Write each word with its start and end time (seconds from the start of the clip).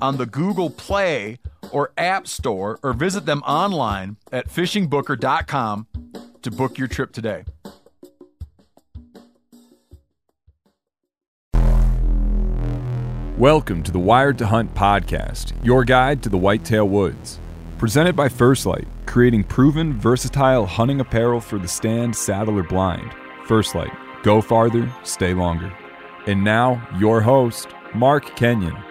on 0.00 0.16
the 0.16 0.26
Google 0.26 0.70
Play 0.70 1.38
or 1.70 1.92
App 1.96 2.26
Store 2.26 2.78
or 2.82 2.92
visit 2.92 3.26
them 3.26 3.42
online 3.42 4.16
at 4.32 4.48
fishingbooker.com 4.48 5.86
to 6.42 6.50
book 6.50 6.78
your 6.78 6.88
trip 6.88 7.12
today. 7.12 7.44
Welcome 13.38 13.82
to 13.82 13.90
the 13.90 13.98
Wired 13.98 14.38
to 14.38 14.46
Hunt 14.46 14.72
podcast, 14.74 15.52
your 15.64 15.84
guide 15.84 16.22
to 16.22 16.28
the 16.28 16.38
whitetail 16.38 16.88
woods. 16.88 17.40
Presented 17.78 18.14
by 18.14 18.28
First 18.28 18.64
Light, 18.64 18.86
creating 19.06 19.42
proven, 19.42 19.92
versatile 19.92 20.66
hunting 20.66 21.00
apparel 21.00 21.40
for 21.40 21.58
the 21.58 21.66
stand, 21.66 22.14
saddle, 22.14 22.56
or 22.56 22.62
blind. 22.62 23.12
First 23.46 23.74
Light, 23.74 23.90
go 24.22 24.40
farther, 24.40 24.88
stay 25.02 25.34
longer. 25.34 25.76
And 26.28 26.44
now, 26.44 26.86
your 26.96 27.20
host, 27.20 27.66
Mark 27.92 28.36
Kenyon. 28.36 28.83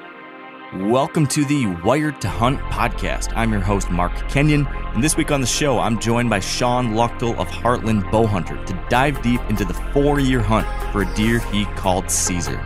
Welcome 0.75 1.27
to 1.27 1.45
the 1.45 1.67
Wired 1.67 2.19
to 2.21 2.27
Hunt 2.27 2.59
podcast. 2.61 3.31
I'm 3.35 3.51
your 3.51 3.61
host, 3.61 3.91
Mark 3.91 4.11
Kenyon, 4.27 4.65
and 4.65 5.03
this 5.03 5.15
week 5.15 5.29
on 5.29 5.39
the 5.39 5.45
show, 5.45 5.77
I'm 5.77 5.99
joined 5.99 6.31
by 6.31 6.39
Sean 6.39 6.93
Luchtel 6.93 7.37
of 7.37 7.47
Heartland 7.47 8.09
Bowhunter 8.09 8.65
to 8.65 8.87
dive 8.89 9.21
deep 9.21 9.39
into 9.49 9.65
the 9.65 9.75
four 9.93 10.19
year 10.19 10.41
hunt 10.41 10.65
for 10.91 11.03
a 11.03 11.15
deer 11.15 11.37
he 11.51 11.65
called 11.75 12.09
Caesar. 12.09 12.59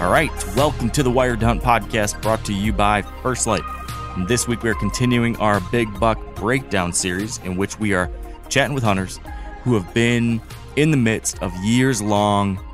All 0.00 0.10
right, 0.10 0.32
welcome 0.56 0.88
to 0.88 1.02
the 1.02 1.10
Wired 1.10 1.40
to 1.40 1.46
Hunt 1.46 1.62
podcast 1.62 2.22
brought 2.22 2.42
to 2.46 2.54
you 2.54 2.72
by 2.72 3.02
First 3.22 3.46
Light. 3.46 3.83
This 4.16 4.46
week 4.46 4.62
we 4.62 4.70
are 4.70 4.74
continuing 4.74 5.36
our 5.38 5.58
Big 5.72 5.88
Buck 5.98 6.18
Breakdown 6.36 6.92
series 6.92 7.38
in 7.38 7.56
which 7.56 7.80
we 7.80 7.94
are 7.94 8.08
chatting 8.48 8.72
with 8.72 8.84
hunters 8.84 9.18
who 9.64 9.74
have 9.74 9.92
been 9.92 10.40
in 10.76 10.92
the 10.92 10.96
midst 10.96 11.42
of 11.42 11.52
years 11.64 12.00
long 12.00 12.64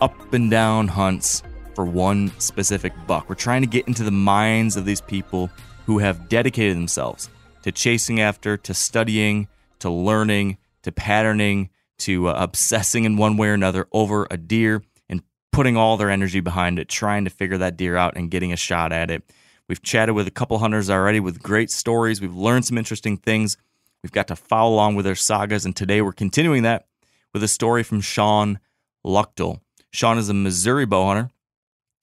up 0.00 0.32
and 0.32 0.48
down 0.48 0.86
hunts 0.86 1.42
for 1.74 1.84
one 1.84 2.30
specific 2.38 2.92
buck. 3.08 3.28
We're 3.28 3.34
trying 3.34 3.62
to 3.62 3.66
get 3.66 3.88
into 3.88 4.04
the 4.04 4.12
minds 4.12 4.76
of 4.76 4.84
these 4.84 5.00
people 5.00 5.50
who 5.84 5.98
have 5.98 6.28
dedicated 6.28 6.76
themselves 6.76 7.28
to 7.62 7.72
chasing 7.72 8.20
after, 8.20 8.56
to 8.58 8.72
studying, 8.72 9.48
to 9.80 9.90
learning, 9.90 10.58
to 10.84 10.92
patterning, 10.92 11.70
to 11.98 12.28
uh, 12.28 12.34
obsessing 12.34 13.02
in 13.02 13.16
one 13.16 13.36
way 13.36 13.48
or 13.48 13.54
another 13.54 13.88
over 13.90 14.28
a 14.30 14.36
deer 14.36 14.80
and 15.08 15.24
putting 15.50 15.76
all 15.76 15.96
their 15.96 16.10
energy 16.10 16.38
behind 16.38 16.78
it, 16.78 16.88
trying 16.88 17.24
to 17.24 17.30
figure 17.30 17.58
that 17.58 17.76
deer 17.76 17.96
out 17.96 18.16
and 18.16 18.30
getting 18.30 18.52
a 18.52 18.56
shot 18.56 18.92
at 18.92 19.10
it. 19.10 19.24
We've 19.68 19.82
chatted 19.82 20.14
with 20.14 20.26
a 20.26 20.30
couple 20.32 20.58
hunters 20.58 20.90
already 20.90 21.20
with 21.20 21.42
great 21.42 21.70
stories. 21.70 22.20
We've 22.20 22.34
learned 22.34 22.66
some 22.66 22.76
interesting 22.76 23.16
things. 23.16 23.56
We've 24.02 24.12
got 24.12 24.28
to 24.28 24.36
follow 24.36 24.74
along 24.74 24.96
with 24.96 25.06
their 25.06 25.14
sagas, 25.14 25.64
and 25.64 25.74
today 25.74 26.02
we're 26.02 26.12
continuing 26.12 26.64
that 26.64 26.86
with 27.32 27.42
a 27.42 27.48
story 27.48 27.82
from 27.82 28.02
Sean 28.02 28.58
Luchtel. 29.04 29.60
Sean 29.90 30.18
is 30.18 30.28
a 30.28 30.34
Missouri 30.34 30.84
bow 30.84 31.06
hunter. 31.06 31.30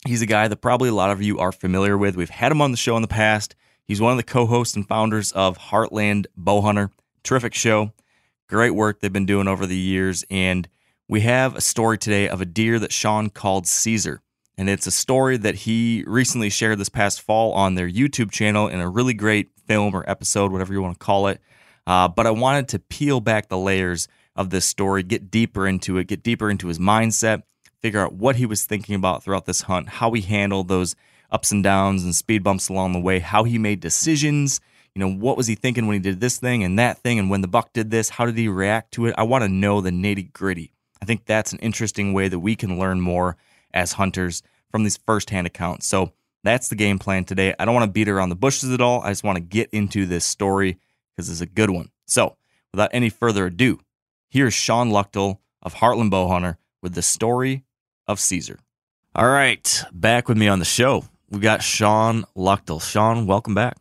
He's 0.08 0.24
a 0.24 0.28
guy 0.28 0.48
that 0.48 0.58
probably 0.58 0.90
a 0.90 0.94
lot 0.94 1.12
of 1.12 1.22
you 1.22 1.38
are 1.38 1.52
familiar 1.52 1.96
with. 1.96 2.16
We've 2.16 2.30
had 2.32 2.52
him 2.52 2.62
on 2.62 2.72
the 2.72 2.78
show 2.78 2.96
in 2.96 3.04
the 3.04 3.08
past. 3.08 3.56
He's 3.86 4.02
one 4.02 4.12
of 4.12 4.18
the 4.18 4.24
co-hosts 4.24 4.76
and 4.76 4.88
founders 4.88 5.32
of 5.34 5.58
Heartland 5.60 6.26
Bowhunter. 6.36 6.90
Terrific 7.24 7.54
show. 7.54 7.92
Great 8.48 8.72
work 8.72 9.00
they've 9.00 9.14
been 9.14 9.28
doing 9.28 9.48
over 9.48 9.68
the 9.68 9.78
years. 9.78 10.26
And 10.32 10.68
we 11.08 11.22
have 11.22 11.56
a 11.56 11.62
story 11.62 12.00
today 12.00 12.28
of 12.28 12.42
a 12.42 12.46
deer 12.46 12.80
that 12.80 12.92
Sean 12.92 13.30
called 13.30 13.68
Caesar. 13.68 14.22
And 14.62 14.70
it's 14.70 14.86
a 14.86 14.92
story 14.92 15.38
that 15.38 15.56
he 15.56 16.04
recently 16.06 16.52
shared 16.52 16.78
this 16.78 16.88
past 16.88 17.20
fall 17.20 17.52
on 17.54 17.74
their 17.74 17.90
YouTube 17.90 18.30
channel 18.30 18.68
in 18.68 18.80
a 18.80 18.88
really 18.88 19.16
great 19.16 19.50
film 19.66 19.96
or 19.96 20.08
episode, 20.08 20.52
whatever 20.52 20.72
you 20.72 20.84
want 20.84 21.00
to 21.00 21.04
call 21.04 21.26
it. 21.30 21.42
Uh, 21.88 22.08
but 22.08 22.28
I 22.28 22.30
wanted 22.30 22.68
to 22.68 22.78
peel 22.78 23.22
back 23.22 23.48
the 23.48 23.58
layers 23.58 24.08
of 24.36 24.52
this 24.52 24.66
story, 24.66 25.02
get 25.02 25.32
deeper 25.32 25.66
into 25.66 25.98
it, 25.98 26.06
get 26.06 26.22
deeper 26.22 26.48
into 26.48 26.68
his 26.68 26.78
mindset, 26.78 27.42
figure 27.82 28.02
out 28.02 28.14
what 28.14 28.36
he 28.36 28.46
was 28.46 28.64
thinking 28.64 28.94
about 28.94 29.24
throughout 29.24 29.48
this 29.48 29.62
hunt, 29.62 29.90
how 29.90 30.12
he 30.12 30.22
handled 30.22 30.68
those 30.68 30.96
ups 31.32 31.52
and 31.52 31.64
downs 31.64 32.04
and 32.04 32.14
speed 32.14 32.44
bumps 32.44 32.70
along 32.70 32.94
the 32.94 33.00
way, 33.00 33.18
how 33.18 33.44
he 33.44 33.58
made 33.58 33.80
decisions. 33.80 34.62
You 34.94 35.00
know, 35.00 35.12
what 35.12 35.38
was 35.38 35.48
he 35.48 35.56
thinking 35.56 35.88
when 35.88 35.96
he 35.96 36.00
did 36.00 36.20
this 36.20 36.38
thing 36.38 36.64
and 36.64 36.78
that 36.78 37.00
thing? 37.00 37.18
And 37.18 37.32
when 37.32 37.42
the 37.42 37.48
buck 37.48 37.74
did 37.74 37.90
this, 37.90 38.10
how 38.10 38.28
did 38.28 38.38
he 38.38 38.48
react 38.48 38.92
to 38.92 39.08
it? 39.08 39.16
I 39.18 39.24
want 39.24 39.44
to 39.44 39.50
know 39.50 39.82
the 39.82 39.90
nitty 39.90 40.32
gritty. 40.34 40.72
I 41.02 41.06
think 41.06 41.26
that's 41.26 41.52
an 41.52 41.58
interesting 41.60 42.14
way 42.14 42.28
that 42.28 42.38
we 42.38 42.56
can 42.56 42.78
learn 42.78 43.02
more 43.02 43.38
as 43.74 43.94
hunters 43.94 44.44
from 44.70 44.84
these 44.84 44.98
firsthand 44.98 45.48
accounts. 45.48 45.88
So 45.88 46.14
that's 46.44 46.70
the 46.70 46.76
game 46.76 47.00
plan 47.00 47.24
today. 47.24 47.54
I 47.60 47.66
don't 47.66 47.76
want 47.76 47.86
to 47.88 47.92
beat 47.92 48.10
around 48.10 48.30
the 48.30 48.36
bushes 48.36 48.72
at 48.72 48.82
all. 48.82 49.02
I 49.02 49.10
just 49.10 49.24
want 49.24 49.38
to 49.38 49.42
get 49.42 49.70
into 49.72 50.06
this 50.06 50.26
story 50.26 50.80
because 51.16 51.30
it's 51.30 51.42
a 51.42 51.46
good 51.46 51.70
one. 51.70 51.90
So 52.06 52.38
without 52.72 52.90
any 52.94 53.10
further 53.10 53.48
ado, 53.48 53.80
here's 54.30 54.54
Sean 54.54 54.90
Luchtel 54.90 55.40
of 55.62 55.76
Heartland 55.76 56.12
Bowhunter 56.12 56.58
with 56.82 56.96
the 56.96 57.02
story 57.02 57.64
of 58.08 58.20
Caesar. 58.20 58.60
All 59.14 59.28
right, 59.28 59.84
back 59.92 60.28
with 60.28 60.38
me 60.38 60.48
on 60.48 60.60
the 60.60 60.66
show. 60.66 61.06
We 61.30 61.40
got 61.40 61.62
Sean 61.62 62.26
Luchtel. 62.36 62.82
Sean, 62.82 63.28
welcome 63.28 63.54
back. 63.54 63.78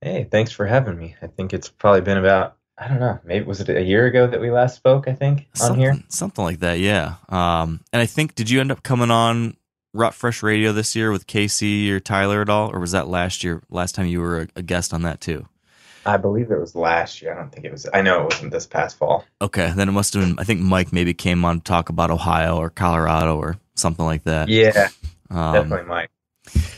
Hey, 0.00 0.26
thanks 0.30 0.52
for 0.52 0.66
having 0.66 0.98
me. 0.98 1.16
I 1.22 1.26
think 1.26 1.52
it's 1.52 1.68
probably 1.68 2.00
been 2.00 2.18
about 2.18 2.56
I 2.82 2.88
don't 2.88 2.98
know, 2.98 3.20
maybe 3.24 3.44
was 3.44 3.60
it 3.60 3.68
a 3.68 3.80
year 3.80 4.06
ago 4.06 4.26
that 4.26 4.40
we 4.40 4.50
last 4.50 4.74
spoke, 4.74 5.06
I 5.06 5.12
think, 5.12 5.40
on 5.40 5.56
something, 5.56 5.80
here? 5.80 5.96
Something 6.08 6.44
like 6.44 6.58
that, 6.60 6.80
yeah. 6.80 7.14
Um, 7.28 7.80
and 7.92 8.02
I 8.02 8.06
think 8.06 8.34
did 8.34 8.50
you 8.50 8.60
end 8.60 8.72
up 8.72 8.82
coming 8.82 9.10
on 9.12 9.56
Rut 9.94 10.14
Fresh 10.14 10.42
Radio 10.42 10.72
this 10.72 10.96
year 10.96 11.12
with 11.12 11.28
Casey 11.28 11.92
or 11.92 12.00
Tyler 12.00 12.42
at 12.42 12.48
all, 12.48 12.70
or 12.74 12.80
was 12.80 12.90
that 12.90 13.06
last 13.06 13.44
year? 13.44 13.62
Last 13.70 13.94
time 13.94 14.06
you 14.06 14.20
were 14.20 14.42
a, 14.42 14.48
a 14.56 14.62
guest 14.62 14.92
on 14.92 15.02
that 15.02 15.20
too? 15.20 15.46
I 16.04 16.16
believe 16.16 16.50
it 16.50 16.58
was 16.58 16.74
last 16.74 17.22
year. 17.22 17.32
I 17.32 17.36
don't 17.36 17.52
think 17.52 17.64
it 17.64 17.70
was. 17.70 17.88
I 17.94 18.02
know 18.02 18.22
it 18.22 18.24
wasn't 18.24 18.50
this 18.50 18.66
past 18.66 18.98
fall. 18.98 19.24
Okay, 19.40 19.72
then 19.76 19.88
it 19.88 19.92
must 19.92 20.14
have 20.14 20.24
been. 20.24 20.36
I 20.40 20.44
think 20.44 20.60
Mike 20.60 20.92
maybe 20.92 21.14
came 21.14 21.44
on 21.44 21.58
to 21.58 21.62
talk 21.64 21.88
about 21.90 22.10
Ohio 22.10 22.56
or 22.56 22.70
Colorado 22.70 23.36
or 23.36 23.58
something 23.76 24.04
like 24.04 24.24
that. 24.24 24.48
Yeah, 24.48 24.88
Um, 25.30 25.54
definitely 25.54 25.86
Mike. 25.86 26.10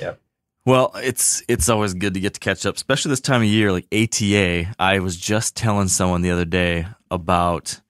Yep. 0.00 0.20
Well, 0.66 0.92
it's 0.96 1.42
it's 1.46 1.68
always 1.68 1.92
good 1.92 2.14
to 2.14 2.20
get 2.20 2.34
to 2.34 2.40
catch 2.40 2.64
up, 2.64 2.76
especially 2.76 3.10
this 3.10 3.20
time 3.20 3.42
of 3.42 3.48
year, 3.48 3.70
like 3.70 3.86
ATA. 3.92 4.74
I 4.78 5.00
was 5.00 5.16
just 5.16 5.56
telling 5.56 5.88
someone 5.88 6.22
the 6.22 6.30
other 6.30 6.46
day 6.46 6.86
about 7.10 7.80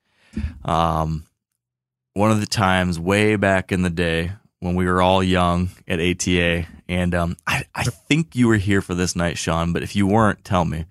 um, 0.64 1.24
one 2.14 2.32
of 2.32 2.40
the 2.40 2.46
times 2.46 2.98
way 2.98 3.36
back 3.36 3.70
in 3.70 3.82
the 3.82 3.90
day 3.90 4.32
when 4.58 4.74
we 4.74 4.86
were 4.86 5.00
all 5.00 5.22
young 5.22 5.70
at 5.86 6.00
ATA, 6.00 6.66
and 6.88 7.14
um, 7.14 7.36
I, 7.46 7.64
I 7.76 7.84
think 7.84 8.34
you 8.34 8.48
were 8.48 8.56
here 8.56 8.82
for 8.82 8.94
this 8.94 9.14
night, 9.14 9.38
Sean. 9.38 9.72
But 9.72 9.84
if 9.84 9.94
you 9.94 10.08
weren't, 10.08 10.44
tell 10.44 10.64
me. 10.64 10.86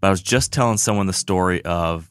But 0.00 0.06
I 0.06 0.10
was 0.10 0.22
just 0.22 0.54
telling 0.54 0.78
someone 0.78 1.06
the 1.06 1.12
story 1.12 1.62
of, 1.64 2.10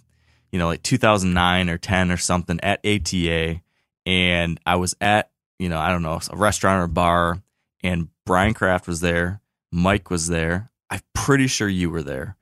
you 0.51 0.59
know, 0.59 0.67
like 0.67 0.83
2009 0.83 1.69
or 1.69 1.77
10 1.77 2.11
or 2.11 2.17
something 2.17 2.59
at 2.61 2.85
ATA, 2.85 3.61
and 4.05 4.59
I 4.67 4.75
was 4.75 4.95
at, 5.01 5.31
you 5.57 5.69
know, 5.69 5.79
I 5.79 5.89
don't 5.89 6.03
know, 6.03 6.19
a 6.29 6.35
restaurant 6.35 6.81
or 6.81 6.83
a 6.83 6.89
bar, 6.89 7.41
and 7.81 8.09
Brian 8.25 8.53
Kraft 8.53 8.87
was 8.87 8.99
there, 9.01 9.41
Mike 9.71 10.09
was 10.09 10.27
there. 10.27 10.71
I'm 10.89 11.01
pretty 11.13 11.47
sure 11.47 11.67
you 11.67 11.89
were 11.89 12.03
there. 12.03 12.37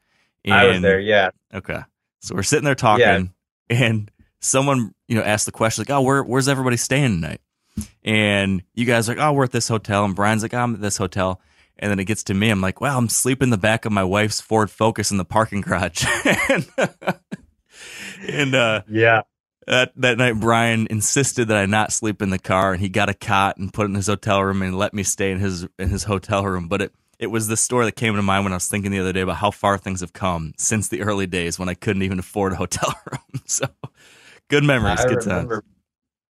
I 0.50 0.66
was 0.68 0.82
there. 0.82 1.00
Yeah. 1.00 1.30
Okay. 1.54 1.80
So 2.22 2.36
we're 2.36 2.44
sitting 2.44 2.66
there 2.66 2.76
talking, 2.76 3.34
and 3.70 4.12
someone, 4.40 4.94
you 5.08 5.16
know, 5.16 5.24
asked 5.24 5.46
the 5.46 5.52
question, 5.52 5.82
like, 5.82 5.90
oh, 5.90 6.02
where, 6.02 6.24
where's 6.24 6.48
everybody 6.48 6.78
staying 6.78 7.22
tonight? 7.22 7.42
And 8.04 8.64
you 8.74 8.86
guys 8.86 9.10
are 9.10 9.16
like, 9.16 9.24
oh, 9.24 9.34
we're 9.34 9.46
at 9.46 9.52
this 9.52 9.68
hotel. 9.68 10.06
And 10.06 10.16
Brian's 10.16 10.44
like, 10.44 10.54
I'm 10.54 10.76
at 10.76 10.82
this 10.82 10.98
hotel. 10.98 11.42
And 11.80 11.90
then 11.90 12.00
it 12.00 12.06
gets 12.06 12.24
to 12.26 12.34
me. 12.34 12.50
I'm 12.50 12.62
like, 12.62 12.80
well, 12.82 12.98
I'm 12.98 13.10
sleeping 13.10 13.48
in 13.48 13.50
the 13.50 13.58
back 13.58 13.86
of 13.86 13.92
my 13.92 14.04
wife's 14.04 14.40
Ford 14.40 14.70
Focus 14.70 15.12
in 15.12 15.18
the 15.18 15.26
parking 15.26 15.62
garage. 15.62 16.06
and 16.50 16.70
and 18.30 18.56
uh, 18.56 18.82
Yeah. 18.88 19.22
That, 19.68 19.94
that 19.98 20.18
night, 20.18 20.40
Brian 20.40 20.88
insisted 20.90 21.48
that 21.50 21.58
I 21.58 21.66
not 21.66 21.92
sleep 21.92 22.22
in 22.22 22.30
the 22.30 22.40
car, 22.40 22.74
and 22.74 22.82
he 22.82 22.90
got 22.90 23.10
a 23.10 23.14
cot 23.14 23.58
and 23.58 23.74
put 23.74 23.84
it 23.84 23.90
in 23.90 23.96
his 23.96 24.08
hotel 24.08 24.44
room 24.44 24.62
and 24.62 24.78
let 24.78 24.94
me 24.94 25.04
stay 25.04 25.32
in 25.32 25.40
his 25.40 25.68
in 25.80 25.90
his 25.90 26.04
hotel 26.04 26.46
room. 26.46 26.68
But 26.68 26.82
it 26.82 26.94
it 27.20 27.28
was 27.28 27.48
the 27.48 27.58
story 27.58 27.86
that 27.86 27.94
came 27.96 28.16
to 28.16 28.22
mind 28.22 28.44
when 28.44 28.54
I 28.54 28.58
was 28.58 28.68
thinking 28.68 28.92
the 28.92 29.00
other 29.00 29.14
day 29.14 29.22
about 29.22 29.38
how 29.38 29.52
far 29.52 29.78
things 29.78 30.02
have 30.02 30.14
come 30.14 30.54
since 30.58 30.90
the 30.90 31.02
early 31.02 31.28
days 31.28 31.58
when 31.58 31.70
I 31.70 31.74
couldn't 31.74 32.02
even 32.04 32.20
afford 32.20 32.54
a 32.54 32.58
hotel 32.58 32.94
room. 33.12 33.42
So 33.46 33.66
good 34.50 34.64
memories, 34.64 35.00
I 35.00 35.04
good 35.04 35.22
times. 35.22 35.28
remember 35.28 35.64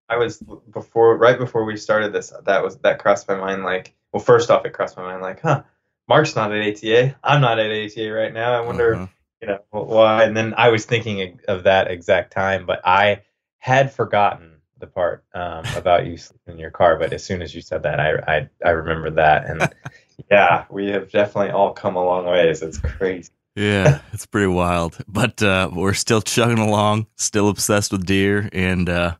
I 0.10 0.18
was 0.18 0.38
before 0.72 1.18
right 1.18 1.38
before 1.38 1.64
we 1.66 1.78
started 1.78 2.14
this 2.14 2.34
that 2.46 2.64
was 2.64 2.78
that 2.80 3.00
crossed 3.00 3.28
my 3.28 3.36
mind 3.36 3.64
like 3.64 3.96
well 4.12 4.22
first 4.24 4.52
off 4.52 4.66
it 4.66 4.74
crossed 4.74 4.98
my 4.98 5.04
mind 5.04 5.22
like 5.22 5.42
huh 5.42 5.64
Mark's 6.08 6.36
not 6.36 6.52
at 6.52 6.62
ATA 6.62 7.16
I'm 7.24 7.42
not 7.42 7.60
at 7.60 7.72
ATA 7.72 8.12
right 8.12 8.34
now 8.34 8.54
I 8.54 8.66
wonder 8.66 8.96
Uh-huh. 8.96 9.08
You 9.44 9.48
know 9.48 9.60
why 9.72 10.24
and 10.24 10.36
then 10.36 10.54
I 10.58 10.70
was 10.70 10.86
thinking 10.86 11.40
of 11.48 11.64
that 11.64 11.90
exact 11.90 12.32
time 12.32 12.66
but 12.66 12.82
I 12.86 13.22
had 13.60 13.92
forgotten 13.94 14.62
the 14.80 14.88
part 14.88 15.24
um, 15.34 15.66
about 15.76 16.06
you 16.06 16.18
sleeping 16.18 16.54
in 16.54 16.60
your 16.60 16.72
car 16.72 16.98
but 16.98 17.14
as 17.14 17.24
soon 17.24 17.42
as 17.42 17.54
you 17.54 17.62
said 17.62 17.84
that 17.84 18.00
I 18.00 18.14
I, 18.28 18.50
I 18.66 18.70
remembered 18.72 19.16
that 19.16 19.46
and 19.46 19.74
yeah 20.32 20.66
we 20.70 20.88
have 20.88 21.12
definitely 21.12 21.52
all 21.52 21.74
come 21.74 21.96
a 21.96 22.04
long 22.04 22.26
ways 22.26 22.62
it's 22.62 22.78
crazy 22.78 23.32
Yeah, 23.56 24.02
it's 24.12 24.26
pretty 24.26 24.48
wild. 24.48 24.98
But 25.08 25.44
uh, 25.44 25.70
we're 25.72 25.94
still 25.94 26.22
chugging 26.24 26.58
along, 26.58 27.06
still 27.18 27.50
obsessed 27.50 27.92
with 27.92 28.04
deer, 28.04 28.50
and 28.52 28.90
uh, 28.90 29.16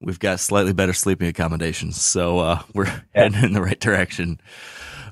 we've 0.00 0.18
got 0.18 0.40
slightly 0.40 0.72
better 0.72 0.94
sleeping 0.94 1.28
accommodations. 1.28 2.00
So 2.00 2.38
uh, 2.38 2.62
we're 2.74 3.02
heading 3.14 3.42
in 3.42 3.52
the 3.52 3.60
right 3.60 3.78
direction. 3.78 4.40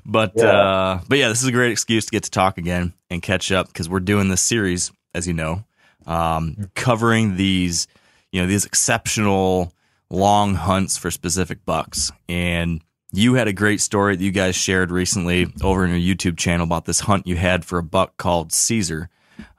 But 0.05 0.33
Yeah. 0.35 0.43
uh, 0.45 0.99
but 1.07 1.17
yeah, 1.17 1.29
this 1.29 1.41
is 1.41 1.47
a 1.47 1.51
great 1.51 1.71
excuse 1.71 2.05
to 2.05 2.11
get 2.11 2.23
to 2.23 2.31
talk 2.31 2.57
again 2.57 2.93
and 3.09 3.21
catch 3.21 3.51
up 3.51 3.67
because 3.67 3.87
we're 3.87 3.99
doing 3.99 4.29
this 4.29 4.41
series, 4.41 4.91
as 5.13 5.27
you 5.27 5.33
know, 5.33 5.63
um, 6.05 6.69
covering 6.75 7.35
these 7.37 7.87
you 8.31 8.41
know 8.41 8.47
these 8.47 8.65
exceptional 8.65 9.73
long 10.09 10.55
hunts 10.55 10.97
for 10.97 11.09
specific 11.09 11.65
bucks 11.65 12.11
and 12.29 12.81
you 13.11 13.35
had 13.35 13.47
a 13.47 13.53
great 13.53 13.79
story 13.79 14.15
that 14.15 14.23
you 14.23 14.31
guys 14.31 14.55
shared 14.55 14.89
recently 14.91 15.47
over 15.61 15.85
in 15.85 15.91
your 15.91 16.15
YouTube 16.15 16.35
channel 16.37 16.63
about 16.63 16.85
this 16.85 16.99
hunt 17.01 17.27
you 17.27 17.35
had 17.35 17.63
for 17.63 17.77
a 17.77 17.83
buck 17.83 18.17
called 18.17 18.51
Caesar 18.51 19.09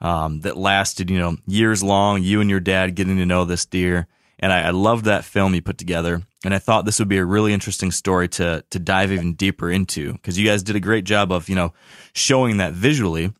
um, 0.01 0.41
that 0.41 0.57
lasted, 0.57 1.09
you 1.09 1.17
know, 1.17 1.37
years 1.47 1.81
long. 1.81 2.21
You 2.21 2.41
and 2.41 2.49
your 2.49 2.59
dad 2.59 2.95
getting 2.95 3.15
to 3.17 3.25
know 3.25 3.45
this 3.45 3.65
deer, 3.65 4.07
and 4.39 4.51
I, 4.51 4.63
I 4.63 4.69
loved 4.71 5.05
that 5.05 5.23
film 5.23 5.55
you 5.55 5.61
put 5.61 5.77
together. 5.77 6.21
And 6.45 6.53
I 6.53 6.59
thought 6.59 6.85
this 6.85 6.99
would 6.99 7.07
be 7.09 7.17
a 7.17 7.25
really 7.25 7.53
interesting 7.53 7.91
story 7.91 8.27
to 8.29 8.63
to 8.69 8.79
dive 8.79 9.11
even 9.11 9.33
deeper 9.33 9.69
into 9.69 10.13
because 10.13 10.37
you 10.37 10.47
guys 10.47 10.63
did 10.63 10.75
a 10.75 10.79
great 10.79 11.03
job 11.03 11.31
of 11.31 11.49
you 11.49 11.55
know 11.55 11.73
showing 12.13 12.57
that 12.57 12.73
visually. 12.73 13.33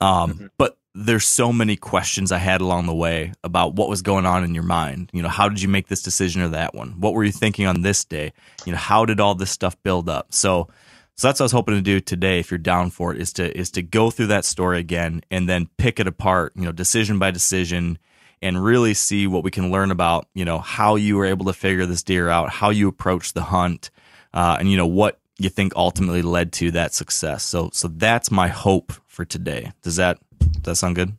Um, 0.00 0.50
But 0.58 0.76
there's 0.96 1.26
so 1.26 1.52
many 1.52 1.76
questions 1.76 2.32
I 2.32 2.38
had 2.38 2.62
along 2.62 2.86
the 2.86 2.94
way 2.94 3.32
about 3.44 3.74
what 3.74 3.88
was 3.88 4.00
going 4.00 4.24
on 4.24 4.44
in 4.44 4.54
your 4.54 4.64
mind. 4.64 5.10
You 5.12 5.22
know, 5.22 5.28
how 5.28 5.48
did 5.48 5.60
you 5.60 5.68
make 5.68 5.88
this 5.88 6.02
decision 6.02 6.40
or 6.40 6.48
that 6.48 6.74
one? 6.74 7.00
What 7.00 7.12
were 7.12 7.22
you 7.22 7.32
thinking 7.32 7.66
on 7.66 7.82
this 7.82 8.02
day? 8.04 8.32
You 8.64 8.72
know, 8.72 8.78
how 8.78 9.04
did 9.04 9.20
all 9.20 9.34
this 9.34 9.50
stuff 9.50 9.80
build 9.82 10.08
up? 10.08 10.32
So, 10.32 10.68
so 11.14 11.28
that's 11.28 11.38
what 11.38 11.44
I 11.44 11.46
was 11.46 11.52
hoping 11.52 11.74
to 11.74 11.82
do 11.82 12.00
today. 12.00 12.40
If 12.40 12.50
you're 12.50 12.58
down 12.58 12.90
for 12.90 13.12
it, 13.14 13.20
is 13.20 13.32
to 13.34 13.56
is 13.56 13.70
to 13.72 13.82
go 13.82 14.10
through 14.10 14.28
that 14.28 14.46
story 14.46 14.78
again 14.78 15.22
and 15.30 15.46
then 15.48 15.68
pick 15.76 16.00
it 16.00 16.06
apart. 16.06 16.52
You 16.56 16.64
know, 16.64 16.72
decision 16.72 17.18
by 17.18 17.30
decision, 17.30 17.98
and 18.42 18.62
really 18.62 18.94
see 18.94 19.26
what 19.26 19.42
we 19.44 19.50
can 19.50 19.70
learn 19.70 19.90
about. 19.90 20.28
You 20.34 20.44
know, 20.44 20.58
how 20.58 20.96
you 20.96 21.16
were 21.16 21.26
able 21.26 21.46
to 21.46 21.52
figure 21.52 21.86
this 21.86 22.02
deer 22.02 22.28
out, 22.28 22.50
how 22.50 22.70
you 22.70 22.88
approached 22.88 23.34
the 23.34 23.42
hunt, 23.42 23.90
uh, 24.34 24.56
and 24.58 24.70
you 24.70 24.76
know 24.76 24.86
what 24.86 25.18
you 25.38 25.48
think 25.48 25.74
ultimately 25.76 26.22
led 26.22 26.52
to 26.54 26.70
that 26.70 26.94
success. 26.94 27.44
So, 27.44 27.70
so 27.72 27.88
that's 27.88 28.30
my 28.30 28.48
hope 28.48 28.92
for 29.06 29.24
today. 29.24 29.72
Does 29.82 29.96
that 29.96 30.18
does 30.38 30.62
that 30.62 30.76
sound 30.76 30.96
good? 30.96 31.12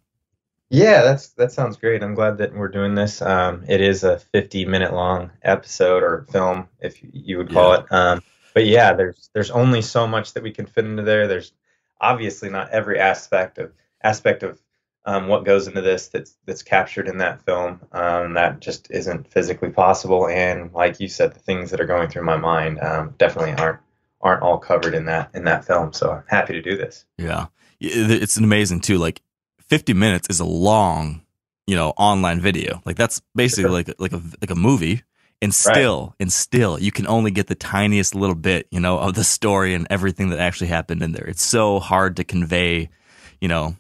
Yeah, 0.70 1.02
that's 1.04 1.30
that 1.30 1.52
sounds 1.52 1.78
great. 1.78 2.04
I'm 2.04 2.14
glad 2.16 2.38
that 2.40 2.54
we're 2.54 2.68
doing 2.68 2.94
this. 2.96 3.22
Um, 3.22 3.64
it 3.68 3.80
is 3.80 4.04
a 4.04 4.20
50 4.20 4.66
minute 4.66 4.94
long 4.94 5.32
episode 5.44 6.04
or 6.04 6.26
film, 6.32 6.68
if 6.82 7.00
you 7.02 7.38
would 7.38 7.52
call 7.52 7.72
Yeah. 7.74 7.80
it. 7.80 7.86
Um, 7.92 8.24
but 8.54 8.66
yeah, 8.66 8.94
there's 8.94 9.30
there's 9.34 9.52
only 9.52 9.82
so 9.82 10.08
much 10.08 10.34
that 10.34 10.44
we 10.44 10.52
can 10.52 10.66
fit 10.66 10.86
into 10.86 11.04
there. 11.04 11.28
There's 11.28 11.54
obviously 12.02 12.50
not 12.50 12.72
every 12.72 13.00
aspect 13.00 13.60
of 13.60 13.72
aspect 14.04 14.44
of 14.44 14.60
um, 15.08 15.28
what 15.28 15.46
goes 15.46 15.68
into 15.68 15.82
this 15.82 16.10
that's 16.10 16.38
that's 16.46 16.62
captured 16.62 17.08
in 17.08 17.18
that 17.18 17.42
film. 17.44 17.80
Um, 17.94 18.34
that 18.34 18.60
just 18.60 18.92
isn't 18.92 19.32
physically 19.32 19.70
possible. 19.70 20.28
And 20.28 20.72
like 20.74 21.00
you 21.00 21.08
said, 21.08 21.34
the 21.34 21.40
things 21.40 21.72
that 21.72 21.80
are 21.80 21.86
going 21.88 22.10
through 22.10 22.26
my 22.26 22.38
mind 22.38 22.80
um, 22.82 23.16
definitely 23.18 23.54
aren't 23.54 23.80
aren't 24.22 24.44
all 24.44 24.58
covered 24.58 24.94
in 24.94 25.06
that 25.06 25.32
in 25.34 25.46
that 25.46 25.66
film. 25.66 25.94
So 25.94 26.12
I'm 26.12 26.24
happy 26.28 26.54
to 26.54 26.62
do 26.62 26.76
this. 26.76 27.06
Yeah, 27.18 27.48
it's 27.80 28.38
amazing 28.38 28.82
too. 28.82 28.98
Like, 28.98 29.22
fifty 29.62 29.94
minutes 29.94 30.28
is 30.30 30.42
a 30.42 30.46
long, 30.46 31.24
you 31.66 31.76
know, 31.76 31.94
online 31.98 32.42
video. 32.42 32.82
Like 32.86 32.98
that's 32.98 33.22
basically 33.34 33.64
Sure. 33.64 33.72
like 33.72 33.94
like 33.98 34.14
a 34.14 34.22
like 34.42 34.52
a 34.52 34.56
movie. 34.56 35.04
And 35.40 35.54
still, 35.54 36.16
and 36.20 36.34
still, 36.34 36.80
you 36.80 36.92
can 36.92 37.06
only 37.06 37.30
get 37.30 37.46
the 37.46 37.54
tiniest 37.54 38.16
little 38.16 38.34
bit, 38.36 38.68
you 38.72 38.80
know, 38.80 38.98
of 38.98 39.14
the 39.14 39.24
story 39.24 39.76
and 39.76 39.86
everything 39.88 40.32
that 40.32 40.40
actually 40.40 40.70
happened 40.70 41.04
in 41.04 41.12
there. 41.12 41.28
It's 41.28 41.44
so 41.44 41.80
hard 41.80 42.16
to 42.16 42.24
convey, 42.24 42.90
you 43.40 43.48
know, 43.48 43.76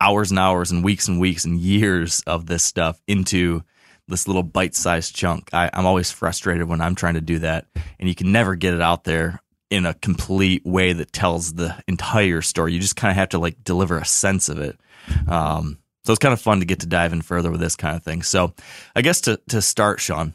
hours 0.00 0.30
and 0.30 0.38
hours 0.38 0.70
and 0.70 0.84
weeks 0.84 1.08
and 1.08 1.20
weeks 1.20 1.44
and 1.44 1.58
years 1.58 2.20
of 2.26 2.46
this 2.46 2.62
stuff 2.62 3.00
into 3.06 3.62
this 4.08 4.28
little 4.28 4.42
bite-sized 4.42 5.14
chunk. 5.14 5.50
I, 5.52 5.70
I'm 5.72 5.86
always 5.86 6.12
frustrated 6.12 6.68
when 6.68 6.80
I'm 6.80 6.94
trying 6.94 7.14
to 7.14 7.20
do 7.20 7.40
that, 7.40 7.66
and 7.98 8.08
you 8.08 8.14
can 8.14 8.30
never 8.30 8.54
get 8.54 8.74
it 8.74 8.80
out 8.80 9.04
there 9.04 9.42
in 9.70 9.84
a 9.84 9.94
complete 9.94 10.64
way 10.64 10.92
that 10.92 11.12
tells 11.12 11.54
the 11.54 11.76
entire 11.88 12.40
story. 12.40 12.72
You 12.72 12.80
just 12.80 12.96
kind 12.96 13.10
of 13.10 13.16
have 13.16 13.30
to 13.30 13.38
like 13.38 13.64
deliver 13.64 13.98
a 13.98 14.04
sense 14.04 14.48
of 14.48 14.60
it. 14.60 14.78
Um, 15.26 15.78
so 16.04 16.12
it's 16.12 16.20
kind 16.20 16.32
of 16.32 16.40
fun 16.40 16.60
to 16.60 16.66
get 16.66 16.80
to 16.80 16.86
dive 16.86 17.12
in 17.12 17.20
further 17.20 17.50
with 17.50 17.60
this 17.60 17.74
kind 17.74 17.96
of 17.96 18.04
thing. 18.04 18.22
So 18.22 18.54
I 18.94 19.02
guess 19.02 19.20
to 19.22 19.40
to 19.48 19.60
start, 19.60 19.98
Sean, 19.98 20.34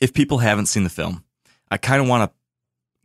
if 0.00 0.14
people 0.14 0.38
haven't 0.38 0.66
seen 0.66 0.84
the 0.84 0.90
film, 0.90 1.24
I 1.70 1.76
kind 1.76 2.00
of 2.00 2.08
want 2.08 2.30
to 2.30 2.36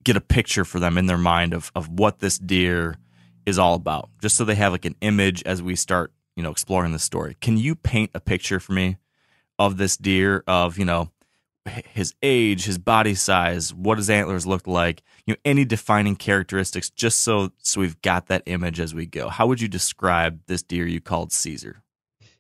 get 0.04 0.16
a 0.16 0.22
picture 0.22 0.66
for 0.66 0.80
them 0.80 0.98
in 0.98 1.08
their 1.08 1.18
mind 1.18 1.54
of 1.54 1.72
of 1.74 1.90
what 1.90 2.20
this 2.20 2.38
deer 2.38 2.98
is 3.46 3.60
all 3.60 3.76
about, 3.76 4.10
just 4.22 4.38
so 4.38 4.46
they 4.46 4.56
have 4.56 4.72
like 4.72 4.86
an 4.86 4.96
image 5.02 5.44
as 5.44 5.62
we 5.62 5.76
start, 5.76 6.14
you 6.36 6.44
know, 6.44 6.52
exploring 6.52 6.92
the 6.92 7.00
story. 7.00 7.36
Can 7.42 7.58
you 7.58 7.76
paint 7.76 8.12
a 8.14 8.20
picture 8.20 8.60
for 8.60 8.74
me 8.74 8.98
of 9.60 9.78
this 9.78 9.98
deer 9.98 10.44
of 10.48 10.78
you 10.78 10.86
know 10.86 11.12
his 11.94 12.16
age, 12.24 12.66
his 12.66 12.78
body 12.78 13.14
size, 13.14 13.74
what 13.74 13.98
his 13.98 14.10
antlers 14.10 14.48
look 14.48 14.66
like, 14.66 15.04
you 15.26 15.34
know, 15.34 15.38
any 15.46 15.64
defining 15.64 16.16
characteristics, 16.16 16.90
just 16.90 17.20
so 17.22 17.52
so 17.60 17.82
we've 17.82 18.02
got 18.02 18.28
that 18.28 18.44
image 18.46 18.80
as 18.80 18.96
we 18.96 19.06
go. 19.06 19.30
How 19.30 19.48
would 19.48 19.62
you 19.62 19.68
describe 19.68 20.40
this 20.48 20.64
deer 20.64 20.88
you 20.88 21.02
called 21.02 21.32
Caesar? 21.32 21.84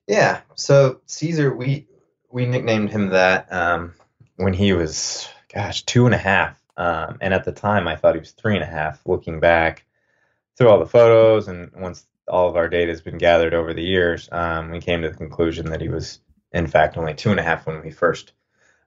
Yeah. 0.07 0.41
So 0.55 1.01
Caesar, 1.05 1.55
we 1.55 1.87
we 2.31 2.45
nicknamed 2.45 2.89
him 2.89 3.09
that 3.09 3.51
um, 3.51 3.93
when 4.37 4.53
he 4.53 4.73
was, 4.73 5.27
gosh, 5.53 5.83
two 5.83 6.05
and 6.05 6.15
a 6.15 6.19
half. 6.19 6.59
Um, 6.77 7.17
and 7.21 7.33
at 7.33 7.43
the 7.43 7.51
time, 7.51 7.87
I 7.87 7.95
thought 7.95 8.15
he 8.15 8.19
was 8.19 8.31
three 8.31 8.55
and 8.55 8.63
a 8.63 8.67
half. 8.67 9.01
Looking 9.05 9.39
back 9.39 9.85
through 10.57 10.69
all 10.69 10.79
the 10.79 10.85
photos, 10.85 11.47
and 11.47 11.71
once 11.75 12.05
all 12.27 12.49
of 12.49 12.55
our 12.55 12.69
data 12.69 12.91
has 12.91 13.01
been 13.01 13.17
gathered 13.17 13.53
over 13.53 13.73
the 13.73 13.83
years, 13.83 14.29
um, 14.31 14.71
we 14.71 14.79
came 14.79 15.01
to 15.01 15.09
the 15.09 15.17
conclusion 15.17 15.67
that 15.67 15.81
he 15.81 15.89
was, 15.89 16.19
in 16.51 16.67
fact, 16.67 16.97
only 16.97 17.13
two 17.13 17.31
and 17.31 17.39
a 17.39 17.43
half 17.43 17.65
when 17.65 17.81
we 17.81 17.91
first 17.91 18.33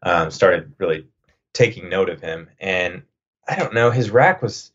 um, 0.02 0.30
started 0.30 0.72
really 0.78 1.06
taking 1.52 1.88
note 1.88 2.08
of 2.08 2.20
him. 2.20 2.48
And 2.60 3.02
I 3.46 3.56
don't 3.56 3.74
know, 3.74 3.90
his 3.90 4.10
rack 4.10 4.42
was 4.42 4.72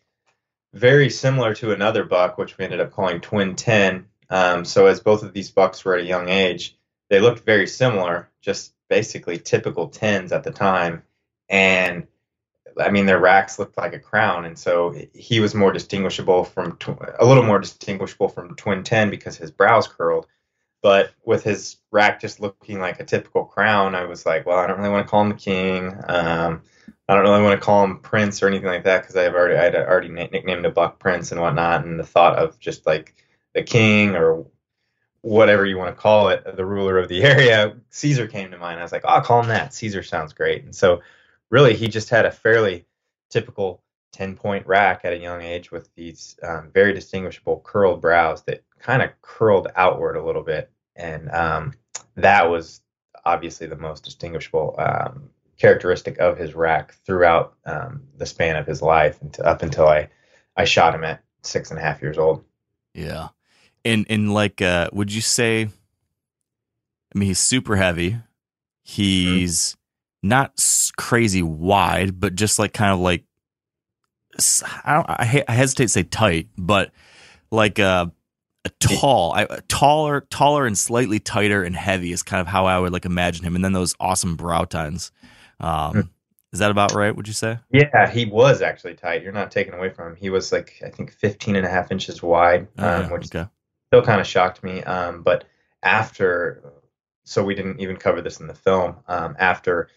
very 0.74 1.10
similar 1.10 1.54
to 1.56 1.72
another 1.72 2.04
buck, 2.04 2.38
which 2.38 2.58
we 2.58 2.66
ended 2.66 2.80
up 2.80 2.92
calling 2.92 3.22
Twin 3.22 3.56
Ten. 3.56 4.06
Um, 4.30 4.66
so 4.66 4.86
as 4.86 5.00
both 5.00 5.24
of 5.24 5.34
these 5.34 5.50
bucks 5.50 5.84
were 5.84 5.96
at 5.96 6.02
a 6.02 6.08
young 6.08 6.30
age, 6.30 6.78
they 7.10 7.20
looked 7.20 7.46
very 7.46 7.66
similar, 7.66 8.30
just 8.42 8.74
basically 8.88 9.38
typical 9.40 9.88
tens 9.88 10.32
at 10.32 10.44
the 10.44 10.52
time. 10.52 11.04
And 11.48 12.08
I 12.80 12.90
mean, 12.90 13.06
their 13.06 13.20
racks 13.20 13.60
looked 13.60 13.78
like 13.78 13.94
a 13.94 14.00
crown, 14.00 14.46
and 14.46 14.58
so 14.58 14.96
he 15.14 15.40
was 15.40 15.56
more 15.56 15.72
distinguishable 15.72 16.44
from 16.44 16.78
tw- 16.78 17.02
a 17.20 17.26
little 17.26 17.44
more 17.44 17.60
distinguishable 17.60 18.30
from 18.30 18.56
Twin 18.56 18.84
Ten 18.84 19.10
because 19.10 19.38
his 19.38 19.52
brows 19.52 19.88
curled. 19.88 20.28
But 20.82 21.12
with 21.26 21.44
his 21.44 21.78
rack 21.92 22.22
just 22.22 22.40
looking 22.40 22.80
like 22.80 23.00
a 23.00 23.06
typical 23.06 23.44
crown, 23.44 23.96
I 23.96 24.06
was 24.06 24.26
like, 24.26 24.46
well, 24.46 24.58
I 24.58 24.68
don't 24.68 24.78
really 24.78 24.92
want 24.92 25.06
to 25.06 25.12
call 25.12 25.24
him 25.24 25.30
the 25.30 25.36
king. 25.36 25.94
Um, 26.08 26.62
I 27.08 27.16
don't 27.16 27.24
really 27.24 27.44
want 27.44 27.60
to 27.60 27.66
call 27.66 27.84
him 27.84 28.00
Prince 28.00 28.42
or 28.42 28.48
anything 28.48 28.68
like 28.68 28.86
that 28.86 29.02
because 29.02 29.16
I've 29.18 29.34
already 29.34 29.58
I'd 29.58 29.76
already 29.76 30.10
na- 30.10 30.28
nicknamed 30.32 30.66
a 30.66 30.72
buck 30.72 31.00
Prince 31.00 31.32
and 31.32 31.42
whatnot, 31.42 31.86
and 31.86 32.00
the 32.00 32.06
thought 32.06 32.38
of 32.38 32.60
just 32.60 32.86
like 32.86 33.16
the 33.54 33.64
king 33.64 34.16
or 34.16 34.46
whatever 35.22 35.66
you 35.66 35.78
want 35.78 35.94
to 35.94 36.02
call 36.02 36.30
it, 36.30 36.56
the 36.56 36.66
ruler 36.66 36.98
of 36.98 37.10
the 37.10 37.24
area, 37.24 37.76
Caesar 37.90 38.28
came 38.28 38.52
to 38.52 38.58
mind. 38.58 38.80
I 38.80 38.84
was 38.84 38.92
like, 38.92 39.04
oh, 39.06 39.10
I'll 39.10 39.22
call 39.22 39.42
him 39.42 39.50
that. 39.50 39.74
Caesar 39.74 40.04
sounds 40.04 40.34
great. 40.34 40.64
And 40.64 40.74
so, 40.76 41.02
really, 41.50 41.76
he 41.76 41.88
just 41.88 42.10
had 42.10 42.26
a 42.26 42.32
fairly 42.32 42.86
typical 43.30 43.84
10 44.14 44.36
point 44.36 44.66
rack 44.66 45.02
at 45.04 45.14
a 45.14 45.18
young 45.18 45.42
age 45.42 45.72
with 45.72 45.94
these 45.96 46.38
um, 46.44 46.72
very 46.74 46.94
distinguishable 46.94 47.62
curled 47.64 48.02
brows 48.02 48.44
that 48.44 48.64
kind 48.80 49.02
of 49.02 49.10
curled 49.22 49.68
outward 49.76 50.16
a 50.16 50.24
little 50.24 50.44
bit. 50.44 50.72
And 50.96 51.30
um, 51.32 51.74
that 52.16 52.50
was 52.50 52.82
obviously 53.26 53.68
the 53.68 53.78
most 53.78 54.04
distinguishable 54.04 54.76
um, 54.78 55.30
characteristic 55.58 56.18
of 56.18 56.38
his 56.38 56.56
rack 56.56 56.96
throughout 57.06 57.54
um, 57.66 58.04
the 58.18 58.26
span 58.26 58.56
of 58.56 58.66
his 58.66 58.82
life 58.82 59.22
and 59.22 59.38
up 59.42 59.62
until 59.62 59.88
I, 59.88 60.10
I 60.56 60.66
shot 60.66 60.96
him 60.96 61.04
at 61.04 61.24
six 61.44 61.70
and 61.70 61.80
a 61.80 61.82
half 61.82 62.02
years 62.02 62.18
old. 62.18 62.44
Yeah. 62.94 63.30
And 63.86 64.06
and 64.10 64.34
like 64.34 64.62
uh 64.62 64.90
would 64.92 65.14
you 65.14 65.22
say 65.22 65.64
I 65.64 67.18
mean 67.18 67.28
he's 67.28 67.40
super 67.40 67.78
heavy. 67.78 68.18
He's 68.84 69.78
not 70.22 70.60
crazy 70.98 71.42
wide, 71.42 72.20
but 72.20 72.36
just 72.36 72.60
like 72.60 72.74
kind 72.74 72.94
of 72.94 73.00
like 73.00 73.24
I 74.86 74.94
don't 74.94 75.10
I, 75.10 75.44
I 75.48 75.54
hesitate 75.54 75.86
to 75.86 75.90
say 75.90 76.04
tight, 76.04 76.50
but 76.58 76.92
like 77.52 77.80
uh 77.80 78.08
a 78.66 78.70
tall, 78.82 79.32
I, 79.34 79.46
taller, 79.70 80.22
taller, 80.30 80.66
and 80.66 80.78
slightly 80.78 81.18
tighter 81.20 81.64
and 81.64 81.74
heavy 81.76 82.12
is 82.12 82.24
kind 82.24 82.42
of 82.42 82.48
how 82.48 82.66
I 82.66 82.78
would 82.78 82.92
like 82.92 83.06
imagine 83.06 83.46
him. 83.46 83.56
And 83.56 83.64
then 83.64 83.72
those 83.72 83.96
awesome 84.02 84.36
brow 84.36 84.66
tines. 84.66 85.12
Um, 85.62 85.94
Hmm. 85.94 86.02
is 86.52 86.60
that 86.60 86.70
about 86.70 86.94
right? 86.94 87.16
Would 87.16 87.28
you 87.28 87.34
say? 87.34 87.60
Yeah, 87.72 88.10
he 88.10 88.26
was 88.26 88.62
actually 88.62 88.96
tight. 88.96 89.24
You're 89.24 89.32
not 89.32 89.50
taking 89.50 89.74
away 89.74 89.90
from 89.92 90.08
him. 90.12 90.16
He 90.18 90.30
was 90.30 90.52
like, 90.52 90.82
I 90.86 90.90
think 90.90 91.12
15 91.14 91.56
and 91.56 91.66
a 91.66 91.70
half 91.70 91.90
inches 91.92 92.22
wide, 92.22 92.68
Oh, 92.78 92.84
um, 92.86 93.02
yeah, 93.04 93.12
which 93.12 93.28
okay. 93.28 93.50
still 93.88 94.02
kind 94.04 94.20
of 94.20 94.28
shocked 94.28 94.62
me. 94.62 94.84
Um, 94.84 95.24
but 95.24 95.46
after, 95.84 96.62
so 97.24 97.44
we 97.44 97.56
didn't 97.56 97.80
even 97.80 97.96
cover 97.96 98.22
this 98.22 98.42
in 98.42 98.48
the 98.48 98.54
film. 98.54 98.98
Um, 99.08 99.36
after 99.40 99.90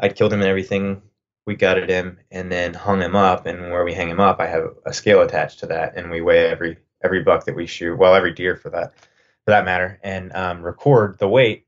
I'd 0.00 0.16
killed 0.16 0.32
him 0.32 0.40
and 0.40 0.48
everything, 0.48 1.02
we 1.46 1.56
gutted 1.56 1.88
him 1.88 2.18
and 2.30 2.52
then 2.52 2.74
hung 2.74 3.00
him 3.00 3.16
up. 3.16 3.46
And 3.46 3.70
where 3.72 3.84
we 3.84 3.94
hang 3.94 4.10
him 4.10 4.20
up, 4.20 4.38
I 4.38 4.46
have 4.46 4.74
a 4.84 4.92
scale 4.92 5.22
attached 5.22 5.60
to 5.60 5.66
that, 5.66 5.96
and 5.96 6.10
we 6.10 6.20
weigh 6.20 6.46
every 6.46 6.76
every 7.02 7.22
buck 7.22 7.44
that 7.44 7.56
we 7.56 7.66
shoot, 7.66 7.96
well, 7.96 8.14
every 8.14 8.32
deer 8.32 8.56
for 8.56 8.70
that 8.70 8.92
for 9.44 9.52
that 9.52 9.64
matter, 9.64 9.98
and 10.02 10.32
um, 10.34 10.62
record 10.62 11.18
the 11.18 11.28
weight. 11.28 11.64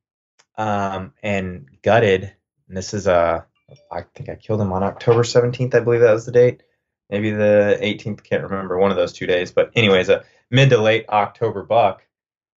Um, 0.59 1.15
and 1.23 1.67
gutted. 1.83 2.31
And 2.69 2.77
this 2.77 2.93
is 2.93 3.07
a, 3.07 3.47
I 3.91 4.03
think 4.15 4.29
I 4.29 4.35
killed 4.35 4.61
him 4.61 4.75
on 4.75 4.83
October 4.83 5.23
17th. 5.23 5.75
I 5.75 5.81
believe 5.81 6.03
that 6.03 6.13
was 6.13 6.27
the 6.27 6.33
date. 6.33 6.63
Maybe 7.09 7.31
the 7.31 7.79
18th. 7.81 8.23
Can't 8.23 8.43
remember 8.43 8.79
one 8.79 8.91
of 8.91 8.99
those 8.99 9.15
two 9.15 9.27
days. 9.27 9.51
But 9.51 9.71
anyways, 9.75 10.11
a 10.11 10.25
mid 10.51 10.69
to 10.71 10.79
late 10.79 11.07
October 11.09 11.63
buck. 11.63 12.03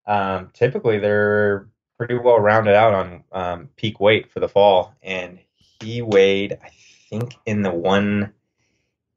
Um, 0.05 0.49
typically, 0.53 0.99
they're 0.99 1.69
pretty 1.97 2.15
well 2.15 2.39
rounded 2.39 2.75
out 2.75 2.93
on 2.93 3.23
um, 3.31 3.69
peak 3.77 4.01
weight 4.01 4.29
for 4.29 4.41
the 4.41 4.49
fall, 4.49 4.93
and 5.01 5.39
he 5.83 6.01
weighed, 6.01 6.57
I 6.63 6.69
think, 7.09 7.35
in 7.45 7.61
the 7.61 7.71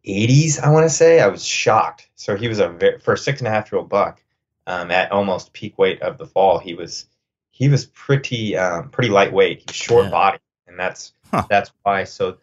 180s. 0.04 0.60
I 0.60 0.70
want 0.70 0.84
to 0.84 0.90
say 0.90 1.20
I 1.20 1.28
was 1.28 1.44
shocked. 1.44 2.08
So 2.14 2.36
he 2.36 2.48
was 2.48 2.58
a 2.58 2.68
ve- 2.68 2.98
for 2.98 3.14
a 3.14 3.18
six 3.18 3.40
and 3.40 3.48
a 3.48 3.50
half 3.50 3.70
year 3.72 3.78
old 3.78 3.88
buck 3.88 4.22
um, 4.66 4.90
at 4.90 5.12
almost 5.12 5.52
peak 5.52 5.78
weight 5.78 6.02
of 6.02 6.18
the 6.18 6.26
fall. 6.26 6.58
He 6.58 6.74
was 6.74 7.06
he 7.50 7.68
was 7.68 7.86
pretty 7.86 8.56
um, 8.56 8.90
pretty 8.90 9.08
lightweight. 9.10 9.58
He 9.60 9.64
was 9.68 9.76
short 9.76 10.04
Yeah. 10.06 10.10
body, 10.10 10.38
and 10.66 10.78
that's 10.78 11.12
Huh. 11.30 11.44
that's 11.48 11.72
why. 11.82 12.04
So 12.04 12.38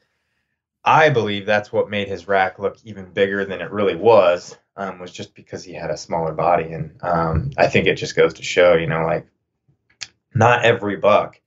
I 0.83 1.09
believe 1.09 1.45
that's 1.45 1.71
what 1.71 1.89
made 1.89 2.07
his 2.09 2.27
rack 2.27 2.59
look 2.59 2.77
even 2.83 3.05
bigger 3.13 3.45
than 3.45 3.61
it 3.61 3.71
really 3.71 3.95
was. 3.95 4.57
Um, 4.75 4.97
was 4.99 5.11
just 5.11 5.35
because 5.35 5.63
he 5.63 5.71
had 5.73 5.91
a 5.91 5.97
smaller 5.97 6.33
body, 6.33 6.71
and 6.73 6.97
um, 7.03 7.51
I 7.57 7.67
think 7.67 7.85
it 7.87 7.93
just 7.95 8.15
goes 8.15 8.33
to 8.35 8.43
show, 8.43 8.73
you 8.73 8.87
know, 8.87 9.05
like 9.05 9.27
not 10.33 10.65
every 10.65 10.95
buck 10.97 11.39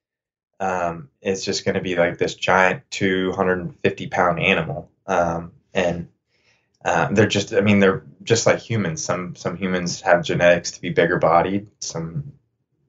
um, 0.60 1.08
is 1.20 1.44
just 1.44 1.64
going 1.64 1.74
to 1.74 1.80
be 1.80 1.96
like 1.96 2.18
this 2.18 2.34
giant 2.34 2.82
250 2.90 4.06
pound 4.08 4.40
animal, 4.40 4.90
um, 5.06 5.52
and 5.74 6.08
uh, 6.84 7.08
they're 7.12 7.26
just, 7.26 7.52
I 7.52 7.60
mean, 7.60 7.80
they're 7.80 8.04
just 8.22 8.46
like 8.46 8.58
humans. 8.58 9.04
Some 9.04 9.34
some 9.36 9.56
humans 9.56 10.00
have 10.02 10.24
genetics 10.24 10.72
to 10.72 10.80
be 10.80 10.90
bigger 10.90 11.18
bodied. 11.18 11.68
Some 11.80 12.32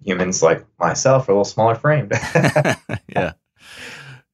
humans, 0.03 0.41
like 0.41 0.65
myself, 0.79 1.27
are 1.27 1.31
a 1.31 1.35
little 1.35 1.45
smaller 1.45 1.75
framed. 1.75 2.11
yeah, 3.07 3.33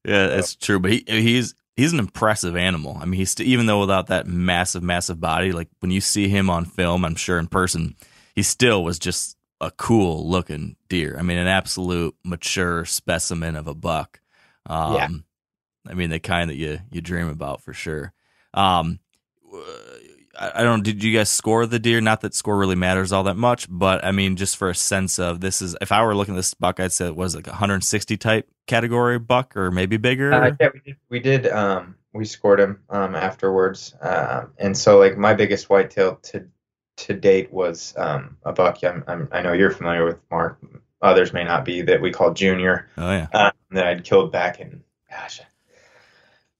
yeah, 0.04 0.26
it's 0.36 0.54
true. 0.54 0.78
But 0.78 0.92
he 0.92 1.04
he's 1.06 1.54
he's 1.76 1.92
an 1.92 1.98
impressive 1.98 2.56
animal. 2.56 2.98
I 3.00 3.04
mean, 3.04 3.18
he's 3.18 3.30
st- 3.30 3.48
even 3.48 3.66
though 3.66 3.80
without 3.80 4.08
that 4.08 4.26
massive, 4.26 4.82
massive 4.82 5.20
body, 5.20 5.52
like 5.52 5.68
when 5.80 5.90
you 5.90 6.00
see 6.00 6.28
him 6.28 6.50
on 6.50 6.64
film, 6.64 7.04
I'm 7.04 7.16
sure 7.16 7.38
in 7.38 7.46
person, 7.46 7.96
he 8.34 8.42
still 8.42 8.84
was 8.84 8.98
just 8.98 9.33
a 9.60 9.70
cool 9.70 10.28
looking 10.28 10.76
deer. 10.88 11.16
I 11.18 11.22
mean, 11.22 11.38
an 11.38 11.46
absolute 11.46 12.14
mature 12.24 12.84
specimen 12.84 13.56
of 13.56 13.66
a 13.66 13.74
buck. 13.74 14.20
Um, 14.66 14.94
Yeah. 14.94 15.08
I 15.86 15.94
mean, 15.94 16.10
the 16.10 16.18
kind 16.18 16.48
that 16.48 16.56
you 16.56 16.80
you 16.90 17.00
dream 17.00 17.28
about 17.28 17.60
for 17.60 17.74
sure. 17.74 18.12
Um, 18.54 19.00
I, 20.38 20.52
I 20.56 20.62
don't. 20.62 20.82
Did 20.82 21.02
you 21.02 21.16
guys 21.16 21.30
score 21.30 21.66
the 21.66 21.78
deer? 21.78 22.00
Not 22.00 22.22
that 22.22 22.34
score 22.34 22.56
really 22.56 22.74
matters 22.74 23.12
all 23.12 23.24
that 23.24 23.36
much, 23.36 23.66
but 23.70 24.04
I 24.04 24.12
mean, 24.12 24.36
just 24.36 24.56
for 24.56 24.70
a 24.70 24.74
sense 24.74 25.18
of 25.18 25.40
this 25.40 25.62
is. 25.62 25.76
If 25.80 25.92
I 25.92 26.02
were 26.04 26.14
looking 26.14 26.34
at 26.34 26.38
this 26.38 26.54
buck, 26.54 26.80
I'd 26.80 26.92
say 26.92 27.06
it 27.06 27.16
was 27.16 27.34
like 27.34 27.46
a 27.46 27.50
160 27.50 28.16
type 28.16 28.48
category 28.66 29.18
buck, 29.18 29.56
or 29.56 29.70
maybe 29.70 29.96
bigger. 29.96 30.32
Uh, 30.32 30.52
yeah, 30.58 30.68
we 30.72 30.80
did. 30.80 30.96
We 31.10 31.20
did. 31.20 31.46
Um, 31.48 31.96
we 32.12 32.24
scored 32.24 32.60
him 32.60 32.80
um, 32.90 33.14
afterwards, 33.14 33.94
um, 34.00 34.52
and 34.58 34.76
so 34.76 34.98
like 34.98 35.16
my 35.16 35.34
biggest 35.34 35.68
whitetail 35.68 36.16
to 36.22 36.46
to 36.96 37.14
date 37.14 37.52
was 37.52 37.94
um, 37.96 38.36
a 38.44 38.52
buck. 38.52 38.82
I'm, 38.84 39.04
I'm, 39.06 39.28
I 39.32 39.42
know 39.42 39.52
you're 39.52 39.70
familiar 39.70 40.04
with 40.04 40.18
Mark. 40.30 40.58
Others 41.02 41.32
may 41.32 41.44
not 41.44 41.64
be 41.64 41.82
that 41.82 42.00
we 42.00 42.10
call 42.10 42.32
Junior 42.32 42.88
oh 42.96 43.10
yeah. 43.10 43.26
um, 43.32 43.52
that 43.72 43.86
I'd 43.86 44.04
killed 44.04 44.32
back 44.32 44.60
in. 44.60 44.82
Gosh, 45.10 45.40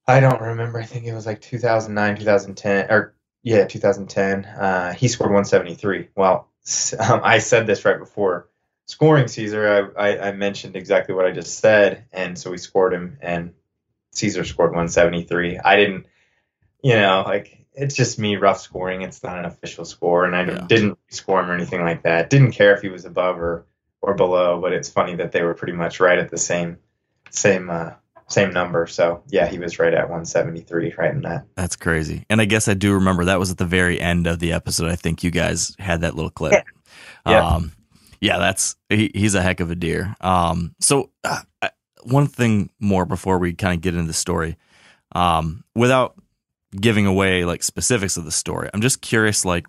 I 0.06 0.20
don't 0.20 0.40
remember. 0.40 0.78
I 0.78 0.84
think 0.84 1.06
it 1.06 1.14
was 1.14 1.26
like 1.26 1.40
2009, 1.40 2.18
2010, 2.18 2.90
or 2.90 3.14
yeah, 3.42 3.66
2010. 3.66 4.44
Uh, 4.44 4.92
he 4.92 5.08
scored 5.08 5.30
173. 5.30 6.08
Well, 6.14 6.48
um, 6.98 7.20
I 7.22 7.38
said 7.38 7.66
this 7.66 7.84
right 7.84 7.98
before 7.98 8.48
scoring 8.86 9.28
Caesar. 9.28 9.92
I, 9.96 10.08
I, 10.08 10.28
I 10.28 10.32
mentioned 10.32 10.76
exactly 10.76 11.14
what 11.14 11.24
I 11.24 11.30
just 11.30 11.58
said, 11.58 12.04
and 12.12 12.38
so 12.38 12.50
we 12.50 12.58
scored 12.58 12.92
him, 12.92 13.18
and 13.22 13.54
Caesar 14.12 14.44
scored 14.44 14.70
173. 14.70 15.58
I 15.58 15.76
didn't, 15.76 16.06
you 16.82 16.94
know, 16.96 17.24
like 17.26 17.63
it's 17.74 17.94
just 17.94 18.18
me 18.18 18.36
rough 18.36 18.60
scoring. 18.60 19.02
It's 19.02 19.22
not 19.22 19.38
an 19.38 19.44
official 19.44 19.84
score, 19.84 20.24
and 20.24 20.34
I 20.36 20.44
Yeah. 20.44 20.66
didn't 20.66 20.98
score 21.10 21.40
him 21.42 21.50
or 21.50 21.54
anything 21.54 21.82
like 21.82 22.02
that. 22.02 22.30
Didn't 22.30 22.52
care 22.52 22.74
if 22.74 22.82
he 22.82 22.88
was 22.88 23.04
above 23.04 23.38
or 23.38 23.66
or 24.02 24.14
below, 24.14 24.60
but 24.60 24.72
it's 24.74 24.88
funny 24.90 25.16
that 25.16 25.32
they 25.32 25.42
were 25.42 25.54
pretty 25.54 25.72
much 25.72 25.98
right 25.98 26.18
at 26.18 26.30
the 26.30 26.36
same 26.36 26.76
same 27.30 27.70
uh, 27.70 27.90
same 28.28 28.52
number. 28.52 28.86
So 28.86 29.22
yeah, 29.28 29.46
he 29.46 29.58
was 29.58 29.78
right 29.78 29.92
at 29.94 30.08
173, 30.10 30.94
right 30.98 31.12
in 31.14 31.22
that. 31.22 31.46
That's 31.56 31.76
crazy. 31.76 32.24
And 32.30 32.40
I 32.40 32.44
guess 32.44 32.68
I 32.68 32.74
do 32.74 32.94
remember 32.94 33.24
that 33.26 33.38
was 33.38 33.50
at 33.50 33.58
the 33.58 33.64
very 33.64 34.00
end 34.00 34.26
of 34.26 34.38
the 34.40 34.52
episode. 34.52 34.88
I 34.90 34.96
think 34.96 35.24
you 35.24 35.30
guys 35.30 35.74
had 35.78 36.02
that 36.02 36.14
little 36.14 36.30
clip. 36.30 36.52
Yeah. 36.52 36.62
Yeah. 37.32 37.46
Um, 37.46 37.72
yeah, 38.20 38.38
that's 38.38 38.76
he, 38.88 39.10
he's 39.14 39.34
a 39.34 39.42
heck 39.42 39.60
of 39.60 39.70
a 39.70 39.74
deer. 39.74 40.14
Um, 40.20 40.74
so 40.80 41.10
uh, 41.24 41.40
one 42.04 42.26
thing 42.26 42.70
more 42.78 43.04
before 43.06 43.38
we 43.38 43.54
kind 43.54 43.74
of 43.74 43.80
get 43.80 43.94
into 43.94 44.06
the 44.06 44.12
story, 44.12 44.56
um, 45.12 45.64
without 45.74 46.14
giving 46.80 47.06
away 47.06 47.44
like 47.44 47.62
specifics 47.62 48.16
of 48.16 48.24
the 48.24 48.32
story, 48.32 48.68
I'm 48.72 48.80
just 48.80 49.00
curious, 49.00 49.44
like 49.44 49.66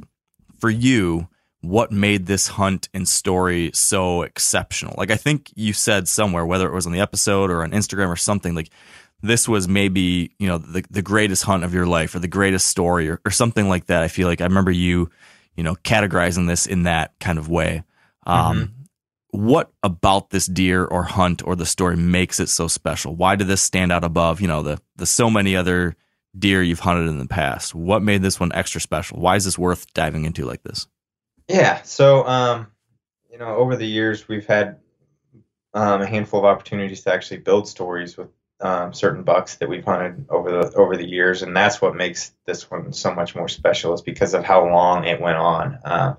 for 0.60 0.70
you, 0.70 1.28
what 1.62 1.92
made 1.92 2.26
this 2.28 2.48
hunt 2.48 2.90
and 2.94 3.08
story 3.08 3.72
so 3.74 4.22
exceptional? 4.22 4.96
Like 4.98 5.12
I 5.12 5.16
think 5.16 5.52
you 5.56 5.74
said 5.74 6.08
somewhere, 6.08 6.46
whether 6.46 6.68
it 6.68 6.74
was 6.74 6.86
on 6.86 6.94
the 6.94 7.00
episode 7.00 7.50
or 7.50 7.64
on 7.64 7.72
Instagram 7.72 8.10
or 8.10 8.16
something, 8.16 8.54
like 8.56 8.70
this 9.22 9.48
was 9.48 9.68
maybe 9.68 10.32
you 10.38 10.48
know 10.48 10.58
the 10.60 10.84
the 10.92 11.02
greatest 11.02 11.44
hunt 11.44 11.64
of 11.64 11.74
your 11.74 11.88
life 11.88 12.14
or 12.14 12.20
the 12.20 12.28
greatest 12.28 12.68
story 12.68 13.10
or, 13.10 13.20
or 13.26 13.32
something 13.32 13.68
like 13.68 13.88
that. 13.88 14.04
I 14.04 14.08
feel 14.08 14.28
like 14.28 14.42
I 14.42 14.46
remember 14.46 14.72
you, 14.72 15.10
you 15.56 15.64
know, 15.64 15.76
categorizing 15.76 16.48
this 16.48 16.66
in 16.68 16.84
that 16.84 17.14
kind 17.20 17.40
of 17.40 17.50
way. 17.50 17.84
Um, 18.28 18.74
What 19.32 19.72
about 19.84 20.30
this 20.30 20.46
deer 20.46 20.86
or 20.86 21.04
hunt 21.04 21.42
or 21.46 21.56
the 21.56 21.66
story 21.66 21.98
makes 21.98 22.40
it 22.40 22.48
so 22.48 22.68
special? 22.68 23.16
Why 23.16 23.36
did 23.36 23.48
this 23.48 23.62
stand 23.62 23.92
out 23.92 24.04
above 24.04 24.40
you 24.40 24.48
know 24.48 24.62
the 24.62 24.80
the 24.96 25.06
so 25.06 25.30
many 25.30 25.56
other 25.56 25.96
deer 26.38 26.62
you've 26.62 26.80
hunted 26.80 27.08
in 27.08 27.20
the 27.20 27.28
past? 27.28 27.74
What 27.74 28.02
made 28.02 28.22
this 28.22 28.40
one 28.40 28.52
extra 28.54 28.82
special? 28.82 29.20
Why 29.20 29.36
is 29.36 29.46
this 29.46 29.58
worth 29.58 29.94
diving 29.94 30.26
into 30.26 30.46
like 30.46 30.64
this? 30.64 30.88
Yeah. 31.48 31.82
So, 31.84 32.26
um, 32.26 32.68
you 33.32 33.38
know, 33.38 33.56
over 33.56 33.76
the 33.76 33.86
years, 33.86 34.28
we've 34.28 34.46
had 34.46 34.78
um, 35.74 36.02
a 36.02 36.06
handful 36.06 36.40
of 36.40 36.46
opportunities 36.46 37.02
to 37.02 37.14
actually 37.14 37.40
build 37.40 37.68
stories 37.68 38.18
with 38.18 38.30
um, 38.62 38.94
certain 38.94 39.24
bucks 39.24 39.56
that 39.56 39.68
we've 39.68 39.84
hunted 39.84 40.26
over 40.30 40.50
the 40.50 40.74
over 40.76 40.96
the 40.96 41.08
years, 41.08 41.42
and 41.42 41.56
that's 41.56 41.82
what 41.82 41.96
makes 41.96 42.32
this 42.46 42.72
one 42.72 42.94
so 42.94 43.14
much 43.14 43.36
more 43.36 43.50
special. 43.50 43.94
Is 43.94 44.02
because 44.02 44.34
of 44.34 44.46
how 44.46 44.66
long 44.66 45.04
it 45.04 45.20
went 45.20 45.38
on. 45.38 45.80
Um, 45.84 46.18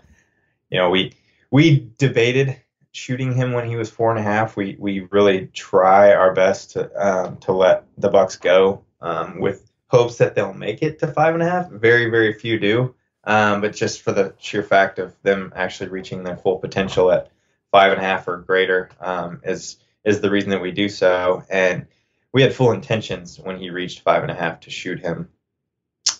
you 0.70 0.78
know, 0.78 0.90
we 0.90 1.14
we 1.50 1.90
debated 1.96 2.60
shooting 2.92 3.34
him 3.34 3.52
when 3.52 3.68
he 3.68 3.76
was 3.76 3.90
four 3.90 4.10
and 4.10 4.18
a 4.18 4.22
half. 4.22 4.56
We 4.56 4.76
we 4.78 5.00
really 5.10 5.46
try 5.46 6.12
our 6.12 6.34
best 6.34 6.72
to 6.72 6.90
um, 6.94 7.38
to 7.38 7.52
let 7.52 7.84
the 7.96 8.10
bucks 8.10 8.36
go 8.36 8.84
um, 9.00 9.40
with 9.40 9.65
hopes 9.88 10.18
that 10.18 10.34
they'll 10.34 10.52
make 10.52 10.82
it 10.82 10.98
to 11.00 11.06
five 11.06 11.34
and 11.34 11.42
a 11.42 11.48
half. 11.48 11.70
Very 11.70 12.10
very 12.10 12.32
few 12.32 12.58
do 12.58 12.94
um, 13.26 13.60
but 13.60 13.74
just 13.74 14.02
for 14.02 14.12
the 14.12 14.34
sheer 14.38 14.62
fact 14.62 14.98
of 14.98 15.20
them 15.22 15.52
actually 15.56 15.90
reaching 15.90 16.22
their 16.22 16.36
full 16.36 16.58
potential 16.58 17.10
at 17.10 17.30
five 17.72 17.92
and 17.92 18.00
a 18.00 18.04
half 18.04 18.28
or 18.28 18.38
greater 18.38 18.88
um, 19.00 19.40
is 19.44 19.78
is 20.04 20.20
the 20.20 20.30
reason 20.30 20.50
that 20.50 20.62
we 20.62 20.70
do 20.70 20.88
so. 20.88 21.42
And 21.50 21.86
we 22.32 22.42
had 22.42 22.54
full 22.54 22.70
intentions 22.70 23.40
when 23.40 23.58
he 23.58 23.70
reached 23.70 24.00
five 24.00 24.22
and 24.22 24.30
a 24.30 24.36
half 24.36 24.60
to 24.60 24.70
shoot 24.70 25.00
him. 25.00 25.28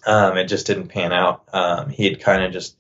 Um, 0.05 0.37
it 0.37 0.49
just 0.49 0.67
didn't 0.67 0.89
pan 0.89 1.13
out. 1.13 1.45
Um, 1.53 1.89
he 1.91 2.05
had 2.05 2.21
kind 2.21 2.43
of 2.43 2.53
just 2.53 2.77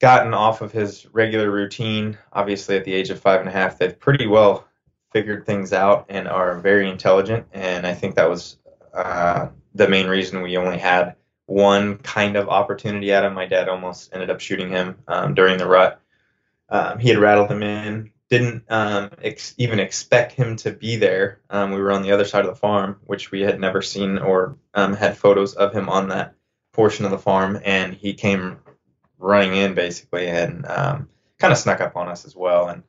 gotten 0.00 0.32
off 0.32 0.62
of 0.62 0.72
his 0.72 1.06
regular 1.12 1.50
routine. 1.50 2.16
Obviously, 2.32 2.76
at 2.76 2.84
the 2.84 2.94
age 2.94 3.10
of 3.10 3.20
five 3.20 3.40
and 3.40 3.48
a 3.48 3.52
half, 3.52 3.78
they've 3.78 3.98
pretty 3.98 4.26
well 4.26 4.66
figured 5.12 5.44
things 5.44 5.74
out 5.74 6.06
and 6.08 6.26
are 6.26 6.58
very 6.58 6.88
intelligent. 6.88 7.46
And 7.52 7.86
I 7.86 7.92
think 7.92 8.14
that 8.14 8.30
was 8.30 8.56
uh, 8.94 9.48
the 9.76 9.88
main 9.88 10.08
reason 10.08 10.42
we 10.42 10.56
only 10.56 10.78
had 10.78 11.16
one 11.46 11.98
kind 11.98 12.36
of 12.36 12.48
opportunity 12.48 13.12
at 13.12 13.24
him. 13.24 13.34
My 13.34 13.46
dad 13.46 13.68
almost 13.68 14.12
ended 14.12 14.30
up 14.30 14.40
shooting 14.40 14.70
him 14.70 14.96
um, 15.06 15.34
during 15.34 15.58
the 15.58 15.66
rut. 15.66 16.00
Um, 16.68 16.98
he 16.98 17.08
had 17.08 17.18
rattled 17.18 17.50
him 17.50 17.62
in, 17.62 18.10
didn't 18.28 18.64
um, 18.68 19.10
ex- 19.22 19.54
even 19.56 19.78
expect 19.78 20.32
him 20.32 20.56
to 20.56 20.72
be 20.72 20.96
there. 20.96 21.40
Um, 21.50 21.70
we 21.70 21.80
were 21.80 21.92
on 21.92 22.02
the 22.02 22.10
other 22.10 22.24
side 22.24 22.44
of 22.44 22.50
the 22.50 22.60
farm, 22.60 22.98
which 23.04 23.30
we 23.30 23.42
had 23.42 23.60
never 23.60 23.82
seen 23.82 24.18
or 24.18 24.56
um, 24.74 24.94
had 24.94 25.16
photos 25.16 25.54
of 25.54 25.72
him 25.72 25.88
on 25.88 26.08
that 26.08 26.34
portion 26.72 27.04
of 27.04 27.10
the 27.10 27.18
farm, 27.18 27.60
and 27.64 27.94
he 27.94 28.14
came 28.14 28.58
running 29.18 29.54
in 29.54 29.74
basically 29.74 30.26
and 30.26 30.66
um, 30.66 31.08
kind 31.38 31.52
of 31.52 31.58
snuck 31.58 31.80
up 31.80 31.96
on 31.96 32.08
us 32.08 32.24
as 32.24 32.34
well 32.34 32.68
and 32.68 32.82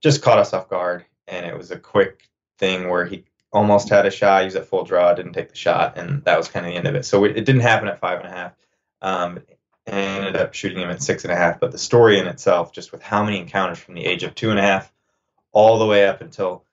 just 0.00 0.22
caught 0.22 0.38
us 0.38 0.52
off 0.52 0.70
guard. 0.70 1.04
And 1.26 1.44
it 1.44 1.56
was 1.56 1.70
a 1.70 1.78
quick 1.78 2.28
thing 2.58 2.88
where 2.88 3.04
he 3.04 3.24
almost 3.52 3.88
had 3.88 4.06
a 4.06 4.10
shot. 4.10 4.40
He 4.40 4.44
was 4.46 4.56
at 4.56 4.66
full 4.66 4.84
draw, 4.84 5.14
didn't 5.14 5.32
take 5.32 5.50
the 5.50 5.56
shot, 5.56 5.98
and 5.98 6.24
that 6.24 6.36
was 6.36 6.48
kind 6.48 6.66
of 6.66 6.72
the 6.72 6.78
end 6.78 6.86
of 6.86 6.94
it. 6.94 7.04
So 7.04 7.24
it, 7.24 7.36
it 7.36 7.44
didn't 7.44 7.62
happen 7.62 7.88
at 7.88 8.00
five 8.00 8.20
and 8.20 8.28
a 8.28 8.32
half. 8.32 8.52
Um, 9.00 9.40
and 9.88 10.26
ended 10.26 10.36
up 10.36 10.54
shooting 10.54 10.78
him 10.78 10.90
at 10.90 11.02
six 11.02 11.24
and 11.24 11.32
a 11.32 11.36
half. 11.36 11.60
But 11.60 11.72
the 11.72 11.78
story 11.78 12.18
in 12.18 12.26
itself, 12.26 12.72
just 12.72 12.92
with 12.92 13.02
how 13.02 13.24
many 13.24 13.38
encounters 13.38 13.78
from 13.78 13.94
the 13.94 14.04
age 14.04 14.22
of 14.22 14.34
two 14.34 14.50
and 14.50 14.58
a 14.58 14.62
half 14.62 14.92
all 15.52 15.78
the 15.78 15.86
way 15.86 16.06
up 16.06 16.20
until 16.20 16.64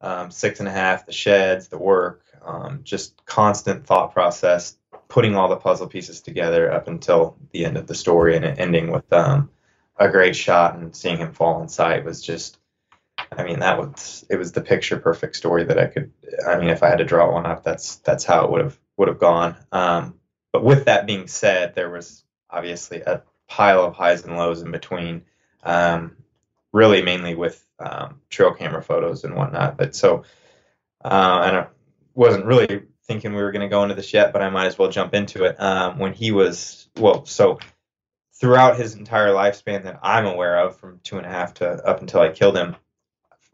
um, 0.00 0.30
six 0.30 0.60
and 0.60 0.68
a 0.68 0.72
half, 0.72 1.06
the 1.06 1.12
sheds, 1.12 1.68
the 1.68 1.78
work, 1.78 2.22
um, 2.44 2.80
just 2.84 3.24
constant 3.24 3.86
thought 3.86 4.12
process, 4.12 4.76
putting 5.08 5.34
all 5.34 5.48
the 5.48 5.56
puzzle 5.56 5.86
pieces 5.86 6.20
together 6.20 6.70
up 6.70 6.88
until 6.88 7.36
the 7.52 7.64
end 7.64 7.76
of 7.76 7.86
the 7.86 7.94
story 7.94 8.36
and 8.36 8.44
ending 8.44 8.92
with 8.92 9.10
um, 9.12 9.50
a 9.96 10.08
great 10.08 10.36
shot 10.36 10.76
and 10.76 10.94
seeing 10.94 11.16
him 11.16 11.32
fall 11.32 11.62
in 11.62 11.68
sight 11.68 12.04
was 12.04 12.22
just. 12.22 12.58
I 13.30 13.44
mean, 13.44 13.60
that 13.60 13.78
was 13.78 14.24
it 14.30 14.36
was 14.36 14.52
the 14.52 14.60
picture 14.60 14.98
perfect 14.98 15.36
story 15.36 15.64
that 15.64 15.78
I 15.78 15.86
could. 15.86 16.12
I 16.46 16.58
mean, 16.58 16.68
if 16.70 16.82
I 16.82 16.88
had 16.88 16.98
to 16.98 17.04
draw 17.04 17.32
one 17.32 17.46
up, 17.46 17.62
that's 17.62 17.96
that's 17.96 18.24
how 18.24 18.44
it 18.44 18.50
would 18.50 18.62
have 18.62 18.78
would 18.96 19.08
have 19.08 19.18
gone. 19.18 19.56
Um, 19.72 20.14
but 20.52 20.64
with 20.64 20.86
that 20.86 21.06
being 21.06 21.28
said, 21.28 21.74
there 21.74 21.90
was 21.90 22.24
obviously 22.50 23.00
a 23.02 23.22
pile 23.46 23.84
of 23.84 23.94
highs 23.94 24.24
and 24.24 24.36
lows 24.36 24.62
in 24.62 24.70
between, 24.70 25.22
um, 25.62 26.16
really 26.72 27.02
mainly 27.02 27.34
with 27.34 27.62
um, 27.78 28.20
trail 28.30 28.54
camera 28.54 28.82
photos 28.82 29.24
and 29.24 29.34
whatnot. 29.34 29.76
But 29.76 29.94
so, 29.94 30.24
uh, 31.04 31.42
and 31.44 31.56
I 31.56 31.66
wasn't 32.14 32.46
really 32.46 32.82
thinking 33.04 33.34
we 33.34 33.42
were 33.42 33.52
going 33.52 33.68
to 33.68 33.74
go 33.74 33.82
into 33.82 33.94
this 33.94 34.12
yet, 34.12 34.32
but 34.32 34.42
I 34.42 34.50
might 34.50 34.66
as 34.66 34.78
well 34.78 34.90
jump 34.90 35.14
into 35.14 35.44
it. 35.44 35.60
Um, 35.60 35.98
when 35.98 36.12
he 36.12 36.30
was, 36.30 36.88
well, 36.96 37.24
so 37.24 37.58
throughout 38.34 38.76
his 38.76 38.94
entire 38.94 39.28
lifespan 39.28 39.84
that 39.84 40.00
I'm 40.02 40.26
aware 40.26 40.58
of, 40.60 40.76
from 40.76 41.00
two 41.02 41.16
and 41.16 41.26
a 41.26 41.30
half 41.30 41.54
to 41.54 41.68
up 41.86 42.00
until 42.00 42.20
I 42.20 42.30
killed 42.30 42.56
him, 42.56 42.76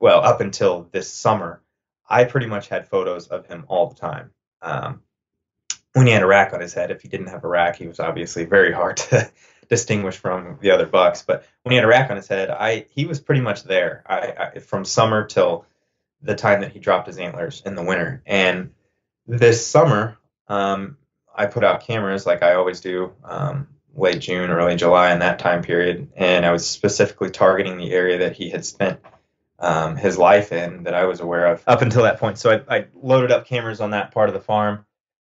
well, 0.01 0.21
up 0.21 0.41
until 0.41 0.89
this 0.93 1.13
summer, 1.13 1.63
I 2.09 2.25
pretty 2.25 2.47
much 2.47 2.69
had 2.69 2.89
photos 2.89 3.29
of 3.29 3.47
him 3.47 3.65
all 3.69 3.89
the 3.89 3.95
time. 3.95 4.31
Um, 4.61 5.03
when 5.95 6.07
he 6.07 6.13
had 6.13 6.23
a 6.23 6.27
rack 6.27 6.53
on 6.53 6.61
his 6.61 6.75
head. 6.75 6.91
If 6.91 7.03
he 7.03 7.09
didn't 7.09 7.29
have 7.29 7.45
a 7.45 7.49
rack, 7.49 7.77
he 7.77 7.87
was 7.87 8.01
obviously 8.01 8.45
very 8.45 8.73
hard 8.73 8.97
to 9.09 9.31
distinguish 9.69 10.17
from 10.17 10.59
the 10.61 10.73
other 10.73 10.87
bucks. 10.87 11.23
But 11.23 11.47
when 11.63 11.73
he 11.73 11.77
had 11.77 11.85
a 11.85 11.89
rack 11.89 12.11
on 12.11 12.17
his 12.17 12.29
head, 12.29 12.51
I 12.51 12.87
he 12.91 13.07
was 13.07 13.21
pretty 13.21 13.41
much 13.41 13.65
there. 13.65 14.05
I, 14.07 14.51
I 14.57 14.59
from 14.59 14.85
summer 14.85 15.25
till 15.25 15.65
the 16.21 16.35
time 16.35 16.61
that 16.61 16.73
he 16.73 16.79
dropped 16.79 17.07
his 17.07 17.19
antlers 17.19 17.63
in 17.65 17.75
the 17.75 17.83
winter. 17.83 18.23
And 18.27 18.73
this 19.27 19.67
summer, 19.67 20.17
um, 20.49 20.97
I 21.35 21.47
put 21.47 21.65
out 21.65 21.87
cameras 21.87 22.27
like 22.27 22.43
I 22.43 22.55
always 22.55 22.81
do, 22.81 23.13
um, 23.25 23.69
late 23.95 24.21
June, 24.21 24.51
early 24.51 24.77
July, 24.77 25.13
in 25.13 25.19
that 25.21 25.39
time 25.39 25.63
period, 25.63 26.11
and 26.17 26.47
I 26.47 26.53
was 26.53 26.69
specifically 26.69 27.31
targeting 27.31 27.77
the 27.77 27.93
area 27.93 28.19
that 28.19 28.37
he 28.37 28.51
had 28.51 28.65
spent. 28.65 29.01
Um, 29.59 29.97
his 29.97 30.19
life 30.19 30.51
in 30.53 30.83
that 30.83 30.95
I 30.95 31.05
was 31.05 31.21
aware 31.21 31.47
of 31.47 31.63
up 31.67 31.81
until 31.81 32.03
that 32.03 32.19
point. 32.19 32.39
So 32.39 32.51
I, 32.51 32.77
I 32.77 32.87
loaded 32.95 33.31
up 33.31 33.47
cameras 33.47 33.81
on 33.81 33.91
that 33.91 34.13
part 34.13 34.29
of 34.29 34.35
the 34.35 34.41
farm 34.41 34.85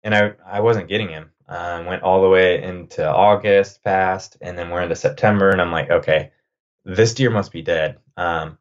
and 0.03 0.13
I 0.13 0.33
I 0.45 0.59
wasn't 0.61 0.89
getting 0.89 1.09
him. 1.09 1.31
Um, 1.47 1.85
went 1.85 2.03
all 2.03 2.21
the 2.21 2.29
way 2.29 2.61
into 2.61 3.07
August 3.07 3.83
past, 3.83 4.37
and 4.41 4.57
then 4.57 4.69
we're 4.69 4.81
into 4.81 4.95
September, 4.95 5.49
and 5.49 5.61
I'm 5.61 5.71
like, 5.71 5.89
okay, 5.89 6.31
this 6.85 7.13
deer 7.13 7.29
must 7.29 7.51
be 7.51 7.61
dead. 7.61 7.97
Um, 8.15 8.57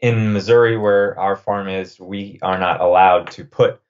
in 0.00 0.32
Missouri, 0.32 0.76
where 0.76 1.18
our 1.18 1.36
farm 1.36 1.68
is, 1.68 1.98
we 1.98 2.38
are 2.42 2.58
not 2.58 2.80
allowed 2.80 3.30
to 3.32 3.44
put 3.44 3.80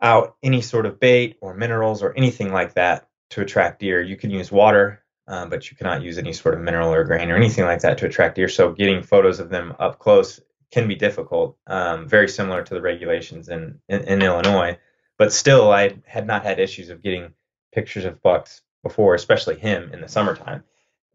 out 0.00 0.36
any 0.42 0.60
sort 0.60 0.86
of 0.86 1.00
bait 1.00 1.38
or 1.40 1.54
minerals 1.54 2.02
or 2.02 2.12
anything 2.14 2.52
like 2.52 2.74
that 2.74 3.08
to 3.30 3.40
attract 3.40 3.80
deer. 3.80 4.00
You 4.00 4.16
can 4.16 4.30
use 4.30 4.52
water, 4.52 5.02
um, 5.28 5.50
but 5.50 5.70
you 5.70 5.76
cannot 5.76 6.02
use 6.02 6.18
any 6.18 6.32
sort 6.32 6.54
of 6.54 6.60
mineral 6.60 6.92
or 6.92 7.04
grain 7.04 7.30
or 7.30 7.36
anything 7.36 7.64
like 7.64 7.82
that 7.82 7.98
to 7.98 8.06
attract 8.06 8.34
deer. 8.34 8.48
So 8.48 8.72
getting 8.72 9.02
photos 9.02 9.38
of 9.38 9.50
them 9.50 9.74
up 9.78 10.00
close 10.00 10.40
can 10.72 10.88
be 10.88 10.96
difficult. 10.96 11.56
Um, 11.66 12.08
very 12.08 12.28
similar 12.28 12.62
to 12.62 12.74
the 12.74 12.80
regulations 12.80 13.48
in, 13.48 13.78
in, 13.88 14.00
in 14.02 14.22
Illinois 14.22 14.78
but 15.18 15.32
still, 15.32 15.70
I 15.70 15.98
had 16.06 16.26
not 16.26 16.44
had 16.44 16.60
issues 16.60 16.88
of 16.88 17.02
getting 17.02 17.34
pictures 17.72 18.04
of 18.04 18.22
bucks 18.22 18.62
before, 18.82 19.14
especially 19.14 19.58
him 19.58 19.90
in 19.92 20.00
the 20.00 20.08
summertime. 20.08 20.62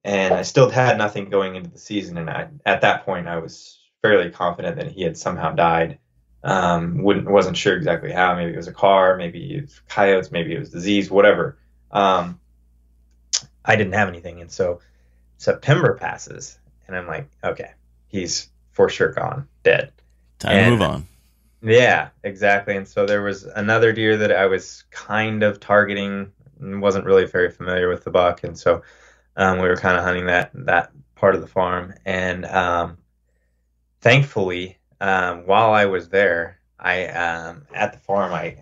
And 0.04 0.34
I 0.34 0.42
still 0.42 0.70
had 0.70 0.98
nothing 0.98 1.30
going 1.30 1.56
into 1.56 1.72
the 1.72 1.80
season. 1.80 2.18
And 2.18 2.30
I, 2.30 2.50
at 2.66 2.82
that 2.82 3.06
point, 3.06 3.30
I 3.30 3.38
was 3.38 3.80
fairly 4.02 4.30
confident 4.30 4.76
that 4.76 4.92
he 4.92 5.04
had 5.04 5.18
somehow 5.18 5.54
died. 5.54 6.00
Um, 6.44 7.02
wouldn't 7.04 7.32
wasn't 7.32 7.56
sure 7.56 7.78
exactly 7.78 8.12
how. 8.12 8.36
Maybe 8.36 8.52
it 8.52 8.58
was 8.58 8.68
a 8.68 8.74
car, 8.74 9.16
maybe 9.16 9.56
it 9.56 9.62
was 9.62 9.80
coyotes, 9.88 10.30
maybe 10.30 10.54
it 10.54 10.60
was 10.60 10.70
disease, 10.70 11.10
whatever. 11.10 11.58
Um, 11.90 12.42
I 13.66 13.76
didn't 13.76 13.94
have 13.94 14.08
anything, 14.10 14.42
and 14.42 14.52
so 14.52 14.80
September 15.38 15.96
passes, 15.96 16.60
and 16.88 16.96
I'm 16.96 17.08
like, 17.08 17.30
okay, 17.44 17.72
he's 18.08 18.50
for 18.72 18.90
sure 18.90 19.12
gone, 19.12 19.48
dead. 19.64 19.92
Time 20.40 20.52
And- 20.56 20.66
to 20.66 20.72
move 20.72 20.82
on. 20.82 21.08
Yeah, 21.66 22.10
exactly. 22.24 22.76
And 22.76 22.86
so 22.86 23.06
there 23.06 23.22
was 23.22 23.46
another 23.46 23.94
deer 23.94 24.18
that 24.18 24.34
I 24.34 24.48
was 24.48 24.84
kind 24.92 25.44
of 25.44 25.62
targeting 25.62 26.30
and 26.60 26.82
wasn't 26.82 27.06
really 27.06 27.26
very 27.26 27.50
familiar 27.50 27.88
with 27.88 28.04
the 28.04 28.12
buck, 28.12 28.44
and 28.44 28.58
so 28.58 28.82
um, 29.38 29.60
we 29.60 29.68
were 29.70 29.78
kind 29.78 29.98
of 29.98 30.04
hunting 30.04 30.26
that 30.26 30.52
that 30.54 30.92
part 31.16 31.36
of 31.36 31.42
the 31.42 31.48
farm. 31.48 31.94
And 32.06 32.44
um, 32.46 32.98
thankfully, 34.02 34.78
um, 35.00 35.46
while 35.46 35.72
I 35.74 35.86
was 35.86 36.10
there, 36.10 36.60
I 36.80 37.08
um, 37.08 37.66
at 37.74 37.94
the 37.94 38.00
farm, 38.00 38.34
I 38.34 38.58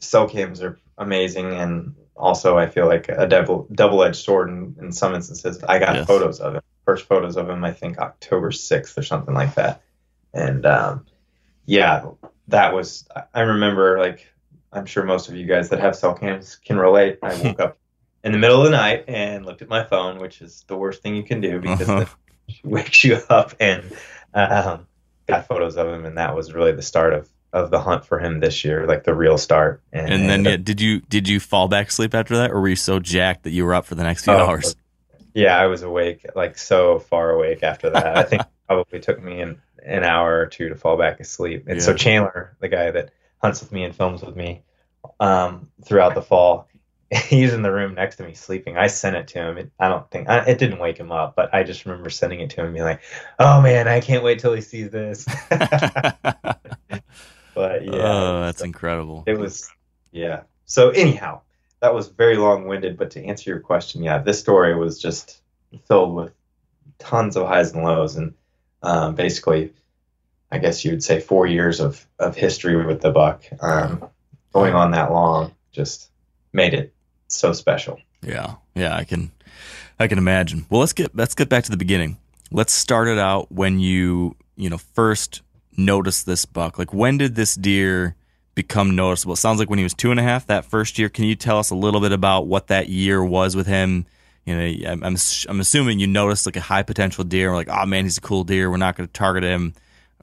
cell 0.00 0.28
cams 0.28 0.62
are 0.62 0.78
amazing, 0.96 1.52
and 1.52 1.94
also 2.16 2.56
I 2.58 2.66
feel 2.68 2.86
like 2.86 3.08
a 3.08 3.26
double 3.26 3.66
double 3.72 4.02
edged 4.04 4.16
sword 4.24 4.48
in, 4.50 4.76
in 4.80 4.92
some 4.92 5.14
instances. 5.14 5.62
I 5.64 5.78
got 5.78 5.96
Yes. 5.96 6.06
photos 6.06 6.40
of 6.40 6.54
him, 6.54 6.62
first 6.84 7.06
photos 7.06 7.36
of 7.36 7.48
him, 7.50 7.64
I 7.64 7.72
think 7.72 7.98
October 7.98 8.50
sixth 8.52 8.96
or 8.98 9.02
something 9.02 9.34
like 9.34 9.54
that, 9.54 9.82
and 10.32 10.64
um, 10.66 11.06
yeah, 11.66 12.06
that 12.48 12.74
was 12.74 13.06
I- 13.14 13.24
I 13.34 13.40
remember 13.42 13.98
like 13.98 14.26
I'm 14.72 14.86
sure 14.86 15.04
most 15.04 15.28
of 15.28 15.36
you 15.36 15.46
guys 15.46 15.68
that 15.70 15.80
have 15.80 15.94
cell 15.96 16.14
cams 16.14 16.56
can 16.56 16.78
relate. 16.78 17.18
I 17.22 17.34
woke 17.42 17.60
up 17.60 17.78
in 18.24 18.32
the 18.32 18.38
middle 18.38 18.58
of 18.58 18.64
the 18.64 18.70
night 18.76 19.04
and 19.08 19.44
looked 19.46 19.62
at 19.62 19.68
my 19.68 19.84
phone, 19.84 20.18
which 20.18 20.40
is 20.42 20.64
the 20.66 20.76
worst 20.76 21.02
thing 21.02 21.14
you 21.14 21.22
can 21.22 21.40
do 21.40 21.60
because 21.60 21.88
Uh-huh. 21.88 22.06
it 22.48 22.54
wakes 22.64 23.04
you 23.04 23.18
up 23.28 23.54
and 23.60 23.84
um, 24.34 24.86
got 25.26 25.46
photos 25.46 25.76
of 25.76 25.86
him, 25.88 26.04
and 26.04 26.18
that 26.18 26.34
was 26.34 26.52
really 26.52 26.72
the 26.72 26.82
start 26.82 27.12
of 27.12 27.28
of 27.54 27.70
the 27.70 27.80
hunt 27.80 28.04
for 28.04 28.18
him 28.18 28.40
this 28.40 28.64
year, 28.64 28.84
like 28.86 29.04
the 29.04 29.14
real 29.14 29.38
start. 29.38 29.80
And, 29.92 30.12
And 30.12 30.22
then, 30.28 30.46
ended 30.46 30.60
yeah, 30.60 30.64
did 30.64 30.80
you 30.80 31.00
did 31.00 31.28
you 31.28 31.38
fall 31.38 31.68
back 31.68 31.88
asleep 31.88 32.14
after 32.14 32.36
that, 32.38 32.50
or 32.50 32.60
were 32.60 32.68
you 32.68 32.76
so 32.76 32.98
jacked 32.98 33.44
that 33.44 33.52
you 33.52 33.64
were 33.64 33.74
up 33.74 33.86
for 33.86 33.94
the 33.94 34.02
next 34.02 34.24
few 34.24 34.32
Oh, 34.32 34.46
hours? 34.46 34.74
yeah, 35.34 35.56
I 35.56 35.66
was 35.66 35.82
awake, 35.82 36.26
like 36.34 36.58
so 36.58 36.98
far 36.98 37.30
awake 37.30 37.62
after 37.62 37.90
that. 37.90 38.18
I 38.18 38.24
think 38.24 38.42
it 38.42 38.48
probably 38.66 38.98
took 38.98 39.22
me 39.22 39.40
an, 39.40 39.62
an 39.86 40.02
hour 40.02 40.40
or 40.40 40.46
two 40.46 40.68
to 40.68 40.74
fall 40.74 40.98
back 40.98 41.20
asleep. 41.20 41.64
And 41.68 41.80
so 41.80 41.94
Chandler, 41.94 42.56
the 42.60 42.68
guy 42.68 42.90
that 42.90 43.10
hunts 43.40 43.60
with 43.60 43.70
me 43.70 43.84
and 43.84 43.94
films 43.94 44.20
with 44.20 44.34
me 44.34 44.62
um, 45.20 45.68
throughout 45.84 46.16
the 46.16 46.22
fall, 46.22 46.68
he's 47.28 47.52
in 47.52 47.62
the 47.62 47.70
room 47.70 47.94
next 47.94 48.16
to 48.16 48.24
me 48.24 48.34
sleeping. 48.34 48.76
I 48.76 48.88
sent 48.88 49.14
it 49.14 49.28
to 49.28 49.38
him. 49.38 49.58
It, 49.58 49.70
I 49.78 49.88
don't 49.88 50.10
think 50.10 50.28
I, 50.28 50.38
it 50.46 50.58
didn't 50.58 50.80
wake 50.80 50.98
him 50.98 51.12
up, 51.12 51.36
but 51.36 51.54
I 51.54 51.62
just 51.62 51.86
remember 51.86 52.10
sending 52.10 52.40
it 52.40 52.50
to 52.50 52.56
him, 52.62 52.66
and 52.66 52.74
being 52.74 52.84
like, 52.84 53.02
"Oh 53.38 53.60
man, 53.60 53.86
I 53.86 54.00
can't 54.00 54.24
wait 54.24 54.40
till 54.40 54.54
he 54.54 54.60
sees 54.60 54.90
this." 54.90 55.24
But 57.54 57.84
yeah, 57.84 57.92
oh, 57.92 58.40
that's 58.40 58.62
incredible. 58.62 59.24
it 59.26 59.38
was 59.38 59.70
yeah 60.12 60.42
so 60.66 60.90
anyhow 60.90 61.40
that 61.80 61.94
was 61.94 62.08
very 62.08 62.36
long-winded 62.36 62.96
but 62.96 63.10
to 63.10 63.24
answer 63.24 63.50
your 63.50 63.60
question 63.60 64.02
yeah 64.02 64.18
this 64.18 64.38
story 64.40 64.74
was 64.76 65.00
just 65.00 65.40
filled 65.88 66.14
with 66.14 66.32
tons 66.98 67.36
of 67.36 67.46
highs 67.46 67.72
and 67.72 67.84
lows 67.84 68.16
and 68.16 68.34
um, 68.82 69.14
basically 69.14 69.72
i 70.52 70.58
guess 70.58 70.84
you 70.84 70.90
would 70.92 71.02
say 71.02 71.20
four 71.20 71.46
years 71.46 71.80
of, 71.80 72.06
of 72.18 72.36
history 72.36 72.84
with 72.84 73.00
the 73.00 73.10
buck 73.10 73.42
um, 73.60 74.04
going 74.52 74.74
on 74.74 74.92
that 74.92 75.10
long 75.12 75.52
just 75.72 76.10
made 76.52 76.74
it 76.74 76.92
so 77.28 77.52
special 77.52 77.98
Yeah, 78.22 78.54
yeah, 78.74 78.96
I 78.96 79.04
can, 79.04 79.30
I 79.98 80.06
can 80.06 80.16
imagine. 80.18 80.64
Well, 80.70 80.80
let's 80.80 80.92
get 80.94 81.14
let's 81.14 81.34
get 81.34 81.48
back 81.48 81.64
to 81.64 81.70
the 81.70 81.76
beginning. 81.76 82.16
let's 82.50 82.72
start 82.72 83.08
it 83.08 83.18
out 83.18 83.50
when 83.52 83.80
you 83.80 84.36
you 84.56 84.70
know 84.70 84.78
first 84.78 85.42
noticed 85.76 86.26
this 86.26 86.44
buck. 86.44 86.78
Like 86.78 86.92
when 86.92 87.18
did 87.18 87.34
this 87.34 87.54
deer 87.54 88.16
become 88.54 88.94
noticeable? 88.94 89.34
It 89.34 89.38
sounds 89.38 89.58
like 89.58 89.70
when 89.70 89.78
he 89.78 89.82
was 89.82 89.94
two 89.94 90.10
and 90.10 90.20
a 90.20 90.22
half 90.22 90.46
that 90.46 90.64
first 90.64 90.98
year. 90.98 91.08
Can 91.08 91.24
you 91.24 91.34
tell 91.34 91.58
us 91.58 91.70
a 91.70 91.74
little 91.74 92.00
bit 92.00 92.12
about 92.12 92.46
what 92.46 92.68
that 92.68 92.88
year 92.88 93.24
was 93.24 93.56
with 93.56 93.66
him? 93.66 94.06
You 94.44 94.54
know, 94.56 94.90
I'm 94.90 95.02
I'm, 95.02 95.16
I'm 95.48 95.60
assuming 95.60 95.98
you 95.98 96.06
noticed 96.06 96.46
like 96.46 96.56
a 96.56 96.60
high 96.60 96.82
potential 96.82 97.24
deer. 97.24 97.50
We're 97.50 97.56
like, 97.56 97.70
oh 97.70 97.86
man, 97.86 98.04
he's 98.04 98.18
a 98.18 98.20
cool 98.20 98.44
deer. 98.44 98.70
We're 98.70 98.76
not 98.76 98.96
going 98.96 99.08
to 99.08 99.12
target 99.12 99.42
him. 99.42 99.74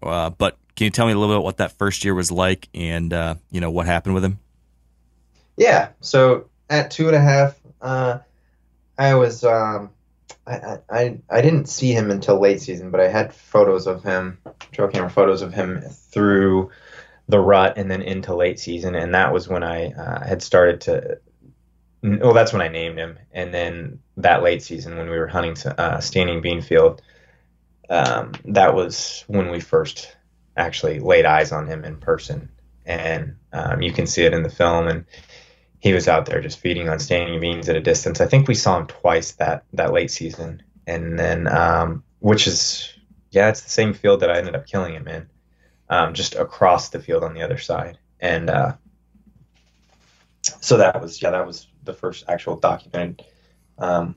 Uh, 0.02 0.30
but 0.30 0.58
can 0.76 0.86
you 0.86 0.92
tell 0.92 1.06
me 1.06 1.14
a 1.14 1.18
little 1.18 1.36
bit 1.36 1.44
what 1.44 1.58
that 1.58 1.74
first 1.74 2.04
year 2.04 2.14
was 2.14 2.32
like, 2.32 2.68
and 2.74 3.14
uh, 3.14 3.36
you 3.52 3.62
know 3.62 3.72
what 3.72 3.86
happened 3.86 4.16
with 4.16 4.24
him? 4.24 4.40
Yeah. 5.58 5.90
So 6.00 6.50
at 6.70 6.92
two 6.92 7.08
and 7.08 7.16
a 7.16 7.20
half, 7.20 7.60
uh, 7.82 8.20
I 8.98 9.16
was 9.16 9.44
um, 9.44 9.90
I, 10.48 10.80
I 10.90 11.18
I 11.30 11.42
didn't 11.42 11.68
see 11.70 11.92
him 11.92 12.10
until 12.10 12.40
late 12.40 12.62
season, 12.62 12.92
but 12.92 13.00
I 13.00 13.08
had 13.08 13.34
photos 13.34 13.88
of 13.88 14.04
him, 14.04 14.40
trail 14.72 14.88
camera 14.88 15.10
photos 15.10 15.42
of 15.42 15.54
him 15.54 15.82
through 15.82 16.72
the 17.28 17.40
rut 17.40 17.78
and 17.78 17.90
then 17.90 18.02
into 18.02 18.36
late 18.36 18.60
season, 18.60 18.96
and 18.96 19.14
that 19.14 19.34
was 19.34 19.48
when 19.48 19.64
I 19.64 19.92
uh, 19.92 20.26
had 20.26 20.42
started 20.42 20.82
to. 20.82 21.20
Well, 22.04 22.34
that's 22.34 22.52
when 22.52 22.64
I 22.64 22.68
named 22.68 22.98
him, 22.98 23.20
and 23.32 23.54
then 23.54 24.00
that 24.18 24.42
late 24.42 24.64
season 24.64 24.98
when 24.98 25.10
we 25.10 25.18
were 25.18 25.28
hunting 25.28 25.56
uh, 25.78 26.00
standing 26.00 26.42
beanfield, 26.42 27.00
um, 27.90 28.32
that 28.46 28.74
was 28.74 29.24
when 29.28 29.52
we 29.52 29.60
first 29.60 30.16
actually 30.58 31.00
laid 31.00 31.26
eyes 31.26 31.52
on 31.52 31.68
him 31.68 31.86
in 31.86 31.98
person, 31.98 32.50
and 32.86 33.36
um, 33.54 33.84
you 33.84 33.94
can 33.94 34.08
see 34.08 34.24
it 34.24 34.34
in 34.34 34.42
the 34.42 34.50
film. 34.50 34.88
And 34.88 35.06
he 35.82 35.94
was 35.94 36.08
out 36.08 36.28
there 36.28 36.40
just 36.42 36.60
feeding 36.60 36.88
on 36.90 37.00
standing 37.00 37.40
beans 37.42 37.68
at 37.68 37.76
a 37.76 37.82
distance. 37.82 38.22
I 38.22 38.28
think 38.28 38.48
we 38.48 38.54
saw 38.54 38.78
him 38.78 38.88
twice 38.88 39.32
that 39.34 39.66
that 39.74 39.92
late 39.92 40.12
season, 40.12 40.62
and 40.86 41.18
then 41.18 41.48
um, 41.48 42.04
which 42.20 42.48
is 42.48 42.94
yeah, 43.32 43.50
it's 43.50 43.62
the 43.62 43.70
same 43.70 43.94
field 43.94 44.20
that 44.20 44.30
I 44.30 44.38
ended 44.38 44.56
up 44.56 44.68
killing 44.68 44.94
him 44.94 45.08
in, 45.08 45.28
um, 45.90 46.14
just 46.14 46.36
across 46.36 46.90
the 46.90 47.00
field 47.00 47.24
on 47.24 47.34
the 47.34 47.42
other 47.42 47.58
side, 47.58 47.98
and 48.20 48.50
uh, 48.50 48.74
so 50.62 50.78
that 50.78 51.02
was 51.02 51.20
yeah, 51.20 51.32
that 51.32 51.48
was 51.48 51.68
the 51.84 51.94
first 51.94 52.26
actual 52.28 52.58
documented 52.58 53.26
um, 53.80 54.16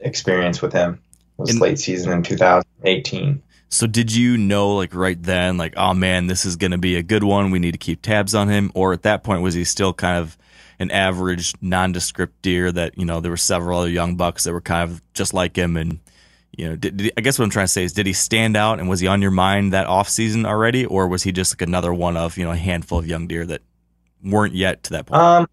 experience 0.00 0.60
with 0.60 0.72
him. 0.72 1.00
It 1.38 1.42
was 1.42 1.60
late 1.60 1.78
season 1.78 2.12
in 2.12 2.22
2018. 2.24 3.42
So 3.68 3.86
did 3.86 4.12
you 4.12 4.36
know 4.36 4.74
like 4.74 4.92
right 4.92 5.22
then, 5.22 5.56
like, 5.56 5.74
oh 5.76 5.94
man, 5.94 6.26
this 6.26 6.44
is 6.44 6.56
going 6.56 6.72
to 6.72 6.78
be 6.78 6.96
a 6.96 7.02
good 7.04 7.22
one. 7.22 7.52
We 7.52 7.60
need 7.60 7.72
to 7.72 7.78
keep 7.78 8.02
tabs 8.02 8.34
on 8.34 8.48
him. 8.48 8.72
Or 8.74 8.92
at 8.92 9.02
that 9.02 9.22
point, 9.22 9.42
was 9.42 9.54
he 9.54 9.62
still 9.62 9.94
kind 9.94 10.18
of 10.18 10.36
an 10.80 10.90
average 10.90 11.52
nondescript 11.60 12.42
deer 12.42 12.72
that, 12.72 12.98
you 12.98 13.04
know, 13.04 13.20
there 13.20 13.30
were 13.30 13.36
several 13.36 13.78
other 13.78 13.90
young 13.90 14.16
bucks 14.16 14.44
that 14.44 14.52
were 14.52 14.60
kind 14.60 14.90
of 14.90 15.00
just 15.14 15.32
like 15.32 15.54
him. 15.54 15.76
And, 15.76 16.00
you 16.56 16.68
know, 16.68 16.74
did, 16.74 16.96
did, 16.96 17.12
I 17.16 17.20
guess 17.20 17.38
what 17.38 17.44
I'm 17.44 17.50
trying 17.50 17.66
to 17.66 17.72
say 17.72 17.84
is, 17.84 17.92
did 17.92 18.06
he 18.06 18.12
stand 18.12 18.56
out 18.56 18.80
and 18.80 18.88
was 18.88 18.98
he 18.98 19.06
on 19.06 19.22
your 19.22 19.30
mind 19.30 19.72
that 19.74 19.86
off 19.86 20.08
season 20.08 20.44
already? 20.46 20.86
Or 20.86 21.06
was 21.06 21.22
he 21.22 21.30
just 21.30 21.54
like 21.54 21.62
another 21.62 21.94
one 21.94 22.16
of, 22.16 22.36
you 22.36 22.44
know, 22.44 22.50
a 22.50 22.56
handful 22.56 22.98
of 22.98 23.06
young 23.06 23.28
deer 23.28 23.46
that 23.46 23.62
weren't 24.24 24.54
yet 24.54 24.82
to 24.84 24.90
that 24.94 25.06
point? 25.06 25.20
Um, 25.20 25.48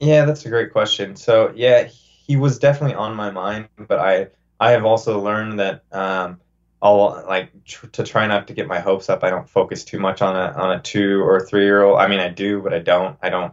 yeah, 0.00 0.24
that's 0.24 0.44
a 0.44 0.48
great 0.48 0.72
question. 0.72 1.14
So 1.14 1.52
yeah, 1.54 1.84
he 1.84 2.36
was 2.36 2.58
definitely 2.58 2.96
on 2.96 3.14
my 3.14 3.30
mind, 3.30 3.68
but 3.76 3.98
I 3.98 4.28
I 4.58 4.72
have 4.72 4.84
also 4.84 5.20
learned 5.20 5.60
that 5.60 5.84
um, 5.92 6.40
I'll 6.82 7.24
like 7.28 7.64
tr- 7.64 7.86
to 7.88 8.04
try 8.04 8.26
not 8.26 8.48
to 8.48 8.54
get 8.54 8.66
my 8.66 8.80
hopes 8.80 9.08
up. 9.08 9.24
I 9.24 9.30
don't 9.30 9.48
focus 9.48 9.84
too 9.84 9.98
much 9.98 10.22
on 10.22 10.36
a 10.36 10.52
on 10.52 10.72
a 10.72 10.80
two 10.80 11.22
or 11.22 11.40
three 11.40 11.64
year 11.64 11.82
old. 11.82 11.98
I 11.98 12.08
mean, 12.08 12.20
I 12.20 12.28
do, 12.28 12.60
but 12.62 12.72
I 12.72 12.78
don't. 12.78 13.16
I 13.22 13.30
don't. 13.30 13.52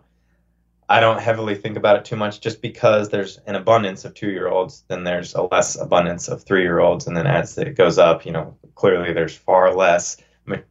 I 0.89 1.01
don't 1.01 1.19
heavily 1.19 1.55
think 1.55 1.75
about 1.75 1.97
it 1.97 2.05
too 2.05 2.15
much, 2.15 2.39
just 2.39 2.61
because 2.61 3.09
there's 3.09 3.39
an 3.45 3.55
abundance 3.55 4.05
of 4.05 4.13
two 4.13 4.29
year 4.29 4.47
olds, 4.47 4.83
then 4.87 5.03
there's 5.03 5.33
a 5.35 5.41
less 5.41 5.75
abundance 5.75 6.29
of 6.29 6.43
three 6.43 6.61
year 6.61 6.79
olds, 6.79 7.07
and 7.07 7.17
then 7.17 7.27
as 7.27 7.57
it 7.57 7.75
goes 7.75 7.97
up, 7.97 8.25
you 8.25 8.31
know, 8.31 8.55
clearly 8.75 9.11
there's 9.13 9.35
far 9.35 9.73
less, 9.73 10.17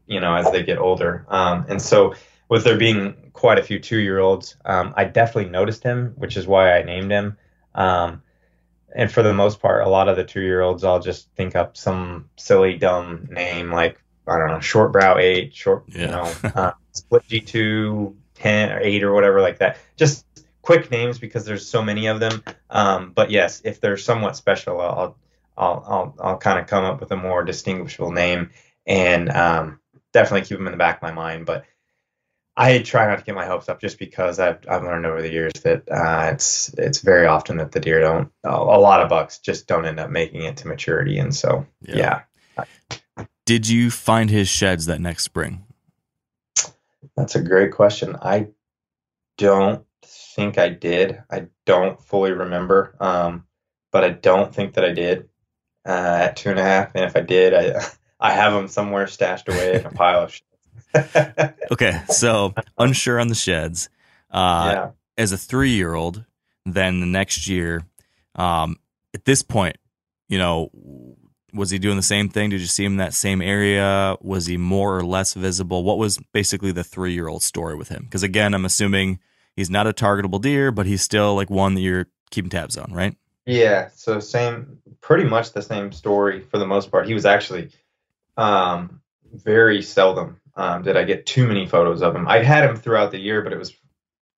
you 0.06 0.20
know, 0.20 0.34
as 0.34 0.50
they 0.50 0.62
get 0.62 0.78
older. 0.78 1.26
Um, 1.28 1.66
and 1.68 1.82
so 1.82 2.14
with 2.48 2.64
there 2.64 2.78
being 2.78 3.30
quite 3.34 3.58
a 3.58 3.62
few 3.62 3.78
two 3.78 3.98
year 3.98 4.18
olds, 4.18 4.56
um, 4.64 4.94
I 4.96 5.04
definitely 5.04 5.50
noticed 5.50 5.82
him, 5.82 6.14
which 6.16 6.36
is 6.36 6.46
why 6.46 6.72
I 6.72 6.82
named 6.82 7.10
him. 7.10 7.36
Um, 7.74 8.22
and 8.94 9.12
for 9.12 9.22
the 9.22 9.34
most 9.34 9.60
part, 9.60 9.86
a 9.86 9.90
lot 9.90 10.08
of 10.08 10.16
the 10.16 10.24
two 10.24 10.40
year 10.40 10.62
olds, 10.62 10.82
I'll 10.82 11.00
just 11.00 11.28
think 11.36 11.54
up 11.54 11.76
some 11.76 12.30
silly, 12.36 12.78
dumb 12.78 13.28
name 13.30 13.70
like, 13.70 14.00
I 14.26 14.38
don't 14.38 14.48
know, 14.48 14.60
short 14.60 14.92
brow 14.92 15.18
eight, 15.18 15.54
short, 15.54 15.84
you 15.88 16.06
know, 16.06 16.32
uh, 16.42 16.72
split 16.92 17.22
G2, 17.28 18.14
10 18.36 18.72
or 18.72 18.80
8 18.80 19.02
or 19.02 19.12
whatever 19.12 19.40
like 19.40 19.58
that. 19.58 19.78
Just 19.96 20.24
quick 20.62 20.90
names 20.90 21.18
because 21.18 21.44
there's 21.44 21.66
so 21.66 21.82
many 21.82 22.06
of 22.06 22.20
them. 22.20 22.42
Um, 22.70 23.12
but 23.14 23.30
yes, 23.30 23.62
if 23.64 23.80
they're 23.80 23.96
somewhat 23.96 24.36
special, 24.36 24.80
I'll, 24.80 25.16
I'll, 25.56 25.84
I'll, 25.86 26.14
I'll 26.20 26.38
kind 26.38 26.58
of 26.58 26.66
come 26.66 26.84
up 26.84 27.00
with 27.00 27.12
a 27.12 27.16
more 27.16 27.44
distinguishable 27.44 28.10
name 28.12 28.50
and 28.86 29.30
um, 29.30 29.80
definitely 30.12 30.46
keep 30.46 30.58
them 30.58 30.66
in 30.66 30.72
the 30.72 30.78
back 30.78 30.96
of 30.96 31.02
my 31.02 31.12
mind. 31.12 31.46
But 31.46 31.64
I 32.56 32.78
try 32.78 33.06
not 33.06 33.18
to 33.18 33.24
get 33.24 33.34
my 33.34 33.44
hopes 33.44 33.68
up 33.68 33.80
just 33.80 33.98
because 33.98 34.38
I've, 34.38 34.58
I've 34.68 34.82
learned 34.82 35.04
over 35.04 35.20
the 35.20 35.30
years 35.30 35.52
that 35.64 35.82
uh, 35.90 36.30
it's 36.32 36.72
it's 36.78 37.00
very 37.00 37.26
often 37.26 37.58
that 37.58 37.72
the 37.72 37.80
deer 37.80 38.00
don't 38.00 38.32
a 38.44 38.50
lot 38.50 39.02
of 39.02 39.10
bucks 39.10 39.38
just 39.38 39.66
don't 39.66 39.84
end 39.84 40.00
up 40.00 40.08
making 40.10 40.42
it 40.42 40.56
to 40.58 40.68
maturity 40.68 41.18
and 41.18 41.34
so 41.36 41.66
Yeah. 41.82 42.22
yeah, 42.56 42.64
Did 43.44 43.68
you 43.68 43.90
find 43.90 44.30
his 44.30 44.48
sheds 44.48 44.86
that 44.86 45.02
next 45.02 45.24
spring? 45.24 45.65
That's 47.16 47.34
a 47.34 47.42
great 47.42 47.72
question. 47.72 48.16
I 48.20 48.48
don't 49.38 49.84
think 50.04 50.58
I 50.58 50.68
did. 50.68 51.22
I 51.30 51.46
don't 51.64 52.00
fully 52.02 52.32
remember, 52.32 52.94
um, 53.00 53.46
but 53.90 54.04
I 54.04 54.10
don't 54.10 54.54
think 54.54 54.74
that 54.74 54.84
I 54.84 54.92
did 54.92 55.28
uh, 55.86 56.18
at 56.22 56.36
two 56.36 56.50
and 56.50 56.58
a 56.58 56.62
half. 56.62 56.94
And 56.94 57.04
if 57.04 57.16
I 57.16 57.20
did, 57.20 57.54
I 57.54 57.80
I 58.20 58.32
have 58.32 58.52
them 58.54 58.68
somewhere 58.68 59.06
stashed 59.06 59.48
away 59.48 59.80
in 59.80 59.86
a 59.86 59.90
pile 59.92 60.24
of 60.24 60.32
shit. 60.32 60.42
Okay, 61.70 62.00
so 62.08 62.54
unsure 62.78 63.20
on 63.20 63.28
the 63.28 63.34
sheds. 63.34 63.90
Uh, 64.30 64.70
yeah. 64.72 64.90
as 65.18 65.32
a 65.32 65.38
three 65.38 65.70
year 65.70 65.94
old, 65.94 66.24
then 66.64 67.00
the 67.00 67.06
next 67.06 67.48
year, 67.48 67.82
um, 68.34 68.76
at 69.14 69.24
this 69.24 69.42
point, 69.42 69.76
you 70.28 70.38
know, 70.38 70.70
was 71.56 71.70
he 71.70 71.78
doing 71.78 71.96
the 71.96 72.02
same 72.02 72.28
thing? 72.28 72.50
Did 72.50 72.60
you 72.60 72.66
see 72.66 72.84
him 72.84 72.92
in 72.92 72.98
that 72.98 73.14
same 73.14 73.42
area? 73.42 74.16
Was 74.20 74.46
he 74.46 74.56
more 74.56 74.96
or 74.96 75.04
less 75.04 75.34
visible? 75.34 75.84
What 75.84 75.98
was 75.98 76.18
basically 76.32 76.72
the 76.72 76.84
three 76.84 77.12
year 77.12 77.28
old 77.28 77.42
story 77.42 77.74
with 77.74 77.88
him? 77.88 78.04
Because 78.04 78.22
again, 78.22 78.54
I'm 78.54 78.64
assuming 78.64 79.18
he's 79.54 79.70
not 79.70 79.86
a 79.86 79.92
targetable 79.92 80.40
deer, 80.40 80.70
but 80.70 80.86
he's 80.86 81.02
still 81.02 81.34
like 81.34 81.50
one 81.50 81.74
that 81.74 81.80
you're 81.80 82.06
keeping 82.30 82.50
tabs 82.50 82.76
on, 82.76 82.92
right? 82.92 83.16
Yeah, 83.46 83.88
so 83.94 84.20
same, 84.20 84.78
pretty 85.00 85.24
much 85.24 85.52
the 85.52 85.62
same 85.62 85.92
story 85.92 86.40
for 86.40 86.58
the 86.58 86.66
most 86.66 86.90
part. 86.90 87.06
He 87.06 87.14
was 87.14 87.24
actually 87.24 87.70
um, 88.36 89.00
very 89.32 89.82
seldom 89.82 90.40
um, 90.56 90.82
did 90.82 90.96
I 90.96 91.04
get 91.04 91.26
too 91.26 91.46
many 91.46 91.66
photos 91.66 92.02
of 92.02 92.16
him. 92.16 92.26
I 92.26 92.42
had 92.42 92.68
him 92.68 92.76
throughout 92.76 93.10
the 93.10 93.18
year, 93.18 93.42
but 93.42 93.52
it 93.52 93.58
was 93.58 93.74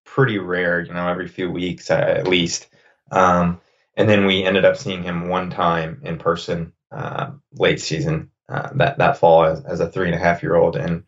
pretty 0.04 0.38
rare, 0.38 0.80
you 0.80 0.92
know, 0.92 1.06
every 1.06 1.28
few 1.28 1.50
weeks 1.50 1.90
uh, 1.90 1.94
at 1.94 2.26
least. 2.26 2.68
Um, 3.10 3.60
and 3.96 4.08
then 4.08 4.26
we 4.26 4.42
ended 4.42 4.64
up 4.64 4.76
seeing 4.76 5.02
him 5.02 5.28
one 5.28 5.50
time 5.50 6.00
in 6.04 6.18
person 6.18 6.72
uh, 6.90 7.32
late 7.52 7.80
season 7.80 8.30
uh, 8.48 8.70
that 8.74 8.98
that 8.98 9.18
fall 9.18 9.44
as, 9.44 9.64
as 9.64 9.80
a 9.80 9.88
three 9.88 10.06
and 10.06 10.14
a 10.14 10.18
half 10.18 10.42
year 10.42 10.56
old, 10.56 10.76
and 10.76 11.04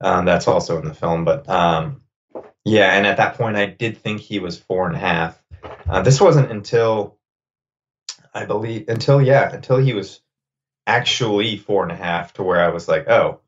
um, 0.00 0.24
that's 0.24 0.48
also 0.48 0.78
in 0.78 0.86
the 0.86 0.94
film. 0.94 1.24
But 1.24 1.48
um, 1.48 2.02
yeah, 2.64 2.96
and 2.96 3.06
at 3.06 3.16
that 3.18 3.36
point, 3.36 3.56
I 3.56 3.66
did 3.66 3.98
think 3.98 4.20
he 4.20 4.38
was 4.38 4.58
four 4.58 4.86
and 4.86 4.96
a 4.96 5.00
half. 5.00 5.40
Uh, 5.88 6.02
this 6.02 6.20
wasn't 6.20 6.50
until 6.50 7.18
I 8.34 8.44
believe 8.44 8.88
until 8.88 9.20
yeah 9.20 9.52
until 9.52 9.78
he 9.78 9.94
was 9.94 10.20
actually 10.86 11.56
four 11.56 11.82
and 11.82 11.92
a 11.92 11.96
half 11.96 12.34
to 12.34 12.42
where 12.42 12.62
I 12.62 12.68
was 12.68 12.86
like, 12.86 13.08
oh, 13.08 13.40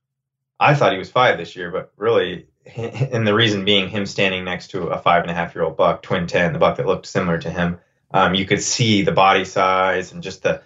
I 0.59 0.75
thought 0.75 0.93
he 0.93 0.99
was 0.99 1.11
five 1.11 1.39
this 1.39 1.55
year, 1.55 1.71
but 1.71 1.93
really, 1.97 2.49
and 2.77 3.27
the 3.27 3.35
reason 3.35 3.65
being 3.65 3.89
him 3.89 4.07
standing 4.07 4.45
next 4.45 4.69
to 4.69 4.89
a 4.89 4.99
five 4.99 5.23
and 5.23 5.31
a 5.31 5.35
half 5.35 5.55
year 5.55 5.65
old 5.65 5.77
buck, 5.77 6.03
twin 6.03 6.27
ten, 6.27 6.53
the 6.53 6.59
buck 6.59 6.77
that 6.77 6.87
looked 6.87 7.07
similar 7.07 7.39
to 7.39 7.51
him. 7.51 7.79
Um, 8.11 8.35
you 8.35 8.47
could 8.47 8.63
see 8.63 9.03
the 9.03 9.13
body 9.13 9.45
size 9.45 10.13
and 10.13 10.23
just 10.23 10.43
the 10.43 10.63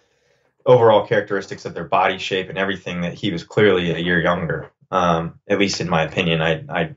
overall 0.67 1.07
characteristics 1.07 1.65
of 1.65 1.75
their 1.75 1.85
body 1.85 2.19
shape 2.19 2.49
and 2.49 2.59
everything 2.59 3.03
that 3.03 3.15
he 3.15 3.31
was 3.31 3.45
clearly 3.45 3.91
a 3.91 3.99
year 3.99 4.21
younger. 4.21 4.71
Um, 4.91 5.41
at 5.49 5.59
least 5.59 5.81
in 5.81 5.89
my 5.89 6.03
opinion, 6.03 6.43
I, 6.43 6.65
I, 6.69 6.95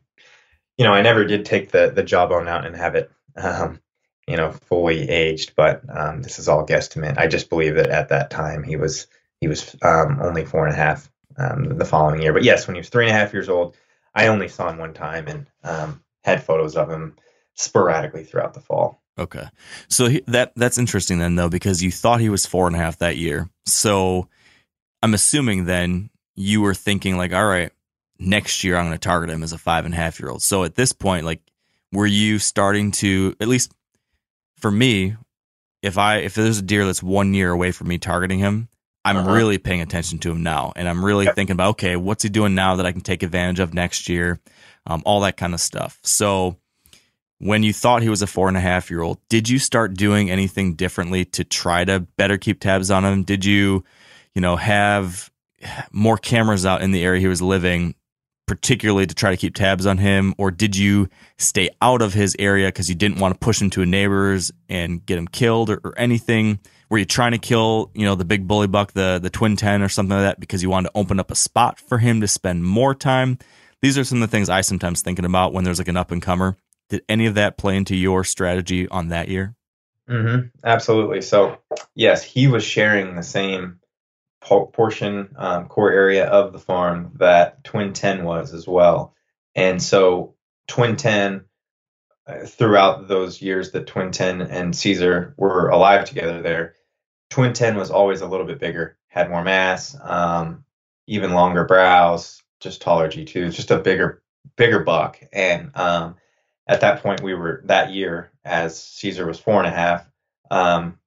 you 0.78 0.86
know, 0.86 0.94
I 0.94 1.02
never 1.02 1.26
did 1.26 1.46
take 1.46 1.72
the 1.72 1.92
the 1.92 2.04
jawbone 2.04 2.48
out 2.48 2.66
and 2.66 2.76
have 2.76 2.96
it, 2.96 3.10
um, 3.38 3.80
you 4.28 4.36
know, 4.36 4.52
fully 4.52 5.10
aged. 5.10 5.54
But 5.56 5.84
um, 5.90 6.22
this 6.22 6.40
is 6.40 6.50
all 6.50 6.66
guesstimate. 6.66 7.18
I 7.18 7.28
just 7.28 7.50
believe 7.50 7.76
that 7.76 7.90
at 7.90 8.10
that 8.10 8.30
time 8.30 8.64
he 8.64 8.76
was 8.76 9.08
he 9.40 9.48
was 9.48 9.76
um, 9.82 10.20
only 10.22 10.46
four 10.46 10.66
and 10.66 10.74
a 10.74 10.78
half 10.78 11.10
um, 11.38 11.78
the 11.78 11.86
following 11.86 12.22
year. 12.22 12.34
But 12.34 12.44
yes, 12.44 12.68
when 12.68 12.76
he 12.76 12.80
was 12.80 12.90
three 12.90 13.08
and 13.08 13.16
a 13.16 13.20
half 13.20 13.34
years 13.34 13.50
old, 13.50 13.76
I 14.14 14.28
only 14.28 14.48
saw 14.48 14.70
him 14.70 14.78
one 14.78 14.94
time 14.94 15.28
and 15.28 15.48
um, 15.64 16.04
had 16.24 16.44
photos 16.44 16.76
of 16.76 16.90
him 16.90 17.16
sporadically 17.54 18.24
throughout 18.24 18.54
the 18.54 18.62
fall. 18.62 19.02
Okay, 19.18 19.48
so 19.90 20.08
he, 20.08 20.22
that 20.28 20.52
that's 20.56 20.78
interesting 20.78 21.20
then 21.20 21.36
though 21.36 21.50
because 21.50 21.82
you 21.82 21.90
thought 21.92 22.20
he 22.20 22.30
was 22.30 22.46
four 22.46 22.68
and 22.68 22.76
a 22.76 22.80
half 22.80 22.98
that 22.98 23.16
year. 23.18 23.50
So 23.66 24.28
I'm 25.02 25.14
assuming 25.14 25.66
then 25.66 26.10
you 26.36 26.60
were 26.62 26.74
thinking 26.74 27.16
like, 27.18 27.32
all 27.32 27.46
right, 27.46 27.72
next 28.20 28.64
year 28.64 28.76
I'm 28.76 28.86
going 28.88 28.98
to 28.98 29.00
target 29.00 29.30
him 29.30 29.42
as 29.44 29.54
a 29.54 29.58
five 29.58 29.86
and 29.86 29.94
a 29.94 29.98
half 29.98 30.20
year 30.20 30.30
old. 30.30 30.42
So 30.42 30.64
at 30.66 30.76
this 30.76 30.92
point, 30.92 31.26
like, 31.26 31.42
were 31.94 32.06
you 32.06 32.40
starting 32.40 32.92
to 32.92 33.36
at 33.40 33.48
least 33.48 33.72
for 34.58 34.70
me, 34.70 35.16
if 35.82 35.98
I 35.98 36.18
if 36.18 36.34
there's 36.34 36.58
a 36.60 36.62
deer 36.64 36.86
that's 36.86 37.04
one 37.04 37.34
year 37.34 37.52
away 37.52 37.72
from 37.72 37.88
me 37.88 37.98
targeting 37.98 38.40
him, 38.40 38.68
I'm 39.06 39.18
Uh-huh. 39.18 39.32
really 39.32 39.58
paying 39.60 39.82
attention 39.82 40.20
to 40.20 40.32
him 40.32 40.44
now, 40.44 40.74
and 40.76 40.90
I'm 40.90 41.06
really 41.06 41.26
Yep. 41.26 41.36
thinking 41.36 41.54
about 41.54 41.70
okay, 41.72 41.96
what's 41.96 42.24
he 42.24 42.30
doing 42.30 42.54
now 42.54 42.76
that 42.76 42.86
I 42.86 42.92
can 42.92 43.02
take 43.02 43.24
advantage 43.24 43.60
of 43.62 43.74
next 43.74 44.10
year, 44.10 44.42
um, 44.88 45.04
all 45.06 45.22
that 45.22 45.38
kind 45.38 45.54
of 45.54 45.62
stuff. 45.62 46.00
So, 46.04 46.58
when 47.46 47.62
you 47.62 47.72
thought 47.72 48.02
he 48.02 48.10
was 48.10 48.24
a 48.24 48.28
four 48.28 48.48
and 48.48 48.58
a 48.58 48.60
half 48.60 48.90
year 48.90 49.02
old, 49.02 49.20
did 49.30 49.48
you 49.48 49.60
start 49.60 49.94
doing 49.94 50.32
anything 50.32 50.74
differently 50.74 51.26
to 51.26 51.44
try 51.44 51.86
to 51.86 52.00
better 52.00 52.40
keep 52.40 52.60
tabs 52.60 52.90
on 52.90 53.06
him? 53.06 53.22
Did 53.22 53.46
you, 53.46 53.84
you 54.34 54.42
know, 54.42 54.56
have 54.56 55.30
more 55.92 56.18
cameras 56.18 56.66
out 56.66 56.82
in 56.82 56.92
the 56.92 57.04
area 57.04 57.22
he 57.22 57.28
was 57.28 57.44
living, 57.44 57.94
particularly 58.48 59.06
to 59.06 59.14
try 59.14 59.30
to 59.30 59.38
keep 59.38 59.54
tabs 59.54 59.86
on 59.86 60.00
him, 60.00 60.34
or 60.40 60.50
did 60.50 60.76
you 60.76 61.08
stay 61.38 61.70
out 61.84 62.02
of 62.02 62.16
his 62.16 62.36
area 62.40 62.70
because 62.70 62.90
you 62.90 62.96
didn't 62.96 63.20
want 63.20 63.36
to 63.36 63.40
push 63.40 63.62
him 63.62 63.70
to 63.70 63.84
a 63.84 63.86
neighbor's 63.86 64.52
and 64.68 65.06
get 65.06 65.20
him 65.20 65.28
killed 65.28 65.70
or, 65.70 65.80
or 65.84 65.94
anything? 66.00 66.60
Were 66.90 66.98
you 66.98 67.06
trying 67.06 67.34
to 67.34 67.38
kill, 67.38 67.92
you 67.94 68.06
know, 68.06 68.16
the 68.16 68.26
big 68.26 68.48
bully 68.48 68.68
buck, 68.68 68.94
the 68.94 69.20
the 69.22 69.30
twin 69.30 69.56
ten 69.56 69.84
or 69.84 69.90
something 69.90 70.18
like 70.18 70.26
that, 70.26 70.40
because 70.40 70.64
you 70.64 70.72
wanted 70.72 70.90
to 70.90 70.98
open 70.98 71.20
up 71.20 71.30
a 71.30 71.36
spot 71.36 71.80
for 71.80 72.00
him 72.00 72.22
to 72.22 72.28
spend 72.28 72.64
more 72.64 72.96
time? 72.96 73.38
These 73.84 74.00
are 74.00 74.04
some 74.04 74.24
of 74.24 74.28
the 74.28 74.36
things 74.36 74.50
I 74.50 74.62
sometimes 74.62 75.02
thinking 75.02 75.26
about 75.26 75.54
when 75.54 75.64
there's 75.64 75.78
like 75.78 75.88
an 75.88 75.98
up 75.98 76.10
and 76.10 76.20
comer. 76.20 76.58
Did 76.90 77.04
any 77.10 77.26
of 77.26 77.36
that 77.36 77.58
play 77.58 77.76
into 77.76 77.96
your 77.96 78.24
strategy 78.24 78.88
on 78.88 79.10
that 79.10 79.28
year? 79.28 79.56
hmm 80.08 80.38
Absolutely. 80.64 81.22
So, 81.22 81.58
yes, 81.96 82.24
he 82.24 82.48
was 82.48 82.64
sharing 82.64 83.16
the 83.16 83.24
same 83.24 83.80
portion, 84.42 85.30
um, 85.38 85.68
core 85.68 85.92
area 85.92 86.26
of 86.26 86.54
the 86.54 86.60
farm 86.60 87.14
that 87.16 87.64
Twin 87.64 87.94
10 87.94 88.24
was 88.24 88.54
as 88.54 88.68
well. 88.68 89.16
And 89.56 89.82
so, 89.82 90.36
Twin 90.68 90.98
10, 90.98 91.46
uh, 92.28 92.46
throughout 92.46 93.08
those 93.08 93.42
years 93.42 93.72
that 93.72 93.88
Twin 93.88 94.12
10 94.12 94.42
and 94.42 94.76
Caesar 94.76 95.34
were 95.38 95.70
alive 95.70 96.06
together 96.06 96.42
there, 96.42 96.76
Twin 97.30 97.54
10 97.54 97.76
was 97.76 97.90
always 97.90 98.22
a 98.22 98.28
little 98.28 98.46
bit 98.46 98.60
bigger, 98.60 98.98
had 99.08 99.30
more 99.30 99.44
mass, 99.44 99.98
um, 100.04 100.64
even 101.08 101.34
longer 101.34 101.66
brows, 101.66 102.44
just 102.60 102.82
taller 102.82 103.08
G2s, 103.08 103.56
just 103.56 103.72
a 103.72 103.80
bigger, 103.80 104.22
bigger 104.56 104.80
buck. 104.80 105.20
And, 105.34 105.72
um, 105.76 106.16
at 106.68 106.82
that 106.82 107.02
point 107.02 107.22
we 107.22 107.34
were 107.34 107.62
that 107.66 107.92
year 107.92 108.32
as 108.44 108.82
caesar 108.82 109.26
was 109.26 109.40
four 109.40 109.60
and 109.60 109.68
a 109.68 109.76
half 109.76 110.06
um, 110.52 110.98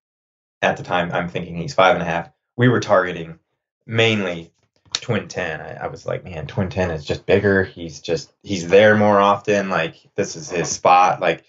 at 0.62 0.76
the 0.76 0.82
time 0.82 1.10
i'm 1.12 1.28
thinking 1.28 1.56
he's 1.56 1.74
five 1.74 1.94
and 1.94 2.02
a 2.02 2.06
half 2.06 2.30
we 2.56 2.68
were 2.68 2.80
targeting 2.80 3.38
mainly 3.86 4.52
twin 4.92 5.28
10 5.28 5.60
I, 5.60 5.84
I 5.84 5.86
was 5.86 6.06
like 6.06 6.24
man 6.24 6.46
twin 6.46 6.68
10 6.68 6.90
is 6.90 7.04
just 7.04 7.26
bigger. 7.26 7.64
He's 7.64 8.00
just 8.00 8.32
he's 8.42 8.68
there 8.68 8.96
more 8.96 9.20
often. 9.20 9.68
Like 9.68 9.96
this 10.14 10.34
is 10.34 10.50
his 10.50 10.68
spot. 10.68 11.20
Like 11.20 11.44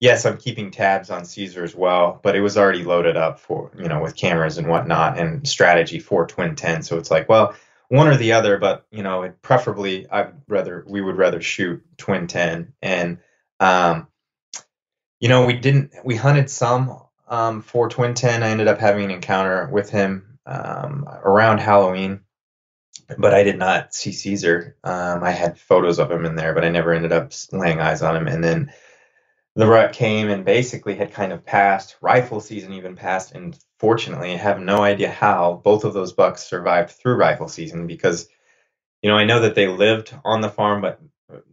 yes 0.00 0.24
i'm 0.24 0.36
keeping 0.36 0.70
tabs 0.70 1.10
on 1.10 1.24
caesar 1.24 1.64
as 1.64 1.74
well 1.74 2.20
but 2.22 2.36
it 2.36 2.40
was 2.40 2.56
already 2.56 2.84
loaded 2.84 3.16
up 3.16 3.38
for 3.38 3.70
you 3.76 3.88
know 3.88 4.00
with 4.00 4.16
cameras 4.16 4.58
and 4.58 4.68
whatnot 4.68 5.18
and 5.18 5.46
strategy 5.48 5.98
for 5.98 6.26
twin 6.26 6.54
10 6.54 6.82
so 6.82 6.96
it's 6.96 7.10
like 7.10 7.28
well 7.28 7.54
one 7.88 8.06
or 8.06 8.16
the 8.16 8.32
other 8.32 8.58
but 8.58 8.86
you 8.90 9.02
know 9.02 9.32
preferably 9.42 10.08
i'd 10.10 10.32
rather 10.46 10.84
we 10.86 11.00
would 11.00 11.16
rather 11.16 11.40
shoot 11.40 11.82
twin 11.96 12.26
10 12.26 12.72
and 12.82 13.18
um, 13.60 14.08
you 15.20 15.28
know, 15.28 15.46
we 15.46 15.54
didn't. 15.54 15.92
We 16.04 16.16
hunted 16.16 16.50
some 16.50 17.00
um, 17.26 17.62
for 17.62 17.88
Twin 17.88 18.14
Ten. 18.14 18.42
I 18.42 18.50
ended 18.50 18.68
up 18.68 18.78
having 18.78 19.04
an 19.04 19.10
encounter 19.10 19.68
with 19.68 19.90
him 19.90 20.38
um, 20.46 21.04
around 21.08 21.58
Halloween, 21.58 22.20
but 23.18 23.34
I 23.34 23.42
did 23.42 23.58
not 23.58 23.94
see 23.94 24.12
Caesar. 24.12 24.76
Um, 24.84 25.24
I 25.24 25.30
had 25.32 25.58
photos 25.58 25.98
of 25.98 26.10
him 26.10 26.24
in 26.24 26.36
there, 26.36 26.54
but 26.54 26.64
I 26.64 26.68
never 26.70 26.92
ended 26.92 27.12
up 27.12 27.32
laying 27.52 27.80
eyes 27.80 28.02
on 28.02 28.16
him. 28.16 28.28
And 28.28 28.42
then 28.44 28.72
the 29.56 29.66
rut 29.66 29.92
came 29.92 30.28
and 30.28 30.44
basically 30.44 30.94
had 30.94 31.12
kind 31.12 31.32
of 31.32 31.44
passed. 31.44 31.96
Rifle 32.00 32.40
season 32.40 32.74
even 32.74 32.94
passed, 32.94 33.32
and 33.32 33.58
fortunately, 33.80 34.34
I 34.34 34.36
have 34.36 34.60
no 34.60 34.82
idea 34.82 35.10
how 35.10 35.60
both 35.64 35.84
of 35.84 35.94
those 35.94 36.12
bucks 36.12 36.48
survived 36.48 36.90
through 36.90 37.16
rifle 37.16 37.48
season 37.48 37.86
because. 37.86 38.28
You 39.00 39.08
know, 39.08 39.16
I 39.16 39.26
know 39.26 39.42
that 39.42 39.54
they 39.54 39.68
lived 39.68 40.12
on 40.24 40.40
the 40.40 40.48
farm, 40.48 40.80
but 40.82 41.00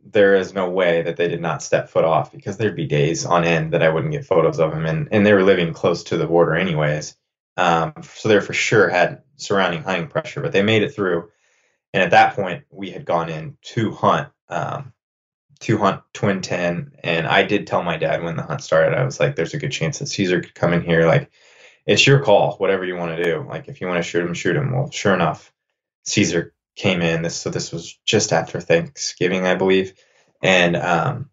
there 0.05 0.35
is 0.35 0.53
no 0.53 0.69
way 0.69 1.01
that 1.01 1.17
they 1.17 1.27
did 1.27 1.41
not 1.41 1.63
step 1.63 1.89
foot 1.89 2.05
off 2.05 2.31
because 2.31 2.57
there'd 2.57 2.75
be 2.75 2.85
days 2.85 3.25
on 3.25 3.43
end 3.43 3.73
that 3.73 3.83
I 3.83 3.89
wouldn't 3.89 4.13
get 4.13 4.25
photos 4.25 4.59
of 4.59 4.71
them, 4.71 4.85
and 4.85 5.09
and 5.11 5.25
they 5.25 5.33
were 5.33 5.43
living 5.43 5.73
close 5.73 6.03
to 6.05 6.17
the 6.17 6.27
border 6.27 6.55
anyways. 6.55 7.15
Um, 7.57 7.93
so 8.03 8.29
they 8.29 8.39
for 8.39 8.53
sure 8.53 8.89
had 8.89 9.23
surrounding 9.37 9.83
hunting 9.83 10.07
pressure, 10.07 10.41
but 10.41 10.51
they 10.51 10.63
made 10.63 10.83
it 10.83 10.93
through. 10.93 11.29
And 11.93 12.03
at 12.03 12.11
that 12.11 12.35
point, 12.35 12.65
we 12.71 12.91
had 12.91 13.05
gone 13.05 13.29
in 13.29 13.57
to 13.73 13.91
hunt, 13.91 14.29
um, 14.49 14.93
to 15.61 15.77
hunt 15.77 16.01
twin 16.13 16.41
ten, 16.41 16.93
and 17.03 17.27
I 17.27 17.43
did 17.43 17.67
tell 17.67 17.83
my 17.83 17.97
dad 17.97 18.23
when 18.23 18.35
the 18.35 18.43
hunt 18.43 18.61
started, 18.61 18.97
I 18.97 19.03
was 19.05 19.19
like, 19.19 19.35
"There's 19.35 19.53
a 19.53 19.59
good 19.59 19.71
chance 19.71 19.99
that 19.99 20.07
Caesar 20.07 20.41
could 20.41 20.55
come 20.55 20.73
in 20.73 20.81
here. 20.81 21.07
Like, 21.07 21.31
it's 21.85 22.05
your 22.05 22.21
call, 22.21 22.55
whatever 22.57 22.85
you 22.85 22.95
want 22.95 23.15
to 23.15 23.23
do. 23.23 23.45
Like, 23.47 23.67
if 23.67 23.79
you 23.81 23.87
want 23.87 24.03
to 24.03 24.09
shoot 24.09 24.25
him, 24.25 24.33
shoot 24.33 24.55
him." 24.55 24.73
Well, 24.73 24.89
sure 24.91 25.13
enough, 25.13 25.53
Caesar 26.05 26.54
came 26.75 27.01
in. 27.01 27.21
This 27.21 27.35
so 27.35 27.49
this 27.49 27.71
was 27.71 27.97
just 28.05 28.33
after 28.33 28.59
Thanksgiving, 28.59 29.45
I 29.45 29.55
believe, 29.55 29.93
and 30.41 30.75
um, 30.75 31.29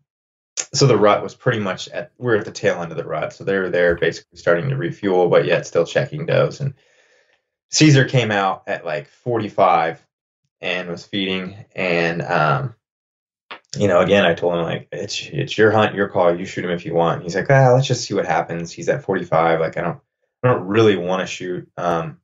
so 0.75 0.87
the 0.87 0.97
rut 0.97 1.23
was 1.23 1.35
pretty 1.35 1.61
much 1.61 1.89
at 1.89 2.13
we're 2.19 2.37
at 2.37 2.45
the 2.45 2.53
tail 2.53 2.83
end 2.83 2.91
of 2.91 2.99
the 2.99 3.05
rut. 3.05 3.33
So 3.33 3.45
they 3.45 3.59
were 3.59 3.71
there 3.71 3.97
basically 3.97 4.39
starting 4.39 4.71
to 4.71 4.77
refuel, 4.77 5.29
but 5.29 5.45
yet 5.45 5.67
still 5.67 5.87
checking 5.87 6.27
does. 6.27 6.61
And 6.61 6.75
Caesar 7.71 8.05
came 8.05 8.31
out 8.31 8.65
at 8.67 8.85
like 8.85 9.09
45 9.09 10.05
and 10.61 10.89
was 10.89 11.07
feeding. 11.07 11.57
And 11.75 12.23
um, 12.23 12.75
you 13.77 13.89
know, 13.89 14.01
again, 14.01 14.25
I 14.25 14.35
told 14.35 14.55
him 14.55 14.63
like 14.63 14.89
it's 14.93 15.29
it's 15.33 15.57
your 15.57 15.71
hunt, 15.71 15.95
your 15.95 16.09
call. 16.09 16.37
You 16.37 16.45
shoot 16.45 16.65
him 16.65 16.71
if 16.71 16.85
you 16.85 16.95
want. 16.95 17.23
He's 17.23 17.35
like, 17.35 17.51
ah, 17.51 17.73
let's 17.73 17.87
just 17.87 18.05
see 18.05 18.15
what 18.15 18.27
happens. 18.27 18.73
He's 18.73 18.89
at 18.89 19.05
45. 19.05 19.61
Like 19.61 19.77
I 19.77 19.83
don't 19.83 20.01
I 20.43 20.49
don't 20.49 20.67
really 20.67 20.97
want 20.97 21.21
to 21.21 21.27
shoot. 21.27 21.71
Um, 21.77 22.19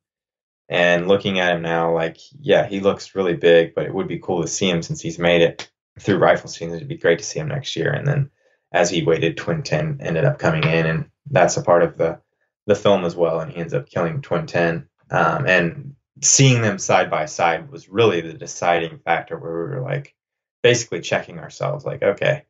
and 0.69 1.07
looking 1.07 1.39
at 1.39 1.55
him 1.55 1.63
now, 1.63 1.93
like, 1.93 2.17
yeah, 2.39 2.67
he 2.67 2.79
looks 2.79 3.15
really 3.15 3.33
big, 3.33 3.73
but 3.73 3.85
it 3.85 3.93
would 3.93 4.07
be 4.07 4.19
cool 4.19 4.43
to 4.43 4.47
see 4.47 4.69
him 4.69 4.83
since 4.83 5.01
he's 5.01 5.17
made 5.17 5.41
it 5.41 5.69
through 5.99 6.19
rifle 6.19 6.47
season. 6.47 6.75
It'd 6.75 6.87
be 6.87 6.95
great 6.95 7.17
to 7.17 7.25
see 7.25 7.39
him 7.39 7.47
next 7.47 7.75
year. 7.75 7.91
And 7.91 8.07
then 8.07 8.29
as 8.71 8.91
he 8.91 9.03
waited, 9.03 9.35
Twin 9.35 9.63
10 9.63 9.97
ended 10.01 10.25
up 10.25 10.37
coming 10.37 10.63
in, 10.63 10.85
and 10.85 11.09
that's 11.29 11.57
a 11.57 11.63
part 11.63 11.81
of 11.81 11.97
the, 11.97 12.19
the 12.67 12.75
film 12.75 13.03
as 13.03 13.15
well. 13.15 13.39
And 13.39 13.51
he 13.51 13.57
ends 13.57 13.73
up 13.73 13.89
killing 13.89 14.21
Twin 14.21 14.45
10. 14.45 14.87
Um, 15.09 15.47
and 15.47 15.95
seeing 16.21 16.61
them 16.61 16.77
side 16.77 17.09
by 17.09 17.25
side 17.25 17.71
was 17.71 17.89
really 17.89 18.21
the 18.21 18.33
deciding 18.33 18.99
factor 18.99 19.39
where 19.39 19.51
we 19.51 19.75
were 19.75 19.81
like 19.81 20.13
basically 20.61 21.01
checking 21.01 21.39
ourselves 21.39 21.83
like, 21.83 22.03
okay, 22.03 22.43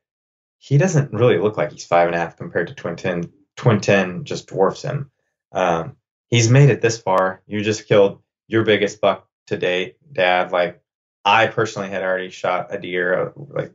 he 0.58 0.78
doesn't 0.78 1.14
really 1.14 1.38
look 1.38 1.56
like 1.56 1.72
he's 1.72 1.86
five 1.86 2.08
and 2.08 2.16
a 2.16 2.20
half 2.20 2.36
compared 2.36 2.68
to 2.68 2.74
Twin 2.74 2.98
10. 2.98 3.32
Twin 3.56 3.80
10 3.80 4.26
just 4.26 4.48
dwarfs 4.48 4.82
him. 4.82 5.10
Um, 5.54 5.96
he's 6.30 6.50
made 6.50 6.70
it 6.70 6.82
this 6.82 7.00
far. 7.00 7.42
You 7.48 7.62
just 7.62 7.88
killed 7.88 8.22
your 8.48 8.63
biggest 8.63 9.02
buck 9.02 9.28
to 9.48 9.58
date, 9.58 9.98
Dad. 10.12 10.52
Like 10.52 10.82
I 11.26 11.48
personally 11.48 11.89
had 11.89 12.04
already 12.04 12.30
shot 12.30 12.74
a 12.74 12.80
deer. 12.80 13.34
Like, 13.36 13.74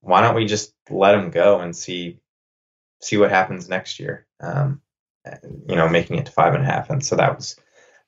why 0.00 0.20
don't 0.20 0.34
we 0.34 0.46
just 0.46 0.74
let 0.90 1.14
him 1.14 1.30
go 1.30 1.60
and 1.60 1.76
see 1.76 2.18
see 3.00 3.16
what 3.16 3.30
happens 3.30 3.68
next 3.68 4.00
year? 4.00 4.26
Um, 4.40 4.80
you 5.68 5.76
know, 5.76 5.88
making 5.88 6.18
it 6.18 6.26
to 6.26 6.32
five 6.32 6.54
and 6.54 6.62
a 6.62 6.66
half, 6.66 6.90
and 6.90 7.04
so 7.04 7.16
that 7.16 7.36
was 7.36 7.56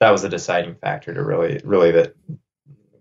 that 0.01 0.11
was 0.11 0.25
a 0.25 0.29
deciding 0.29 0.75
factor 0.75 1.14
to 1.14 1.23
really 1.23 1.61
really 1.64 1.92
that 1.92 2.14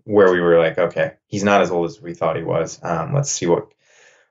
where 0.04 0.30
we 0.30 0.40
were 0.40 0.58
like, 0.58 0.78
okay, 0.78 1.14
he's 1.26 1.44
not 1.44 1.62
as 1.62 1.70
old 1.70 1.86
as 1.86 2.00
we 2.00 2.14
thought 2.14 2.36
he 2.36 2.42
was. 2.42 2.78
Um, 2.82 3.14
let's 3.14 3.32
see 3.32 3.46
what 3.46 3.72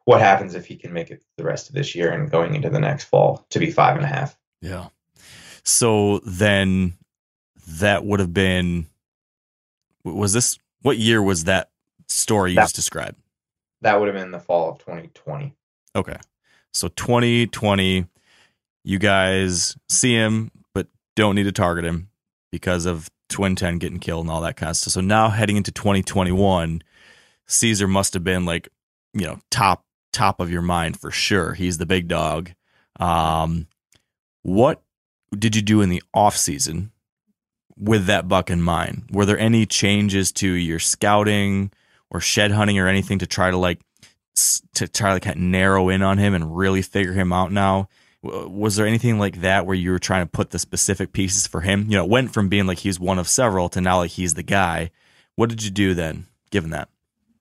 what 0.05 0.21
happens 0.21 0.55
if 0.55 0.65
he 0.65 0.75
can 0.75 0.93
make 0.93 1.11
it 1.11 1.23
the 1.37 1.43
rest 1.43 1.69
of 1.69 1.75
this 1.75 1.95
year 1.95 2.11
and 2.11 2.29
going 2.29 2.55
into 2.55 2.69
the 2.69 2.79
next 2.79 3.05
fall 3.05 3.45
to 3.49 3.59
be 3.59 3.71
five 3.71 3.95
and 3.95 4.05
a 4.05 4.07
half. 4.07 4.37
Yeah. 4.61 4.89
So 5.63 6.19
then 6.25 6.93
that 7.67 8.05
would 8.05 8.19
have 8.19 8.33
been 8.33 8.87
was 10.03 10.33
this 10.33 10.57
what 10.81 10.97
year 10.97 11.21
was 11.21 11.45
that 11.45 11.69
story 12.07 12.51
you 12.51 12.55
That- 12.55 12.63
just 12.63 12.75
described? 12.75 13.17
That 13.81 13.99
would 13.99 14.07
have 14.07 14.15
been 14.15 14.31
the 14.31 14.39
fall 14.39 14.71
of 14.71 14.79
2020. 14.79 15.53
Okay. 15.95 16.17
So 16.71 16.87
2020 16.89 18.05
you 18.85 18.99
guys 18.99 19.77
see 19.89 20.13
him 20.13 20.51
but 20.73 20.87
don't 21.15 21.35
need 21.35 21.43
to 21.43 21.51
target 21.51 21.85
him 21.85 22.09
because 22.51 22.85
of 22.85 23.09
Twin 23.29 23.55
10 23.55 23.77
getting 23.79 23.99
killed 23.99 24.25
and 24.25 24.31
all 24.31 24.41
that 24.41 24.57
kind 24.57 24.69
of 24.69 24.77
stuff. 24.77 24.93
So 24.93 25.01
now 25.01 25.29
heading 25.29 25.57
into 25.57 25.71
2021 25.71 26.81
Caesar 27.47 27.87
must 27.87 28.13
have 28.13 28.23
been 28.23 28.45
like, 28.45 28.69
you 29.13 29.25
know, 29.25 29.39
top 29.49 29.85
top 30.11 30.39
of 30.39 30.49
your 30.51 30.61
mind 30.61 30.99
for 30.99 31.11
sure. 31.11 31.53
He's 31.53 31.77
the 31.77 31.85
big 31.85 32.07
dog. 32.07 32.51
Um 32.99 33.67
what 34.43 34.81
did 35.35 35.55
you 35.55 35.61
do 35.61 35.81
in 35.81 35.89
the 35.89 36.03
off 36.13 36.37
season 36.37 36.91
with 37.77 38.05
that 38.05 38.27
buck 38.27 38.49
in 38.49 38.61
mind? 38.61 39.09
Were 39.11 39.25
there 39.25 39.39
any 39.39 39.65
changes 39.65 40.31
to 40.33 40.47
your 40.47 40.79
scouting 40.79 41.71
or 42.09 42.19
shed 42.19 42.51
hunting 42.51 42.79
or 42.79 42.87
anything 42.87 43.19
to 43.19 43.27
try 43.27 43.51
to 43.51 43.57
like 43.57 43.79
to 44.73 44.87
try 44.87 45.13
to 45.13 45.19
kind 45.19 45.35
of 45.35 45.41
narrow 45.41 45.89
in 45.89 46.01
on 46.01 46.17
him 46.17 46.33
and 46.33 46.55
really 46.55 46.81
figure 46.81 47.13
him 47.13 47.33
out 47.33 47.51
now? 47.51 47.89
Was 48.21 48.77
there 48.77 48.87
anything 48.87 49.19
like 49.19 49.41
that 49.41 49.65
where 49.65 49.75
you 49.75 49.91
were 49.91 49.99
trying 49.99 50.25
to 50.25 50.31
put 50.31 50.51
the 50.51 50.59
specific 50.59 51.11
pieces 51.11 51.45
for 51.45 51.61
him? 51.61 51.85
You 51.89 51.97
know, 51.97 52.05
it 52.05 52.09
went 52.09 52.33
from 52.33 52.47
being 52.47 52.67
like 52.67 52.79
he's 52.79 52.99
one 52.99 53.19
of 53.19 53.27
several 53.27 53.67
to 53.69 53.81
now 53.81 53.97
like 53.97 54.11
he's 54.11 54.35
the 54.35 54.43
guy. 54.43 54.91
What 55.35 55.49
did 55.49 55.63
you 55.63 55.71
do 55.71 55.93
then, 55.93 56.27
given 56.49 56.69
that? 56.69 56.89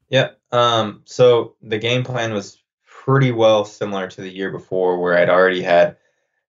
Yeah. 0.09 0.31
Um, 0.51 1.03
so 1.05 1.55
the 1.63 1.79
game 1.79 2.03
plan 2.03 2.33
was 2.33 2.63
pretty 2.85 3.31
well 3.31 3.65
similar 3.65 4.09
to 4.09 4.21
the 4.21 4.35
year 4.35 4.51
before, 4.51 4.99
where 4.99 5.17
I'd 5.17 5.31
already 5.31 5.63
had 5.63 5.97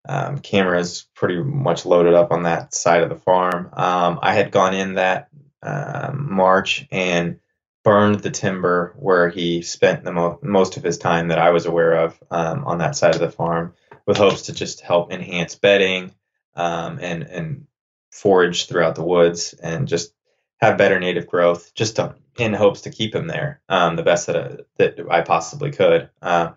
um, 0.07 0.39
cameras 0.39 1.05
pretty 1.15 1.37
much 1.41 1.85
loaded 1.85 2.13
up 2.13 2.31
on 2.31 2.43
that 2.43 2.73
side 2.73 3.03
of 3.03 3.09
the 3.09 3.15
farm. 3.15 3.69
Um, 3.73 4.19
I 4.21 4.33
had 4.33 4.51
gone 4.51 4.73
in 4.73 4.95
that 4.95 5.29
um, 5.61 6.27
March 6.33 6.85
and 6.91 7.39
burned 7.83 8.19
the 8.19 8.31
timber 8.31 8.93
where 8.97 9.29
he 9.29 9.61
spent 9.61 10.03
the 10.03 10.11
mo- 10.11 10.39
most 10.41 10.77
of 10.77 10.83
his 10.83 10.97
time 10.97 11.29
that 11.29 11.39
I 11.39 11.51
was 11.51 11.65
aware 11.65 11.93
of 11.93 12.21
um, 12.31 12.65
on 12.65 12.77
that 12.79 12.95
side 12.95 13.15
of 13.15 13.21
the 13.21 13.31
farm, 13.31 13.73
with 14.05 14.17
hopes 14.17 14.43
to 14.43 14.53
just 14.53 14.81
help 14.81 15.11
enhance 15.11 15.55
bedding 15.55 16.13
um, 16.55 16.99
and 17.01 17.23
and 17.23 17.67
forage 18.11 18.67
throughout 18.67 18.95
the 18.95 19.03
woods 19.03 19.53
and 19.53 19.87
just 19.87 20.13
have 20.57 20.77
better 20.77 20.99
native 20.99 21.27
growth, 21.27 21.73
just 21.73 21.97
to, 21.97 22.15
in 22.37 22.53
hopes 22.53 22.81
to 22.81 22.89
keep 22.89 23.13
him 23.15 23.27
there 23.27 23.61
um, 23.67 23.95
the 23.95 24.03
best 24.03 24.27
that 24.27 24.37
I, 24.37 24.57
that 24.77 24.99
I 25.09 25.21
possibly 25.21 25.71
could. 25.71 26.09
Um, 26.21 26.55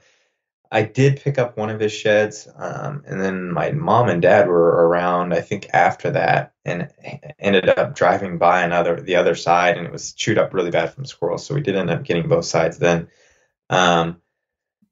I 0.70 0.83
did 0.83 1.20
pick 1.20 1.38
up 1.38 1.57
one 1.57 1.70
of 1.70 1.81
his 1.81 1.92
sheds, 1.92 2.48
um, 2.57 3.05
and 3.07 3.20
then 3.20 3.52
my 3.52 3.70
mom 3.72 4.09
and 4.09 4.20
dad 4.20 4.48
were 4.48 4.88
around. 4.88 5.33
I 5.33 5.40
think 5.40 5.68
after 5.72 6.11
that, 6.12 6.55
and 6.64 6.90
ended 7.38 7.68
up 7.68 7.94
driving 7.94 8.38
by 8.38 8.62
another 8.62 9.00
the 9.00 9.16
other 9.16 9.35
side, 9.35 9.76
and 9.76 9.87
it 9.87 9.92
was 9.92 10.12
chewed 10.12 10.38
up 10.38 10.52
really 10.52 10.70
bad 10.70 10.92
from 10.92 11.05
squirrels. 11.05 11.46
So 11.46 11.55
we 11.55 11.61
did 11.61 11.76
end 11.76 11.90
up 11.90 12.05
getting 12.05 12.29
both 12.29 12.44
sides 12.44 12.79
then. 12.79 13.09
Um, 13.70 14.20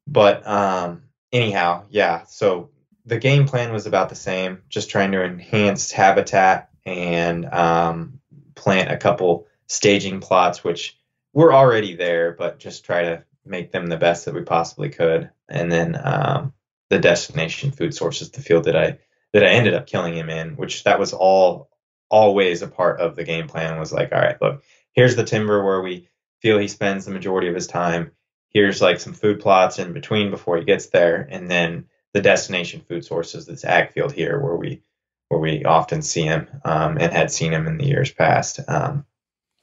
but 0.06 0.46
um, 0.46 1.02
anyhow, 1.32 1.84
yeah. 1.90 2.24
So 2.26 2.70
the 3.06 3.18
game 3.18 3.46
plan 3.46 3.72
was 3.72 3.87
about 3.87 4.08
the 4.08 4.14
same, 4.14 4.62
just 4.68 4.90
trying 4.90 5.12
to 5.12 5.24
enhance 5.24 5.90
habitat 5.92 6.70
and 6.87 7.46
um, 7.46 8.20
plant 8.54 8.90
a 8.90 8.96
couple 8.96 9.46
staging 9.66 10.20
plots, 10.20 10.62
which 10.62 10.98
were 11.32 11.52
already 11.52 11.96
there, 11.96 12.32
but 12.32 12.58
just 12.58 12.84
try 12.84 13.02
to 13.02 13.24
make 13.44 13.72
them 13.72 13.87
the 13.87 13.96
best 13.96 14.24
that 14.24 14.35
we 14.35 14.42
possibly 14.42 14.88
could. 14.88 15.30
And 15.48 15.70
then 15.70 16.00
um, 16.02 16.52
the 16.90 16.98
destination 16.98 17.70
food 17.70 17.94
sources, 17.94 18.30
the 18.30 18.42
field 18.42 18.64
that 18.64 18.76
I 18.76 18.98
that 19.33 19.44
I 19.44 19.48
ended 19.48 19.74
up 19.74 19.87
killing 19.87 20.14
him 20.16 20.30
in, 20.30 20.57
which 20.57 20.85
that 20.85 20.98
was 20.98 21.12
all 21.12 21.68
always 22.09 22.62
a 22.62 22.68
part 22.68 23.00
of 23.00 23.16
the 23.16 23.24
game 23.24 23.48
plan. 23.48 23.78
Was 23.78 23.92
like, 23.92 24.12
all 24.12 24.20
right, 24.20 24.40
look, 24.40 24.62
here's 24.92 25.16
the 25.16 25.24
timber 25.24 25.64
where 25.64 25.83
we 25.83 26.09
feel 26.40 26.59
he 26.59 26.68
spends 26.68 27.04
the 27.04 27.11
majority 27.11 27.48
of 27.48 27.54
his 27.54 27.66
time. 27.66 28.12
Here's 28.50 28.80
like 28.80 29.00
some 29.00 29.14
food 29.14 29.40
plots 29.40 29.78
in 29.78 29.92
between 29.92 30.30
before 30.30 30.59
he 30.59 30.64
gets 30.64 30.87
there, 30.87 31.26
and 31.28 31.50
then 31.50 31.87
the 32.12 32.20
destination 32.20 32.83
food 32.88 33.04
sources, 33.04 33.46
this 33.46 33.64
ag 33.64 33.92
field 33.92 34.12
here, 34.12 34.38
where 34.38 34.57
we 34.57 34.83
where 35.28 35.40
we 35.40 35.64
often 35.64 36.02
see 36.02 36.22
him 36.22 36.46
um, 36.64 36.98
and 36.98 37.12
had 37.12 37.33
seen 37.33 37.52
him 37.52 37.66
in 37.66 37.78
the 37.78 37.87
years 37.87 38.12
past. 38.12 38.61
Um, 38.68 39.04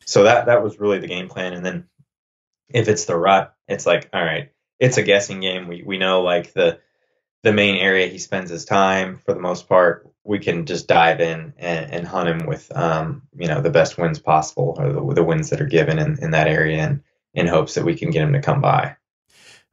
so 0.06 0.24
that 0.24 0.48
that 0.48 0.64
was 0.64 0.80
really 0.80 1.00
the 1.00 1.08
game 1.08 1.30
plan, 1.30 1.54
and 1.54 1.66
then 1.66 1.86
if 2.74 2.88
it's 2.88 3.06
the 3.06 3.16
rut, 3.16 3.56
it's 3.72 3.86
like, 3.86 4.10
all 4.14 4.24
right, 4.24 4.52
it's 4.80 4.98
a 4.98 5.04
guessing 5.04 5.40
game. 5.40 5.68
We 5.68 5.84
we 5.84 5.98
know 5.98 6.22
like 6.22 6.54
the 6.54 6.80
the 7.44 7.54
main 7.54 7.76
area 7.76 8.08
he 8.08 8.18
spends 8.18 8.50
his 8.50 8.66
time 8.66 9.18
for 9.18 9.34
the 9.34 9.40
most 9.40 9.68
part. 9.68 10.08
We 10.24 10.40
can 10.40 10.68
just 10.68 10.88
dive 10.88 11.20
in 11.20 11.54
and, 11.58 11.92
and 11.92 12.08
hunt 12.08 12.30
him 12.30 12.46
with 12.48 12.72
um, 12.76 13.24
you 13.36 13.48
know 13.48 13.62
the 13.62 13.70
best 13.70 13.98
wins 13.98 14.20
possible 14.20 14.76
or 14.78 14.92
the, 14.92 15.14
the 15.16 15.24
wins 15.24 15.50
that 15.50 15.62
are 15.62 15.66
given 15.66 16.00
in, 16.00 16.20
in 16.22 16.32
that 16.32 16.48
area, 16.48 16.82
and 16.82 17.04
in 17.34 17.48
hopes 17.48 17.76
that 17.76 17.86
we 17.86 17.96
can 17.96 18.12
get 18.12 18.24
him 18.24 18.34
to 18.34 18.42
come 18.42 18.62
by. 18.62 18.96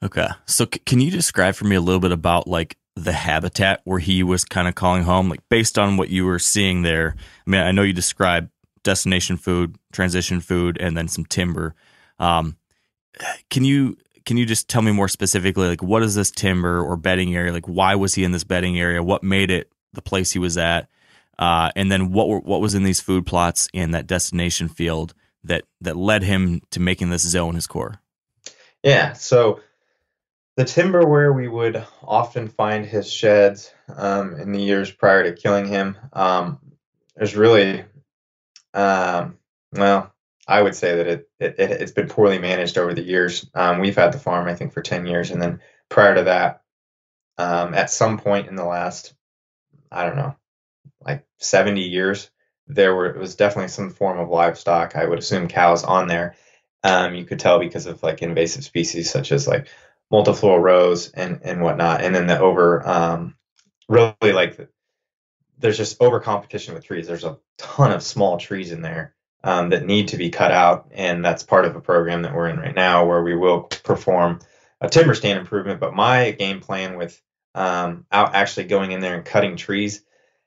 Okay, 0.03 0.29
so 0.47 0.65
c- 0.73 0.81
can 0.87 1.01
you 1.01 1.11
describe 1.11 1.55
for 1.55 1.65
me 1.65 1.77
a 1.77 1.81
little 1.81 2.01
bit 2.01 2.13
about 2.13 2.47
like 2.47 2.77
the 2.95 3.13
habitat 3.13 3.81
where 3.85 3.99
he 3.99 4.23
was 4.23 4.45
kind 4.45 4.69
of 4.69 4.75
calling 4.75 5.03
home, 5.03 5.29
like 5.29 5.47
based 5.49 5.79
on 5.79 5.97
what 5.97 6.09
you 6.09 6.25
were 6.25 6.39
seeing 6.39 6.83
there? 6.83 7.17
I 7.47 7.51
mean, 7.51 7.61
I 7.61 7.73
know 7.73 7.83
you 7.83 7.93
described 7.93 8.51
destination 8.85 9.37
food, 9.37 9.77
transition 9.93 10.41
food, 10.41 10.79
and 10.81 10.97
then 10.97 11.09
some 11.09 11.25
timber. 11.25 11.75
Um, 12.19 12.57
can 13.51 13.65
you 13.65 13.97
can 14.25 14.37
you 14.37 14.45
just 14.45 14.69
tell 14.69 14.83
me 14.83 14.93
more 14.93 15.09
specifically 15.09 15.69
like 15.69 15.83
what 15.83 16.03
is 16.03 16.15
this 16.15 16.31
timber 16.31 16.83
or 16.83 16.97
bedding 16.97 17.35
area? 17.35 17.53
Like 17.53 17.67
why 17.67 17.95
was 17.95 18.15
he 18.15 18.25
in 18.25 18.33
this 18.33 18.45
bedding 18.45 18.79
area? 18.79 19.03
What 19.03 19.23
made 19.23 19.51
it 19.51 19.71
the 19.93 20.03
place 20.03 20.33
he 20.33 20.39
was 20.39 20.59
at? 20.59 20.89
Uh, 21.39 21.71
and 21.77 21.91
then 21.91 22.13
what 22.13 22.29
were, 22.29 22.41
what 22.41 22.61
was 22.61 22.75
in 22.75 22.83
these 22.83 23.01
food 23.01 23.25
plots 23.25 23.69
in 23.73 23.93
that 23.93 24.07
destination 24.07 24.69
field 24.69 25.15
that 25.45 25.65
that 25.81 25.97
led 25.97 26.23
him 26.23 26.61
to 26.71 26.81
making 26.81 27.11
this 27.11 27.23
zone 27.23 27.55
his 27.55 27.67
core? 27.67 28.01
Yeah 28.83 29.13
so 29.15 29.61
the 30.57 30.65
timber 30.65 31.07
where 31.07 31.33
we 31.33 31.49
would 31.49 31.87
often 32.03 32.49
find 32.49 32.85
his 32.85 33.11
sheds 33.11 33.73
um, 33.97 34.35
in 34.35 34.53
the 34.53 34.61
years 34.61 34.91
prior 34.91 35.23
to 35.23 35.41
killing 35.41 35.67
him 35.67 35.97
um, 36.13 36.59
is 37.17 37.37
really 37.37 37.85
um, 38.75 39.39
well 39.73 40.13
I 40.49 40.63
would 40.63 40.75
say 40.75 40.97
that 40.97 41.07
it, 41.07 41.29
it, 41.39 41.81
has 41.81 41.93
been 41.93 42.09
poorly 42.09 42.39
managed 42.39 42.79
over 42.79 42.95
the 42.95 43.03
years. 43.03 43.49
Um, 43.55 43.81
we've 43.81 43.97
had 43.97 44.13
the 44.13 44.19
farm, 44.19 44.49
I 44.49 44.55
think, 44.55 44.73
for 44.73 44.81
ten 44.81 45.07
years, 45.07 45.31
and 45.31 45.43
then 45.43 45.61
prior 45.91 46.15
to 46.15 46.25
that, 46.25 46.63
um, 47.37 47.75
at 47.75 47.91
some 47.91 48.19
point 48.19 48.49
in 48.49 48.57
the 48.57 48.65
last, 48.65 49.13
I 49.93 50.07
don't 50.07 50.17
know, 50.17 50.35
like 51.05 51.27
seventy 51.37 51.83
years, 51.83 52.31
there 52.67 52.95
were 52.95 53.13
was 53.13 53.37
definitely 53.37 53.69
some 53.69 53.91
form 53.91 54.19
of 54.19 54.31
livestock. 54.31 54.97
I 54.97 55.05
would 55.05 55.19
assume 55.19 55.49
cows 55.49 55.85
on 55.85 56.09
there. 56.09 56.35
Um, 56.83 57.15
you 57.15 57.27
could 57.27 57.41
tell 57.41 57.59
because 57.59 57.85
of 57.85 58.03
like 58.03 58.23
invasive 58.23 58.65
species 58.65 59.11
such 59.11 59.33
as 59.33 59.47
like 59.47 59.69
multiflora 60.11 60.63
rose 60.63 61.11
and 61.11 61.41
and 61.43 61.61
whatnot, 61.61 62.03
and 62.03 62.15
then 62.15 62.27
the 62.27 62.41
over 62.41 62.89
um, 62.89 63.37
really 63.87 64.33
like 64.33 64.59
there's 65.59 65.77
just 65.77 66.01
over 66.01 66.21
competition 66.21 66.73
with 66.73 66.85
trees. 66.85 67.07
There's 67.07 67.25
a 67.25 67.39
ton 67.59 67.93
of 67.93 68.03
small 68.03 68.39
trees 68.39 68.73
in 68.73 68.81
there 68.81 69.15
um, 69.45 69.71
that 69.71 69.87
need 69.87 70.09
to 70.09 70.17
be 70.17 70.31
cut 70.31 70.51
out, 70.51 70.91
and 70.93 71.25
that's 71.25 71.43
part 71.43 71.65
of 71.65 71.77
a 71.77 71.81
program 71.81 72.23
that 72.23 72.35
we're 72.35 72.49
in 72.49 72.59
right 72.59 72.75
now 72.75 73.07
where 73.07 73.23
we 73.23 73.37
will 73.37 73.63
perform 73.63 74.41
a 74.81 74.89
timber 74.89 75.15
stand 75.15 75.39
improvement. 75.39 75.81
But 75.81 75.95
my 75.95 76.33
game 76.33 76.61
plan 76.61 76.97
with 76.97 77.21
um, 77.55 78.07
out 78.11 78.35
actually 78.35 78.67
going 78.67 78.93
in 78.93 79.01
there 79.01 79.17
and 79.17 79.25
cutting 79.25 79.57
trees 79.57 80.03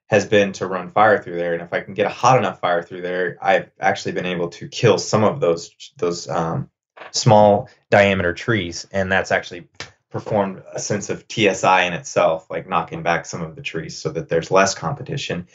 has 0.07 0.25
been 0.25 0.51
to 0.53 0.67
run 0.67 0.89
fire 0.89 1.21
through 1.23 1.37
there, 1.37 1.53
and 1.53 1.61
if 1.61 1.71
I 1.71 1.81
can 1.81 1.93
get 1.93 2.05
a 2.05 2.09
hot 2.09 2.37
enough 2.37 2.59
fire 2.59 2.83
through 2.83 3.01
there, 3.01 3.37
I've 3.41 3.71
actually 3.79 4.11
been 4.11 4.25
able 4.25 4.49
to 4.49 4.67
kill 4.67 4.97
some 4.97 5.23
of 5.23 5.39
those 5.39 5.71
those 5.97 6.27
um, 6.27 6.69
small 7.11 7.69
diameter 7.89 8.33
trees, 8.33 8.87
and 8.91 9.11
that's 9.11 9.31
actually 9.31 9.69
performed 10.09 10.61
a 10.73 10.79
sense 10.79 11.09
of 11.09 11.23
TSI 11.29 11.83
in 11.83 11.93
itself, 11.93 12.49
like 12.49 12.67
knocking 12.67 13.01
back 13.01 13.25
some 13.25 13.41
of 13.41 13.55
the 13.55 13.61
trees 13.61 13.97
so 13.97 14.09
that 14.11 14.27
there's 14.27 14.51
less 14.51 14.75
competition 14.75 15.47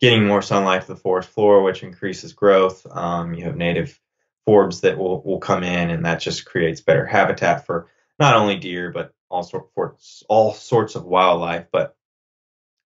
getting 0.00 0.26
more 0.26 0.42
sunlight 0.42 0.82
to 0.82 0.88
the 0.88 0.96
forest 0.96 1.28
floor, 1.28 1.62
which 1.62 1.82
increases 1.82 2.32
growth. 2.32 2.86
Um, 2.90 3.34
you 3.34 3.44
have 3.44 3.56
native 3.56 3.98
forbs 4.46 4.82
that 4.82 4.98
will, 4.98 5.22
will 5.22 5.38
come 5.38 5.62
in, 5.62 5.90
and 5.90 6.04
that 6.04 6.20
just 6.20 6.44
creates 6.44 6.80
better 6.80 7.06
habitat 7.06 7.66
for 7.66 7.88
not 8.18 8.36
only 8.36 8.56
deer, 8.56 8.90
but 8.90 9.12
also 9.30 9.68
for 9.74 9.96
all 10.28 10.52
sorts 10.52 10.94
of 10.94 11.04
wildlife, 11.04 11.66
but 11.72 11.96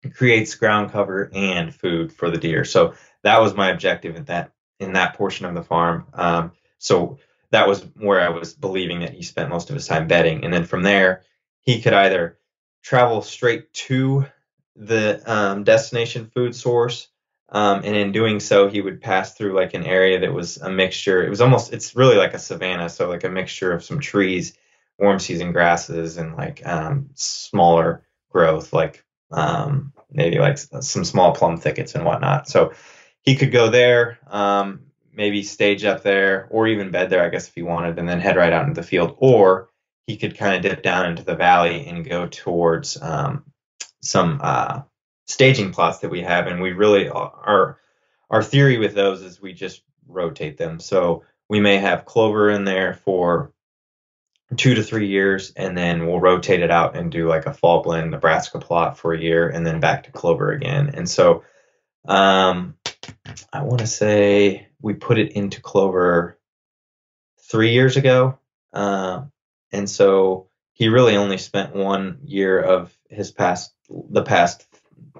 it 0.03 0.13
creates 0.13 0.55
ground 0.55 0.91
cover 0.91 1.29
and 1.33 1.73
food 1.73 2.13
for 2.13 2.29
the 2.29 2.37
deer. 2.37 2.63
So 2.63 2.93
that 3.23 3.41
was 3.41 3.55
my 3.55 3.71
objective 3.71 4.15
in 4.15 4.25
that 4.25 4.51
in 4.79 4.93
that 4.93 5.15
portion 5.15 5.45
of 5.47 5.55
the 5.55 5.63
farm. 5.63 6.05
Um, 6.13 6.51
so 6.77 7.17
that 7.49 7.67
was 7.67 7.81
where 7.95 8.21
I 8.21 8.29
was 8.29 8.53
believing 8.53 8.99
that 8.99 9.13
he 9.13 9.23
spent 9.23 9.49
most 9.49 9.69
of 9.69 9.73
his 9.73 9.87
time 9.87 10.07
bedding, 10.07 10.43
and 10.43 10.53
then 10.53 10.65
from 10.65 10.83
there 10.83 11.23
he 11.61 11.81
could 11.81 11.93
either 11.93 12.37
travel 12.83 13.21
straight 13.21 13.73
to 13.73 14.25
the 14.77 15.21
um, 15.25 15.63
destination 15.63 16.29
food 16.33 16.55
source. 16.55 17.09
Um, 17.49 17.81
and 17.85 17.95
in 17.95 18.11
doing 18.11 18.39
so, 18.39 18.67
he 18.67 18.81
would 18.81 19.01
pass 19.01 19.33
through 19.33 19.53
like 19.53 19.73
an 19.73 19.85
area 19.85 20.19
that 20.19 20.33
was 20.33 20.57
a 20.57 20.69
mixture. 20.69 21.25
It 21.25 21.29
was 21.29 21.41
almost, 21.41 21.73
it's 21.73 21.95
really 21.95 22.17
like 22.17 22.33
a 22.33 22.39
savanna. 22.39 22.89
So, 22.89 23.07
like 23.07 23.23
a 23.23 23.29
mixture 23.29 23.71
of 23.71 23.83
some 23.83 23.99
trees, 23.99 24.57
warm 24.99 25.19
season 25.19 25.53
grasses, 25.53 26.17
and 26.17 26.35
like 26.35 26.65
um, 26.67 27.09
smaller 27.15 28.03
growth, 28.29 28.73
like 28.73 29.05
um, 29.31 29.93
maybe 30.11 30.39
like 30.39 30.57
some 30.57 31.05
small 31.05 31.33
plum 31.33 31.57
thickets 31.57 31.95
and 31.95 32.03
whatnot. 32.03 32.49
So, 32.49 32.73
he 33.21 33.35
could 33.35 33.51
go 33.51 33.69
there, 33.69 34.19
um, 34.27 34.81
maybe 35.13 35.41
stage 35.41 35.85
up 35.85 36.03
there, 36.03 36.47
or 36.49 36.67
even 36.67 36.91
bed 36.91 37.09
there, 37.09 37.23
I 37.23 37.29
guess, 37.29 37.47
if 37.47 37.55
he 37.55 37.61
wanted, 37.61 37.97
and 37.97 38.07
then 38.07 38.19
head 38.19 38.35
right 38.35 38.53
out 38.53 38.67
into 38.67 38.81
the 38.81 38.87
field. 38.87 39.15
Or 39.19 39.69
he 40.05 40.17
could 40.17 40.37
kind 40.37 40.55
of 40.55 40.61
dip 40.61 40.83
down 40.83 41.05
into 41.05 41.23
the 41.23 41.35
valley 41.35 41.85
and 41.87 42.07
go 42.07 42.27
towards 42.27 43.01
um, 43.01 43.43
some 44.01 44.39
uh, 44.41 44.81
staging 45.25 45.71
plots 45.71 45.99
that 45.99 46.11
we 46.11 46.21
have, 46.21 46.47
and 46.47 46.61
we 46.61 46.71
really 46.71 47.09
our 47.09 47.79
our 48.29 48.43
theory 48.43 48.77
with 48.77 48.93
those 48.93 49.21
is 49.21 49.41
we 49.41 49.53
just 49.53 49.81
rotate 50.07 50.57
them. 50.57 50.79
So 50.79 51.23
we 51.49 51.59
may 51.59 51.77
have 51.77 52.05
clover 52.05 52.49
in 52.49 52.65
there 52.65 52.93
for 52.93 53.53
two 54.55 54.75
to 54.75 54.83
three 54.83 55.07
years, 55.07 55.51
and 55.55 55.77
then 55.77 56.07
we'll 56.07 56.19
rotate 56.19 56.61
it 56.61 56.71
out 56.71 56.95
and 56.95 57.11
do 57.11 57.27
like 57.27 57.45
a 57.45 57.53
fall 57.53 57.83
blend 57.83 58.19
brassica 58.21 58.59
plot 58.59 58.97
for 58.97 59.13
a 59.13 59.19
year, 59.19 59.49
and 59.49 59.65
then 59.65 59.79
back 59.79 60.03
to 60.03 60.11
clover 60.11 60.51
again. 60.51 60.91
And 60.93 61.09
so, 61.09 61.43
um, 62.07 62.75
I 63.51 63.63
want 63.63 63.79
to 63.79 63.87
say 63.87 64.67
we 64.81 64.93
put 64.93 65.17
it 65.17 65.33
into 65.33 65.61
clover 65.61 66.39
three 67.49 67.71
years 67.73 67.97
ago, 67.97 68.39
uh, 68.73 69.23
and 69.71 69.89
so 69.89 70.47
he 70.73 70.87
really 70.87 71.17
only 71.17 71.37
spent 71.37 71.75
one 71.75 72.19
year 72.23 72.61
of 72.61 72.96
his 73.09 73.31
past 73.31 73.73
the 73.89 74.23
past 74.23 74.65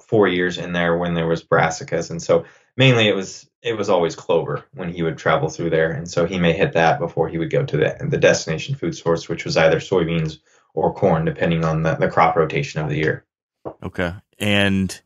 four 0.01 0.27
years 0.27 0.57
in 0.57 0.73
there 0.73 0.97
when 0.97 1.13
there 1.13 1.27
was 1.27 1.43
brassicas, 1.43 2.09
and 2.09 2.21
so 2.21 2.45
mainly 2.75 3.07
it 3.07 3.15
was 3.15 3.49
it 3.61 3.77
was 3.77 3.89
always 3.89 4.15
clover 4.15 4.65
when 4.73 4.89
he 4.89 5.03
would 5.03 5.17
travel 5.17 5.49
through 5.49 5.69
there, 5.69 5.91
and 5.91 6.09
so 6.09 6.25
he 6.25 6.39
may 6.39 6.53
hit 6.53 6.73
that 6.73 6.99
before 6.99 7.27
he 7.27 7.37
would 7.37 7.51
go 7.51 7.65
to 7.65 7.77
the 7.77 7.97
the 8.09 8.17
destination 8.17 8.75
food 8.75 8.95
source, 8.95 9.27
which 9.27 9.45
was 9.45 9.57
either 9.57 9.79
soybeans 9.79 10.37
or 10.73 10.93
corn, 10.93 11.25
depending 11.25 11.65
on 11.65 11.81
the, 11.81 11.95
the 11.95 12.07
crop 12.07 12.35
rotation 12.35 12.81
of 12.81 12.89
the 12.89 12.97
year. 12.97 13.25
Okay, 13.81 14.13
And 14.39 14.99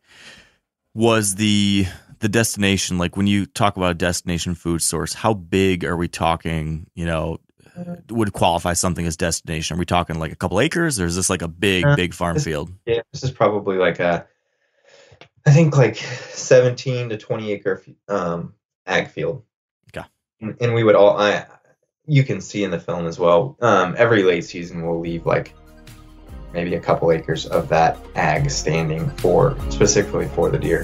was 0.93 1.36
the 1.36 1.86
the 2.19 2.29
destination 2.29 2.97
like 2.97 3.17
when 3.17 3.27
you 3.27 3.45
talk 3.45 3.77
about 3.77 3.91
a 3.91 3.95
destination 3.95 4.53
food 4.55 4.82
source? 4.82 5.13
How 5.13 5.34
big 5.34 5.84
are 5.84 5.97
we 5.97 6.07
talking? 6.07 6.88
You 6.93 7.05
know, 7.05 7.38
would 8.09 8.34
qualify 8.34 8.73
something 8.73 9.05
as 9.05 9.17
destination? 9.17 9.75
Are 9.75 9.79
we 9.79 9.86
talking 9.86 10.19
like 10.19 10.32
a 10.32 10.36
couple 10.36 10.59
acres, 10.59 10.99
or 10.99 11.05
is 11.05 11.15
this 11.15 11.29
like 11.29 11.41
a 11.41 11.47
big, 11.47 11.86
Uh, 11.86 11.95
big 11.95 12.13
farm 12.13 12.36
this- 12.36 12.43
field? 12.45 12.71
Yeah, 12.86 13.01
this 13.13 13.23
is 13.23 13.32
probably 13.32 13.77
like 13.77 13.99
a, 13.99 14.27
I 15.45 15.51
think 15.51 15.75
like 15.77 15.95
17 15.95 17.09
to 17.09 17.17
20 17.17 17.51
acre 17.51 17.84
um, 18.07 18.53
ag 18.86 19.07
field. 19.09 19.43
Okay. 19.95 20.05
And, 20.41 20.55
and 20.61 20.73
we 20.73 20.84
would 20.84 20.95
all, 20.95 21.17
I, 21.17 21.45
you 22.05 22.23
can 22.23 22.41
see 22.41 22.63
in 22.63 22.71
the 22.71 22.79
film 22.79 23.07
as 23.07 23.17
well. 23.19 23.57
Um, 23.61 23.95
every 23.97 24.23
late 24.23 24.43
season, 24.45 24.86
we'll 24.86 24.99
leave 24.99 25.25
like 25.25 25.53
maybe 26.53 26.75
a 26.75 26.79
couple 26.79 27.11
acres 27.11 27.45
of 27.45 27.69
that 27.69 27.97
ag 28.15 28.49
standing 28.51 29.09
for 29.17 29.55
specifically 29.69 30.27
for 30.29 30.49
the 30.49 30.57
deer. 30.59 30.84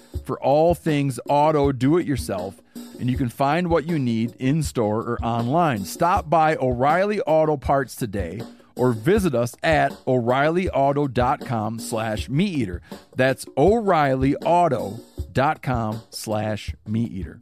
for 0.31 0.39
all 0.39 0.73
things 0.73 1.19
auto 1.27 1.73
do 1.73 1.97
it 1.97 2.07
yourself, 2.07 2.61
and 3.01 3.11
you 3.11 3.17
can 3.17 3.27
find 3.27 3.69
what 3.69 3.85
you 3.85 3.99
need 3.99 4.33
in 4.39 4.63
store 4.63 5.01
or 5.01 5.21
online. 5.21 5.83
Stop 5.83 6.29
by 6.29 6.55
O'Reilly 6.55 7.19
Auto 7.23 7.57
Parts 7.57 7.97
today 7.97 8.41
or 8.77 8.93
visit 8.93 9.35
us 9.35 9.57
at 9.61 9.91
o'reillyauto.com 10.07 11.79
slash 11.79 12.29
meat 12.29 12.57
eater. 12.57 12.81
That's 13.13 13.45
o'reillyauto.com 13.57 16.01
slash 16.11 16.75
meat 16.87 17.11
eater. 17.11 17.41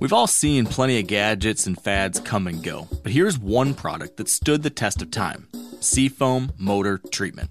We've 0.00 0.14
all 0.14 0.26
seen 0.26 0.64
plenty 0.64 0.98
of 0.98 1.06
gadgets 1.06 1.66
and 1.66 1.78
fads 1.78 2.20
come 2.20 2.46
and 2.46 2.62
go, 2.62 2.88
but 3.02 3.12
here's 3.12 3.38
one 3.38 3.74
product 3.74 4.16
that 4.16 4.30
stood 4.30 4.62
the 4.62 4.70
test 4.70 5.02
of 5.02 5.10
time 5.10 5.46
Seafoam 5.80 6.52
Motor 6.56 6.96
Treatment. 6.96 7.50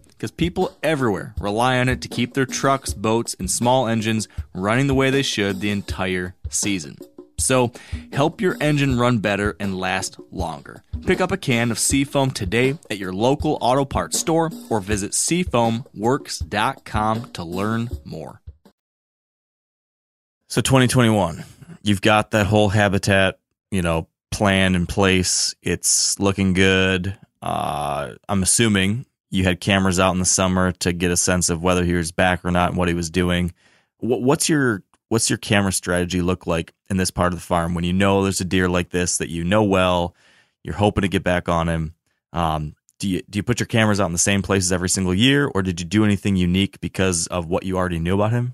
because 0.21 0.29
people 0.29 0.77
everywhere 0.83 1.33
rely 1.39 1.79
on 1.79 1.89
it 1.89 1.99
to 1.99 2.07
keep 2.07 2.35
their 2.35 2.45
trucks, 2.45 2.93
boats, 2.93 3.35
and 3.39 3.49
small 3.49 3.87
engines 3.87 4.27
running 4.53 4.85
the 4.85 4.93
way 4.93 5.09
they 5.09 5.23
should 5.23 5.59
the 5.59 5.71
entire 5.71 6.35
season. 6.47 6.95
So, 7.39 7.71
help 8.13 8.39
your 8.39 8.55
engine 8.61 8.99
run 8.99 9.17
better 9.17 9.55
and 9.59 9.75
last 9.75 10.19
longer. 10.29 10.83
Pick 11.07 11.21
up 11.21 11.31
a 11.31 11.37
can 11.37 11.71
of 11.71 11.79
Seafoam 11.79 12.29
today 12.29 12.77
at 12.91 12.99
your 12.99 13.11
local 13.11 13.57
auto 13.61 13.83
parts 13.83 14.19
store 14.19 14.51
or 14.69 14.79
visit 14.79 15.13
seafoamworks.com 15.13 17.31
to 17.31 17.43
learn 17.43 17.89
more. 18.05 18.41
So, 20.49 20.61
2021, 20.61 21.43
you've 21.81 22.01
got 22.01 22.29
that 22.29 22.45
whole 22.45 22.69
habitat, 22.69 23.39
you 23.71 23.81
know, 23.81 24.07
plan 24.29 24.75
in 24.75 24.85
place. 24.85 25.55
It's 25.63 26.19
looking 26.19 26.53
good. 26.53 27.17
Uh, 27.41 28.13
I'm 28.29 28.43
assuming 28.43 29.07
you 29.31 29.43
had 29.45 29.59
cameras 29.59 29.99
out 29.99 30.11
in 30.11 30.19
the 30.19 30.25
summer 30.25 30.71
to 30.73 30.93
get 30.93 31.09
a 31.09 31.17
sense 31.17 31.49
of 31.49 31.63
whether 31.63 31.83
he 31.83 31.93
was 31.93 32.11
back 32.11 32.45
or 32.45 32.51
not 32.51 32.69
and 32.69 32.77
what 32.77 32.89
he 32.89 32.93
was 32.93 33.09
doing. 33.09 33.53
What's 33.99 34.47
your 34.47 34.83
what's 35.09 35.29
your 35.29 35.37
camera 35.37 35.73
strategy 35.73 36.21
look 36.21 36.45
like 36.45 36.73
in 36.89 36.97
this 36.97 37.11
part 37.11 37.33
of 37.33 37.39
the 37.39 37.45
farm 37.45 37.73
when 37.73 37.83
you 37.83 37.93
know 37.93 38.23
there's 38.23 38.41
a 38.41 38.45
deer 38.45 38.69
like 38.69 38.89
this 38.89 39.17
that 39.17 39.29
you 39.29 39.43
know 39.43 39.63
well, 39.63 40.15
you're 40.63 40.75
hoping 40.75 41.01
to 41.01 41.07
get 41.07 41.23
back 41.23 41.49
on 41.49 41.67
him? 41.67 41.95
Um, 42.33 42.75
do 42.99 43.09
you 43.09 43.21
do 43.29 43.39
you 43.39 43.43
put 43.43 43.59
your 43.59 43.67
cameras 43.67 43.99
out 43.99 44.05
in 44.05 44.11
the 44.11 44.17
same 44.19 44.41
places 44.41 44.71
every 44.71 44.89
single 44.89 45.13
year, 45.13 45.47
or 45.47 45.61
did 45.63 45.79
you 45.79 45.85
do 45.85 46.05
anything 46.05 46.35
unique 46.35 46.79
because 46.81 47.27
of 47.27 47.47
what 47.47 47.63
you 47.63 47.77
already 47.77 47.99
knew 47.99 48.15
about 48.15 48.31
him? 48.31 48.53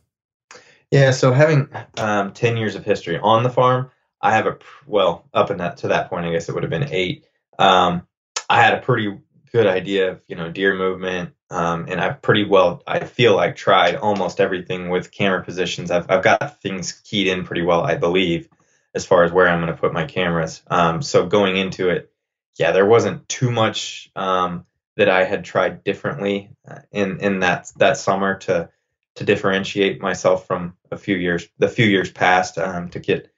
Yeah, 0.91 1.11
so 1.11 1.34
having 1.34 1.67
um, 1.97 2.32
10 2.32 2.55
years 2.55 2.75
of 2.75 2.86
history 2.86 3.19
on 3.19 3.43
the 3.43 3.49
farm, 3.49 3.91
I 4.21 4.34
have 4.34 4.47
a, 4.47 4.57
well, 4.86 5.28
up 5.34 5.51
in 5.51 5.57
that, 5.57 5.78
to 5.78 5.89
that 5.89 6.09
point, 6.09 6.25
I 6.25 6.32
guess 6.32 6.47
it 6.47 6.53
would 6.53 6.63
have 6.63 6.69
been 6.69 6.88
eight. 6.91 7.25
Um, 7.59 8.07
I 8.49 8.61
had 8.61 8.73
a 8.73 8.82
pretty 8.82 9.17
good 9.52 9.68
idea 9.68 10.12
of, 10.12 10.22
you 10.28 10.36
know, 10.36 10.52
deer 10.52 10.76
movement. 10.76 11.34
Um, 11.50 11.86
and 11.88 12.00
I've 12.00 12.22
pretty 12.22 12.45
well, 12.45 12.84
I 12.86 13.00
feel 13.06 13.36
like 13.36 13.56
tried 13.56 13.95
almost 13.95 14.39
everything 14.39 14.89
with 14.89 15.12
camera 15.12 15.43
positions. 15.43 15.91
I've, 15.91 16.10
I've 16.10 16.24
got 16.24 16.62
things 16.62 16.91
keyed 16.91 17.28
in 17.28 17.45
pretty 17.45 17.62
well, 17.62 17.84
I 17.84 17.95
believe, 17.95 18.50
as 18.93 19.06
far 19.06 19.24
as 19.24 19.32
where 19.32 19.48
I'm 19.48 19.62
going 19.62 19.74
to 19.74 19.80
put 19.80 19.93
my 19.93 20.06
cameras. 20.06 20.62
Um, 20.68 21.02
so 21.02 21.26
going 21.26 21.56
into 21.56 21.89
it, 21.89 22.12
yeah, 22.58 22.72
there 22.72 22.86
wasn't 22.86 23.28
too 23.30 23.52
much 23.52 24.12
um, 24.16 24.66
that 24.98 25.10
I 25.10 25.24
had 25.24 25.45
tried 25.45 25.84
differently 25.84 26.50
uh, 26.70 26.80
in 26.91 27.20
in 27.20 27.39
that 27.39 27.72
that 27.78 27.98
summer 27.98 28.39
to 28.39 28.70
to 29.16 29.24
differentiate 29.24 30.02
myself 30.02 30.48
from 30.48 30.76
a 30.91 30.98
few 30.98 31.16
years 31.16 31.48
the 31.60 31.70
few 31.70 31.86
years 31.86 32.12
past 32.12 32.58
um, 32.58 32.89
to 32.89 33.00
get 33.00 33.32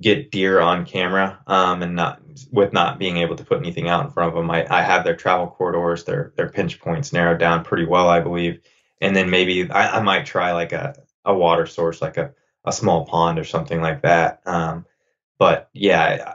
get 0.00 0.30
deer 0.30 0.60
on 0.60 0.84
camera 0.84 1.40
um, 1.46 1.82
and 1.82 1.94
not 1.96 2.20
with 2.50 2.72
not 2.72 2.98
being 2.98 3.16
able 3.18 3.36
to 3.36 3.44
put 3.44 3.58
anything 3.58 3.88
out 3.88 4.04
in 4.04 4.10
front 4.10 4.28
of 4.28 4.34
them. 4.34 4.50
I, 4.50 4.66
I 4.68 4.82
have 4.82 5.04
their 5.04 5.16
travel 5.16 5.46
corridors, 5.48 6.04
their 6.04 6.32
their 6.36 6.48
pinch 6.50 6.80
points 6.80 7.12
narrowed 7.12 7.38
down 7.38 7.64
pretty 7.64 7.86
well, 7.86 8.08
I 8.08 8.20
believe. 8.20 8.60
And 9.00 9.14
then 9.14 9.30
maybe 9.30 9.70
I, 9.70 9.98
I 9.98 10.02
might 10.02 10.26
try 10.26 10.52
like 10.52 10.72
a, 10.72 10.94
a 11.24 11.34
water 11.34 11.66
source, 11.66 12.00
like 12.02 12.16
a, 12.16 12.32
a 12.64 12.72
small 12.72 13.06
pond 13.06 13.38
or 13.38 13.44
something 13.44 13.80
like 13.80 14.02
that. 14.02 14.42
Um, 14.46 14.86
but 15.38 15.68
yeah, 15.72 16.34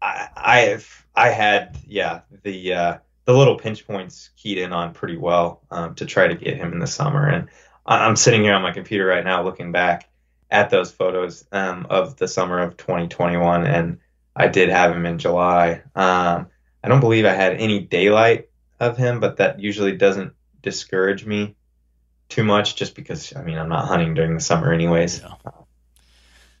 I, 0.00 0.28
I've 0.36 1.06
I 1.14 1.30
had 1.30 1.76
yeah 1.86 2.20
the 2.42 2.72
uh, 2.72 2.98
the 3.24 3.32
little 3.32 3.56
pinch 3.56 3.86
points 3.86 4.30
keyed 4.36 4.58
in 4.58 4.72
on 4.72 4.92
pretty 4.94 5.16
well 5.16 5.62
um, 5.70 5.94
to 5.96 6.06
try 6.06 6.28
to 6.28 6.34
get 6.34 6.56
him 6.56 6.72
in 6.72 6.78
the 6.78 6.86
summer. 6.86 7.28
And 7.28 7.48
I- 7.84 8.06
I'm 8.06 8.16
sitting 8.16 8.42
here 8.42 8.54
on 8.54 8.62
my 8.62 8.72
computer 8.72 9.06
right 9.06 9.24
now 9.24 9.42
looking 9.42 9.72
back 9.72 10.08
at 10.50 10.70
those 10.70 10.92
photos 10.92 11.44
um, 11.52 11.86
of 11.90 12.16
the 12.16 12.28
summer 12.28 12.60
of 12.60 12.76
2021, 12.76 13.66
and 13.66 13.98
I 14.34 14.48
did 14.48 14.68
have 14.68 14.94
him 14.94 15.06
in 15.06 15.18
July. 15.18 15.82
Um, 15.94 16.46
I 16.84 16.88
don't 16.88 17.00
believe 17.00 17.24
I 17.24 17.32
had 17.32 17.54
any 17.54 17.80
daylight 17.80 18.48
of 18.78 18.96
him, 18.96 19.18
but 19.20 19.38
that 19.38 19.58
usually 19.60 19.96
doesn't 19.96 20.32
discourage 20.62 21.24
me 21.26 21.56
too 22.28 22.44
much, 22.44 22.76
just 22.76 22.94
because 22.94 23.34
I 23.34 23.42
mean 23.42 23.58
I'm 23.58 23.68
not 23.68 23.86
hunting 23.86 24.14
during 24.14 24.34
the 24.34 24.40
summer 24.40 24.72
anyways, 24.72 25.20
Yeah. 25.20 25.34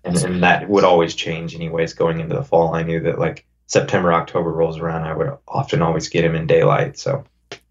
and, 0.04 0.16
and 0.16 0.42
that 0.42 0.68
would 0.68 0.84
always 0.84 1.14
change 1.14 1.54
anyways 1.54 1.94
going 1.94 2.20
into 2.20 2.34
the 2.34 2.44
fall. 2.44 2.74
I 2.74 2.82
knew 2.82 3.00
that 3.00 3.18
like 3.18 3.44
September 3.66 4.12
October 4.12 4.52
rolls 4.52 4.78
around, 4.78 5.04
I 5.04 5.14
would 5.16 5.36
often 5.48 5.82
always 5.82 6.08
get 6.08 6.24
him 6.24 6.34
in 6.36 6.46
daylight. 6.46 6.98
So 6.98 7.24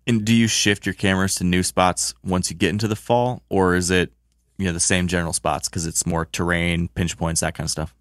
And 0.07 0.25
do 0.25 0.33
you 0.33 0.47
shift 0.47 0.85
your 0.85 0.93
cameras 0.93 1.35
to 1.35 1.43
new 1.45 1.63
spots 1.63 2.13
once 2.23 2.49
you 2.49 2.55
get 2.57 2.69
into 2.69 2.87
the 2.87 2.97
fall, 2.97 3.43
or 3.49 3.75
is 3.75 3.89
it 3.89 4.11
you 4.57 4.65
know 4.65 4.73
the 4.73 4.79
same 4.79 5.07
general 5.07 5.33
spots 5.33 5.69
because 5.69 5.85
it's 5.85 6.05
more 6.05 6.25
terrain, 6.25 6.87
pinch 6.89 7.17
points, 7.17 7.41
that 7.41 7.55
kind 7.55 7.65
of 7.65 7.71
stuff? 7.71 7.93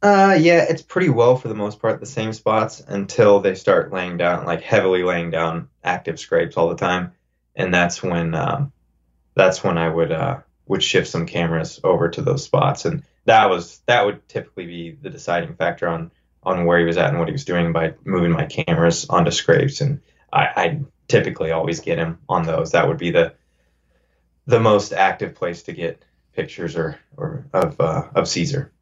Uh, 0.00 0.36
yeah, 0.38 0.64
it's 0.68 0.82
pretty 0.82 1.08
well 1.08 1.36
for 1.36 1.48
the 1.48 1.54
most 1.54 1.80
part 1.80 1.98
the 1.98 2.06
same 2.06 2.32
spots 2.32 2.80
until 2.86 3.40
they 3.40 3.54
start 3.54 3.92
laying 3.92 4.16
down, 4.16 4.46
like 4.46 4.62
heavily 4.62 5.02
laying 5.02 5.30
down 5.30 5.68
active 5.82 6.20
scrapes 6.20 6.56
all 6.56 6.68
the 6.68 6.76
time, 6.76 7.12
and 7.56 7.74
that's 7.74 8.02
when 8.02 8.34
um, 8.34 8.72
that's 9.34 9.64
when 9.64 9.76
I 9.76 9.88
would 9.88 10.12
uh, 10.12 10.38
would 10.66 10.82
shift 10.82 11.08
some 11.08 11.26
cameras 11.26 11.80
over 11.82 12.08
to 12.10 12.22
those 12.22 12.44
spots, 12.44 12.84
and 12.84 13.02
that 13.24 13.50
was 13.50 13.80
that 13.86 14.06
would 14.06 14.28
typically 14.28 14.66
be 14.66 14.90
the 14.92 15.10
deciding 15.10 15.56
factor 15.56 15.88
on 15.88 16.12
on 16.44 16.64
where 16.64 16.78
he 16.78 16.84
was 16.84 16.96
at 16.96 17.10
and 17.10 17.18
what 17.18 17.28
he 17.28 17.32
was 17.32 17.44
doing 17.44 17.72
by 17.72 17.94
moving 18.04 18.30
my 18.30 18.46
cameras 18.46 19.06
onto 19.10 19.32
scrapes, 19.32 19.80
and 19.80 20.00
I, 20.32 20.44
I 20.56 20.80
typically 21.08 21.50
always 21.50 21.80
get 21.80 21.98
him 21.98 22.18
on 22.28 22.44
those. 22.44 22.72
That 22.72 22.86
would 22.86 22.98
be 22.98 23.10
the 23.10 23.34
the 24.48 24.58
most 24.58 24.92
active 24.92 25.34
place 25.34 25.62
to 25.64 25.72
get 25.72 26.02
pictures 26.32 26.74
or 26.74 26.98
or 27.16 27.46
of 27.52 27.80
uh, 27.80 28.08
of 28.14 28.26
Caesar. 28.26 28.72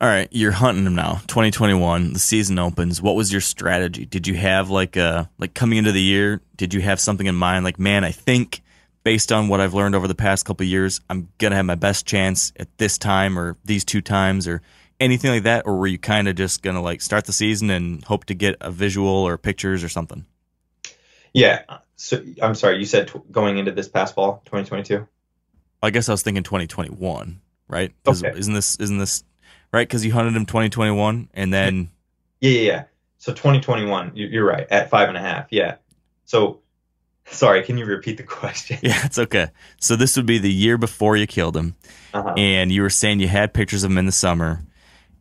All 0.00 0.08
right, 0.08 0.28
you're 0.30 0.52
hunting 0.52 0.84
them 0.84 0.96
now. 0.96 1.20
2021, 1.28 2.12
the 2.12 2.18
season 2.18 2.58
opens. 2.58 3.00
What 3.00 3.14
was 3.14 3.30
your 3.30 3.40
strategy? 3.40 4.04
Did 4.04 4.26
you 4.26 4.34
have 4.34 4.68
like 4.68 4.96
a 4.96 5.30
like 5.38 5.54
coming 5.54 5.78
into 5.78 5.92
the 5.92 6.02
year? 6.02 6.42
Did 6.56 6.74
you 6.74 6.80
have 6.82 7.00
something 7.00 7.26
in 7.26 7.34
mind? 7.34 7.64
Like, 7.64 7.78
man, 7.78 8.04
I 8.04 8.10
think 8.10 8.62
based 9.04 9.32
on 9.32 9.48
what 9.48 9.60
I've 9.60 9.74
learned 9.74 9.94
over 9.94 10.06
the 10.06 10.14
past 10.14 10.44
couple 10.44 10.64
of 10.64 10.68
years, 10.68 11.00
I'm 11.08 11.28
gonna 11.38 11.56
have 11.56 11.64
my 11.64 11.76
best 11.76 12.04
chance 12.04 12.52
at 12.56 12.76
this 12.76 12.98
time 12.98 13.38
or 13.38 13.56
these 13.64 13.84
two 13.84 14.02
times 14.02 14.46
or 14.46 14.60
anything 15.00 15.30
like 15.30 15.44
that. 15.44 15.66
Or 15.66 15.76
were 15.76 15.86
you 15.86 15.98
kind 15.98 16.28
of 16.28 16.34
just 16.34 16.62
gonna 16.62 16.82
like 16.82 17.00
start 17.00 17.24
the 17.24 17.32
season 17.32 17.70
and 17.70 18.04
hope 18.04 18.26
to 18.26 18.34
get 18.34 18.56
a 18.60 18.70
visual 18.70 19.08
or 19.08 19.38
pictures 19.38 19.82
or 19.82 19.88
something? 19.88 20.26
Yeah. 21.32 21.62
So 22.02 22.20
I'm 22.42 22.56
sorry, 22.56 22.78
you 22.78 22.84
said 22.84 23.06
tw- 23.06 23.30
going 23.30 23.58
into 23.58 23.70
this 23.70 23.88
past 23.88 24.16
fall, 24.16 24.42
2022. 24.46 25.06
I 25.84 25.90
guess 25.90 26.08
I 26.08 26.12
was 26.12 26.22
thinking 26.22 26.42
2021, 26.42 27.40
right? 27.68 27.92
Okay. 28.04 28.32
Isn't 28.36 28.54
this 28.54 28.74
isn't 28.80 28.98
this 28.98 29.22
right? 29.72 29.86
Because 29.86 30.04
you 30.04 30.12
hunted 30.12 30.34
him 30.34 30.44
2021 30.44 31.28
and 31.32 31.52
then 31.54 31.90
Yeah, 32.40 32.50
yeah, 32.50 32.60
yeah. 32.72 32.84
So 33.18 33.32
2021, 33.32 34.16
you- 34.16 34.26
you're 34.26 34.44
right 34.44 34.66
at 34.68 34.90
five 34.90 35.08
and 35.08 35.16
a 35.16 35.20
half. 35.20 35.46
Yeah. 35.52 35.76
So, 36.24 36.58
sorry, 37.26 37.62
can 37.62 37.78
you 37.78 37.84
repeat 37.84 38.16
the 38.16 38.22
question? 38.40 38.78
yeah, 38.82 39.04
it's 39.06 39.18
okay. 39.20 39.48
So 39.80 39.94
this 39.94 40.16
would 40.16 40.26
be 40.26 40.38
the 40.38 40.52
year 40.52 40.76
before 40.78 41.16
you 41.16 41.28
killed 41.28 41.56
him. 41.56 41.76
Uh-huh. 42.14 42.34
and 42.36 42.70
you 42.72 42.82
were 42.82 42.90
saying 42.90 43.20
you 43.20 43.28
had 43.28 43.54
pictures 43.54 43.84
of 43.84 43.90
him 43.90 43.96
in 43.96 44.04
the 44.06 44.12
summer, 44.12 44.60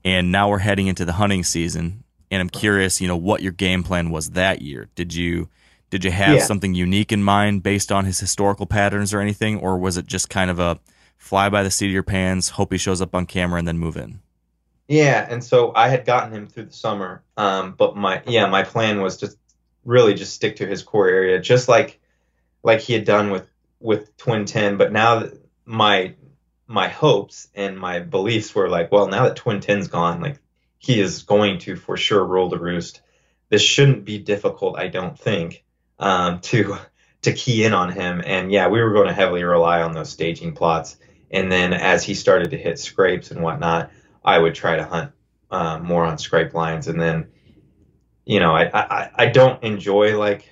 and 0.04 0.30
now 0.30 0.50
we're 0.50 0.58
heading 0.58 0.88
into 0.88 1.06
the 1.06 1.14
hunting 1.14 1.42
season. 1.44 2.04
And 2.32 2.42
I'm 2.42 2.50
curious, 2.50 3.00
you 3.00 3.08
know, 3.08 3.16
what 3.16 3.42
your 3.44 3.54
game 3.54 3.84
plan 3.84 4.10
was 4.10 4.32
that 4.32 4.62
year. 4.64 4.90
Did 4.96 5.14
you 5.14 5.48
did 5.92 6.04
you 6.04 6.10
have 6.12 6.38
Yeah. 6.38 6.44
something 6.44 6.74
unique 6.74 7.12
in 7.12 7.22
mind 7.24 7.62
based 7.62 7.92
on 7.92 8.06
his 8.06 8.20
historical 8.20 8.66
patterns 8.66 9.14
or 9.14 9.20
anything, 9.20 9.60
or 9.60 9.78
was 9.78 9.98
it 9.98 10.08
just 10.08 10.30
kind 10.30 10.50
of 10.50 10.60
a 10.60 10.80
fly 11.18 11.50
by 11.50 11.62
the 11.62 11.70
seat 11.70 11.86
of 11.88 11.92
your 11.92 12.02
pants, 12.02 12.50
hope 12.50 12.72
he 12.72 12.80
shows 12.80 13.02
up 13.02 13.14
on 13.14 13.28
camera, 13.28 13.60
and 13.60 13.68
then 13.68 13.78
move 13.78 13.96
in? 13.98 14.20
Yeah, 14.88 15.26
and 15.30 15.44
so 15.44 15.72
I 15.76 15.90
had 15.90 16.06
gotten 16.06 16.34
him 16.34 16.48
through 16.48 16.66
the 16.66 16.74
summer, 16.74 17.24
um, 17.38 17.76
but 17.78 17.96
my 17.96 18.24
yeah, 18.26 18.48
my 18.48 18.64
plan 18.64 19.02
was 19.02 19.18
to 19.18 19.30
really 19.86 20.14
just 20.16 20.34
stick 20.34 20.58
to 20.58 20.66
his 20.68 20.82
core 20.84 21.08
area, 21.08 21.40
just 21.40 21.68
like 21.68 22.00
like 22.64 22.80
he 22.80 22.94
had 22.94 23.06
done 23.06 23.30
with 23.30 23.48
with 23.80 24.16
Twin 24.18 24.46
Ten. 24.46 24.78
But 24.78 24.92
now 24.92 25.20
that 25.20 25.34
my 25.66 26.16
my 26.68 26.88
hopes 26.88 27.50
and 27.56 27.78
my 27.78 28.00
beliefs 28.00 28.54
were 28.56 28.70
like, 28.70 28.92
well, 28.92 29.08
now 29.08 29.24
that 29.26 29.36
Twin 29.36 29.60
Ten's 29.60 29.88
gone, 29.88 30.22
like 30.22 30.40
he 30.78 31.00
is 31.00 31.24
going 31.24 31.60
to 31.60 31.76
for 31.76 31.96
sure 31.98 32.24
rule 32.26 32.50
the 32.50 32.58
roost. 32.60 33.02
This 33.50 33.62
shouldn't 33.62 34.06
be 34.06 34.18
difficult, 34.18 34.78
I 34.80 34.88
don't 34.88 35.20
think, 35.20 35.64
um, 36.02 36.42
to 36.42 36.78
to 37.22 37.32
key 37.32 37.64
in 37.64 37.74
on 37.74 37.92
him. 37.92 38.22
And 38.26 38.52
yeah, 38.52 38.68
we 38.68 38.82
were 38.82 38.92
going 38.92 39.08
to 39.08 39.14
heavily 39.14 39.44
rely 39.44 39.82
on 39.84 39.94
those 39.94 40.10
staging 40.10 40.54
plots. 40.54 40.98
And 41.30 41.50
then 41.52 41.72
as 41.72 42.04
he 42.04 42.16
started 42.16 42.52
to 42.52 42.58
hit 42.58 42.80
scrapes 42.80 43.32
and 43.32 43.42
whatnot, 43.42 43.92
I 44.26 44.38
would 44.38 44.56
try 44.56 44.76
to 44.76 44.84
hunt 44.84 45.12
uh, 45.52 45.80
more 45.80 46.04
on 46.04 46.18
scrape 46.18 46.54
lines. 46.54 46.88
And 46.88 47.00
then, 47.00 47.28
you 48.26 48.40
know, 48.40 48.54
I 48.54 48.70
I, 48.74 49.10
I 49.16 49.26
don't 49.28 49.64
enjoy 49.64 50.18
like 50.18 50.50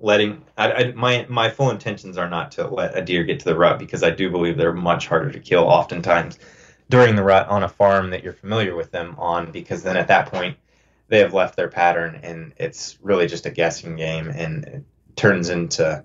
letting 0.00 0.42
I, 0.56 0.72
I, 0.72 0.92
my 0.92 1.26
my 1.28 1.50
full 1.50 1.70
intentions 1.70 2.16
are 2.16 2.30
not 2.30 2.52
to 2.52 2.66
let 2.66 2.96
a 2.96 3.02
deer 3.02 3.24
get 3.24 3.40
to 3.40 3.44
the 3.44 3.56
rut 3.56 3.78
because 3.78 4.02
I 4.02 4.10
do 4.10 4.30
believe 4.30 4.56
they're 4.56 4.72
much 4.72 5.06
harder 5.06 5.30
to 5.30 5.40
kill 5.40 5.64
oftentimes 5.64 6.38
during 6.88 7.16
the 7.16 7.22
rut 7.22 7.48
on 7.48 7.64
a 7.64 7.68
farm 7.68 8.10
that 8.10 8.24
you're 8.24 8.32
familiar 8.32 8.74
with 8.74 8.90
them 8.90 9.14
on 9.18 9.50
because 9.50 9.82
then 9.82 9.96
at 9.96 10.08
that 10.08 10.30
point 10.30 10.56
they 11.08 11.20
have 11.20 11.34
left 11.34 11.56
their 11.56 11.68
pattern 11.68 12.20
and 12.22 12.52
it's 12.56 12.98
really 13.02 13.26
just 13.26 13.46
a 13.46 13.50
guessing 13.50 13.96
game 13.96 14.28
and 14.28 14.64
it 14.64 14.84
turns 15.16 15.48
into 15.48 16.04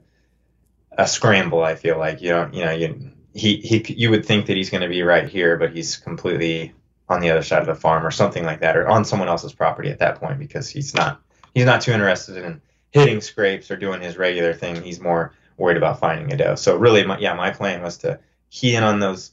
a 0.97 1.08
scramble 1.08 1.64
I 1.64 1.76
feel 1.76 1.97
like 1.97 2.22
you 2.22 2.30
don't 2.30 2.54
you 2.54 2.66
know 2.66 2.72
you 2.72 3.12
he, 3.34 3.58
he 3.58 3.84
you 3.95 4.10
would 4.12 4.26
think 4.26 4.47
that 4.47 4.58
he's 4.58 4.70
going 4.70 4.84
to 4.84 4.89
be 4.89 5.01
right 5.04 5.28
here 5.28 5.58
but 5.58 5.76
he's 5.76 5.97
completely 5.97 6.74
on 7.10 7.20
the 7.20 7.32
other 7.32 7.43
side 7.43 7.62
of 7.62 7.68
the 7.68 7.76
farm 7.76 8.06
or 8.06 8.12
something 8.12 8.43
like 8.43 8.62
that 8.62 8.78
or 8.78 8.88
on 8.88 9.06
someone 9.06 9.28
else's 9.28 9.54
property 9.54 9.89
at 9.89 9.99
that 9.99 10.20
point 10.20 10.39
because 10.39 10.70
he's 10.70 10.93
not 10.93 11.22
he's 11.54 11.66
not 11.66 11.82
too 11.82 11.91
interested 11.91 12.38
in 12.38 12.62
hitting 12.93 13.22
scrapes 13.22 13.72
or 13.72 13.76
doing 13.76 14.01
his 14.01 14.18
regular 14.18 14.54
thing. 14.54 14.82
He's 14.82 15.01
more 15.01 15.34
worried 15.58 15.78
about 15.78 15.99
finding 15.99 16.32
a 16.32 16.38
doe. 16.38 16.56
So 16.56 16.78
really, 16.78 17.04
my, 17.06 17.18
yeah, 17.18 17.34
my 17.34 17.51
plan 17.51 17.82
was 17.82 17.97
to 17.99 18.20
key 18.49 18.76
in 18.76 18.84
on 18.84 18.99
those 18.99 19.32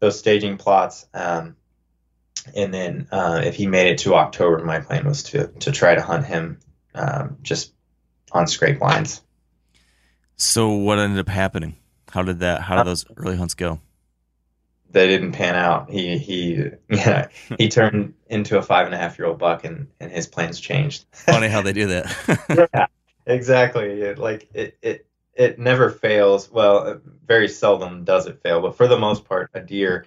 those 0.00 0.18
staging 0.18 0.58
plots, 0.58 1.06
um, 1.14 1.56
and 2.54 2.72
then 2.72 3.08
uh, 3.10 3.42
if 3.44 3.54
he 3.54 3.66
made 3.66 3.88
it 3.88 3.98
to 3.98 4.14
October, 4.14 4.64
my 4.64 4.80
plan 4.80 5.06
was 5.06 5.24
to 5.24 5.48
to 5.48 5.72
try 5.72 5.94
to 5.94 6.02
hunt 6.02 6.26
him 6.26 6.58
um, 6.94 7.38
just 7.42 7.72
on 8.32 8.46
scrape 8.46 8.80
lines. 8.80 9.22
So 10.36 10.70
what 10.70 10.98
ended 10.98 11.18
up 11.18 11.28
happening? 11.28 11.76
How 12.10 12.22
did 12.22 12.40
that? 12.40 12.60
How 12.60 12.76
did 12.76 12.86
those 12.86 13.06
early 13.16 13.36
hunts 13.36 13.54
go? 13.54 13.80
They 14.90 15.08
didn't 15.08 15.32
pan 15.32 15.56
out. 15.56 15.90
He 15.90 16.18
he 16.18 16.70
yeah 16.88 17.28
he 17.58 17.68
turned 17.68 18.14
into 18.28 18.58
a 18.58 18.62
five 18.62 18.86
and 18.86 18.94
a 18.94 18.98
half 18.98 19.18
year 19.18 19.26
old 19.26 19.38
buck, 19.38 19.64
and 19.64 19.88
and 20.00 20.12
his 20.12 20.26
plans 20.26 20.60
changed. 20.60 21.06
Funny 21.12 21.48
how 21.48 21.62
they 21.62 21.72
do 21.72 21.86
that. 21.88 22.68
yeah, 22.74 22.86
exactly. 23.26 24.02
It, 24.02 24.18
like 24.18 24.48
it, 24.54 24.78
it, 24.82 25.06
it 25.34 25.58
never 25.58 25.90
fails. 25.90 26.50
Well, 26.50 26.78
uh, 26.78 26.96
very 27.26 27.48
seldom 27.48 28.04
does 28.04 28.26
it 28.26 28.42
fail, 28.42 28.60
but 28.60 28.76
for 28.76 28.86
the 28.86 28.98
most 28.98 29.24
part, 29.24 29.50
a 29.54 29.60
deer, 29.60 30.06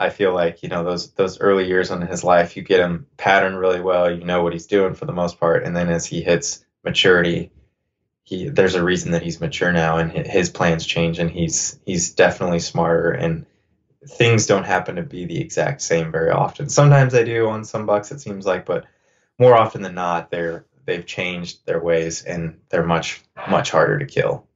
I 0.00 0.10
feel 0.10 0.34
like 0.34 0.62
you 0.62 0.68
know 0.68 0.82
those 0.82 1.12
those 1.12 1.40
early 1.40 1.68
years 1.68 1.90
in 1.90 2.00
his 2.00 2.24
life, 2.24 2.56
you 2.56 2.62
get 2.62 2.80
him 2.80 3.06
patterned 3.16 3.58
really 3.58 3.80
well. 3.80 4.10
You 4.10 4.24
know 4.24 4.42
what 4.42 4.54
he's 4.54 4.66
doing 4.66 4.94
for 4.94 5.04
the 5.04 5.12
most 5.12 5.38
part, 5.38 5.64
and 5.64 5.76
then 5.76 5.90
as 5.90 6.06
he 6.06 6.22
hits 6.22 6.64
maturity, 6.82 7.52
he 8.24 8.48
there's 8.48 8.74
a 8.74 8.82
reason 8.82 9.12
that 9.12 9.22
he's 9.22 9.40
mature 9.40 9.72
now, 9.72 9.98
and 9.98 10.10
his 10.10 10.48
plans 10.50 10.86
change, 10.86 11.18
and 11.18 11.30
he's 11.30 11.78
he's 11.86 12.14
definitely 12.14 12.60
smarter 12.60 13.10
and. 13.10 13.46
Things 14.08 14.46
don't 14.46 14.64
happen 14.64 14.96
to 14.96 15.02
be 15.02 15.26
the 15.26 15.38
exact 15.38 15.82
same 15.82 16.10
very 16.10 16.30
often. 16.30 16.70
Sometimes 16.70 17.12
they 17.12 17.22
do 17.22 17.50
on 17.50 17.66
some 17.66 17.84
bucks, 17.84 18.10
it 18.10 18.18
seems 18.18 18.46
like, 18.46 18.64
but 18.64 18.86
more 19.38 19.54
often 19.54 19.82
than 19.82 19.94
not, 19.94 20.30
they're 20.30 20.64
they've 20.86 21.04
changed 21.04 21.66
their 21.66 21.80
ways 21.80 22.22
and 22.24 22.58
they're 22.70 22.86
much 22.86 23.22
much 23.50 23.70
harder 23.70 23.98
to 23.98 24.06
kill. 24.06 24.46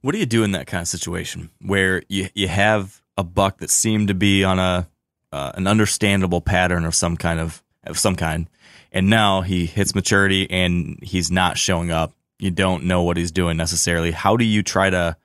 What 0.00 0.12
do 0.12 0.18
you 0.18 0.26
do 0.26 0.42
in 0.42 0.52
that 0.52 0.66
kind 0.66 0.82
of 0.82 0.88
situation 0.88 1.50
where 1.60 2.02
you 2.08 2.28
you 2.34 2.48
have 2.48 3.00
a 3.18 3.24
buck 3.24 3.58
that 3.58 3.68
seemed 3.68 4.08
to 4.08 4.14
be 4.14 4.44
on 4.44 4.58
a 4.58 4.88
uh, 5.30 5.52
an 5.56 5.66
understandable 5.66 6.40
pattern 6.40 6.86
of 6.86 6.94
some 6.94 7.16
kind 7.16 7.38
of 7.38 7.62
of 7.84 7.98
some 7.98 8.16
kind, 8.16 8.48
and 8.92 9.10
now 9.10 9.42
he 9.42 9.66
hits 9.66 9.94
maturity 9.94 10.50
and 10.50 10.98
he's 11.02 11.30
not 11.30 11.58
showing 11.58 11.90
up. 11.90 12.12
You 12.38 12.50
don't 12.50 12.84
know 12.84 13.02
what 13.02 13.16
he's 13.16 13.32
doing 13.32 13.56
necessarily. 13.56 14.12
How 14.12 14.36
do 14.36 14.44
you 14.44 14.62
try 14.62 14.88
to 14.88 15.16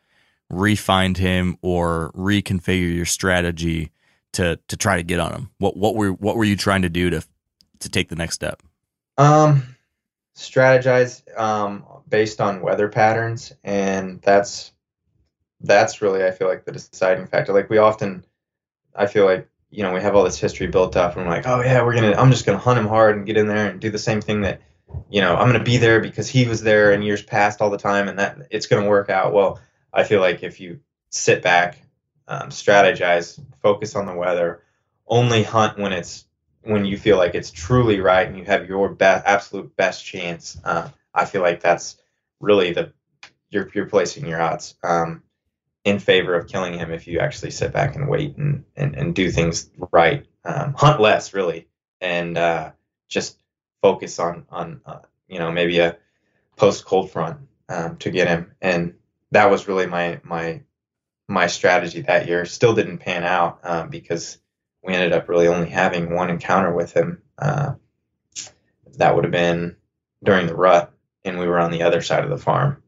re-find 0.49 1.17
him 1.17 1.57
or 1.61 2.11
reconfigure 2.15 2.93
your 2.93 3.05
strategy 3.05 3.91
to 4.33 4.59
to 4.67 4.75
try 4.75 4.97
to 4.97 5.03
get 5.03 5.19
on 5.19 5.31
him? 5.31 5.49
What 5.59 5.77
what 5.77 5.95
were 5.95 6.11
what 6.11 6.35
were 6.35 6.43
you 6.43 6.57
trying 6.57 6.81
to 6.81 6.89
do 6.89 7.11
to 7.11 7.23
to 7.79 7.89
take 7.89 8.09
the 8.09 8.15
next 8.15 8.35
step? 8.35 8.61
Um, 9.17 9.75
strategize 10.35 11.21
um, 11.39 11.85
based 12.09 12.41
on 12.41 12.61
weather 12.61 12.89
patterns, 12.89 13.53
and 13.63 14.19
that's 14.21 14.72
that's 15.64 16.01
really 16.01 16.24
I 16.24 16.32
feel 16.32 16.47
like 16.47 16.66
the 16.66 16.72
deciding 16.72 17.26
factor. 17.28 17.53
Like 17.53 17.70
we 17.70 17.78
often, 17.78 18.26
I 18.95 19.07
feel 19.07 19.26
like 19.26 19.49
you 19.72 19.84
know 19.84 19.93
we 19.93 20.01
have 20.01 20.16
all 20.16 20.24
this 20.24 20.39
history 20.39 20.68
built 20.68 20.95
up, 20.95 21.16
and 21.16 21.26
we're 21.26 21.32
like, 21.32 21.47
oh 21.47 21.61
yeah, 21.61 21.84
we're 21.84 21.95
gonna 21.95 22.14
I'm 22.14 22.32
just 22.32 22.45
gonna 22.45 22.57
hunt 22.57 22.78
him 22.78 22.88
hard 22.88 23.16
and 23.16 23.26
get 23.26 23.38
in 23.38 23.47
there 23.47 23.70
and 23.70 23.80
do 23.80 23.89
the 23.89 23.97
same 23.97 24.22
thing 24.22 24.41
that 24.41 24.61
you 25.09 25.22
know 25.22 25.36
I'm 25.36 25.47
gonna 25.47 25.64
be 25.64 25.78
there 25.78 26.01
because 26.01 26.28
he 26.28 26.45
was 26.45 26.61
there 26.61 26.91
in 26.91 27.01
years 27.01 27.24
past 27.24 27.61
all 27.61 27.70
the 27.70 27.78
time, 27.78 28.09
and 28.09 28.20
that 28.20 28.47
it's 28.51 28.68
gonna 28.68 28.88
work 28.88 29.09
out. 29.09 29.34
Well, 29.34 29.59
I 29.91 30.03
feel 30.03 30.20
like 30.20 30.43
if 30.43 30.59
you 30.59 30.82
sit 31.09 31.41
back, 31.41 31.82
um, 32.28 32.49
strategize, 32.49 33.39
focus 33.61 33.95
on 33.95 34.05
the 34.05 34.16
weather, 34.16 34.61
only 35.07 35.43
hunt 35.43 35.80
when 35.80 35.93
it's 35.93 36.26
when 36.64 36.86
you 36.86 36.97
feel 36.97 37.18
like 37.18 37.36
it's 37.36 37.51
truly 37.51 37.99
right 37.99 38.28
and 38.28 38.38
you 38.38 38.45
have 38.45 38.68
your 38.68 38.89
best 38.89 39.26
absolute 39.26 39.76
best 39.76 40.05
chance. 40.05 40.59
Uh, 40.64 40.89
I 41.14 41.26
feel 41.26 41.41
like 41.41 41.61
that's 41.61 41.97
really 42.39 42.74
the 42.74 42.91
you're 43.49 43.70
you're 43.74 43.86
placing 43.86 44.28
your 44.28 44.41
odds 44.41 44.76
um, 44.84 45.24
in 45.84 45.99
favor 45.99 46.36
of 46.36 46.47
killing 46.47 46.73
him 46.73 46.91
if 46.91 47.07
you 47.07 47.19
actually 47.19 47.51
sit 47.51 47.73
back 47.73 47.95
and 47.95 48.07
wait 48.07 48.38
and 48.38 48.63
and, 48.75 48.95
and 48.95 49.15
do 49.15 49.31
things 49.31 49.69
right. 49.91 50.25
Um, 50.45 50.73
hunt 50.73 50.99
less 50.99 51.34
really 51.34 51.67
and 52.01 52.38
uh, 52.38 52.71
just 53.07 53.38
focus 53.81 54.19
on 54.19 54.45
on 54.49 54.81
uh, 54.86 54.99
you 55.27 55.39
know 55.39 55.51
maybe 55.51 55.79
a 55.79 55.97
post 56.57 56.86
cold 56.86 57.11
front 57.11 57.39
um, 57.69 57.97
to 57.97 58.11
get 58.11 58.27
him 58.27 58.51
and 58.61 58.95
that 59.31 59.49
was 59.49 59.67
really 59.67 59.88
my 59.88 60.19
my 60.23 60.61
my 61.27 61.47
strategy 61.47 62.01
that 62.01 62.27
year. 62.27 62.45
Still 62.45 62.73
didn't 62.73 62.99
pan 62.99 63.23
out 63.23 63.59
um, 63.63 63.89
because 63.89 64.38
we 64.84 64.93
ended 64.93 65.13
up 65.13 65.27
really 65.27 65.47
only 65.47 65.69
having 65.69 66.13
one 66.13 66.29
encounter 66.29 66.73
with 66.73 66.93
him. 66.93 67.21
Uh, 67.38 67.73
that 68.97 69.15
would 69.15 69.23
have 69.23 69.31
been 69.31 69.75
during 70.23 70.47
the 70.47 70.55
rut, 70.55 70.93
and 71.25 71.39
we 71.39 71.47
were 71.47 71.59
on 71.59 71.71
the 71.71 71.84
other 71.84 72.01
side 72.01 72.23
of 72.23 72.29
the 72.29 72.38
farm. 72.38 72.84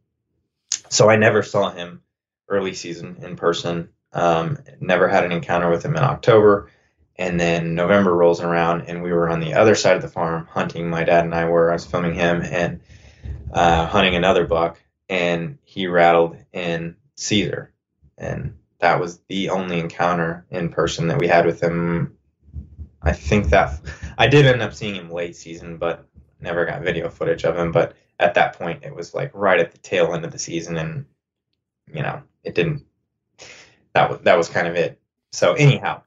So 0.89 1.09
I 1.09 1.15
never 1.15 1.41
saw 1.41 1.71
him 1.71 2.01
early 2.47 2.73
season 2.73 3.17
in 3.21 3.35
person. 3.35 3.89
Um, 4.13 4.59
never 4.79 5.07
had 5.07 5.25
an 5.25 5.31
encounter 5.31 5.69
with 5.69 5.83
him 5.83 5.95
in 5.95 6.03
October. 6.03 6.69
And 7.17 7.39
then 7.39 7.75
November 7.75 8.13
rolls 8.13 8.41
around, 8.41 8.83
and 8.83 9.01
we 9.01 9.13
were 9.13 9.29
on 9.29 9.39
the 9.39 9.53
other 9.53 9.75
side 9.75 9.95
of 9.95 10.01
the 10.01 10.09
farm 10.09 10.47
hunting. 10.47 10.89
My 10.89 11.05
dad 11.05 11.23
and 11.23 11.33
I 11.33 11.45
were. 11.45 11.69
I 11.69 11.73
was 11.73 11.85
filming 11.85 12.13
him 12.13 12.41
and 12.41 12.81
uh, 13.53 13.85
hunting 13.87 14.15
another 14.15 14.45
buck, 14.45 14.81
and 15.07 15.57
he 15.63 15.87
rattled 15.87 16.37
in 16.51 16.97
Caesar, 17.15 17.73
and 18.17 18.55
that 18.79 18.99
was 18.99 19.19
the 19.29 19.49
only 19.49 19.79
encounter 19.79 20.45
in 20.49 20.69
person 20.69 21.07
that 21.07 21.19
we 21.19 21.27
had 21.27 21.45
with 21.45 21.63
him. 21.63 22.17
I 23.01 23.13
think 23.13 23.49
that 23.49 23.79
I 24.17 24.27
did 24.27 24.45
end 24.45 24.61
up 24.61 24.73
seeing 24.73 24.95
him 24.95 25.09
late 25.09 25.37
season, 25.37 25.77
but 25.77 26.05
never 26.41 26.65
got 26.65 26.81
video 26.81 27.09
footage 27.09 27.45
of 27.45 27.57
him. 27.57 27.71
But 27.71 27.95
at 28.19 28.33
that 28.33 28.57
point, 28.57 28.83
it 28.83 28.93
was 28.93 29.13
like 29.13 29.31
right 29.33 29.59
at 29.59 29.71
the 29.71 29.77
tail 29.77 30.13
end 30.13 30.25
of 30.25 30.31
the 30.31 30.39
season, 30.39 30.75
and 30.75 31.05
you 31.93 32.01
know, 32.01 32.21
it 32.43 32.55
didn't. 32.55 32.83
That 33.93 34.09
was 34.09 34.19
that 34.21 34.37
was 34.37 34.49
kind 34.49 34.67
of 34.67 34.75
it. 34.75 34.99
So 35.31 35.53
anyhow, 35.53 36.01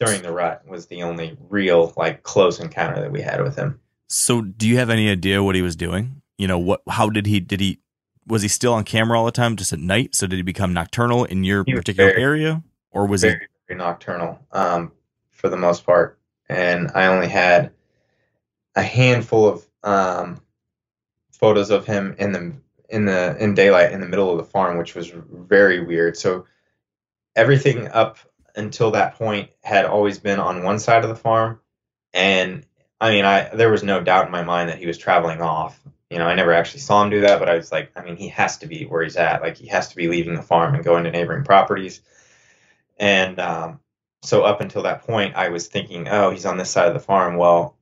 during 0.00 0.22
the 0.22 0.32
rut 0.32 0.66
was 0.66 0.86
the 0.86 1.02
only 1.02 1.36
real 1.48 1.92
like 1.96 2.22
close 2.22 2.60
encounter 2.60 3.00
that 3.00 3.12
we 3.12 3.20
had 3.20 3.42
with 3.42 3.56
him. 3.56 3.80
So, 4.08 4.40
do 4.40 4.66
you 4.66 4.78
have 4.78 4.90
any 4.90 5.10
idea 5.10 5.42
what 5.42 5.54
he 5.54 5.62
was 5.62 5.76
doing? 5.76 6.22
You 6.38 6.46
know, 6.46 6.58
what? 6.58 6.82
How 6.88 7.10
did 7.10 7.26
he? 7.26 7.40
Did 7.40 7.60
he? 7.60 7.80
Was 8.26 8.42
he 8.42 8.48
still 8.48 8.74
on 8.74 8.84
camera 8.84 9.18
all 9.18 9.24
the 9.24 9.32
time, 9.32 9.56
just 9.56 9.72
at 9.72 9.80
night? 9.80 10.14
So, 10.14 10.26
did 10.26 10.36
he 10.36 10.42
become 10.42 10.72
nocturnal 10.72 11.24
in 11.24 11.44
your 11.44 11.64
particular 11.64 12.10
very- 12.10 12.22
area, 12.22 12.62
or 12.90 13.06
was 13.06 13.22
he? 13.22 13.28
very, 13.30 13.48
very 13.66 13.78
nocturnal 13.78 14.38
um, 14.52 14.92
for 15.30 15.48
the 15.48 15.56
most 15.56 15.84
part, 15.84 16.18
and 16.48 16.90
I 16.94 17.06
only 17.06 17.28
had 17.28 17.72
a 18.74 18.82
handful 18.82 19.48
of 19.48 19.66
um, 19.82 20.40
photos 21.32 21.70
of 21.70 21.84
him 21.84 22.14
in 22.18 22.32
the 22.32 22.54
in 22.88 23.04
the 23.04 23.36
in 23.38 23.54
daylight 23.54 23.92
in 23.92 24.00
the 24.00 24.08
middle 24.08 24.30
of 24.30 24.38
the 24.38 24.50
farm, 24.50 24.78
which 24.78 24.94
was 24.94 25.10
very 25.10 25.84
weird. 25.84 26.16
So 26.16 26.46
everything 27.36 27.88
up 27.88 28.18
until 28.56 28.90
that 28.92 29.14
point 29.14 29.50
had 29.62 29.84
always 29.84 30.18
been 30.18 30.40
on 30.40 30.64
one 30.64 30.78
side 30.78 31.04
of 31.04 31.10
the 31.10 31.16
farm, 31.16 31.60
and 32.12 32.64
I 33.00 33.10
mean, 33.10 33.24
I 33.24 33.54
there 33.54 33.70
was 33.70 33.82
no 33.82 34.00
doubt 34.00 34.26
in 34.26 34.32
my 34.32 34.42
mind 34.42 34.68
that 34.70 34.78
he 34.78 34.86
was 34.86 34.98
traveling 34.98 35.40
off. 35.40 35.80
You 36.10 36.18
know, 36.18 36.26
I 36.26 36.34
never 36.34 36.52
actually 36.52 36.80
saw 36.80 37.02
him 37.02 37.10
do 37.10 37.20
that, 37.20 37.38
but 37.38 37.50
I 37.50 37.54
was 37.54 37.70
like, 37.70 37.92
I 37.94 38.02
mean, 38.02 38.16
he 38.16 38.28
has 38.28 38.58
to 38.58 38.66
be 38.66 38.84
where 38.84 39.02
he's 39.02 39.16
at. 39.16 39.42
Like, 39.42 39.58
he 39.58 39.66
has 39.66 39.88
to 39.88 39.96
be 39.96 40.08
leaving 40.08 40.34
the 40.34 40.42
farm 40.42 40.74
and 40.74 40.82
going 40.82 41.04
to 41.04 41.10
neighboring 41.10 41.44
properties. 41.44 42.00
And 42.96 43.38
um, 43.38 43.80
so 44.22 44.42
up 44.42 44.62
until 44.62 44.84
that 44.84 45.02
point, 45.02 45.36
I 45.36 45.50
was 45.50 45.66
thinking, 45.66 46.08
oh, 46.08 46.30
he's 46.30 46.46
on 46.46 46.56
this 46.56 46.70
side 46.70 46.88
of 46.88 46.94
the 46.94 47.00
farm. 47.00 47.36
Well, 47.36 47.76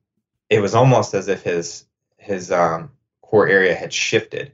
it 0.49 0.59
was 0.59 0.75
almost 0.75 1.13
as 1.13 1.29
if 1.29 1.41
his 1.41 1.85
his 2.17 2.51
um, 2.51 2.91
core 3.21 3.47
area 3.47 3.75
had 3.75 3.93
shifted 3.93 4.53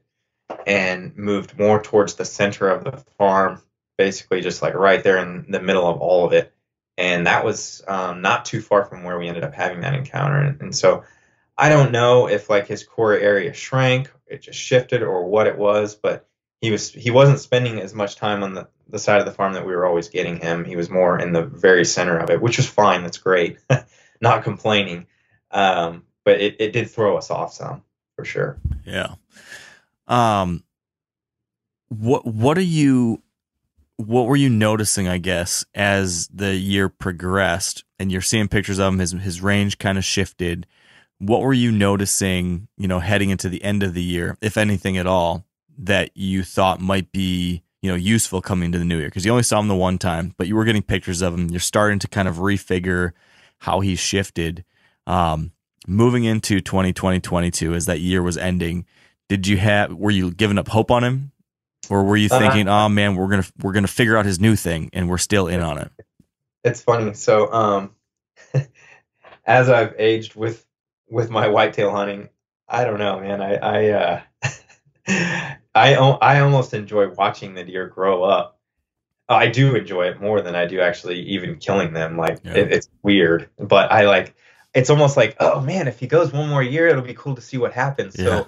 and 0.68 1.16
moved 1.18 1.58
more 1.58 1.82
towards 1.82 2.16
the 2.16 2.26
center 2.26 2.70
of 2.70 2.84
the 2.84 2.98
farm, 3.18 3.62
basically 3.98 4.42
just 4.42 4.62
like 4.62 4.74
right 4.74 5.04
there 5.04 5.18
in 5.18 5.46
the 5.50 5.62
middle 5.62 5.88
of 5.88 6.00
all 6.00 6.26
of 6.26 6.34
it. 6.34 6.54
And 6.98 7.28
that 7.28 7.44
was 7.44 7.84
um, 7.88 8.22
not 8.22 8.46
too 8.46 8.62
far 8.62 8.86
from 8.86 9.04
where 9.04 9.18
we 9.18 9.28
ended 9.28 9.44
up 9.44 9.54
having 9.54 9.82
that 9.82 9.96
encounter. 9.96 10.40
And, 10.40 10.62
and 10.62 10.76
so 10.76 11.04
I 11.58 11.70
don't 11.70 11.92
know 11.92 12.28
if 12.28 12.50
like 12.50 12.68
his 12.68 12.84
core 12.84 13.14
area 13.14 13.54
shrank, 13.54 14.12
it 14.28 14.42
just 14.42 14.60
shifted, 14.60 15.04
or 15.04 15.26
what 15.26 15.48
it 15.48 15.58
was, 15.58 15.96
but 15.96 16.28
he 16.62 16.72
was 16.72 16.92
he 16.92 17.12
wasn't 17.12 17.40
spending 17.40 17.80
as 17.80 17.94
much 17.94 18.16
time 18.16 18.44
on 18.44 18.54
the, 18.54 18.68
the 18.88 19.00
side 19.00 19.20
of 19.20 19.26
the 19.26 19.34
farm 19.34 19.54
that 19.54 19.66
we 19.66 19.76
were 19.76 19.86
always 19.86 20.10
getting 20.10 20.38
him. 20.38 20.66
He 20.66 20.76
was 20.76 20.90
more 20.90 21.20
in 21.20 21.34
the 21.34 21.44
very 21.44 21.86
center 21.86 22.18
of 22.18 22.30
it, 22.30 22.42
which 22.42 22.58
was 22.58 22.68
fine. 22.68 23.04
That's 23.04 23.18
great. 23.18 23.58
Not 24.22 24.44
complaining. 24.44 25.08
Um, 25.52 26.04
but 26.24 26.42
it, 26.42 26.56
it 26.60 26.74
did 26.74 26.90
throw 26.90 27.18
us 27.18 27.30
off 27.30 27.54
some 27.54 27.84
for 28.16 28.26
sure. 28.26 28.58
Yeah. 28.86 29.16
Um. 30.08 30.64
What 31.90 32.26
What 32.26 32.58
are 32.58 32.62
you? 32.62 33.22
What 33.98 34.26
were 34.26 34.36
you 34.36 34.50
noticing? 34.50 35.08
I 35.08 35.18
guess 35.18 35.66
as 35.76 36.28
the 36.28 36.56
year 36.56 36.90
progressed, 36.90 37.84
and 38.00 38.12
you're 38.12 38.22
seeing 38.22 38.48
pictures 38.48 38.80
of 38.80 38.94
him, 38.94 39.00
his 39.00 39.12
his 39.12 39.42
range 39.42 39.78
kind 39.78 39.98
of 39.98 40.06
shifted. 40.06 40.68
What 41.20 41.42
were 41.42 41.54
you 41.54 41.72
noticing? 41.72 42.68
You 42.78 42.88
know, 42.88 43.00
heading 43.00 43.30
into 43.30 43.50
the 43.50 43.64
end 43.64 43.84
of 43.84 43.94
the 43.94 44.04
year, 44.04 44.38
if 44.42 44.58
anything 44.58 44.98
at 44.98 45.08
all, 45.08 45.46
that 45.78 46.12
you 46.16 46.44
thought 46.44 46.82
might 46.82 47.12
be 47.12 47.64
you 47.82 47.92
know 47.92 47.96
useful 47.96 48.42
coming 48.42 48.68
into 48.68 48.80
the 48.80 48.86
new 48.86 48.98
year 48.98 49.10
because 49.10 49.26
you 49.26 49.32
only 49.32 49.44
saw 49.44 49.60
him 49.60 49.68
the 49.68 49.76
one 49.76 49.98
time, 49.98 50.34
but 50.38 50.48
you 50.48 50.56
were 50.56 50.66
getting 50.66 50.82
pictures 50.82 51.22
of 51.22 51.34
him. 51.34 51.50
You're 51.50 51.60
starting 51.60 52.00
to 52.00 52.08
kind 52.08 52.28
of 52.28 52.38
refigure 52.38 53.12
how 53.60 53.82
he 53.82 53.96
shifted. 53.96 54.66
Um, 55.06 55.52
moving 55.86 56.24
into 56.24 56.62
2020 56.62 57.20
22 57.20 57.76
as 57.76 57.86
that 57.86 58.00
year 58.00 58.24
was 58.24 58.38
ending 58.38 58.86
did 59.30 59.48
you 59.48 59.58
have 59.58 59.94
were 59.94 60.12
you 60.12 60.32
giving 60.32 60.58
up 60.58 60.68
hope 60.68 60.92
on 60.92 61.04
him 61.04 61.32
or 61.90 62.04
were 62.04 62.18
you 62.18 62.30
Uh, 62.32 62.40
thinking 62.40 62.68
oh 62.68 62.90
man 62.90 63.16
we're 63.16 63.28
gonna 63.28 63.46
we're 63.62 63.74
gonna 63.74 63.88
figure 63.88 64.18
out 64.18 64.26
his 64.26 64.40
new 64.40 64.56
thing 64.56 64.90
and 64.94 65.10
we're 65.10 65.18
still 65.18 65.48
in 65.48 65.62
on 65.62 65.78
it 65.78 65.92
It's 66.64 66.82
funny. 66.82 67.14
So, 67.14 67.52
um, 67.52 67.92
as 69.46 69.70
I've 69.70 69.94
aged 70.00 70.36
with 70.36 70.66
with 71.10 71.30
my 71.30 71.48
whitetail 71.50 71.92
hunting, 71.92 72.30
I 72.70 72.86
don't 72.86 73.00
know, 73.00 73.20
man. 73.20 73.42
I 73.42 73.56
I 73.56 73.90
uh, 73.90 74.22
I 75.76 75.96
I 75.96 76.40
almost 76.40 76.74
enjoy 76.74 77.10
watching 77.10 77.54
the 77.54 77.64
deer 77.64 77.88
grow 77.88 78.24
up. 78.24 78.60
I 79.30 79.48
do 79.48 79.76
enjoy 79.76 80.08
it 80.08 80.22
more 80.22 80.42
than 80.42 80.56
I 80.56 80.66
do 80.66 80.80
actually 80.82 81.20
even 81.22 81.58
killing 81.58 81.94
them. 81.94 82.18
Like 82.18 82.40
Yeah. 82.44 82.54
it, 82.56 82.72
it's 82.72 82.90
weird, 83.04 83.50
but 83.58 83.92
I 83.92 84.06
like. 84.06 84.36
It's 84.74 84.90
almost 84.90 85.18
like, 85.18 85.36
oh 85.40 85.60
man, 85.60 85.88
if 85.88 86.00
he 86.00 86.08
goes 86.08 86.32
one 86.34 86.50
more 86.50 86.64
year, 86.64 86.88
it'll 86.88 87.04
be 87.04 87.14
cool 87.14 87.36
to 87.36 87.42
see 87.42 87.58
what 87.58 87.74
happens. 87.74 88.16
Yeah. 88.18 88.26
So, 88.26 88.48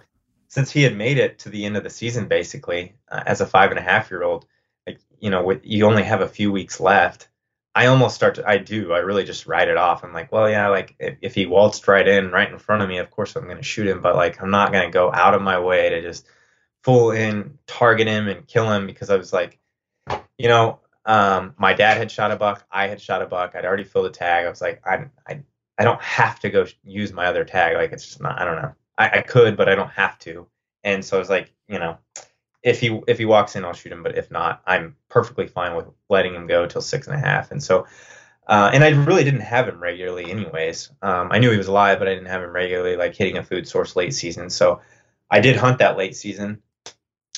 since 0.56 0.72
he 0.72 0.84
had 0.84 0.96
made 0.96 1.18
it 1.18 1.40
to 1.40 1.50
the 1.50 1.66
end 1.66 1.76
of 1.76 1.84
the 1.84 1.90
season, 1.90 2.30
basically, 2.30 2.96
uh, 3.12 3.22
as 3.26 3.42
a 3.42 3.46
five 3.46 3.72
and 3.72 3.80
a 3.80 3.82
half 3.82 4.10
year 4.10 4.24
old, 4.24 4.46
like 4.88 5.00
you 5.20 5.30
know, 5.30 5.44
with 5.44 5.60
you 5.66 5.86
only 5.86 6.04
have 6.04 6.22
a 6.22 6.30
few 6.30 6.50
weeks 6.50 6.80
left. 6.80 7.28
I 7.76 7.88
almost 7.88 8.16
start 8.16 8.36
to, 8.36 8.50
I 8.50 8.60
do, 8.60 8.94
I 8.94 9.00
really 9.00 9.26
just 9.26 9.48
write 9.48 9.68
it 9.68 9.76
off. 9.76 10.06
I'm 10.06 10.14
like, 10.14 10.32
well, 10.32 10.50
yeah, 10.50 10.70
like 10.70 10.96
if, 10.98 11.18
if 11.22 11.36
he 11.36 11.46
waltzed 11.46 11.86
right 11.90 12.08
in, 12.08 12.32
right 12.32 12.50
in 12.50 12.58
front 12.58 12.82
of 12.84 12.88
me, 12.88 13.00
of 13.00 13.12
course 13.12 13.36
I'm 13.36 13.44
going 13.44 13.58
to 13.58 13.64
shoot 13.64 13.86
him, 13.86 14.00
but 14.02 14.16
like 14.16 14.42
I'm 14.42 14.50
not 14.50 14.72
going 14.72 14.86
to 14.86 14.94
go 14.94 15.12
out 15.12 15.34
of 15.34 15.42
my 15.42 15.60
way 15.60 15.90
to 15.90 16.02
just 16.02 16.26
full 16.84 17.12
in 17.12 17.60
target 17.68 18.08
him 18.08 18.30
and 18.30 18.48
kill 18.48 18.72
him 18.72 18.88
because 18.88 19.10
I 19.10 19.18
was 19.18 19.34
like, 19.34 19.60
you 20.38 20.48
know, 20.48 20.80
um, 21.06 21.54
my 21.58 21.74
dad 21.74 21.98
had 21.98 22.10
shot 22.10 22.32
a 22.32 22.38
buck, 22.38 22.66
I 22.72 22.88
had 22.88 23.02
shot 23.02 23.22
a 23.22 23.26
buck, 23.26 23.56
I'd 23.56 23.66
already 23.66 23.84
filled 23.84 24.06
a 24.06 24.10
tag. 24.10 24.46
I 24.46 24.50
was 24.50 24.62
like, 24.62 24.82
I, 24.88 25.08
I, 25.28 25.42
I 25.78 25.84
don't 25.84 26.02
have 26.02 26.40
to 26.40 26.50
go 26.50 26.66
use 26.86 27.12
my 27.12 27.26
other 27.26 27.44
tag. 27.44 27.76
Like 27.76 27.92
it's 27.92 28.06
just 28.06 28.22
not, 28.22 28.40
I 28.40 28.46
don't 28.46 28.62
know. 28.62 28.74
I, 28.98 29.20
I 29.20 29.22
could, 29.22 29.58
but 29.58 29.70
I 29.70 29.76
don't 29.76 29.90
have 29.92 30.18
to. 30.20 30.48
And 30.84 31.04
so 31.04 31.18
I 31.18 31.20
was 31.20 31.30
like, 31.30 31.52
you 31.68 31.80
know, 31.80 31.98
if 32.64 32.80
he 32.80 33.00
if 33.08 33.18
he 33.18 33.26
walks 33.26 33.56
in, 33.56 33.66
I'll 33.66 33.74
shoot 33.74 33.92
him. 33.92 34.04
But 34.04 34.18
if 34.18 34.32
not, 34.32 34.62
I'm 34.66 34.96
perfectly 35.10 35.48
fine 35.48 35.76
with 35.76 35.88
letting 36.10 36.34
him 36.34 36.48
go 36.48 36.66
till 36.66 36.82
six 36.82 37.08
and 37.08 37.16
a 37.16 37.20
half. 37.20 37.52
And 37.52 37.62
so, 37.62 37.88
uh, 38.48 38.72
and 38.74 38.84
I 38.84 38.90
really 38.90 39.24
didn't 39.24 39.42
have 39.42 39.68
him 39.68 39.80
regularly, 39.80 40.30
anyways. 40.30 40.92
Um, 41.02 41.30
I 41.32 41.40
knew 41.40 41.52
he 41.52 41.58
was 41.58 41.68
alive, 41.68 42.00
but 42.00 42.08
I 42.08 42.14
didn't 42.14 42.30
have 42.30 42.44
him 42.44 42.52
regularly, 42.52 42.98
like 42.98 43.16
hitting 43.16 43.38
a 43.38 43.44
food 43.44 43.68
source 43.68 43.96
late 43.96 44.14
season. 44.14 44.50
So 44.50 44.82
I 45.30 45.40
did 45.40 45.56
hunt 45.56 45.80
that 45.80 45.98
late 45.98 46.16
season, 46.16 46.62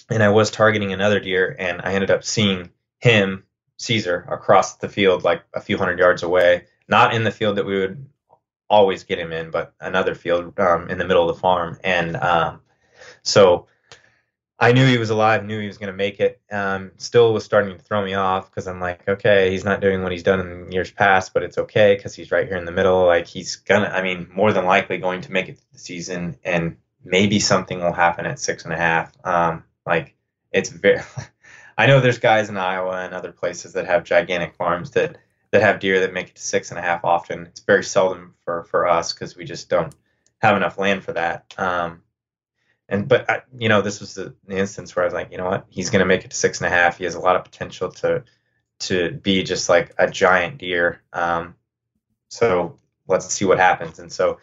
and 0.09 0.23
I 0.23 0.29
was 0.29 0.51
targeting 0.51 0.93
another 0.93 1.19
deer, 1.19 1.55
and 1.57 1.81
I 1.81 1.93
ended 1.93 2.11
up 2.11 2.23
seeing 2.23 2.69
him 2.99 3.43
Caesar 3.77 4.27
across 4.29 4.77
the 4.77 4.89
field, 4.89 5.23
like 5.23 5.43
a 5.53 5.61
few 5.61 5.77
hundred 5.77 5.99
yards 5.99 6.23
away, 6.23 6.65
not 6.87 7.13
in 7.13 7.23
the 7.23 7.31
field 7.31 7.57
that 7.57 7.65
we 7.65 7.79
would 7.79 8.05
always 8.69 9.03
get 9.03 9.19
him 9.19 9.31
in, 9.31 9.51
but 9.51 9.73
another 9.79 10.15
field 10.15 10.59
um, 10.59 10.89
in 10.89 10.97
the 10.97 11.05
middle 11.05 11.29
of 11.29 11.35
the 11.35 11.41
farm. 11.41 11.77
And 11.83 12.15
um, 12.15 12.61
so 13.21 13.67
I 14.59 14.71
knew 14.71 14.85
he 14.87 14.97
was 14.97 15.11
alive, 15.11 15.45
knew 15.45 15.59
he 15.59 15.67
was 15.67 15.77
going 15.77 15.91
to 15.91 15.97
make 15.97 16.19
it. 16.19 16.41
Um, 16.51 16.91
still 16.97 17.31
was 17.31 17.45
starting 17.45 17.77
to 17.77 17.83
throw 17.83 18.03
me 18.03 18.15
off 18.15 18.49
because 18.49 18.67
I'm 18.67 18.79
like, 18.79 19.07
okay, 19.07 19.51
he's 19.51 19.63
not 19.63 19.81
doing 19.81 20.01
what 20.01 20.11
he's 20.11 20.23
done 20.23 20.39
in 20.39 20.71
years 20.71 20.89
past, 20.89 21.33
but 21.33 21.43
it's 21.43 21.59
okay 21.59 21.95
because 21.95 22.15
he's 22.15 22.31
right 22.31 22.47
here 22.47 22.57
in 22.57 22.65
the 22.65 22.71
middle. 22.71 23.05
Like 23.05 23.27
he's 23.27 23.57
gonna, 23.57 23.87
I 23.87 24.01
mean, 24.01 24.27
more 24.33 24.53
than 24.53 24.65
likely 24.65 24.97
going 24.97 25.21
to 25.21 25.31
make 25.31 25.47
it 25.47 25.59
the 25.71 25.79
season, 25.79 26.37
and 26.43 26.77
maybe 27.03 27.39
something 27.39 27.79
will 27.79 27.93
happen 27.93 28.25
at 28.25 28.39
six 28.39 28.63
and 28.63 28.73
a 28.73 28.77
half. 28.77 29.13
Um, 29.23 29.63
like 29.85 30.15
it's 30.51 30.69
very. 30.69 31.01
I 31.79 31.85
know 31.85 31.99
there's 31.99 32.17
guys 32.17 32.49
in 32.49 32.57
Iowa 32.57 33.03
and 33.03 33.13
other 33.13 33.31
places 33.31 33.73
that 33.73 33.85
have 33.85 34.03
gigantic 34.03 34.55
farms 34.55 34.91
that 34.91 35.17
that 35.51 35.61
have 35.61 35.79
deer 35.79 36.01
that 36.01 36.13
make 36.13 36.29
it 36.29 36.35
to 36.35 36.41
six 36.41 36.69
and 36.71 36.79
a 36.79 36.81
half 36.81 37.05
often. 37.05 37.45
It's 37.45 37.61
very 37.61 37.83
seldom 37.83 38.35
for 38.43 38.63
for 38.65 38.87
us 38.87 39.13
because 39.13 39.35
we 39.35 39.45
just 39.45 39.69
don't 39.69 39.93
have 40.39 40.55
enough 40.55 40.77
land 40.77 41.03
for 41.03 41.13
that. 41.13 41.53
Um, 41.57 42.01
and 42.89 43.07
but 43.07 43.29
I, 43.29 43.41
you 43.57 43.69
know, 43.69 43.81
this 43.81 43.99
was 43.99 44.13
the, 44.13 44.35
the 44.47 44.57
instance 44.57 44.95
where 44.95 45.03
I 45.03 45.07
was 45.07 45.13
like, 45.13 45.31
you 45.31 45.37
know 45.37 45.45
what, 45.45 45.65
he's 45.69 45.89
going 45.89 45.99
to 45.99 46.05
make 46.05 46.23
it 46.25 46.31
to 46.31 46.37
six 46.37 46.59
and 46.59 46.67
a 46.67 46.75
half. 46.75 46.97
He 46.97 47.03
has 47.03 47.15
a 47.15 47.19
lot 47.19 47.35
of 47.35 47.43
potential 47.43 47.91
to 47.91 48.23
to 48.79 49.11
be 49.11 49.43
just 49.43 49.69
like 49.69 49.93
a 49.97 50.09
giant 50.09 50.59
deer. 50.59 51.01
Um, 51.11 51.55
so 52.29 52.79
let's 53.07 53.31
see 53.33 53.45
what 53.45 53.57
happens. 53.57 53.99
And 53.99 54.11
so 54.11 54.39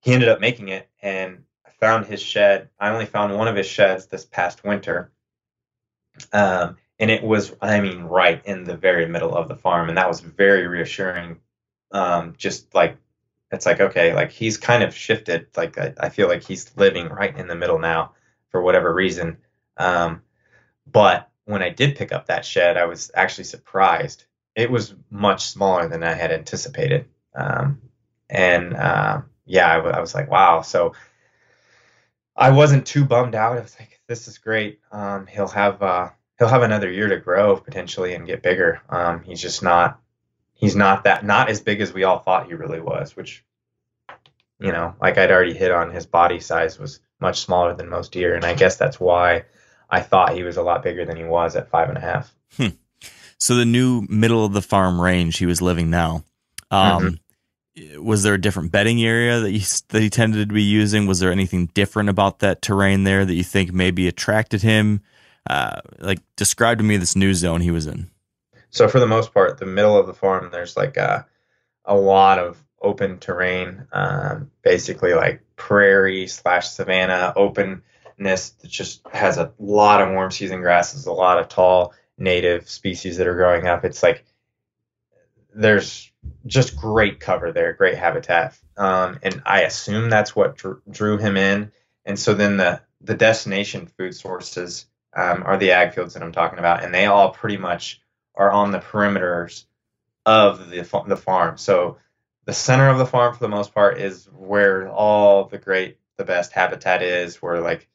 he 0.00 0.12
ended 0.12 0.28
up 0.28 0.40
making 0.40 0.68
it, 0.68 0.88
and 1.00 1.44
I 1.66 1.70
found 1.70 2.06
his 2.06 2.22
shed. 2.22 2.70
I 2.78 2.90
only 2.90 3.06
found 3.06 3.36
one 3.36 3.48
of 3.48 3.56
his 3.56 3.66
sheds 3.66 4.06
this 4.06 4.24
past 4.24 4.64
winter, 4.64 5.12
um, 6.32 6.76
and 7.02 7.10
it 7.10 7.24
was, 7.24 7.52
I 7.60 7.80
mean, 7.80 8.02
right 8.04 8.40
in 8.46 8.62
the 8.62 8.76
very 8.76 9.06
middle 9.08 9.34
of 9.34 9.48
the 9.48 9.56
farm, 9.56 9.88
and 9.88 9.98
that 9.98 10.08
was 10.08 10.20
very 10.20 10.68
reassuring. 10.68 11.40
Um, 11.90 12.34
just 12.38 12.72
like 12.76 12.96
it's 13.50 13.66
like 13.66 13.80
okay 13.80 14.14
like 14.14 14.30
he's 14.30 14.56
kind 14.56 14.84
of 14.84 14.94
shifted. 14.94 15.48
Like 15.56 15.76
i, 15.78 15.92
I 15.98 16.08
feel 16.10 16.28
like 16.28 16.44
he's 16.44 16.74
living 16.76 17.08
right 17.08 17.36
in 17.36 17.48
the 17.48 17.56
middle 17.56 17.80
now 17.80 18.12
for 18.50 18.62
whatever 18.62 18.94
reason. 18.94 19.38
Um, 19.76 20.22
but 20.90 21.28
when 21.44 21.62
i 21.62 21.70
did 21.70 21.96
pick 21.96 22.12
up 22.12 22.26
that 22.26 22.44
shed 22.44 22.76
i 22.76 22.84
was 22.84 23.10
actually 23.14 23.44
surprised. 23.44 24.24
It 24.54 24.70
was 24.70 24.94
much 25.10 25.46
smaller 25.46 25.88
than 25.88 26.04
i 26.04 26.12
had 26.12 26.30
anticipated. 26.32 27.06
Um, 27.34 27.82
and 28.30 28.74
uh, 28.74 29.22
yeah 29.44 29.68
I, 29.72 29.76
w- 29.76 29.94
I 29.94 30.00
was 30.00 30.14
like 30.14 30.30
wow. 30.30 30.62
So 30.62 30.94
i 32.36 32.50
wasn't 32.50 32.86
too 32.86 33.04
bummed 33.04 33.34
out. 33.34 33.58
I 33.58 33.62
was 33.62 33.76
like 33.78 34.00
this 34.06 34.28
is 34.28 34.38
great. 34.38 34.80
Um, 34.92 35.26
he'll 35.26 35.48
have 35.48 35.82
uh, 35.82 36.10
he'll 36.42 36.50
have 36.50 36.62
another 36.62 36.90
year 36.90 37.08
to 37.08 37.18
grow 37.18 37.56
potentially 37.56 38.14
and 38.14 38.26
get 38.26 38.42
bigger 38.42 38.82
um, 38.88 39.22
he's 39.22 39.40
just 39.40 39.62
not 39.62 40.00
he's 40.62 40.76
not 40.76 41.04
that 41.04 41.26
not 41.26 41.50
as 41.50 41.60
big 41.60 41.82
as 41.82 41.92
we 41.92 42.04
all 42.04 42.20
thought 42.20 42.46
he 42.46 42.54
really 42.54 42.80
was, 42.80 43.14
which 43.14 43.44
you 44.58 44.70
know, 44.70 44.94
like 45.00 45.18
I'd 45.18 45.32
already 45.32 45.54
hit 45.54 45.72
on 45.72 45.90
his 45.90 46.06
body 46.06 46.38
size 46.38 46.78
was 46.78 47.00
much 47.20 47.40
smaller 47.40 47.74
than 47.74 47.88
most 47.88 48.12
deer, 48.12 48.34
and 48.34 48.44
I 48.44 48.54
guess 48.54 48.76
that's 48.76 48.98
why 48.98 49.44
I 49.90 50.00
thought 50.00 50.34
he 50.34 50.44
was 50.44 50.56
a 50.56 50.62
lot 50.62 50.84
bigger 50.84 51.04
than 51.04 51.16
he 51.16 51.24
was 51.24 51.56
at 51.56 51.68
five 51.68 51.88
and 51.88 51.98
a 51.98 52.00
half. 52.00 52.32
Hmm. 52.56 52.68
So 53.38 53.56
the 53.56 53.64
new 53.64 54.06
middle 54.08 54.44
of 54.44 54.52
the 54.52 54.62
farm 54.62 55.00
range 55.00 55.38
he 55.38 55.46
was 55.46 55.60
living 55.60 55.90
now. 55.90 56.22
Um, 56.70 57.18
mm-hmm. 57.76 58.04
Was 58.04 58.22
there 58.22 58.34
a 58.34 58.40
different 58.40 58.70
bedding 58.70 59.02
area 59.02 59.40
that 59.40 59.50
he 59.50 59.64
that 59.88 60.00
he 60.00 60.10
tended 60.10 60.48
to 60.48 60.54
be 60.54 60.62
using? 60.62 61.06
Was 61.06 61.18
there 61.18 61.32
anything 61.32 61.66
different 61.74 62.08
about 62.08 62.38
that 62.38 62.62
terrain 62.62 63.02
there 63.02 63.24
that 63.24 63.34
you 63.34 63.42
think 63.42 63.72
maybe 63.72 64.06
attracted 64.06 64.62
him? 64.62 65.00
Uh, 65.48 65.80
like 65.98 66.20
describe 66.36 66.78
to 66.78 66.84
me 66.84 66.96
this 66.96 67.16
new 67.16 67.34
zone 67.34 67.60
he 67.60 67.70
was 67.70 67.86
in. 67.86 68.10
So 68.70 68.88
for 68.88 69.00
the 69.00 69.06
most 69.06 69.34
part, 69.34 69.58
the 69.58 69.66
middle 69.66 69.98
of 69.98 70.06
the 70.06 70.14
farm, 70.14 70.50
there's 70.50 70.76
like 70.76 70.96
a, 70.96 71.26
a 71.84 71.94
lot 71.94 72.38
of 72.38 72.62
open 72.80 73.18
terrain, 73.18 73.86
um, 73.92 74.50
basically 74.62 75.14
like 75.14 75.42
prairie 75.56 76.26
slash 76.26 76.68
savanna 76.68 77.32
openness 77.36 78.50
that 78.50 78.70
just 78.70 79.06
has 79.12 79.38
a 79.38 79.52
lot 79.58 80.00
of 80.00 80.10
warm 80.10 80.30
season 80.30 80.60
grasses, 80.60 81.06
a 81.06 81.12
lot 81.12 81.38
of 81.38 81.48
tall 81.48 81.94
native 82.18 82.68
species 82.68 83.18
that 83.18 83.26
are 83.26 83.34
growing 83.34 83.66
up. 83.66 83.84
It's 83.84 84.02
like 84.02 84.24
there's 85.54 86.10
just 86.46 86.76
great 86.76 87.20
cover 87.20 87.52
there, 87.52 87.72
great 87.72 87.98
habitat, 87.98 88.56
um, 88.76 89.18
and 89.22 89.42
I 89.44 89.62
assume 89.62 90.08
that's 90.08 90.34
what 90.34 90.56
drew, 90.56 90.80
drew 90.90 91.18
him 91.18 91.36
in. 91.36 91.72
And 92.04 92.18
so 92.18 92.34
then 92.34 92.56
the 92.56 92.80
the 93.00 93.14
destination 93.14 93.88
food 93.98 94.14
sources 94.14 94.86
um, 95.14 95.42
are 95.44 95.56
the 95.56 95.72
ag 95.72 95.94
fields 95.94 96.14
that 96.14 96.22
I'm 96.22 96.32
talking 96.32 96.58
about, 96.58 96.82
and 96.82 96.94
they 96.94 97.06
all 97.06 97.30
pretty 97.30 97.58
much 97.58 98.00
are 98.34 98.50
on 98.50 98.70
the 98.70 98.78
perimeters 98.78 99.64
of 100.24 100.70
the 100.70 100.82
the 101.06 101.16
farm. 101.16 101.58
So 101.58 101.98
the 102.44 102.52
center 102.52 102.88
of 102.88 102.98
the 102.98 103.06
farm, 103.06 103.34
for 103.34 103.40
the 103.40 103.48
most 103.48 103.74
part, 103.74 103.98
is 103.98 104.26
where 104.26 104.88
all 104.88 105.44
the 105.44 105.58
great, 105.58 105.98
the 106.16 106.24
best 106.24 106.52
habitat 106.52 107.02
is, 107.02 107.40
where 107.40 107.60
like 107.60 107.88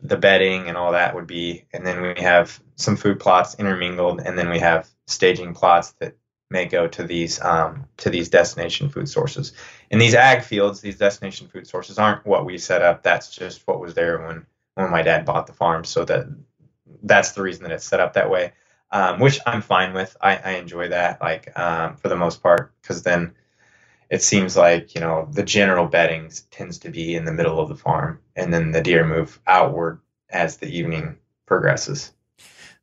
the 0.00 0.16
bedding 0.16 0.68
and 0.68 0.76
all 0.76 0.92
that 0.92 1.14
would 1.14 1.26
be. 1.26 1.64
And 1.72 1.86
then 1.86 2.02
we 2.02 2.22
have 2.22 2.60
some 2.76 2.96
food 2.96 3.20
plots 3.20 3.56
intermingled, 3.58 4.20
and 4.20 4.38
then 4.38 4.50
we 4.50 4.60
have 4.60 4.88
staging 5.06 5.54
plots 5.54 5.92
that 6.00 6.16
may 6.50 6.66
go 6.66 6.86
to 6.86 7.02
these 7.02 7.40
um, 7.42 7.86
to 7.98 8.10
these 8.10 8.28
destination 8.28 8.88
food 8.88 9.08
sources. 9.08 9.52
And 9.90 10.00
these 10.00 10.14
ag 10.14 10.42
fields, 10.42 10.80
these 10.80 10.98
destination 10.98 11.48
food 11.48 11.66
sources, 11.66 11.98
aren't 11.98 12.26
what 12.26 12.44
we 12.44 12.58
set 12.58 12.82
up. 12.82 13.02
That's 13.02 13.34
just 13.34 13.66
what 13.66 13.80
was 13.80 13.94
there 13.94 14.24
when 14.26 14.46
when 14.74 14.90
my 14.90 15.02
dad 15.02 15.24
bought 15.24 15.46
the 15.46 15.52
farm. 15.52 15.84
So 15.84 16.04
that 16.04 16.26
that's 17.02 17.32
the 17.32 17.42
reason 17.42 17.62
that 17.64 17.72
it's 17.72 17.84
set 17.84 18.00
up 18.00 18.14
that 18.14 18.30
way 18.30 18.52
um, 18.94 19.18
which 19.18 19.40
I'm 19.44 19.60
fine 19.60 19.92
with. 19.92 20.16
I, 20.20 20.36
I 20.36 20.50
enjoy 20.52 20.88
that, 20.88 21.20
like 21.20 21.58
um, 21.58 21.96
for 21.96 22.08
the 22.08 22.16
most 22.16 22.42
part, 22.42 22.72
because 22.80 23.02
then 23.02 23.34
it 24.08 24.22
seems 24.22 24.56
like 24.56 24.94
you 24.94 25.00
know 25.00 25.28
the 25.32 25.42
general 25.42 25.86
bedding 25.86 26.30
tends 26.52 26.78
to 26.78 26.90
be 26.90 27.14
in 27.16 27.24
the 27.24 27.32
middle 27.32 27.58
of 27.60 27.68
the 27.68 27.74
farm, 27.74 28.20
and 28.36 28.54
then 28.54 28.70
the 28.70 28.80
deer 28.80 29.04
move 29.04 29.40
outward 29.48 30.00
as 30.30 30.58
the 30.58 30.68
evening 30.68 31.16
progresses. 31.44 32.12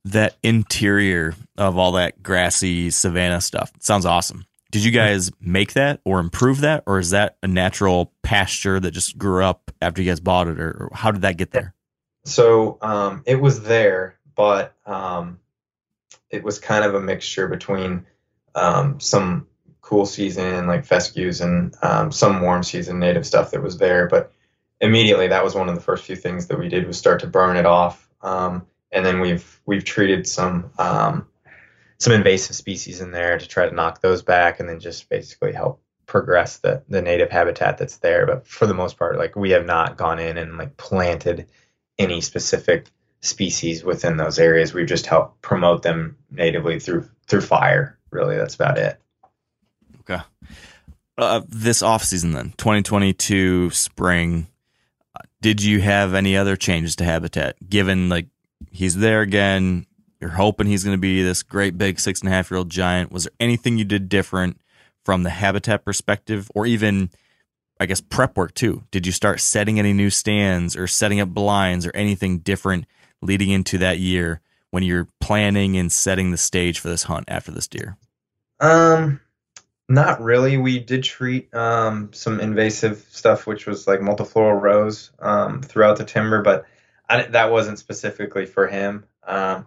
That 0.03 0.35
interior 0.43 1.33
of 1.57 1.77
all 1.77 1.93
that 1.93 2.21
grassy 2.21 2.89
savanna 2.89 3.39
stuff 3.39 3.71
sounds 3.79 4.05
awesome. 4.05 4.45
Did 4.71 4.83
you 4.83 4.91
guys 4.91 5.31
make 5.39 5.73
that 5.73 6.01
or 6.03 6.19
improve 6.19 6.61
that, 6.61 6.83
or 6.87 6.99
is 6.99 7.11
that 7.11 7.37
a 7.41 7.47
natural 7.47 8.11
pasture 8.21 8.81
that 8.81 8.91
just 8.91 9.17
grew 9.17 9.43
up 9.43 9.71
after 9.81 10.01
you 10.01 10.11
guys 10.11 10.19
bought 10.19 10.47
it, 10.49 10.59
or 10.59 10.89
how 10.93 11.11
did 11.11 11.21
that 11.21 11.37
get 11.37 11.51
there? 11.51 11.73
So 12.23 12.77
um, 12.81 13.23
it 13.25 13.41
was 13.41 13.63
there, 13.63 14.17
but 14.35 14.73
um, 14.85 15.39
it 16.29 16.43
was 16.43 16.59
kind 16.59 16.85
of 16.85 16.95
a 16.95 17.01
mixture 17.01 17.47
between 17.47 18.05
um, 18.55 18.99
some 18.99 19.47
cool 19.81 20.05
season 20.05 20.67
like 20.67 20.85
fescues 20.85 21.41
and 21.41 21.75
um, 21.81 22.11
some 22.11 22.41
warm 22.41 22.63
season 22.63 22.99
native 22.99 23.25
stuff 23.25 23.51
that 23.51 23.63
was 23.63 23.77
there. 23.77 24.07
But 24.07 24.31
immediately, 24.79 25.27
that 25.27 25.43
was 25.43 25.55
one 25.55 25.69
of 25.69 25.75
the 25.75 25.81
first 25.81 26.05
few 26.05 26.15
things 26.15 26.47
that 26.47 26.59
we 26.59 26.69
did 26.69 26.87
was 26.87 26.97
start 26.97 27.21
to 27.21 27.27
burn 27.27 27.57
it 27.57 27.65
off. 27.65 28.07
Um, 28.21 28.65
and 28.91 29.05
then 29.05 29.19
we've 29.19 29.59
we've 29.65 29.83
treated 29.83 30.27
some 30.27 30.71
um, 30.77 31.27
some 31.97 32.13
invasive 32.13 32.55
species 32.55 33.01
in 33.01 33.11
there 33.11 33.37
to 33.37 33.47
try 33.47 33.67
to 33.67 33.75
knock 33.75 34.01
those 34.01 34.21
back, 34.21 34.59
and 34.59 34.69
then 34.69 34.79
just 34.79 35.09
basically 35.09 35.53
help 35.53 35.81
progress 36.05 36.57
the 36.57 36.83
the 36.87 37.01
native 37.01 37.31
habitat 37.31 37.77
that's 37.77 37.97
there. 37.97 38.25
But 38.25 38.45
for 38.47 38.67
the 38.67 38.73
most 38.73 38.97
part, 38.97 39.17
like 39.17 39.35
we 39.35 39.51
have 39.51 39.65
not 39.65 39.97
gone 39.97 40.19
in 40.19 40.37
and 40.37 40.57
like 40.57 40.77
planted 40.77 41.47
any 41.97 42.21
specific 42.21 42.87
species 43.21 43.83
within 43.83 44.17
those 44.17 44.39
areas. 44.39 44.73
We've 44.73 44.87
just 44.87 45.05
helped 45.05 45.41
promote 45.41 45.83
them 45.83 46.17
natively 46.29 46.79
through 46.79 47.09
through 47.27 47.41
fire. 47.41 47.97
Really, 48.09 48.35
that's 48.35 48.55
about 48.55 48.77
it. 48.77 48.99
Okay. 50.01 50.21
Uh, 51.17 51.41
this 51.47 51.81
off 51.81 52.03
season 52.03 52.31
then, 52.31 52.53
2022 52.57 53.69
spring. 53.71 54.47
Did 55.41 55.61
you 55.61 55.81
have 55.81 56.13
any 56.13 56.37
other 56.37 56.55
changes 56.55 56.95
to 56.97 57.03
habitat? 57.03 57.57
Given 57.67 58.09
like 58.09 58.27
he's 58.71 58.95
there 58.95 59.21
again, 59.21 59.85
you're 60.19 60.29
hoping 60.31 60.67
he's 60.67 60.83
going 60.83 60.95
to 60.95 61.01
be 61.01 61.23
this 61.23 61.43
great 61.43 61.77
big 61.77 61.99
six 61.99 62.21
and 62.21 62.29
a 62.29 62.31
half 62.31 62.51
year 62.51 62.57
old 62.57 62.69
giant. 62.69 63.11
Was 63.11 63.23
there 63.23 63.33
anything 63.39 63.77
you 63.77 63.85
did 63.85 64.09
different 64.09 64.59
from 65.03 65.23
the 65.23 65.29
habitat 65.29 65.83
perspective, 65.83 66.49
or 66.53 66.65
even 66.65 67.09
I 67.81 67.87
guess 67.87 67.99
prep 67.99 68.37
work 68.37 68.53
too? 68.53 68.83
Did 68.91 69.07
you 69.07 69.11
start 69.11 69.39
setting 69.39 69.79
any 69.79 69.91
new 69.91 70.11
stands 70.11 70.75
or 70.75 70.85
setting 70.85 71.19
up 71.19 71.29
blinds 71.29 71.87
or 71.87 71.91
anything 71.95 72.37
different 72.37 72.85
leading 73.23 73.49
into 73.49 73.79
that 73.79 73.97
year 73.97 74.39
when 74.69 74.83
you're 74.83 75.07
planning 75.19 75.75
and 75.77 75.91
setting 75.91 76.29
the 76.29 76.37
stage 76.37 76.77
for 76.77 76.89
this 76.89 77.01
hunt 77.01 77.25
after 77.27 77.51
this 77.51 77.67
deer? 77.67 77.97
Um, 78.59 79.19
not 79.89 80.21
really. 80.21 80.57
We 80.57 80.77
did 80.77 81.03
treat 81.03 81.51
um, 81.55 82.13
some 82.13 82.39
invasive 82.39 83.03
stuff, 83.09 83.47
which 83.47 83.65
was 83.65 83.87
like 83.87 83.99
multifloral 83.99 84.61
rose 84.61 85.09
um, 85.17 85.63
throughout 85.63 85.97
the 85.97 86.05
timber, 86.05 86.43
but 86.43 86.65
I, 87.09 87.23
that 87.23 87.51
wasn't 87.51 87.79
specifically 87.79 88.45
for 88.45 88.67
him. 88.67 89.05
Um, 89.23 89.65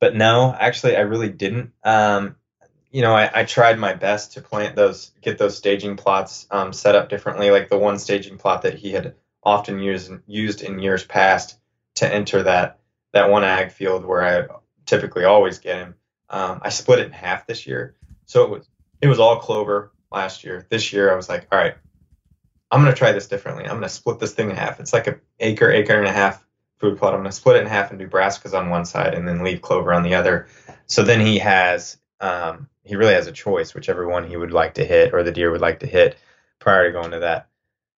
but 0.00 0.16
no, 0.16 0.56
actually, 0.58 0.96
I 0.96 1.00
really 1.00 1.28
didn't. 1.28 1.72
Um, 1.84 2.36
you 2.90 3.02
know, 3.02 3.14
I, 3.14 3.30
I, 3.32 3.44
tried 3.44 3.78
my 3.78 3.94
best 3.94 4.32
to 4.32 4.40
plant 4.40 4.74
those, 4.74 5.12
get 5.20 5.38
those 5.38 5.56
staging 5.56 5.96
plots 5.96 6.46
um, 6.50 6.72
set 6.72 6.96
up 6.96 7.08
differently. 7.08 7.50
Like 7.50 7.68
the 7.68 7.78
one 7.78 7.98
staging 7.98 8.36
plot 8.36 8.62
that 8.62 8.74
he 8.74 8.90
had 8.90 9.14
often 9.42 9.78
used 9.78 10.12
used 10.26 10.62
in 10.62 10.78
years 10.80 11.04
past 11.04 11.58
to 11.96 12.12
enter 12.12 12.42
that 12.42 12.80
that 13.12 13.30
one 13.30 13.44
ag 13.44 13.72
field 13.72 14.04
where 14.04 14.22
I 14.22 14.46
typically 14.86 15.24
always 15.24 15.58
get 15.58 15.78
him. 15.78 15.94
Um, 16.28 16.60
I 16.62 16.68
split 16.68 17.00
it 17.00 17.06
in 17.06 17.12
half 17.12 17.46
this 17.46 17.66
year, 17.66 17.96
so 18.26 18.44
it 18.44 18.50
was 18.50 18.68
it 19.00 19.08
was 19.08 19.20
all 19.20 19.38
clover 19.38 19.92
last 20.10 20.44
year. 20.44 20.66
This 20.68 20.92
year, 20.92 21.12
I 21.12 21.16
was 21.16 21.28
like, 21.28 21.46
all 21.50 21.58
right, 21.58 21.74
I'm 22.70 22.80
gonna 22.80 22.94
try 22.94 23.12
this 23.12 23.28
differently. 23.28 23.64
I'm 23.64 23.76
gonna 23.76 23.88
split 23.88 24.18
this 24.18 24.34
thing 24.34 24.50
in 24.50 24.56
half. 24.56 24.80
It's 24.80 24.92
like 24.92 25.06
an 25.06 25.20
acre, 25.38 25.70
acre 25.70 25.96
and 25.96 26.06
a 26.06 26.12
half 26.12 26.44
food 26.78 26.98
plot. 26.98 27.14
I'm 27.14 27.20
gonna 27.20 27.32
split 27.32 27.56
it 27.56 27.62
in 27.62 27.66
half 27.66 27.90
and 27.90 27.98
do 27.98 28.08
brassicas 28.08 28.56
on 28.56 28.70
one 28.70 28.84
side 28.84 29.14
and 29.14 29.26
then 29.26 29.44
leave 29.44 29.62
clover 29.62 29.92
on 29.92 30.02
the 30.02 30.14
other. 30.14 30.48
So 30.86 31.02
then 31.02 31.20
he 31.20 31.38
has 31.38 31.98
um, 32.20 32.68
he 32.84 32.96
really 32.96 33.14
has 33.14 33.26
a 33.26 33.32
choice, 33.32 33.74
whichever 33.74 34.08
one 34.08 34.28
he 34.28 34.36
would 34.36 34.52
like 34.52 34.74
to 34.74 34.84
hit 34.84 35.14
or 35.14 35.22
the 35.22 35.32
deer 35.32 35.50
would 35.50 35.60
like 35.60 35.80
to 35.80 35.86
hit 35.86 36.16
prior 36.58 36.86
to 36.86 36.92
going 36.92 37.10
to 37.12 37.20
that 37.20 37.48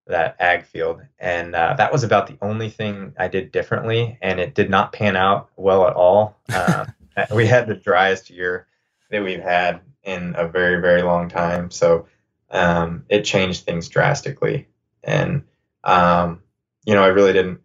that 0.08 0.36
ag 0.40 0.66
field. 0.66 1.02
And 1.20 1.56
uh, 1.56 1.76
that 1.78 1.92
was 1.92 2.04
about 2.04 2.28
the 2.28 2.38
only 2.42 2.70
thing 2.70 3.14
I 3.18 3.28
did 3.28 3.52
differently, 3.52 4.18
and 4.22 4.40
it 4.40 4.56
did 4.56 4.70
not 4.70 4.94
pan 4.94 5.16
out 5.16 5.50
well 5.56 5.88
at 5.88 5.94
all. 5.94 6.38
Uh, 7.18 7.26
we 7.36 7.46
had 7.46 7.68
the 7.68 7.76
driest 7.76 8.30
year 8.30 8.68
that 9.10 9.22
we've 9.22 9.44
had 9.44 9.82
in 10.04 10.34
a 10.38 10.48
very 10.48 10.80
very 10.80 11.02
long 11.02 11.28
time, 11.28 11.70
so 11.70 12.08
um, 12.50 13.04
it 13.10 13.26
changed 13.26 13.66
things 13.66 13.90
drastically. 13.90 14.70
And 15.04 15.44
um, 15.84 16.42
you 16.86 16.96
know, 16.96 17.04
I 17.04 17.08
really 17.08 17.34
didn't. 17.34 17.60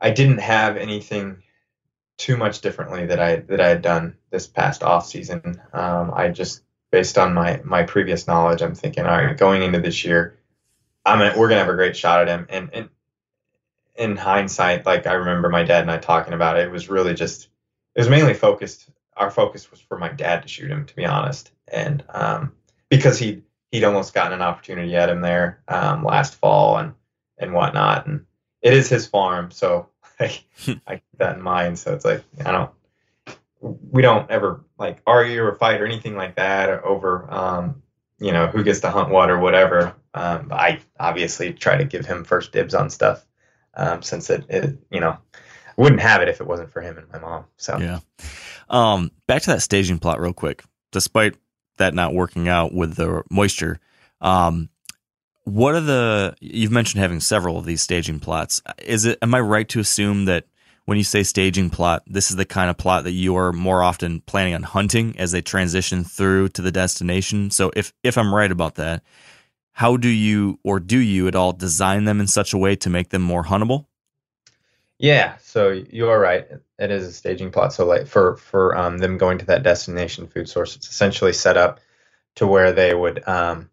I 0.00 0.10
didn't 0.10 0.38
have 0.38 0.76
anything 0.76 1.42
too 2.18 2.36
much 2.36 2.60
differently 2.60 3.06
that 3.06 3.20
I 3.20 3.36
that 3.36 3.60
I 3.60 3.68
had 3.68 3.82
done 3.82 4.16
this 4.30 4.46
past 4.46 4.82
off 4.82 5.06
season. 5.06 5.60
Um, 5.72 6.12
I 6.14 6.28
just 6.28 6.62
based 6.90 7.18
on 7.18 7.34
my 7.34 7.60
my 7.64 7.82
previous 7.82 8.26
knowledge, 8.26 8.62
I'm 8.62 8.74
thinking, 8.74 9.04
all 9.04 9.16
right, 9.16 9.36
going 9.36 9.62
into 9.62 9.80
this 9.80 10.04
year, 10.04 10.38
I'm 11.04 11.18
gonna, 11.18 11.38
we're 11.38 11.48
gonna 11.48 11.60
have 11.60 11.68
a 11.68 11.76
great 11.76 11.96
shot 11.96 12.20
at 12.20 12.28
him. 12.28 12.46
And, 12.48 12.70
and 12.72 12.88
in 13.94 14.16
hindsight, 14.16 14.86
like 14.86 15.06
I 15.06 15.14
remember 15.14 15.48
my 15.48 15.62
dad 15.62 15.82
and 15.82 15.90
I 15.90 15.98
talking 15.98 16.34
about 16.34 16.58
it, 16.58 16.66
it 16.66 16.70
was 16.70 16.88
really 16.88 17.14
just 17.14 17.48
it 17.94 18.00
was 18.00 18.08
mainly 18.08 18.34
focused. 18.34 18.88
Our 19.16 19.30
focus 19.30 19.70
was 19.70 19.80
for 19.80 19.98
my 19.98 20.08
dad 20.08 20.42
to 20.42 20.48
shoot 20.48 20.70
him, 20.70 20.84
to 20.86 20.96
be 20.96 21.06
honest, 21.06 21.50
and 21.68 22.04
um, 22.10 22.52
because 22.88 23.18
he 23.18 23.42
he'd 23.70 23.84
almost 23.84 24.14
gotten 24.14 24.32
an 24.32 24.42
opportunity 24.42 24.94
at 24.96 25.08
him 25.08 25.20
there 25.20 25.60
um, 25.68 26.04
last 26.04 26.34
fall 26.34 26.78
and 26.78 26.94
and 27.38 27.52
whatnot, 27.52 28.06
and 28.06 28.26
it 28.62 28.72
is 28.72 28.88
his 28.88 29.06
farm, 29.06 29.50
so 29.50 29.88
I, 30.20 30.40
I 30.86 30.94
keep 30.96 31.18
that 31.18 31.36
in 31.36 31.42
mind. 31.42 31.78
So 31.78 31.94
it's 31.94 32.04
like 32.04 32.24
I 32.44 32.52
don't 32.52 32.70
we 33.60 34.02
don't 34.02 34.30
ever 34.30 34.64
like 34.78 35.00
argue 35.06 35.42
or 35.42 35.54
fight 35.54 35.80
or 35.80 35.86
anything 35.86 36.16
like 36.16 36.36
that 36.36 36.68
over 36.84 37.32
um, 37.32 37.82
you 38.18 38.32
know 38.32 38.46
who 38.46 38.64
gets 38.64 38.80
to 38.80 38.90
hunt 38.90 39.10
what 39.10 39.30
or 39.30 39.38
whatever. 39.38 39.94
Um, 40.14 40.48
I 40.52 40.80
obviously 40.98 41.52
try 41.52 41.76
to 41.76 41.84
give 41.84 42.06
him 42.06 42.24
first 42.24 42.52
dibs 42.52 42.74
on 42.74 42.90
stuff 42.90 43.26
um, 43.74 44.02
since 44.02 44.30
it, 44.30 44.44
it 44.48 44.78
you 44.90 45.00
know 45.00 45.18
wouldn't 45.76 46.00
have 46.00 46.22
it 46.22 46.28
if 46.28 46.40
it 46.40 46.46
wasn't 46.46 46.72
for 46.72 46.80
him 46.80 46.96
and 46.96 47.10
my 47.12 47.18
mom. 47.18 47.44
So 47.56 47.78
Yeah. 47.78 48.00
Um, 48.68 49.12
back 49.26 49.42
to 49.42 49.50
that 49.50 49.62
staging 49.62 49.98
plot 49.98 50.20
real 50.20 50.32
quick. 50.32 50.64
Despite 50.92 51.36
that 51.76 51.94
not 51.94 52.14
working 52.14 52.48
out 52.48 52.72
with 52.72 52.94
the 52.94 53.22
moisture, 53.30 53.78
um, 54.20 54.70
what 55.46 55.76
are 55.76 55.80
the? 55.80 56.34
You've 56.40 56.72
mentioned 56.72 57.00
having 57.00 57.20
several 57.20 57.56
of 57.56 57.64
these 57.64 57.80
staging 57.80 58.18
plots. 58.18 58.60
Is 58.82 59.04
it? 59.04 59.18
Am 59.22 59.32
I 59.32 59.40
right 59.40 59.68
to 59.68 59.78
assume 59.78 60.24
that 60.24 60.46
when 60.86 60.98
you 60.98 61.04
say 61.04 61.22
staging 61.22 61.70
plot, 61.70 62.02
this 62.08 62.30
is 62.30 62.36
the 62.36 62.44
kind 62.44 62.68
of 62.68 62.76
plot 62.76 63.04
that 63.04 63.12
you 63.12 63.36
are 63.36 63.52
more 63.52 63.80
often 63.80 64.20
planning 64.22 64.54
on 64.54 64.64
hunting 64.64 65.14
as 65.18 65.30
they 65.30 65.40
transition 65.40 66.02
through 66.02 66.48
to 66.50 66.62
the 66.62 66.72
destination? 66.72 67.52
So 67.52 67.70
if 67.76 67.92
if 68.02 68.18
I'm 68.18 68.34
right 68.34 68.50
about 68.50 68.74
that, 68.74 69.04
how 69.70 69.96
do 69.96 70.08
you 70.08 70.58
or 70.64 70.80
do 70.80 70.98
you 70.98 71.28
at 71.28 71.36
all 71.36 71.52
design 71.52 72.06
them 72.06 72.18
in 72.18 72.26
such 72.26 72.52
a 72.52 72.58
way 72.58 72.74
to 72.76 72.90
make 72.90 73.10
them 73.10 73.22
more 73.22 73.44
huntable? 73.44 73.86
Yeah, 74.98 75.36
so 75.42 75.70
you 75.70 76.08
are 76.08 76.18
right. 76.18 76.44
It 76.80 76.90
is 76.90 77.06
a 77.06 77.12
staging 77.12 77.52
plot. 77.52 77.72
So 77.72 77.86
like 77.86 78.08
for 78.08 78.36
for 78.36 78.76
um, 78.76 78.98
them 78.98 79.16
going 79.16 79.38
to 79.38 79.46
that 79.46 79.62
destination 79.62 80.26
food 80.26 80.48
source, 80.48 80.74
it's 80.74 80.90
essentially 80.90 81.32
set 81.32 81.56
up 81.56 81.78
to 82.34 82.48
where 82.48 82.72
they 82.72 82.92
would 82.92 83.26
um, 83.28 83.70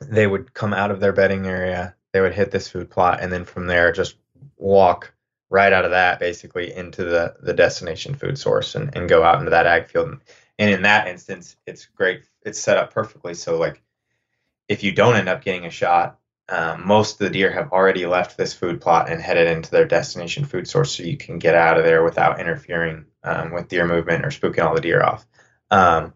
they 0.00 0.26
would 0.26 0.54
come 0.54 0.72
out 0.72 0.90
of 0.90 1.00
their 1.00 1.12
bedding 1.12 1.46
area, 1.46 1.94
they 2.12 2.20
would 2.20 2.34
hit 2.34 2.50
this 2.50 2.68
food 2.68 2.90
plot, 2.90 3.20
and 3.20 3.32
then 3.32 3.44
from 3.44 3.66
there 3.66 3.92
just 3.92 4.16
walk 4.56 5.12
right 5.50 5.72
out 5.72 5.84
of 5.84 5.92
that 5.92 6.18
basically 6.18 6.72
into 6.72 7.04
the 7.04 7.36
the 7.40 7.54
destination 7.54 8.14
food 8.14 8.38
source 8.38 8.74
and, 8.74 8.96
and 8.96 9.08
go 9.08 9.22
out 9.22 9.38
into 9.38 9.50
that 9.50 9.66
ag 9.66 9.88
field. 9.88 10.18
And 10.58 10.70
in 10.70 10.82
that 10.82 11.08
instance, 11.08 11.56
it's 11.66 11.86
great. 11.86 12.24
It's 12.42 12.58
set 12.58 12.78
up 12.78 12.92
perfectly. 12.94 13.34
So 13.34 13.58
like 13.58 13.82
if 14.68 14.82
you 14.82 14.92
don't 14.92 15.16
end 15.16 15.28
up 15.28 15.44
getting 15.44 15.66
a 15.66 15.70
shot, 15.70 16.18
um, 16.48 16.86
most 16.86 17.12
of 17.14 17.18
the 17.26 17.30
deer 17.30 17.50
have 17.50 17.72
already 17.72 18.06
left 18.06 18.36
this 18.36 18.52
food 18.52 18.80
plot 18.80 19.10
and 19.10 19.20
headed 19.20 19.48
into 19.48 19.70
their 19.70 19.86
destination 19.86 20.44
food 20.44 20.68
source, 20.68 20.96
so 20.96 21.02
you 21.02 21.16
can 21.16 21.38
get 21.38 21.54
out 21.54 21.78
of 21.78 21.84
there 21.84 22.04
without 22.04 22.40
interfering 22.40 23.06
um, 23.22 23.52
with 23.52 23.68
deer 23.68 23.86
movement 23.86 24.24
or 24.24 24.28
spooking 24.28 24.64
all 24.64 24.74
the 24.74 24.80
deer 24.80 25.02
off. 25.02 25.26
Um, 25.70 26.12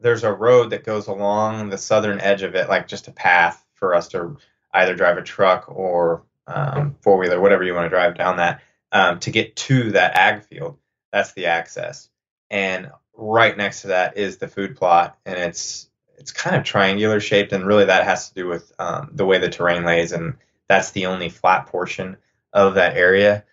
there's 0.00 0.24
a 0.24 0.32
road 0.32 0.70
that 0.70 0.84
goes 0.84 1.06
along 1.06 1.70
the 1.70 1.78
southern 1.78 2.20
edge 2.20 2.42
of 2.42 2.54
it, 2.54 2.68
like 2.68 2.88
just 2.88 3.08
a 3.08 3.12
path 3.12 3.64
for 3.74 3.94
us 3.94 4.08
to 4.08 4.36
either 4.72 4.94
drive 4.94 5.18
a 5.18 5.22
truck 5.22 5.64
or 5.68 6.22
um, 6.46 6.96
four 7.00 7.18
wheeler, 7.18 7.40
whatever 7.40 7.64
you 7.64 7.74
want 7.74 7.86
to 7.86 7.90
drive 7.90 8.16
down 8.16 8.36
that 8.36 8.62
um, 8.92 9.18
to 9.20 9.30
get 9.30 9.56
to 9.56 9.92
that 9.92 10.16
ag 10.16 10.42
field. 10.44 10.78
That's 11.12 11.32
the 11.32 11.46
access, 11.46 12.08
and 12.50 12.90
right 13.14 13.56
next 13.56 13.82
to 13.82 13.88
that 13.88 14.16
is 14.16 14.36
the 14.36 14.48
food 14.48 14.76
plot, 14.76 15.18
and 15.24 15.38
it's 15.38 15.88
it's 16.18 16.32
kind 16.32 16.56
of 16.56 16.64
triangular 16.64 17.20
shaped, 17.20 17.52
and 17.52 17.66
really 17.66 17.86
that 17.86 18.04
has 18.04 18.28
to 18.28 18.34
do 18.34 18.46
with 18.46 18.72
um, 18.78 19.10
the 19.12 19.26
way 19.26 19.38
the 19.38 19.48
terrain 19.48 19.84
lays, 19.84 20.12
and 20.12 20.34
that's 20.68 20.90
the 20.90 21.06
only 21.06 21.28
flat 21.28 21.66
portion 21.66 22.16
of 22.52 22.74
that 22.74 22.96
area, 22.96 23.44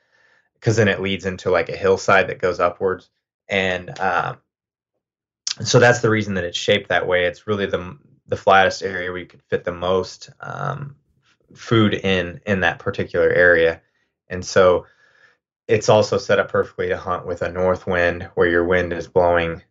because 0.55 0.75
then 0.75 0.87
it 0.87 1.01
leads 1.01 1.25
into 1.25 1.49
like 1.49 1.69
a 1.69 1.77
hillside 1.77 2.27
that 2.27 2.39
goes 2.39 2.59
upwards, 2.59 3.09
and 3.47 3.97
um, 3.99 4.37
so 5.63 5.79
that's 5.79 5.99
the 5.99 6.09
reason 6.09 6.33
that 6.35 6.43
it's 6.43 6.57
shaped 6.57 6.89
that 6.89 7.07
way. 7.07 7.25
It's 7.25 7.47
really 7.47 7.65
the 7.65 7.97
the 8.27 8.37
flattest 8.37 8.81
area 8.81 9.11
where 9.11 9.19
you 9.19 9.27
could 9.27 9.43
fit 9.43 9.63
the 9.63 9.71
most 9.71 10.29
um, 10.39 10.95
food 11.53 11.93
in 11.93 12.41
in 12.45 12.61
that 12.61 12.79
particular 12.79 13.29
area, 13.29 13.81
and 14.27 14.45
so 14.45 14.85
it's 15.67 15.89
also 15.89 16.17
set 16.17 16.39
up 16.39 16.51
perfectly 16.51 16.89
to 16.89 16.97
hunt 16.97 17.25
with 17.25 17.41
a 17.41 17.51
north 17.51 17.87
wind 17.87 18.29
where 18.35 18.47
your 18.47 18.65
wind 18.65 18.93
is 18.93 19.07
blowing 19.07 19.61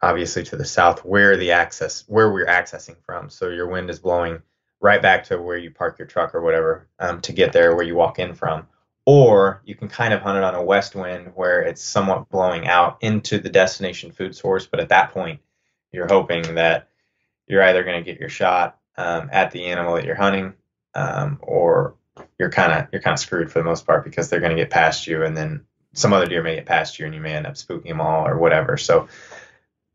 obviously 0.00 0.44
to 0.44 0.56
the 0.56 0.64
south 0.64 1.04
where 1.04 1.36
the 1.36 1.52
access 1.52 2.04
where 2.06 2.32
we're 2.32 2.46
accessing 2.46 2.96
from. 3.04 3.28
So 3.28 3.48
your 3.48 3.68
wind 3.68 3.90
is 3.90 3.98
blowing 3.98 4.42
right 4.80 5.02
back 5.02 5.24
to 5.24 5.40
where 5.42 5.56
you 5.56 5.70
park 5.70 5.98
your 5.98 6.06
truck 6.06 6.34
or 6.34 6.40
whatever 6.40 6.88
um, 6.98 7.20
to 7.22 7.32
get 7.32 7.52
there 7.52 7.74
where 7.74 7.84
you 7.84 7.96
walk 7.96 8.18
in 8.18 8.34
from 8.34 8.66
or 9.10 9.62
you 9.64 9.74
can 9.74 9.88
kind 9.88 10.12
of 10.12 10.20
hunt 10.20 10.36
it 10.36 10.44
on 10.44 10.54
a 10.54 10.62
west 10.62 10.94
wind 10.94 11.32
where 11.34 11.62
it's 11.62 11.80
somewhat 11.80 12.28
blowing 12.28 12.66
out 12.66 12.98
into 13.00 13.38
the 13.38 13.48
destination 13.48 14.12
food 14.12 14.36
source 14.36 14.66
but 14.66 14.80
at 14.80 14.90
that 14.90 15.12
point 15.12 15.40
you're 15.92 16.06
hoping 16.06 16.56
that 16.56 16.90
you're 17.46 17.62
either 17.62 17.84
going 17.84 17.96
to 17.96 18.04
get 18.04 18.20
your 18.20 18.28
shot 18.28 18.78
um, 18.98 19.30
at 19.32 19.50
the 19.50 19.64
animal 19.64 19.94
that 19.94 20.04
you're 20.04 20.14
hunting 20.14 20.52
um, 20.94 21.38
or 21.40 21.94
you're 22.38 22.50
kind 22.50 22.70
of 22.70 22.86
you're 22.92 23.00
kind 23.00 23.14
of 23.14 23.18
screwed 23.18 23.50
for 23.50 23.60
the 23.60 23.64
most 23.64 23.86
part 23.86 24.04
because 24.04 24.28
they're 24.28 24.40
going 24.40 24.54
to 24.54 24.62
get 24.62 24.68
past 24.68 25.06
you 25.06 25.22
and 25.22 25.34
then 25.34 25.64
some 25.94 26.12
other 26.12 26.26
deer 26.26 26.42
may 26.42 26.56
get 26.56 26.66
past 26.66 26.98
you 26.98 27.06
and 27.06 27.14
you 27.14 27.20
may 27.22 27.32
end 27.32 27.46
up 27.46 27.54
spooking 27.54 27.88
them 27.88 28.02
all 28.02 28.28
or 28.28 28.36
whatever 28.36 28.76
so 28.76 29.08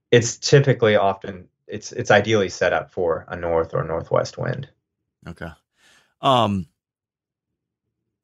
it's 0.10 0.38
typically 0.38 0.96
often 0.96 1.48
it's 1.68 1.92
it's 1.92 2.10
ideally 2.10 2.50
set 2.50 2.74
up 2.74 2.90
for 2.90 3.26
a 3.28 3.36
north 3.36 3.76
or 3.76 3.84
northwest 3.84 4.40
wind. 4.40 4.70
Okay. 5.28 5.50
Um 6.20 6.66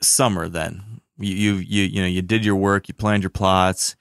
summer 0.02 0.48
then. 0.48 1.02
You 1.18 1.34
you 1.34 1.54
you 1.56 1.84
you 1.84 2.02
know, 2.02 2.08
you 2.08 2.22
did 2.22 2.46
your 2.46 2.56
work, 2.56 2.88
you 2.88 2.94
planned 2.94 3.24
your 3.24 3.30
plots, 3.30 3.96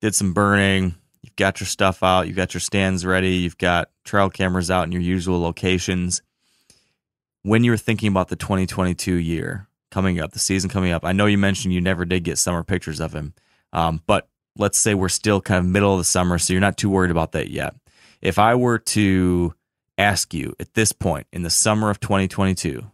did 0.00 0.14
some 0.14 0.32
burning, 0.32 0.94
you've 1.22 1.36
got 1.36 1.60
your 1.60 1.66
stuff 1.66 2.02
out, 2.02 2.26
you've 2.26 2.36
got 2.36 2.54
your 2.54 2.60
stands 2.60 3.04
ready, 3.04 3.34
you've 3.36 3.58
got 3.58 3.90
trail 4.04 4.30
cameras 4.30 4.70
out 4.70 4.84
in 4.84 4.92
your 4.92 5.02
usual 5.02 5.40
locations. 5.40 6.22
When 7.42 7.64
you 7.64 7.70
were 7.70 7.76
thinking 7.76 8.08
about 8.08 8.28
the 8.28 8.36
2022 8.36 9.14
year 9.14 9.66
coming 9.90 10.20
up, 10.20 10.32
the 10.32 10.38
season 10.38 10.70
coming 10.70 10.92
up, 10.92 11.04
I 11.04 11.12
know 11.12 11.26
you 11.26 11.38
mentioned 11.38 11.74
you 11.74 11.80
never 11.80 12.04
did 12.04 12.24
get 12.24 12.38
summer 12.38 12.62
pictures 12.62 13.00
of 13.00 13.14
him. 13.14 13.34
Um, 13.72 14.02
but 14.06 14.28
let's 14.56 14.78
say 14.78 14.94
we're 14.94 15.08
still 15.08 15.40
kind 15.40 15.58
of 15.58 15.70
middle 15.70 15.92
of 15.92 15.98
the 15.98 16.04
summer, 16.04 16.38
so 16.38 16.52
you're 16.52 16.60
not 16.60 16.76
too 16.76 16.90
worried 16.90 17.10
about 17.10 17.32
that 17.32 17.50
yet. 17.50 17.74
If 18.20 18.38
I 18.38 18.54
were 18.54 18.78
to 18.78 19.54
ask 19.96 20.34
you 20.34 20.54
at 20.60 20.74
this 20.74 20.92
point 20.92 21.26
in 21.32 21.42
the 21.42 21.50
summer 21.50 21.90
of 21.90 22.00
2022, 22.00 22.90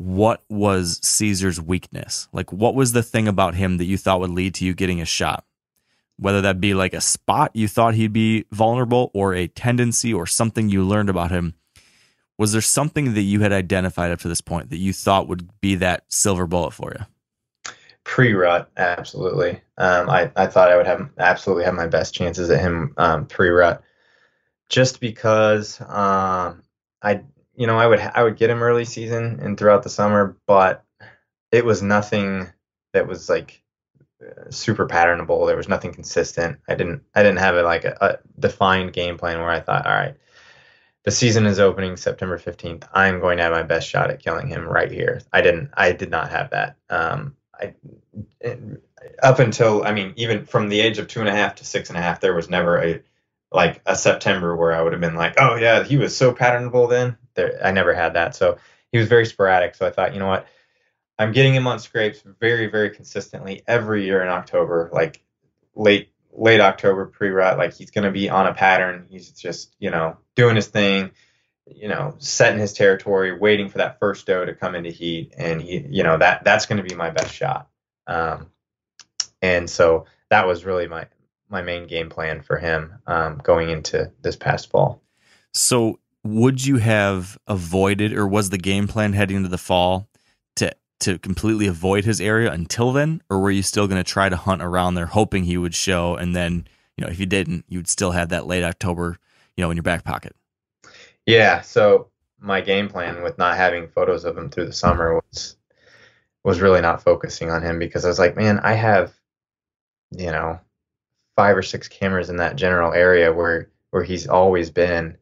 what 0.00 0.42
was 0.48 0.98
Caesar's 1.02 1.60
weakness? 1.60 2.28
Like, 2.32 2.52
what 2.52 2.74
was 2.74 2.92
the 2.92 3.02
thing 3.02 3.28
about 3.28 3.54
him 3.54 3.76
that 3.76 3.84
you 3.84 3.96
thought 3.96 4.20
would 4.20 4.30
lead 4.30 4.54
to 4.54 4.64
you 4.64 4.74
getting 4.74 5.00
a 5.00 5.04
shot? 5.04 5.44
Whether 6.18 6.40
that 6.42 6.60
be 6.60 6.74
like 6.74 6.94
a 6.94 7.00
spot 7.00 7.50
you 7.54 7.68
thought 7.68 7.94
he'd 7.94 8.12
be 8.12 8.44
vulnerable 8.50 9.10
or 9.14 9.34
a 9.34 9.48
tendency 9.48 10.12
or 10.12 10.26
something 10.26 10.68
you 10.68 10.84
learned 10.84 11.08
about 11.08 11.30
him. 11.30 11.54
Was 12.38 12.52
there 12.52 12.60
something 12.60 13.14
that 13.14 13.22
you 13.22 13.40
had 13.40 13.52
identified 13.52 14.10
up 14.10 14.20
to 14.20 14.28
this 14.28 14.40
point 14.40 14.70
that 14.70 14.78
you 14.78 14.92
thought 14.92 15.28
would 15.28 15.48
be 15.60 15.74
that 15.76 16.04
silver 16.08 16.46
bullet 16.46 16.72
for 16.72 16.92
you? 16.98 17.06
pre-rut 18.04 18.70
absolutely 18.76 19.60
um, 19.78 20.08
I, 20.08 20.32
I 20.34 20.46
thought 20.46 20.70
i 20.70 20.76
would 20.76 20.86
have 20.86 21.10
absolutely 21.18 21.64
have 21.64 21.74
my 21.74 21.86
best 21.86 22.14
chances 22.14 22.50
at 22.50 22.60
him 22.60 22.94
um, 22.96 23.26
pre-rut 23.26 23.82
just 24.68 25.00
because 25.00 25.80
um, 25.82 26.62
i 27.02 27.20
you 27.60 27.66
know 27.66 27.78
i 27.78 27.86
would 27.86 28.00
i 28.00 28.22
would 28.22 28.36
get 28.36 28.50
him 28.50 28.62
early 28.62 28.84
season 28.84 29.38
and 29.42 29.56
throughout 29.56 29.82
the 29.82 29.88
summer 29.88 30.36
but 30.46 30.84
it 31.52 31.64
was 31.64 31.82
nothing 31.82 32.48
that 32.92 33.06
was 33.06 33.28
like 33.28 33.62
super 34.50 34.86
patternable. 34.86 35.46
There 35.46 35.56
was 35.56 35.68
nothing 35.68 35.92
consistent. 35.92 36.58
I 36.68 36.74
didn't 36.74 37.02
I 37.14 37.22
didn't 37.22 37.38
have 37.38 37.56
it 37.56 37.64
like 37.64 37.84
a, 37.84 37.96
a 38.00 38.18
defined 38.38 38.92
game 38.92 39.18
plan 39.18 39.38
where 39.38 39.50
I 39.50 39.60
thought, 39.60 39.86
all 39.86 39.92
right, 39.92 40.16
the 41.04 41.10
season 41.10 41.46
is 41.46 41.58
opening 41.58 41.96
September 41.96 42.38
15th. 42.38 42.88
I'm 42.92 43.20
going 43.20 43.38
to 43.38 43.44
have 43.44 43.52
my 43.52 43.62
best 43.62 43.88
shot 43.88 44.10
at 44.10 44.22
killing 44.22 44.48
him 44.48 44.66
right 44.66 44.90
here. 44.90 45.22
I 45.32 45.40
didn't 45.40 45.70
I 45.74 45.92
did 45.92 46.10
not 46.10 46.30
have 46.30 46.50
that. 46.50 46.76
Um, 46.88 47.36
I 47.54 47.74
up 49.22 49.38
until 49.38 49.84
I 49.84 49.92
mean 49.92 50.12
even 50.16 50.44
from 50.44 50.68
the 50.68 50.80
age 50.80 50.98
of 50.98 51.08
two 51.08 51.20
and 51.20 51.28
a 51.28 51.34
half 51.34 51.56
to 51.56 51.64
six 51.64 51.88
and 51.88 51.98
a 51.98 52.02
half, 52.02 52.20
there 52.20 52.34
was 52.34 52.50
never 52.50 52.82
a 52.82 53.02
like 53.52 53.80
a 53.84 53.96
September 53.96 54.54
where 54.54 54.72
I 54.72 54.80
would 54.80 54.92
have 54.92 55.00
been 55.00 55.16
like, 55.16 55.34
oh 55.38 55.56
yeah, 55.56 55.82
he 55.82 55.96
was 55.96 56.16
so 56.16 56.32
patternable 56.32 56.88
then. 56.88 57.16
There, 57.34 57.58
I 57.64 57.70
never 57.70 57.94
had 57.94 58.14
that. 58.14 58.34
So 58.34 58.58
he 58.92 58.98
was 58.98 59.08
very 59.08 59.26
sporadic. 59.26 59.74
So 59.74 59.86
I 59.86 59.90
thought, 59.90 60.14
you 60.14 60.20
know 60.20 60.28
what, 60.28 60.46
I'm 61.18 61.32
getting 61.32 61.54
him 61.54 61.66
on 61.66 61.78
scrapes 61.78 62.22
very, 62.40 62.66
very 62.66 62.90
consistently 62.90 63.62
every 63.66 64.04
year 64.04 64.22
in 64.22 64.28
October, 64.28 64.90
like 64.92 65.22
late 65.74 66.12
late 66.32 66.60
October 66.60 67.06
pre-rut. 67.06 67.58
Like 67.58 67.74
he's 67.74 67.90
going 67.90 68.04
to 68.04 68.10
be 68.10 68.28
on 68.30 68.46
a 68.46 68.54
pattern. 68.54 69.06
He's 69.10 69.30
just 69.30 69.74
you 69.78 69.90
know 69.90 70.16
doing 70.34 70.56
his 70.56 70.68
thing, 70.68 71.10
you 71.66 71.88
know, 71.88 72.14
setting 72.18 72.58
his 72.58 72.72
territory, 72.72 73.36
waiting 73.38 73.68
for 73.68 73.78
that 73.78 73.98
first 73.98 74.26
doe 74.26 74.44
to 74.44 74.54
come 74.54 74.74
into 74.74 74.90
heat, 74.90 75.34
and 75.36 75.60
he, 75.60 75.84
you 75.90 76.02
know, 76.02 76.18
that 76.18 76.44
that's 76.44 76.66
going 76.66 76.82
to 76.82 76.88
be 76.88 76.94
my 76.94 77.10
best 77.10 77.34
shot. 77.34 77.68
Um, 78.06 78.50
and 79.42 79.68
so 79.68 80.06
that 80.30 80.46
was 80.46 80.64
really 80.64 80.86
my 80.86 81.06
my 81.48 81.62
main 81.62 81.86
game 81.86 82.08
plan 82.08 82.42
for 82.42 82.56
him 82.56 82.94
um, 83.06 83.38
going 83.42 83.68
into 83.70 84.12
this 84.22 84.36
past 84.36 84.70
fall. 84.70 85.02
So, 85.52 85.98
would 86.24 86.64
you 86.64 86.76
have 86.76 87.38
avoided, 87.46 88.12
or 88.12 88.26
was 88.26 88.50
the 88.50 88.58
game 88.58 88.88
plan 88.88 89.12
heading 89.12 89.36
into 89.36 89.48
the 89.48 89.58
fall 89.58 90.08
to 90.56 90.74
to 91.00 91.18
completely 91.18 91.66
avoid 91.66 92.04
his 92.04 92.20
area 92.20 92.52
until 92.52 92.92
then, 92.92 93.22
or 93.30 93.40
were 93.40 93.50
you 93.50 93.62
still 93.62 93.86
going 93.86 94.02
to 94.02 94.10
try 94.10 94.28
to 94.28 94.36
hunt 94.36 94.62
around 94.62 94.94
there, 94.94 95.06
hoping 95.06 95.44
he 95.44 95.56
would 95.56 95.74
show, 95.74 96.14
and 96.16 96.36
then 96.36 96.66
you 96.96 97.04
know 97.04 97.10
if 97.10 97.18
you 97.18 97.26
didn't, 97.26 97.64
you 97.68 97.78
would 97.78 97.88
still 97.88 98.10
have 98.10 98.28
that 98.30 98.46
late 98.46 98.64
October, 98.64 99.18
you 99.56 99.64
know, 99.64 99.70
in 99.70 99.76
your 99.76 99.82
back 99.82 100.04
pocket? 100.04 100.34
Yeah. 101.26 101.60
So 101.60 102.08
my 102.40 102.60
game 102.60 102.88
plan 102.88 103.22
with 103.22 103.38
not 103.38 103.56
having 103.56 103.88
photos 103.88 104.24
of 104.24 104.36
him 104.36 104.50
through 104.50 104.66
the 104.66 104.72
summer 104.72 105.14
was 105.14 105.56
was 106.42 106.60
really 106.60 106.80
not 106.80 107.02
focusing 107.02 107.50
on 107.50 107.62
him 107.62 107.78
because 107.78 108.04
I 108.04 108.08
was 108.08 108.18
like, 108.18 108.36
man, 108.36 108.60
I 108.60 108.72
have, 108.72 109.12
you 110.10 110.30
know, 110.30 110.58
five 111.36 111.56
or 111.56 111.62
six 111.62 111.86
cameras 111.86 112.30
in 112.30 112.36
that 112.36 112.56
general 112.56 112.92
area 112.92 113.32
where 113.32 113.70
where 113.90 114.02
he's 114.02 114.26
always 114.26 114.70
been. 114.70 115.16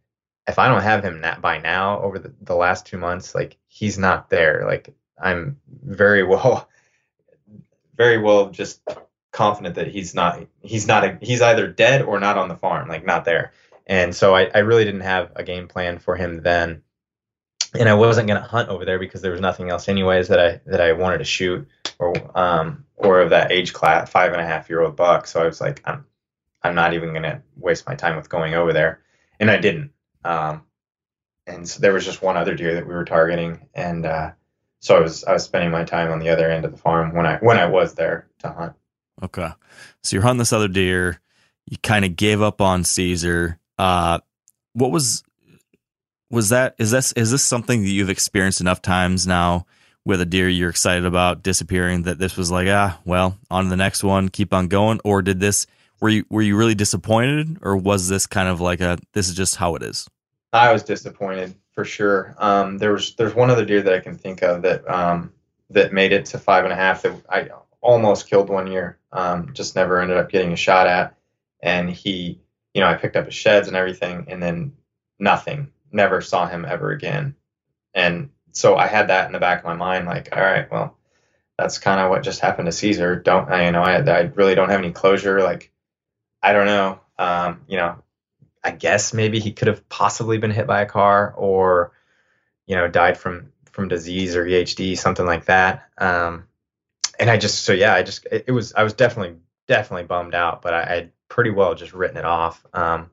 If 0.49 0.59
I 0.59 0.69
don't 0.69 0.83
have 0.83 1.05
him 1.05 1.25
by 1.41 1.59
now 1.59 2.01
over 2.01 2.19
the, 2.19 2.33
the 2.41 2.55
last 2.55 2.87
two 2.87 2.99
months, 2.99 3.35
like 3.35 3.59
he's 3.67 3.99
not 3.99 4.31
there. 4.31 4.65
Like 4.67 4.95
I'm 5.21 5.59
very 5.85 6.25
well, 6.25 6.69
very 7.97 8.19
well 8.19 8.51
just 8.51 8.81
confident 9.31 9.77
that 9.77 9.89
he's 9.89 10.15
not 10.15 10.47
he's 10.63 10.87
not 10.87 11.05
a, 11.05 11.19
he's 11.21 11.43
either 11.43 11.69
dead 11.69 12.03
or 12.03 12.19
not 12.19 12.39
on 12.39 12.49
the 12.49 12.57
farm, 12.57 12.89
like 12.89 13.05
not 13.05 13.25
there. 13.25 13.53
And 13.87 14.15
so 14.15 14.35
I, 14.35 14.51
I 14.55 14.59
really 14.59 14.85
didn't 14.85 15.01
have 15.03 15.33
a 15.37 15.43
game 15.43 15.69
plan 15.69 15.99
for 15.99 16.17
him 16.17 16.43
then. 16.43 16.83
And 17.79 17.89
I 17.89 17.95
wasn't 17.95 18.29
going 18.29 18.41
to 18.41 18.47
hunt 18.47 18.71
over 18.71 18.85
there 18.85 18.99
because 18.99 19.21
there 19.21 19.33
was 19.33 19.41
nothing 19.41 19.71
else 19.71 19.89
anyways 19.89 20.29
that 20.29 20.41
I 20.41 20.61
that 20.67 20.81
I 20.81 20.93
wanted 20.93 21.19
to 21.19 21.25
shoot 21.25 21.69
or 21.99 22.15
um 22.39 22.87
or 22.97 23.21
of 23.21 23.31
that 23.31 23.53
age 23.53 23.73
class 23.73 24.11
five 24.11 24.33
and 24.33 24.41
a 24.41 24.47
half 24.47 24.71
year 24.71 24.81
old 24.81 24.97
buck. 24.97 25.27
So 25.27 25.41
I 25.41 25.47
was 25.47 25.61
like, 25.61 25.83
I'm 25.85 26.07
I'm 26.63 26.75
not 26.75 26.95
even 26.95 27.11
going 27.11 27.23
to 27.23 27.43
waste 27.57 27.87
my 27.87 27.95
time 27.95 28.17
with 28.17 28.29
going 28.29 28.55
over 28.55 28.73
there, 28.73 29.01
and 29.39 29.51
I 29.51 29.59
didn't. 29.59 29.93
Um, 30.25 30.63
and 31.47 31.69
so 31.69 31.81
there 31.81 31.95
was 31.95 32.05
just 32.05 32.23
one 32.23 32.37
other 32.37 32.55
deer 32.55 32.75
that 32.75 32.87
we 32.87 32.95
were 32.95 33.05
targeting, 33.05 33.67
and 33.75 34.05
uh, 34.05 34.33
so 34.81 34.97
I 34.97 35.01
was 35.01 35.25
I 35.25 35.33
was 35.33 35.45
spending 35.45 35.71
my 35.71 35.85
time 35.85 36.11
on 36.11 36.19
the 36.19 36.29
other 36.29 36.51
end 36.51 36.65
of 36.65 36.73
the 36.73 36.79
farm 36.79 37.15
when 37.15 37.27
I 37.27 37.39
when 37.39 37.59
I 37.59 37.67
was 37.67 37.95
there 37.95 38.29
to 38.41 38.53
hunt. 38.53 38.75
Okay, 39.23 39.49
so 40.03 40.15
you're 40.17 40.23
hunting 40.23 40.39
this 40.39 40.53
other 40.53 40.69
deer. 40.69 41.21
You 41.67 41.77
kind 41.83 42.05
of 42.05 42.17
gave 42.17 42.43
up 42.43 42.61
on 42.61 42.85
Caesar. 42.85 43.59
Uh, 43.79 44.21
what 44.75 44.91
was 44.91 45.25
was 46.31 46.51
that? 46.51 46.75
Is 46.79 46.91
this 46.91 47.13
is 47.13 47.31
this 47.31 47.43
something 47.43 47.83
that 47.83 47.91
you've 47.91 48.11
experienced 48.11 48.61
enough 48.61 48.83
times 48.83 49.27
now 49.27 49.67
with 50.05 50.21
a 50.21 50.27
deer 50.27 50.49
you're 50.49 50.71
excited 50.71 51.05
about 51.05 51.43
disappearing 51.43 52.05
that 52.05 52.19
this 52.19 52.35
was 52.35 52.51
like 52.51 52.67
ah 52.67 52.99
well 53.05 53.37
on 53.51 53.65
to 53.65 53.71
the 53.71 53.77
next 53.77 54.03
one, 54.03 54.29
keep 54.29 54.55
on 54.55 54.69
going, 54.69 55.01
or 55.05 55.23
did 55.23 55.41
this? 55.41 55.67
Were 56.01 56.09
you 56.09 56.25
were 56.31 56.43
you 56.43 56.57
really 56.57 56.75
disappointed, 56.75 57.59
or 57.63 57.77
was 57.77 58.09
this 58.09 58.27
kind 58.27 58.49
of 58.49 58.61
like 58.61 58.81
a 58.81 58.99
this 59.13 59.29
is 59.29 59.35
just 59.35 59.57
how 59.57 59.75
it 59.75 59.83
is? 59.83 60.09
I 60.53 60.73
was 60.73 60.83
disappointed 60.83 61.55
for 61.73 61.85
sure. 61.85 62.35
Um, 62.39 62.79
there 62.79 62.93
was 62.93 63.15
there's 63.17 63.35
one 63.35 63.51
other 63.51 63.65
deer 63.65 63.83
that 63.83 63.95
I 63.95 64.01
can 64.01 64.17
think 64.17 64.43
of 64.43 64.63
that 64.63 64.89
um, 64.89 65.33
that 65.71 65.93
made 65.93 66.13
it 66.13 66.27
to 66.27 66.39
five 66.39 66.65
and 66.65 66.73
a 66.73 66.77
half 66.77 67.03
that 67.03 67.15
I 67.29 67.49
almost 67.81 68.29
killed 68.29 68.49
one 68.49 68.67
year. 68.67 68.99
Um, 69.13 69.53
just 69.55 69.77
never 69.77 70.01
ended 70.01 70.17
up 70.17 70.31
getting 70.31 70.53
a 70.53 70.57
shot 70.57 70.87
at, 70.87 71.17
and 71.63 71.91
he, 71.91 72.41
you 72.75 72.81
know, 72.81 72.87
I 72.87 72.95
picked 72.95 73.17
up 73.17 73.27
his 73.27 73.35
sheds 73.35 73.69
and 73.69 73.77
everything, 73.77 74.27
and 74.29 74.43
then 74.43 74.73
nothing. 75.19 75.73
Never 75.91 76.21
saw 76.21 76.47
him 76.47 76.65
ever 76.65 76.91
again, 76.91 77.35
and 77.95 78.31
so 78.53 78.77
I 78.77 78.87
had 78.87 79.09
that 79.09 79.27
in 79.27 79.33
the 79.33 79.39
back 79.39 79.61
of 79.61 79.65
my 79.65 79.75
mind, 79.75 80.07
like, 80.07 80.29
all 80.33 80.43
right, 80.43 80.71
well, 80.71 80.97
that's 81.57 81.79
kind 81.79 82.01
of 82.01 82.11
what 82.11 82.23
just 82.23 82.41
happened 82.41 82.67
to 82.67 82.73
Caesar. 82.73 83.17
Don't 83.17 83.49
I, 83.49 83.67
you 83.67 83.73
know, 83.73 83.83
I, 83.83 83.97
I 84.01 84.21
really 84.35 84.55
don't 84.55 84.71
have 84.71 84.81
any 84.81 84.93
closure. 84.93 85.43
Like, 85.43 85.71
I 86.43 86.53
don't 86.53 86.67
know. 86.67 87.01
Um, 87.19 87.63
you 87.69 87.77
know, 87.77 88.03
I 88.63 88.71
guess 88.71 89.13
maybe 89.13 89.41
he 89.41 89.53
could 89.53 89.69
have 89.69 89.89
possibly 89.89 90.39
been 90.39 90.51
hit 90.51 90.67
by 90.67 90.83
a 90.83 90.87
car 90.87 91.35
or, 91.37 91.93
you 92.67 92.77
know, 92.77 92.89
died 92.89 93.19
from 93.19 93.53
from 93.73 93.89
disease 93.89 94.35
or 94.35 94.45
EHD, 94.45 94.99
something 94.99 95.27
like 95.27 95.47
that. 95.47 95.89
Um, 95.99 96.45
and 97.19 97.31
I 97.31 97.37
just 97.37 97.63
so 97.65 97.73
yeah, 97.73 97.95
I 97.95 98.03
just 98.03 98.27
it, 98.27 98.45
it 98.49 98.53
was 98.53 98.73
I 98.75 98.83
was 98.83 98.93
definitely 98.93 99.37
definitely 99.67 100.05
bummed 100.05 100.35
out, 100.35 100.63
but 100.63 100.75
I, 100.75 100.81
I 100.81 101.11
pretty 101.29 101.51
well 101.51 101.75
just 101.75 101.93
written 101.93 102.17
it 102.17 102.25
off 102.25 102.65
um, 102.73 103.11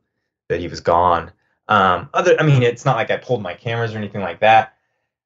that 0.50 0.60
he 0.60 0.68
was 0.68 0.80
gone. 0.80 1.32
Um, 1.68 2.10
other, 2.14 2.40
I 2.40 2.44
mean, 2.44 2.64
it's 2.64 2.86
not 2.86 2.96
like 2.96 3.12
I 3.12 3.18
pulled 3.18 3.42
my 3.42 3.54
cameras 3.54 3.94
or 3.94 3.98
anything 3.98 4.22
like 4.22 4.40
that, 4.40 4.76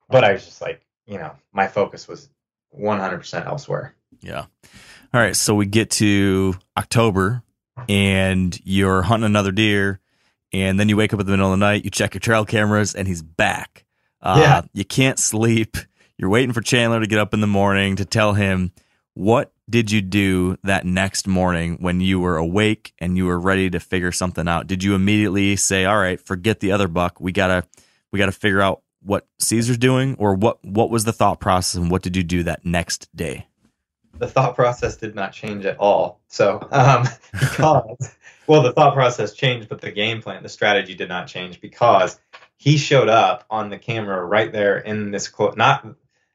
but 0.09 0.23
I 0.23 0.33
was 0.33 0.45
just 0.45 0.61
like, 0.61 0.81
you 1.05 1.17
know, 1.17 1.33
my 1.51 1.67
focus 1.67 2.07
was 2.07 2.29
100% 2.77 3.45
elsewhere. 3.45 3.95
Yeah. 4.21 4.45
All 5.13 5.21
right. 5.21 5.35
So 5.35 5.55
we 5.55 5.65
get 5.65 5.89
to 5.91 6.55
October 6.77 7.43
and 7.87 8.59
you're 8.63 9.01
hunting 9.03 9.25
another 9.25 9.51
deer, 9.51 9.99
and 10.51 10.79
then 10.79 10.89
you 10.89 10.97
wake 10.97 11.13
up 11.13 11.19
in 11.19 11.25
the 11.25 11.31
middle 11.31 11.53
of 11.53 11.59
the 11.59 11.65
night, 11.65 11.83
you 11.85 11.91
check 11.91 12.13
your 12.13 12.19
trail 12.19 12.45
cameras, 12.45 12.95
and 12.95 13.07
he's 13.07 13.21
back. 13.21 13.85
Uh, 14.21 14.37
Yeah. 14.39 14.61
You 14.73 14.85
can't 14.85 15.19
sleep. 15.19 15.77
You're 16.17 16.29
waiting 16.29 16.51
for 16.53 16.61
Chandler 16.61 16.99
to 16.99 17.07
get 17.07 17.19
up 17.19 17.33
in 17.33 17.39
the 17.39 17.47
morning 17.47 17.95
to 17.97 18.05
tell 18.05 18.33
him 18.33 18.71
what 19.13 19.51
did 19.69 19.91
you 19.91 20.01
do 20.01 20.57
that 20.63 20.85
next 20.85 21.27
morning 21.27 21.77
when 21.79 22.01
you 22.01 22.19
were 22.19 22.37
awake 22.37 22.93
and 22.99 23.15
you 23.15 23.25
were 23.25 23.39
ready 23.39 23.69
to 23.69 23.79
figure 23.79 24.11
something 24.11 24.47
out? 24.47 24.65
Did 24.67 24.83
you 24.83 24.95
immediately 24.95 25.55
say, 25.55 25.85
"All 25.85 25.97
right, 25.97 26.19
forget 26.19 26.59
the 26.59 26.71
other 26.71 26.87
buck. 26.87 27.19
We 27.21 27.31
gotta, 27.31 27.63
we 28.11 28.17
gotta 28.19 28.31
figure 28.31 28.61
out 28.61 28.81
what 29.01 29.27
Caesar's 29.39 29.77
doing," 29.77 30.15
or 30.17 30.33
what? 30.35 30.63
What 30.65 30.89
was 30.89 31.03
the 31.05 31.13
thought 31.13 31.39
process, 31.39 31.75
and 31.75 31.91
what 31.91 32.01
did 32.01 32.15
you 32.15 32.23
do 32.23 32.43
that 32.43 32.65
next 32.65 33.09
day? 33.15 33.47
The 34.19 34.27
thought 34.27 34.55
process 34.55 34.97
did 34.97 35.15
not 35.15 35.33
change 35.33 35.65
at 35.65 35.77
all. 35.77 36.21
So, 36.27 36.59
um, 36.71 37.05
because, 37.31 38.15
well, 38.47 38.61
the 38.61 38.73
thought 38.73 38.93
process 38.93 39.33
changed, 39.33 39.69
but 39.69 39.81
the 39.81 39.91
game 39.91 40.21
plan, 40.21 40.43
the 40.43 40.49
strategy 40.49 40.95
did 40.95 41.09
not 41.09 41.27
change 41.27 41.61
because 41.61 42.19
he 42.57 42.77
showed 42.77 43.09
up 43.09 43.45
on 43.49 43.69
the 43.69 43.77
camera 43.77 44.23
right 44.23 44.51
there 44.51 44.77
in 44.77 45.11
this, 45.11 45.27
clo- 45.27 45.53
not, 45.55 45.87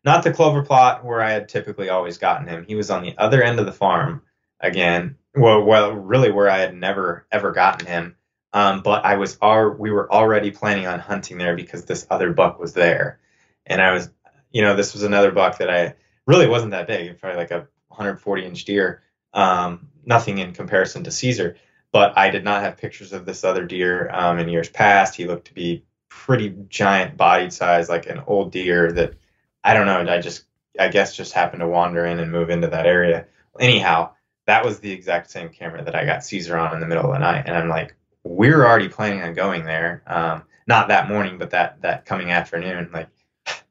not 0.05 0.25
the 0.25 0.33
clover 0.33 0.63
plot 0.63 1.05
where 1.05 1.21
I 1.21 1.33
had 1.33 1.49
typically 1.49 1.89
always 1.89 2.19
gotten 2.19 2.49
him. 2.49 2.65
He 2.65 2.75
was 2.75 2.91
on 2.91 3.03
the 3.03 3.17
other 3.19 3.43
end 3.43 3.61
of 3.61 3.67
the 3.67 3.73
farm 3.73 4.23
again. 4.61 5.17
Well, 5.35 5.65
well, 5.65 5.93
really 5.93 6.31
where 6.31 6.49
I 6.49 6.59
had 6.59 6.75
never, 6.75 7.27
ever 7.31 7.53
gotten 7.53 7.87
him. 7.87 8.17
Um, 8.53 8.83
but 8.83 9.05
I 9.05 9.17
was, 9.17 9.37
we 9.79 9.91
were 9.91 10.11
already 10.11 10.53
planning 10.53 10.87
on 10.87 11.01
hunting 11.01 11.39
there 11.39 11.57
because 11.57 11.85
this 11.85 12.07
other 12.09 12.33
buck 12.33 12.61
was 12.61 12.73
there. 12.73 13.19
And 13.67 13.83
I 13.83 13.93
was, 13.93 14.11
you 14.53 14.63
know, 14.63 14.77
this 14.77 14.95
was 14.95 15.03
another 15.03 15.33
buck 15.33 15.59
that 15.59 15.69
I 15.69 15.97
really 16.27 16.47
wasn't 16.47 16.71
that 16.71 16.87
big, 16.87 17.19
probably 17.19 17.39
like 17.39 17.51
a 17.51 17.67
140 17.95 18.45
inch 18.45 18.65
deer. 18.65 19.03
Um, 19.33 19.89
nothing 20.05 20.39
in 20.39 20.53
comparison 20.53 21.05
to 21.05 21.11
Caesar, 21.11 21.57
but 21.93 22.17
I 22.19 22.31
did 22.31 22.45
not 22.45 22.63
have 22.63 22.77
pictures 22.77 23.13
of 23.13 23.25
this 23.25 23.45
other 23.45 23.65
deer 23.65 24.11
um, 24.13 24.39
in 24.39 24.49
years 24.49 24.69
past. 24.69 25.15
He 25.15 25.27
looked 25.27 25.47
to 25.47 25.55
be 25.55 25.85
pretty 26.09 26.55
giant 26.69 27.17
bodied 27.17 27.53
size, 27.53 27.89
like 27.89 28.07
an 28.07 28.23
old 28.27 28.53
deer 28.53 28.93
that 28.93 29.15
I 29.63 29.75
don't 29.75 29.87
know. 29.87 30.13
I 30.13 30.21
just, 30.21 30.45
I 30.79 30.89
guess, 30.89 31.17
just 31.17 31.33
happened 31.33 31.61
to 31.61 31.69
wander 31.69 32.05
in 32.05 32.21
and 32.21 32.31
move 32.31 32.51
into 32.51 32.69
that 32.69 32.87
area. 32.87 33.27
Anyhow, 33.59 34.11
that 34.47 34.65
was 34.65 34.81
the 34.81 34.93
exact 34.93 35.31
same 35.31 35.49
camera 35.49 35.85
that 35.85 35.95
I 35.95 36.05
got 36.05 36.25
Caesar 36.25 36.57
on 36.57 36.75
in 36.75 36.81
the 36.81 36.87
middle 36.87 37.07
of 37.07 37.13
the 37.13 37.19
night, 37.19 37.45
and 37.47 37.57
I'm 37.57 37.69
like, 37.69 37.95
we're 38.25 38.65
already 38.65 38.89
planning 38.89 39.23
on 39.23 39.35
going 39.35 39.65
there. 39.65 40.03
Um, 40.07 40.43
not 40.67 40.89
that 40.89 41.09
morning, 41.09 41.39
but 41.39 41.51
that 41.51 41.83
that 41.83 42.07
coming 42.07 42.31
afternoon. 42.31 42.91
Like, 42.93 43.09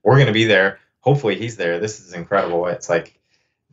we're 0.03 0.19
gonna 0.19 0.31
be 0.31 0.45
there. 0.45 0.79
Hopefully, 1.01 1.35
he's 1.35 1.57
there. 1.57 1.79
This 1.79 1.99
is 1.99 2.13
incredible. 2.13 2.67
It's 2.67 2.89
like 2.89 3.19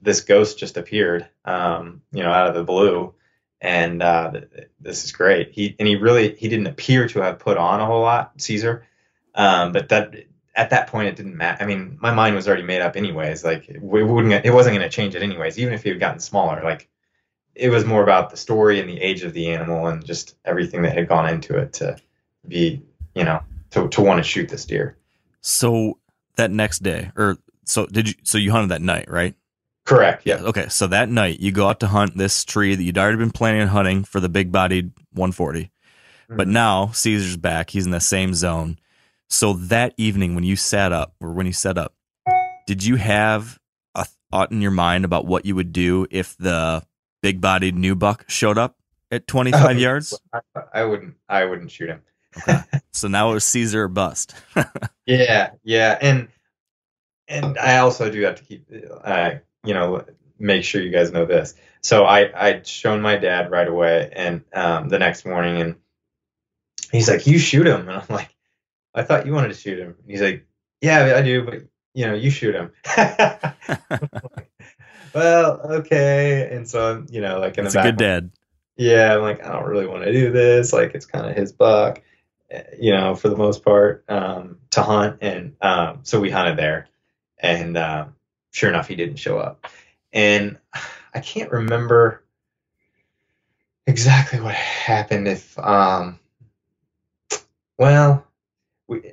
this 0.02 0.20
ghost 0.22 0.58
just 0.58 0.76
appeared, 0.76 1.28
um, 1.44 2.02
you 2.12 2.22
know, 2.22 2.30
out 2.30 2.48
of 2.48 2.54
the 2.54 2.64
blue, 2.64 3.14
and 3.60 4.02
uh, 4.02 4.30
th- 4.30 4.50
th- 4.50 4.68
this 4.80 5.04
is 5.04 5.12
great. 5.12 5.52
He 5.52 5.76
and 5.78 5.86
he 5.86 5.96
really 5.96 6.34
he 6.34 6.48
didn't 6.48 6.66
appear 6.66 7.08
to 7.08 7.20
have 7.20 7.38
put 7.38 7.56
on 7.56 7.80
a 7.80 7.86
whole 7.86 8.02
lot, 8.02 8.32
Caesar, 8.40 8.86
um, 9.34 9.72
but 9.72 9.88
that 9.90 10.14
at 10.54 10.70
that 10.70 10.88
point 10.88 11.08
it 11.08 11.16
didn't 11.16 11.36
matter. 11.36 11.62
I 11.62 11.66
mean, 11.66 11.98
my 12.00 12.12
mind 12.12 12.34
was 12.34 12.48
already 12.48 12.62
made 12.62 12.82
up 12.82 12.96
anyways. 12.96 13.44
Like 13.44 13.68
it 13.68 13.80
wouldn't, 13.80 14.44
it 14.44 14.52
wasn't 14.52 14.76
going 14.76 14.88
to 14.88 14.94
change 14.94 15.14
it 15.14 15.22
anyways. 15.22 15.58
Even 15.58 15.72
if 15.72 15.82
he 15.82 15.90
had 15.90 16.00
gotten 16.00 16.20
smaller, 16.20 16.62
like 16.62 16.88
it 17.54 17.68
was 17.68 17.84
more 17.84 18.02
about 18.02 18.30
the 18.30 18.36
story 18.36 18.80
and 18.80 18.88
the 18.88 19.00
age 19.00 19.22
of 19.22 19.32
the 19.32 19.50
animal 19.50 19.86
and 19.86 20.04
just 20.04 20.36
everything 20.44 20.82
that 20.82 20.94
had 20.94 21.08
gone 21.08 21.28
into 21.28 21.56
it 21.56 21.72
to 21.74 21.96
be, 22.46 22.82
you 23.14 23.24
know, 23.24 23.40
to 23.70 23.88
to 23.88 24.00
want 24.00 24.18
to 24.18 24.24
shoot 24.24 24.48
this 24.48 24.64
deer. 24.64 24.96
So 25.40 25.98
that 26.36 26.50
next 26.50 26.82
day, 26.82 27.12
or 27.16 27.38
so 27.64 27.86
did 27.86 28.08
you? 28.08 28.14
So 28.24 28.38
you 28.38 28.50
hunted 28.50 28.70
that 28.70 28.82
night, 28.82 29.10
right? 29.10 29.34
Correct. 29.90 30.22
Yeah. 30.24 30.36
Okay. 30.36 30.68
So 30.68 30.86
that 30.86 31.08
night, 31.08 31.40
you 31.40 31.50
go 31.52 31.68
out 31.68 31.80
to 31.80 31.86
hunt 31.88 32.16
this 32.16 32.44
tree 32.44 32.74
that 32.74 32.82
you'd 32.82 32.96
already 32.98 33.18
been 33.18 33.30
planning 33.32 33.60
on 33.62 33.68
hunting 33.68 34.04
for 34.04 34.20
the 34.20 34.28
big 34.28 34.52
bodied 34.52 34.92
140. 35.12 35.70
But 36.28 36.46
Mhm. 36.46 36.52
now 36.52 36.90
Caesar's 36.92 37.36
back. 37.36 37.70
He's 37.70 37.86
in 37.86 37.90
the 37.90 38.00
same 38.00 38.32
zone. 38.34 38.78
So 39.28 39.52
that 39.54 39.94
evening, 39.96 40.34
when 40.36 40.44
you 40.44 40.54
sat 40.56 40.92
up, 40.92 41.14
or 41.20 41.32
when 41.32 41.46
you 41.46 41.52
set 41.52 41.76
up, 41.76 41.94
did 42.66 42.84
you 42.84 42.96
have 42.96 43.58
a 43.96 44.06
thought 44.30 44.52
in 44.52 44.60
your 44.60 44.70
mind 44.70 45.04
about 45.04 45.26
what 45.26 45.44
you 45.44 45.56
would 45.56 45.72
do 45.72 46.06
if 46.10 46.36
the 46.36 46.84
big 47.20 47.40
bodied 47.40 47.74
new 47.76 47.96
buck 47.96 48.24
showed 48.28 48.58
up 48.58 48.76
at 49.10 49.26
25 49.26 49.64
Oh, 49.64 49.70
yards? 49.78 50.20
I, 50.32 50.40
I 50.72 50.84
wouldn't. 50.84 51.14
I 51.28 51.44
wouldn't 51.46 51.70
shoot 51.72 51.88
him. 51.90 52.02
So 52.92 53.08
now 53.08 53.30
it 53.30 53.34
was 53.34 53.44
Caesar 53.44 53.84
or 53.84 53.88
bust. 53.88 54.34
Yeah, 55.06 55.50
yeah, 55.64 55.98
and 56.00 56.28
and 57.26 57.58
I 57.58 57.78
also 57.78 58.08
do 58.10 58.20
have 58.22 58.36
to 58.36 58.44
keep, 58.44 58.66
uh, 59.04 59.30
you 59.64 59.74
know, 59.74 60.04
make 60.38 60.64
sure 60.64 60.82
you 60.82 60.90
guys 60.90 61.12
know 61.12 61.26
this. 61.26 61.54
So 61.82 62.04
I 62.04 62.30
I'd 62.34 62.66
shown 62.66 63.00
my 63.02 63.16
dad 63.16 63.50
right 63.50 63.68
away, 63.68 64.10
and 64.14 64.42
um, 64.52 64.88
the 64.88 64.98
next 64.98 65.24
morning, 65.26 65.60
and 65.60 65.76
he's 66.92 67.08
like, 67.08 67.26
"You 67.26 67.38
shoot 67.38 67.66
him," 67.66 67.88
and 67.88 67.98
I'm 67.98 68.06
like, 68.08 68.34
"I 68.94 69.02
thought 69.02 69.26
you 69.26 69.32
wanted 69.32 69.48
to 69.48 69.54
shoot 69.54 69.78
him." 69.78 69.96
He's 70.06 70.22
like, 70.22 70.46
"Yeah, 70.80 71.14
I 71.16 71.22
do, 71.22 71.44
but 71.44 71.62
you 71.94 72.06
know, 72.06 72.14
you 72.14 72.30
shoot 72.30 72.54
him." 72.54 72.72
well, 75.14 75.60
okay, 75.78 76.48
and 76.52 76.68
so 76.68 76.92
I'm, 76.92 77.06
you 77.10 77.20
know, 77.20 77.38
like 77.40 77.58
in 77.58 77.64
It's 77.64 77.74
the 77.74 77.80
a 77.80 77.84
good 77.84 77.96
dad. 77.96 78.30
yeah, 78.76 79.14
I'm 79.14 79.22
like, 79.22 79.44
I 79.44 79.52
don't 79.52 79.68
really 79.68 79.86
want 79.86 80.04
to 80.04 80.12
do 80.12 80.32
this. 80.32 80.72
Like, 80.72 80.94
it's 80.94 81.06
kind 81.06 81.26
of 81.28 81.36
his 81.36 81.52
buck, 81.52 82.02
eh, 82.50 82.62
you 82.80 82.92
know, 82.92 83.14
for 83.14 83.28
the 83.28 83.36
most 83.36 83.64
part, 83.64 84.04
um, 84.08 84.58
to 84.70 84.82
hunt. 84.82 85.18
And 85.20 85.56
um, 85.60 86.00
so 86.04 86.20
we 86.20 86.30
hunted 86.30 86.56
there. 86.56 86.88
And 87.38 87.76
um, 87.76 88.14
sure 88.50 88.68
enough, 88.68 88.88
he 88.88 88.96
didn't 88.96 89.16
show 89.16 89.38
up. 89.38 89.66
And 90.12 90.58
I 91.14 91.20
can't 91.20 91.52
remember 91.52 92.24
exactly 93.86 94.40
what 94.40 94.54
happened. 94.54 95.28
If, 95.28 95.58
um, 95.58 96.18
well, 97.78 98.26
we, 98.88 99.12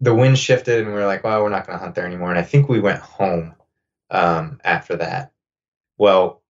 the 0.00 0.14
wind 0.14 0.38
shifted 0.38 0.80
and 0.80 0.88
we 0.88 0.94
were 0.94 1.06
like, 1.06 1.24
well, 1.24 1.42
we're 1.42 1.50
not 1.50 1.66
going 1.66 1.78
to 1.78 1.82
hunt 1.82 1.94
there 1.94 2.06
anymore. 2.06 2.30
And 2.30 2.38
I 2.38 2.42
think 2.42 2.68
we 2.68 2.80
went 2.80 3.00
home 3.00 3.54
um, 4.10 4.60
after 4.64 4.96
that. 4.96 5.32
Well, 5.98 6.42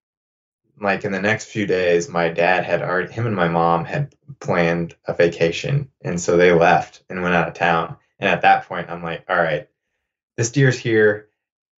like 0.80 1.04
in 1.04 1.12
the 1.12 1.20
next 1.20 1.46
few 1.46 1.66
days, 1.66 2.08
my 2.08 2.28
dad 2.28 2.64
had 2.64 2.82
already, 2.82 3.12
him 3.12 3.26
and 3.26 3.36
my 3.36 3.48
mom 3.48 3.84
had 3.84 4.14
planned 4.38 4.94
a 5.06 5.14
vacation. 5.14 5.90
And 6.02 6.20
so 6.20 6.36
they 6.36 6.52
left 6.52 7.02
and 7.10 7.22
went 7.22 7.34
out 7.34 7.48
of 7.48 7.54
town. 7.54 7.96
And 8.18 8.28
at 8.30 8.42
that 8.42 8.66
point, 8.66 8.88
I'm 8.88 9.02
like, 9.02 9.24
all 9.28 9.36
right, 9.36 9.68
this 10.36 10.52
deer's 10.52 10.78
here. 10.78 11.29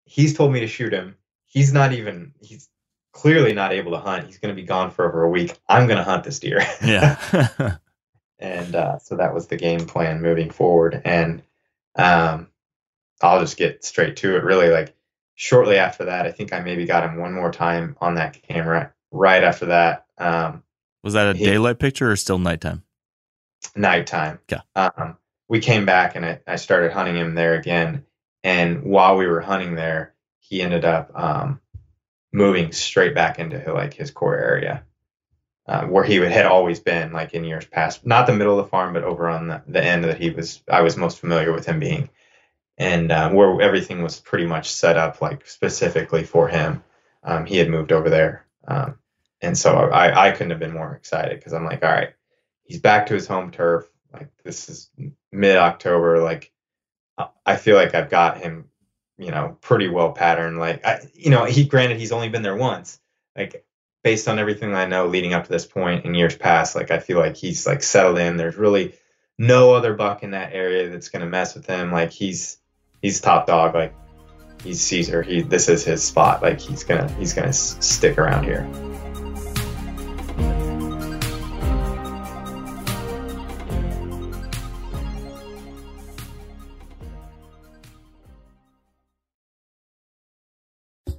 He's 0.05 0.35
told 0.37 0.53
me 0.53 0.61
to 0.61 0.67
shoot 0.67 0.93
him. 0.93 1.17
He's 1.47 1.73
not 1.73 1.93
even, 1.93 2.35
he's 2.41 2.69
clearly 3.13 3.53
not 3.53 3.73
able 3.73 3.93
to 3.93 3.99
hunt. 3.99 4.27
He's 4.27 4.39
going 4.39 4.55
to 4.55 4.61
be 4.61 4.67
gone 4.67 4.91
for 4.91 5.07
over 5.07 5.23
a 5.23 5.29
week. 5.31 5.59
I'm 5.69 5.87
going 5.87 5.99
to 5.99 6.05
hunt 6.05 6.25
this 6.25 6.39
deer. 6.39 6.61
Yeah. 6.85 7.77
and 8.39 8.75
uh, 8.75 8.99
so 8.99 9.17
that 9.17 9.35
was 9.35 9.47
the 9.47 9.57
game 9.57 9.87
plan 9.87 10.21
moving 10.23 10.51
forward. 10.51 11.01
And 11.05 11.43
um, 11.97 12.49
I'll 13.21 13.41
just 13.41 13.57
get 13.57 13.85
straight 13.85 14.17
to 14.17 14.37
it. 14.37 14.43
Really, 14.45 14.69
like 14.69 14.95
shortly 15.35 15.77
after 15.77 16.07
that, 16.07 16.27
I 16.27 16.33
think 16.33 16.53
I 16.53 16.61
maybe 16.61 16.87
got 16.87 17.05
him 17.05 17.19
one 17.19 17.35
more 17.35 17.53
time 17.53 17.97
on 18.01 18.15
that 18.17 18.43
camera. 18.43 18.93
Right 19.11 19.45
after 19.45 19.67
that, 19.67 20.07
um, 20.19 20.63
was 21.05 21.13
that 21.15 21.35
a 21.35 21.39
He- 21.39 21.45
daylight 21.45 21.79
picture 21.79 22.11
or 22.11 22.17
still 22.17 22.39
nighttime? 22.39 22.83
nighttime. 23.77 24.39
Yeah. 24.51 24.63
Um, 24.75 25.17
we 25.49 25.61
came 25.61 25.85
back 25.85 26.17
and 26.17 26.25
I, 26.25 26.41
I 26.47 26.57
started 26.57 26.93
hunting 26.93 27.17
him 27.17 27.35
there 27.35 27.55
again. 27.55 28.05
And 28.45 28.83
while 28.83 29.17
we 29.17 29.27
were 29.27 29.41
hunting 29.41 29.75
there, 29.75 30.15
he 30.41 30.63
ended 30.63 30.85
up 30.85 31.13
um, 31.15 31.61
moving 32.33 32.73
straight 32.73 33.15
back 33.15 33.39
into 33.39 33.73
like 33.73 33.95
his 33.95 34.11
core 34.11 34.37
area. 34.37 34.85
Uh, 35.65 35.87
where 35.87 36.03
he 36.03 36.17
had 36.17 36.45
always 36.45 36.81
been, 36.81 37.13
like 37.13 37.35
in 37.35 37.45
years 37.45 37.65
past, 37.65 38.05
not 38.05 38.27
the 38.27 38.35
middle 38.35 38.59
of 38.59 38.65
the 38.65 38.69
farm, 38.69 38.93
but 38.93 39.05
over 39.05 39.29
on 39.29 39.47
the, 39.47 39.63
the 39.69 39.83
end 39.83 40.03
that 40.03 40.19
he 40.19 40.29
was, 40.31 40.61
I 40.69 40.81
was 40.81 40.97
most 40.97 41.21
familiar 41.21 41.53
with 41.53 41.67
him 41.67 41.79
being, 41.79 42.11
and 42.77 43.13
uh, 43.13 43.31
where 43.31 43.63
everything 43.63 44.03
was 44.03 44.19
pretty 44.19 44.45
much 44.45 44.73
set 44.73 44.97
up 44.97 45.23
like 45.23 45.47
specifically 45.47 46.25
for 46.25 46.49
him. 46.49 46.83
Um, 47.23 47.47
he 47.47 47.59
had 47.59 47.71
moved 47.71 47.93
over 47.93 48.11
there, 48.11 48.45
um, 48.67 48.99
and 49.41 49.57
so 49.57 49.73
I, 49.73 50.31
I 50.31 50.33
couldn't 50.33 50.51
have 50.51 50.59
been 50.59 50.75
more 50.75 50.97
excited 50.97 51.39
because 51.39 51.53
I'm 51.53 51.65
like, 51.65 51.85
all 51.85 51.93
right, 51.93 52.13
he's 52.65 52.81
back 52.81 53.07
to 53.07 53.15
his 53.15 53.29
home 53.29 53.53
turf. 53.53 53.89
Like 54.13 54.31
this 54.43 54.69
is 54.69 54.91
mid 55.31 55.57
October. 55.57 56.19
Like 56.19 56.51
I- 57.47 57.57
feel 57.57 57.77
like 57.77 57.95
I've 57.95 58.11
got 58.11 58.39
him, 58.39 58.67
you 59.19 59.31
know, 59.31 59.57
pretty 59.61 59.89
well 59.89 60.13
patterned. 60.13 60.59
Like 60.59 60.85
I, 60.87 61.01
you 61.15 61.31
know, 61.31 61.45
he 61.45 61.65
granted 61.65 61.99
he's 61.99 62.13
only 62.13 62.29
been 62.29 62.43
there 62.43 62.57
once. 62.57 62.99
Like 63.37 63.65
based 64.03 64.29
on 64.29 64.39
everything 64.39 64.75
I 64.75 64.87
know 64.87 65.07
leading 65.07 65.33
up 65.33 65.45
to 65.45 65.51
this 65.51 65.67
point 65.67 66.05
in 66.05 66.15
years 66.15 66.37
past, 66.37 66.75
like 66.75 66.91
I 66.91 66.99
feel 66.99 67.19
like 67.19 67.37
he's 67.37 67.67
like 67.67 67.83
settled 67.83 68.19
in. 68.19 68.37
There's 68.37 68.57
really 68.57 68.95
no 69.39 69.75
other 69.75 69.95
buck 69.95 70.23
in 70.23 70.33
that 70.33 70.53
area 70.53 70.89
that's 70.91 71.09
gonna 71.09 71.27
mess 71.27 71.55
with 71.55 71.67
him. 71.67 71.93
Like 71.93 72.11
he's 72.11 72.59
he's 73.01 73.21
top 73.21 73.47
dog. 73.47 73.75
Like 73.75 73.95
he's 74.65 74.81
Caesar. 74.81 75.23
He 75.23 75.43
this 75.43 75.69
is 75.69 75.85
his 75.85 76.03
spot. 76.03 76.43
Like 76.43 76.61
he's 76.61 76.85
gonna 76.85 77.11
he's 77.15 77.35
gonna 77.35 77.49
s- 77.49 77.77
stick 77.85 78.19
around 78.19 78.45
here. 78.45 78.67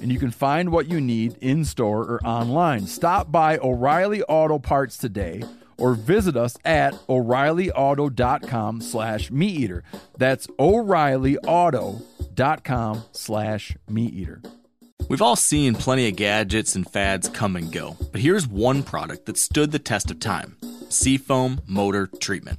and 0.00 0.12
you 0.12 0.18
can 0.18 0.30
find 0.30 0.70
what 0.70 0.88
you 0.88 1.00
need 1.00 1.36
in 1.40 1.64
store 1.64 2.02
or 2.02 2.20
online. 2.26 2.86
Stop 2.86 3.32
by 3.32 3.56
O'Reilly 3.58 4.22
Auto 4.22 4.58
Parts 4.58 4.98
today 4.98 5.42
or 5.78 5.94
visit 5.94 6.36
us 6.36 6.58
at 6.64 6.92
o'reillyauto.com 7.08 8.80
slash 8.80 9.30
meat 9.30 9.60
eater 9.60 9.84
that's 10.16 10.48
o'reillyauto.com 10.58 13.04
slash 13.12 13.76
meat 13.88 14.12
eater 14.12 14.42
We've 15.08 15.22
all 15.22 15.36
seen 15.36 15.74
plenty 15.74 16.06
of 16.08 16.16
gadgets 16.16 16.76
and 16.76 16.86
fads 16.86 17.30
come 17.30 17.56
and 17.56 17.72
go, 17.72 17.96
but 18.12 18.20
here's 18.20 18.46
one 18.46 18.82
product 18.82 19.24
that 19.24 19.38
stood 19.38 19.72
the 19.72 19.78
test 19.78 20.10
of 20.10 20.20
time 20.20 20.58
Seafoam 20.90 21.62
Motor 21.66 22.10
Treatment. 22.20 22.58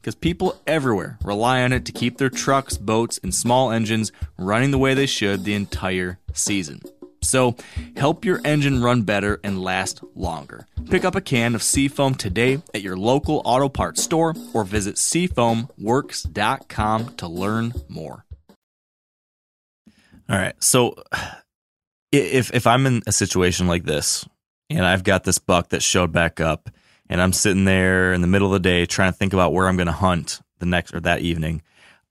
because 0.00 0.14
people 0.14 0.60
everywhere 0.66 1.18
rely 1.22 1.62
on 1.62 1.72
it 1.72 1.84
to 1.86 1.92
keep 1.92 2.18
their 2.18 2.30
trucks, 2.30 2.76
boats, 2.76 3.18
and 3.22 3.34
small 3.34 3.70
engines 3.70 4.12
running 4.38 4.70
the 4.70 4.78
way 4.78 4.94
they 4.94 5.06
should 5.06 5.44
the 5.44 5.54
entire 5.54 6.18
season. 6.32 6.80
So, 7.22 7.54
help 7.96 8.24
your 8.24 8.40
engine 8.44 8.82
run 8.82 9.02
better 9.02 9.40
and 9.44 9.62
last 9.62 10.02
longer. 10.14 10.66
Pick 10.88 11.04
up 11.04 11.14
a 11.14 11.20
can 11.20 11.54
of 11.54 11.62
Seafoam 11.62 12.14
today 12.14 12.62
at 12.72 12.80
your 12.80 12.96
local 12.96 13.42
auto 13.44 13.68
parts 13.68 14.02
store 14.02 14.34
or 14.54 14.64
visit 14.64 14.94
seafoamworks.com 14.94 17.16
to 17.16 17.28
learn 17.28 17.74
more. 17.88 18.24
All 20.30 20.38
right. 20.38 20.54
So, 20.62 20.94
if 22.12 22.54
if 22.54 22.66
I'm 22.66 22.86
in 22.86 23.02
a 23.06 23.12
situation 23.12 23.66
like 23.66 23.84
this 23.84 24.26
and 24.70 24.86
I've 24.86 25.04
got 25.04 25.24
this 25.24 25.38
buck 25.38 25.68
that 25.70 25.82
showed 25.82 26.12
back 26.12 26.40
up 26.40 26.70
and 27.10 27.20
I'm 27.20 27.32
sitting 27.32 27.64
there 27.64 28.12
in 28.12 28.20
the 28.20 28.28
middle 28.28 28.46
of 28.46 28.52
the 28.52 28.68
day 28.68 28.86
trying 28.86 29.12
to 29.12 29.18
think 29.18 29.32
about 29.32 29.52
where 29.52 29.66
I'm 29.68 29.76
going 29.76 29.88
to 29.88 29.92
hunt 29.92 30.40
the 30.60 30.66
next 30.66 30.94
or 30.94 31.00
that 31.00 31.20
evening, 31.20 31.60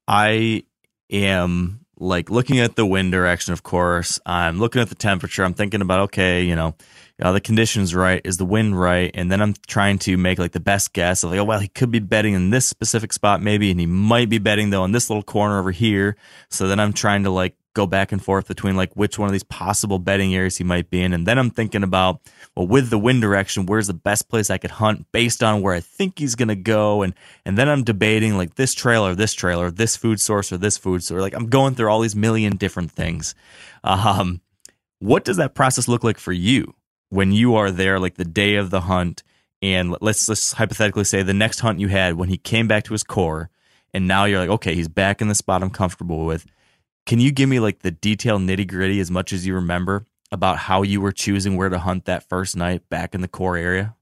I 0.08 0.64
am 1.10 1.86
like 1.98 2.30
looking 2.30 2.60
at 2.60 2.76
the 2.76 2.86
wind 2.86 3.14
direction, 3.14 3.54
of 3.54 3.64
course. 3.64 4.20
I'm 4.26 4.60
looking 4.60 4.82
at 4.82 4.90
the 4.90 4.96
temperature. 4.96 5.44
I'm 5.46 5.54
thinking 5.54 5.82
about, 5.82 6.02
okay, 6.02 6.44
you 6.44 6.56
know, 6.56 6.76
are 7.22 7.32
the 7.32 7.40
conditions 7.40 7.96
right? 7.96 8.22
Is 8.26 8.38
the 8.38 8.46
wind 8.46 8.80
right? 8.80 9.10
And 9.14 9.32
then 9.32 9.42
I'm 9.42 9.54
trying 9.68 10.00
to 10.00 10.18
make 10.18 10.38
like 10.38 10.52
the 10.52 10.60
best 10.60 10.92
guess 10.92 11.24
of 11.24 11.32
like, 11.32 11.40
oh, 11.40 11.46
well, 11.46 11.60
he 11.60 11.70
could 11.70 11.92
be 11.92 12.00
bedding 12.00 12.34
in 12.34 12.50
this 12.50 12.66
specific 12.66 13.14
spot 13.14 13.42
maybe, 13.42 13.72
and 13.72 13.80
he 13.80 13.86
might 13.86 14.30
be 14.30 14.38
bedding 14.38 14.70
though 14.70 14.84
in 14.84 14.92
this 14.92 15.10
little 15.10 15.24
corner 15.24 15.60
over 15.60 15.72
here. 15.72 16.18
So 16.50 16.68
then 16.68 16.80
I'm 16.80 16.94
trying 16.94 17.24
to 17.24 17.30
like 17.30 17.56
go 17.74 17.86
back 17.86 18.12
and 18.12 18.24
forth 18.24 18.48
between 18.48 18.76
like 18.76 18.94
which 18.96 19.20
one 19.20 19.28
of 19.28 19.32
these 19.32 19.44
possible 19.44 20.00
bedding 20.00 20.34
areas 20.34 20.58
he 20.58 20.64
might 20.64 20.90
be 20.90 21.02
in. 21.02 21.14
And 21.14 21.28
then 21.28 21.38
I'm 21.38 21.52
thinking 21.52 21.84
about, 21.84 22.20
well, 22.56 22.68
with 22.68 22.90
the 22.90 22.98
wind 22.98 23.22
direction, 23.22 23.66
where's 23.66 23.88
the 23.88 23.94
best 23.94 24.28
place 24.28 24.50
I 24.50 24.58
could 24.58 24.72
hunt 24.72 25.06
based 25.12 25.44
on 25.44 25.62
where 25.62 25.74
I 25.74 25.80
think 25.80 26.20
he's 26.20 26.36
to 26.36 26.56
go. 26.56 27.04
And, 27.04 27.14
and 27.46 27.58
then 27.58 27.70
I'm 27.70 27.84
debating 27.84 28.38
like 28.38 28.56
this 28.56 28.74
trail 28.74 29.06
or 29.06 29.16
this 29.16 29.34
trail 29.34 29.62
or 29.62 29.72
this 29.72 29.96
food 29.96 30.20
source 30.20 30.52
or 30.52 30.58
this 30.58 30.78
food 30.78 31.04
source. 31.04 31.22
Like 31.22 31.36
I'm 31.36 31.48
going 31.48 31.76
through 31.76 31.90
all 31.90 32.02
these 32.02 32.16
million 32.16 32.58
different 32.58 32.92
things. 32.92 33.36
Um, 33.84 34.42
what 35.00 35.24
does 35.24 35.38
that 35.38 35.56
process 35.56 35.88
look 35.88 36.04
like 36.04 36.18
for 36.18 36.34
you 36.34 36.74
when 37.10 37.32
you 37.32 37.56
are 37.56 37.72
there, 37.72 38.00
like 38.00 38.16
the 38.16 38.26
day 38.26 38.56
of 38.56 38.70
the 38.70 38.82
hunt? 38.82 39.24
And 39.62 39.96
let's 40.00 40.30
let's 40.30 40.54
hypothetically 40.54 41.04
say 41.04 41.22
the 41.22 41.34
next 41.34 41.60
hunt 41.60 41.80
you 41.80 41.90
had 41.90 42.16
when 42.16 42.30
he 42.30 42.38
came 42.38 42.68
back 42.68 42.86
to 42.86 42.94
his 42.94 43.04
core, 43.04 43.50
and 43.94 44.08
now 44.08 44.24
you're 44.24 44.40
like, 44.40 44.50
okay, 44.50 44.74
he's 44.74 44.88
back 44.88 45.22
in 45.22 45.28
the 45.28 45.36
spot 45.36 45.62
I'm 45.62 45.70
comfortable 45.70 46.26
with 46.26 46.46
can 47.10 47.20
you 47.20 47.32
give 47.32 47.50
me 47.50 47.60
like 47.60 47.80
the 47.80 47.90
detail 47.90 48.38
nitty 48.38 48.68
gritty 48.68 49.00
as 49.00 49.10
much 49.10 49.34
as 49.34 49.44
you 49.44 49.56
remember 49.56 50.06
about 50.32 50.60
how 50.60 50.84
you 50.84 51.02
were 51.02 51.12
choosing 51.12 51.58
where 51.58 51.68
to 51.68 51.80
hunt 51.80 52.06
that 52.06 52.30
first 52.30 52.56
night 52.56 52.88
back 52.88 53.16
in 53.16 53.22
the 53.22 53.28
core 53.28 53.58
area? 53.58 53.96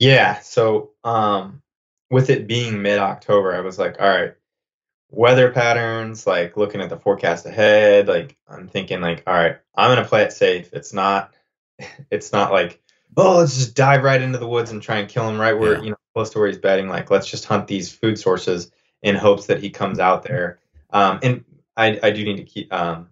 Yeah. 0.00 0.40
So, 0.40 0.90
um, 1.04 1.62
with 2.10 2.28
it 2.28 2.48
being 2.48 2.82
mid 2.82 2.98
October, 2.98 3.54
I 3.54 3.60
was 3.60 3.78
like, 3.78 4.00
all 4.00 4.08
right, 4.08 4.34
weather 5.08 5.52
patterns, 5.52 6.26
like 6.26 6.56
looking 6.56 6.80
at 6.80 6.88
the 6.88 6.96
forecast 6.96 7.46
ahead, 7.46 8.08
like 8.08 8.36
I'm 8.48 8.66
thinking 8.66 9.00
like, 9.00 9.22
all 9.24 9.32
right, 9.32 9.58
I'm 9.76 9.94
gonna 9.94 10.08
play 10.08 10.22
it 10.22 10.32
safe. 10.32 10.70
It's 10.72 10.92
not, 10.92 11.32
it's 12.10 12.32
not 12.32 12.50
like, 12.50 12.82
oh, 13.16 13.36
let's 13.36 13.54
just 13.54 13.76
dive 13.76 14.02
right 14.02 14.20
into 14.20 14.38
the 14.38 14.48
woods 14.48 14.72
and 14.72 14.82
try 14.82 14.96
and 14.96 15.08
kill 15.08 15.28
him 15.28 15.40
right 15.40 15.56
where 15.56 15.74
Yeah. 15.74 15.82
you 15.82 15.90
know 15.90 15.96
close 16.12 16.30
to 16.30 16.40
where 16.40 16.48
he's 16.48 16.58
bedding. 16.58 16.88
Like, 16.88 17.08
let's 17.08 17.30
just 17.30 17.44
hunt 17.44 17.68
these 17.68 17.92
food 17.92 18.18
sources 18.18 18.72
in 19.00 19.14
hopes 19.14 19.46
that 19.46 19.60
he 19.60 19.70
comes 19.70 20.00
out 20.00 20.24
there. 20.24 20.58
Um, 20.90 21.20
and 21.22 21.44
I, 21.76 21.98
I 22.02 22.10
do 22.10 22.24
need 22.24 22.36
to 22.38 22.44
keep 22.44 22.72
um, 22.72 23.08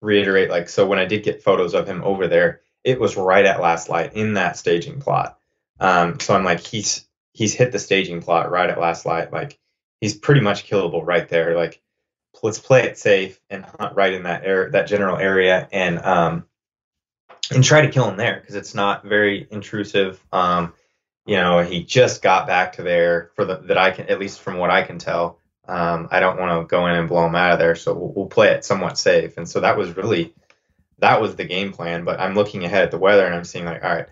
reiterate, 0.00 0.50
like, 0.50 0.68
so 0.68 0.86
when 0.86 0.98
I 0.98 1.04
did 1.04 1.22
get 1.22 1.42
photos 1.42 1.74
of 1.74 1.86
him 1.86 2.02
over 2.04 2.28
there, 2.28 2.60
it 2.84 2.98
was 2.98 3.16
right 3.16 3.44
at 3.44 3.60
last 3.60 3.88
light 3.88 4.14
in 4.14 4.34
that 4.34 4.56
staging 4.56 5.00
plot. 5.00 5.38
Um, 5.78 6.18
so 6.20 6.34
I'm 6.34 6.44
like, 6.44 6.60
he's 6.60 7.06
he's 7.32 7.54
hit 7.54 7.72
the 7.72 7.78
staging 7.78 8.20
plot 8.20 8.50
right 8.50 8.68
at 8.68 8.80
last 8.80 9.06
light. 9.06 9.32
Like, 9.32 9.58
he's 10.00 10.14
pretty 10.14 10.40
much 10.40 10.68
killable 10.68 11.06
right 11.06 11.28
there. 11.28 11.56
Like, 11.56 11.80
let's 12.42 12.58
play 12.58 12.84
it 12.84 12.98
safe 12.98 13.40
and 13.50 13.64
hunt 13.64 13.94
right 13.94 14.12
in 14.12 14.24
that 14.24 14.44
area, 14.44 14.70
that 14.70 14.88
general 14.88 15.16
area, 15.16 15.68
and 15.72 15.98
um, 16.00 16.46
and 17.50 17.62
try 17.62 17.82
to 17.82 17.90
kill 17.90 18.08
him 18.08 18.16
there 18.16 18.40
because 18.40 18.54
it's 18.54 18.74
not 18.74 19.04
very 19.04 19.46
intrusive. 19.50 20.22
Um, 20.32 20.72
you 21.26 21.36
know, 21.36 21.60
he 21.60 21.84
just 21.84 22.22
got 22.22 22.46
back 22.46 22.74
to 22.74 22.82
there 22.82 23.30
for 23.36 23.44
the 23.44 23.56
that 23.56 23.78
I 23.78 23.90
can 23.90 24.08
at 24.08 24.18
least 24.18 24.40
from 24.40 24.56
what 24.58 24.70
I 24.70 24.82
can 24.82 24.98
tell. 24.98 25.38
Um, 25.68 26.08
I 26.10 26.20
don't 26.20 26.40
want 26.40 26.60
to 26.60 26.66
go 26.66 26.86
in 26.86 26.96
and 26.96 27.08
blow 27.08 27.26
him 27.26 27.34
out 27.34 27.52
of 27.52 27.58
there, 27.58 27.74
so 27.74 27.94
we'll, 27.94 28.12
we'll 28.12 28.26
play 28.26 28.48
it 28.48 28.64
somewhat 28.64 28.98
safe. 28.98 29.36
And 29.36 29.48
so 29.48 29.60
that 29.60 29.78
was 29.78 29.96
really 29.96 30.34
that 30.98 31.20
was 31.20 31.36
the 31.36 31.44
game 31.44 31.72
plan. 31.72 32.04
But 32.04 32.20
I'm 32.20 32.34
looking 32.34 32.64
ahead 32.64 32.84
at 32.84 32.90
the 32.90 32.98
weather 32.98 33.26
and 33.26 33.34
I'm 33.34 33.44
seeing 33.44 33.64
like, 33.64 33.84
all 33.84 33.94
right, 33.94 34.08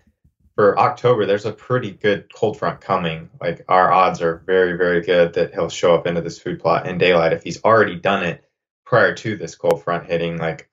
for 0.54 0.78
October, 0.78 1.24
there's 1.24 1.46
a 1.46 1.52
pretty 1.52 1.90
good 1.90 2.32
cold 2.34 2.58
front 2.58 2.80
coming. 2.80 3.30
Like 3.40 3.64
our 3.68 3.90
odds 3.90 4.20
are 4.20 4.42
very, 4.46 4.76
very 4.76 5.00
good 5.00 5.34
that 5.34 5.54
he'll 5.54 5.68
show 5.68 5.94
up 5.94 6.06
into 6.06 6.20
this 6.20 6.38
food 6.38 6.60
plot 6.60 6.86
in 6.86 6.98
daylight. 6.98 7.32
If 7.32 7.42
he's 7.42 7.62
already 7.64 7.96
done 7.96 8.24
it 8.24 8.44
prior 8.84 9.14
to 9.14 9.36
this 9.36 9.54
cold 9.54 9.82
front 9.82 10.06
hitting, 10.06 10.36
like 10.36 10.68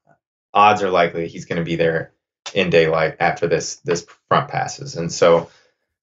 odds 0.53 0.83
are 0.83 0.89
likely 0.89 1.27
he's 1.27 1.45
going 1.45 1.59
to 1.59 1.65
be 1.65 1.75
there 1.75 2.13
in 2.53 2.69
daylight 2.69 3.17
after 3.19 3.47
this 3.47 3.77
this 3.77 4.05
front 4.27 4.49
passes. 4.49 4.95
And 4.95 5.11
so 5.11 5.49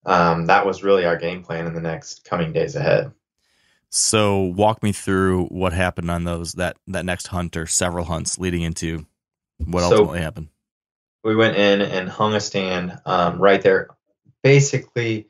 um, 0.05 0.45
that 0.47 0.65
was 0.65 0.83
really 0.83 1.05
our 1.05 1.17
game 1.17 1.43
plan 1.43 1.67
in 1.67 1.73
the 1.73 1.81
next 1.81 2.25
coming 2.25 2.53
days 2.53 2.75
ahead. 2.75 3.11
So 3.89 4.41
walk 4.41 4.83
me 4.83 4.91
through 4.91 5.45
what 5.45 5.71
happened 5.73 6.11
on 6.11 6.23
those 6.25 6.53
that 6.53 6.77
that 6.87 7.05
next 7.05 7.27
hunt 7.27 7.55
or 7.55 7.65
several 7.65 8.05
hunts 8.05 8.37
leading 8.37 8.61
into 8.61 9.05
what 9.63 9.81
So- 9.81 9.91
ultimately 9.91 10.21
happened. 10.21 10.49
we 11.23 11.35
went 11.35 11.55
in 11.57 11.81
and 11.81 12.09
hung 12.09 12.33
a 12.35 12.39
stand 12.39 12.99
um, 13.05 13.39
right 13.39 13.61
there, 13.61 13.89
basically 14.43 15.27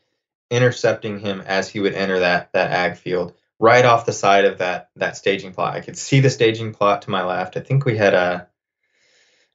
intercepting 0.51 1.19
him 1.19 1.41
as 1.41 1.69
he 1.69 1.79
would 1.79 1.93
enter 1.93 2.19
that 2.19 2.51
that 2.53 2.71
ag 2.71 2.97
field, 2.97 3.33
right 3.59 3.85
off 3.85 4.05
the 4.05 4.13
side 4.13 4.45
of 4.45 4.57
that 4.59 4.89
that 4.95 5.15
staging 5.17 5.53
plot. 5.53 5.75
I 5.75 5.81
could 5.81 5.97
see 5.97 6.19
the 6.19 6.29
staging 6.29 6.73
plot 6.73 7.03
to 7.03 7.11
my 7.11 7.23
left. 7.23 7.57
I 7.57 7.61
think 7.61 7.85
we 7.85 7.97
had 7.97 8.13
a 8.13 8.47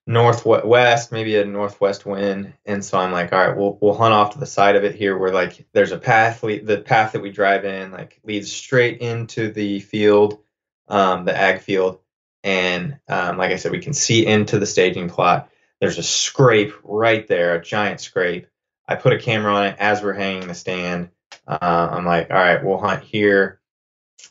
northwest, 0.06 1.12
maybe 1.12 1.36
a 1.36 1.44
northwest 1.44 2.04
wind, 2.06 2.54
and 2.64 2.84
so 2.84 2.98
I'm 2.98 3.12
like, 3.12 3.32
all 3.32 3.46
right, 3.46 3.56
we'll 3.56 3.78
we'll 3.80 3.94
hunt 3.94 4.14
off 4.14 4.32
to 4.32 4.38
the 4.38 4.46
side 4.46 4.76
of 4.76 4.84
it 4.84 4.94
here, 4.94 5.16
where 5.16 5.32
like 5.32 5.66
there's 5.72 5.92
a 5.92 5.98
path. 5.98 6.40
The 6.40 6.82
path 6.84 7.12
that 7.12 7.22
we 7.22 7.30
drive 7.30 7.64
in 7.64 7.92
like 7.92 8.20
leads 8.24 8.52
straight 8.52 9.00
into 9.00 9.52
the 9.52 9.80
field, 9.80 10.40
um, 10.88 11.24
the 11.24 11.36
ag 11.36 11.60
field, 11.60 12.00
and 12.42 12.98
um, 13.08 13.36
like 13.36 13.52
I 13.52 13.56
said, 13.56 13.72
we 13.72 13.80
can 13.80 13.94
see 13.94 14.26
into 14.26 14.58
the 14.58 14.66
staging 14.66 15.08
plot. 15.08 15.50
There's 15.80 15.98
a 15.98 16.02
scrape 16.02 16.74
right 16.82 17.26
there, 17.26 17.54
a 17.54 17.62
giant 17.62 18.00
scrape. 18.00 18.46
I 18.86 18.96
put 18.96 19.12
a 19.12 19.18
camera 19.18 19.54
on 19.54 19.66
it 19.68 19.76
as 19.78 20.02
we're 20.02 20.12
hanging 20.12 20.48
the 20.48 20.54
stand. 20.54 21.10
Uh, 21.46 21.88
I'm 21.92 22.04
like, 22.04 22.30
all 22.30 22.36
right, 22.36 22.62
we'll 22.62 22.78
hunt 22.78 23.04
here 23.04 23.59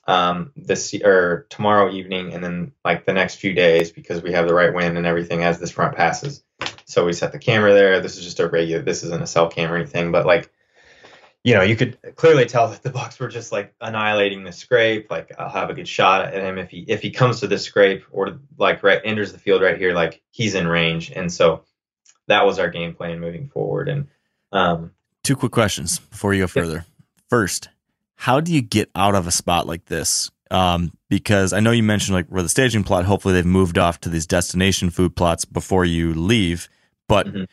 um, 0.07 0.51
this 0.55 0.93
or 0.93 1.45
tomorrow 1.49 1.91
evening, 1.91 2.33
and 2.33 2.43
then 2.43 2.71
like 2.83 3.05
the 3.05 3.13
next 3.13 3.35
few 3.35 3.53
days 3.53 3.91
because 3.91 4.23
we 4.23 4.31
have 4.31 4.47
the 4.47 4.53
right 4.53 4.73
wind 4.73 4.97
and 4.97 5.05
everything 5.05 5.43
as 5.43 5.59
this 5.59 5.71
front 5.71 5.95
passes. 5.95 6.43
So 6.85 7.05
we 7.05 7.13
set 7.13 7.31
the 7.31 7.39
camera 7.39 7.73
there. 7.73 7.99
This 7.99 8.17
is 8.17 8.23
just 8.23 8.39
a 8.39 8.47
regular. 8.47 8.81
This 8.81 9.03
isn't 9.03 9.21
a 9.21 9.27
cell 9.27 9.47
cam 9.47 9.71
or 9.71 9.75
anything, 9.75 10.11
but 10.11 10.25
like, 10.25 10.51
you 11.43 11.53
know, 11.53 11.61
you 11.61 11.75
could 11.75 11.97
clearly 12.15 12.45
tell 12.45 12.67
that 12.69 12.81
the 12.81 12.89
Bucks 12.89 13.19
were 13.19 13.27
just 13.27 13.51
like 13.51 13.75
annihilating 13.79 14.43
the 14.43 14.51
scrape. 14.51 15.11
Like 15.11 15.31
I'll 15.37 15.49
have 15.49 15.69
a 15.69 15.75
good 15.75 15.87
shot 15.87 16.25
at 16.25 16.33
him 16.33 16.57
if 16.57 16.71
he 16.71 16.85
if 16.87 17.01
he 17.01 17.11
comes 17.11 17.39
to 17.41 17.47
the 17.47 17.59
scrape 17.59 18.03
or 18.11 18.39
like 18.57 18.81
right 18.81 19.01
enters 19.03 19.31
the 19.31 19.39
field 19.39 19.61
right 19.61 19.77
here, 19.77 19.93
like 19.93 20.21
he's 20.31 20.55
in 20.55 20.67
range. 20.67 21.11
And 21.11 21.31
so 21.31 21.63
that 22.27 22.45
was 22.45 22.57
our 22.59 22.69
game 22.69 22.95
plan 22.95 23.19
moving 23.19 23.49
forward. 23.49 23.89
And 23.89 24.07
um, 24.51 24.91
Two 25.23 25.35
quick 25.35 25.51
questions 25.51 25.99
before 25.99 26.33
you 26.33 26.43
go 26.43 26.47
further. 26.47 26.85
First, 27.29 27.69
how 28.19 28.41
do 28.41 28.53
you 28.53 28.61
get 28.61 28.89
out 28.95 29.15
of 29.15 29.27
a 29.27 29.31
spot 29.31 29.65
like 29.65 29.85
this? 29.85 30.29
Um, 30.51 30.91
because 31.09 31.53
I 31.53 31.61
know 31.61 31.71
you 31.71 31.83
mentioned 31.83 32.15
like 32.15 32.27
where 32.27 32.43
the 32.43 32.49
staging 32.49 32.83
plot, 32.83 33.05
hopefully 33.05 33.33
they've 33.33 33.45
moved 33.45 33.77
off 33.77 34.01
to 34.01 34.09
these 34.09 34.27
destination 34.27 34.89
food 34.89 35.15
plots 35.15 35.45
before 35.45 35.85
you 35.85 36.13
leave. 36.13 36.67
But 37.07 37.27
Mhm. 37.27 37.47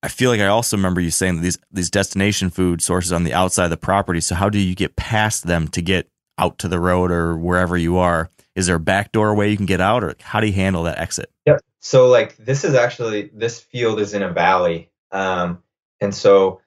I 0.00 0.08
feel 0.08 0.30
like 0.30 0.40
I 0.40 0.46
also 0.46 0.76
remember 0.76 1.00
you 1.00 1.10
saying 1.10 1.36
that 1.36 1.42
these 1.42 1.58
these 1.72 1.90
destination 1.90 2.50
food 2.50 2.82
sources 2.82 3.10
on 3.10 3.24
the 3.24 3.34
outside 3.34 3.64
of 3.64 3.70
the 3.70 3.76
property. 3.76 4.20
So 4.20 4.36
how 4.36 4.48
do 4.48 4.60
you 4.60 4.76
get 4.76 4.94
past 4.94 5.44
them 5.44 5.66
to 5.68 5.82
get 5.82 6.08
out 6.38 6.58
to 6.58 6.68
the 6.68 6.78
road 6.78 7.10
or 7.10 7.36
wherever 7.36 7.76
you 7.76 7.98
are? 7.98 8.30
Is 8.54 8.66
there 8.66 8.76
a 8.76 8.80
back 8.80 9.10
door 9.10 9.34
way 9.34 9.50
you 9.50 9.56
can 9.56 9.66
get 9.66 9.80
out, 9.80 10.04
or 10.04 10.14
how 10.20 10.38
do 10.38 10.46
you 10.46 10.52
handle 10.52 10.84
that 10.84 11.00
exit? 11.00 11.30
Yep. 11.46 11.62
So 11.80 12.06
like 12.06 12.36
this 12.36 12.62
is 12.62 12.74
actually 12.74 13.32
this 13.34 13.58
field 13.58 13.98
is 13.98 14.14
in 14.14 14.22
a 14.22 14.30
valley, 14.30 14.92
um, 15.10 15.60
and 16.00 16.14
so 16.14 16.60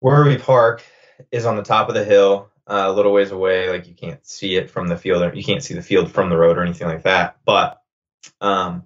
where 0.00 0.24
we 0.24 0.36
park 0.36 0.82
is 1.32 1.46
on 1.46 1.56
the 1.56 1.62
top 1.62 1.88
of 1.88 1.94
the 1.94 2.04
hill, 2.04 2.50
uh, 2.66 2.84
a 2.86 2.92
little 2.92 3.12
ways 3.12 3.32
away. 3.32 3.70
Like 3.70 3.88
you 3.88 3.94
can't 3.94 4.24
see 4.24 4.54
it 4.56 4.70
from 4.70 4.86
the 4.86 4.96
field, 4.96 5.22
or 5.22 5.34
you 5.34 5.42
can't 5.42 5.62
see 5.62 5.74
the 5.74 5.82
field 5.82 6.12
from 6.12 6.28
the 6.28 6.36
road 6.36 6.58
or 6.58 6.62
anything 6.62 6.86
like 6.86 7.02
that. 7.02 7.38
But 7.44 7.82
um, 8.40 8.84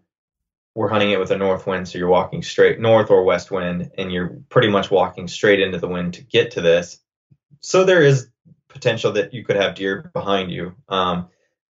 we're 0.74 0.89
hunting 0.89 1.10
it 1.10 1.18
with 1.18 1.31
a 1.31 1.36
north 1.36 1.66
wind, 1.66 1.89
so 1.89 1.98
you're 1.98 2.09
walking 2.09 2.43
straight 2.43 2.81
north 2.81 3.10
or 3.10 3.24
west 3.24 3.51
wind, 3.51 3.90
and 3.98 4.12
you're 4.12 4.39
pretty 4.48 4.68
much 4.68 4.90
walking 4.90 5.28
straight 5.28 5.60
into 5.60 5.78
the 5.78 5.89
wind 5.89 6.14
to 6.14 6.23
get 6.23 6.52
to 6.52 6.60
this. 6.60 6.98
So 7.60 7.85
there 7.85 8.02
is 8.02 8.28
potential 8.68 9.12
that 9.12 9.35
you 9.35 9.44
could 9.44 9.56
have 9.56 9.74
deer 9.74 10.10
behind 10.12 10.51
you. 10.51 10.74
Um, 10.89 11.28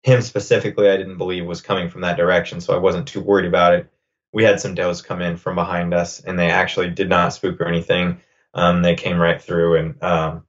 him 0.02 0.20
specifically, 0.20 0.90
I 0.90 0.96
didn't 0.96 1.18
believe 1.18 1.46
was 1.46 1.60
coming 1.60 1.88
from 1.88 2.02
that 2.02 2.16
direction, 2.16 2.60
so 2.60 2.74
I 2.74 2.78
wasn't 2.78 3.08
too 3.08 3.20
worried 3.20 3.46
about 3.46 3.74
it. 3.74 3.90
We 4.32 4.44
had 4.44 4.60
some 4.60 4.74
does 4.74 5.00
come 5.00 5.22
in 5.22 5.36
from 5.36 5.54
behind 5.54 5.94
us, 5.94 6.20
and 6.20 6.38
they 6.38 6.50
actually 6.50 6.90
did 6.90 7.08
not 7.08 7.32
spook 7.32 7.60
or 7.60 7.66
anything. 7.66 8.20
Um, 8.52 8.82
they 8.82 8.94
came 8.94 9.18
right 9.18 9.40
through 9.40 9.76
and 9.76 10.02
um, 10.02 10.44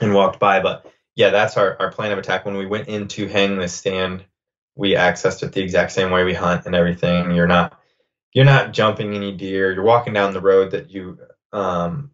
and 0.00 0.14
walked 0.14 0.38
by. 0.38 0.60
But 0.60 0.90
yeah, 1.14 1.30
that's 1.30 1.56
our, 1.56 1.76
our 1.80 1.90
plan 1.90 2.12
of 2.12 2.18
attack. 2.18 2.44
When 2.44 2.56
we 2.56 2.66
went 2.66 2.88
in 2.88 3.08
to 3.08 3.26
hang 3.26 3.56
this 3.56 3.74
stand, 3.74 4.24
we 4.74 4.94
accessed 4.94 5.42
it 5.42 5.52
the 5.52 5.62
exact 5.62 5.92
same 5.92 6.10
way 6.10 6.24
we 6.24 6.34
hunt 6.34 6.66
and 6.66 6.74
everything. 6.74 7.32
You're 7.32 7.46
not 7.46 7.80
you're 8.32 8.44
not 8.44 8.74
jumping 8.74 9.14
any 9.14 9.32
deer. 9.32 9.72
You're 9.72 9.82
walking 9.82 10.12
down 10.12 10.34
the 10.34 10.40
road 10.42 10.72
that 10.72 10.90
you 10.90 11.18
um, 11.52 12.10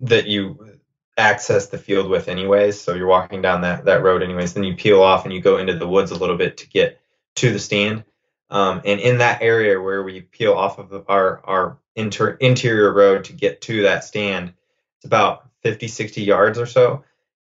that 0.00 0.26
you 0.26 0.78
access 1.16 1.68
the 1.68 1.78
field 1.78 2.08
with 2.08 2.28
anyways. 2.28 2.80
So 2.80 2.94
you're 2.94 3.06
walking 3.06 3.40
down 3.40 3.62
that 3.62 3.86
that 3.86 4.02
road 4.02 4.22
anyways. 4.22 4.54
Then 4.54 4.64
you 4.64 4.76
peel 4.76 5.02
off 5.02 5.24
and 5.24 5.32
you 5.32 5.40
go 5.40 5.56
into 5.56 5.76
the 5.76 5.88
woods 5.88 6.10
a 6.10 6.18
little 6.18 6.36
bit 6.36 6.58
to 6.58 6.68
get 6.68 7.00
to 7.36 7.52
the 7.52 7.58
stand. 7.58 8.04
Um, 8.50 8.82
and 8.84 9.00
in 9.00 9.18
that 9.18 9.42
area 9.42 9.80
where 9.80 10.02
we 10.02 10.22
peel 10.22 10.54
off 10.54 10.78
of 10.78 10.90
the, 10.90 11.04
our 11.08 11.40
our 11.44 11.78
inter, 11.94 12.32
interior 12.32 12.92
road 12.92 13.24
to 13.24 13.32
get 13.32 13.60
to 13.62 13.82
that 13.82 14.04
stand, 14.04 14.52
it's 14.98 15.06
about 15.06 15.48
50, 15.62 15.88
60 15.88 16.22
yards 16.22 16.58
or 16.58 16.66
so. 16.66 17.04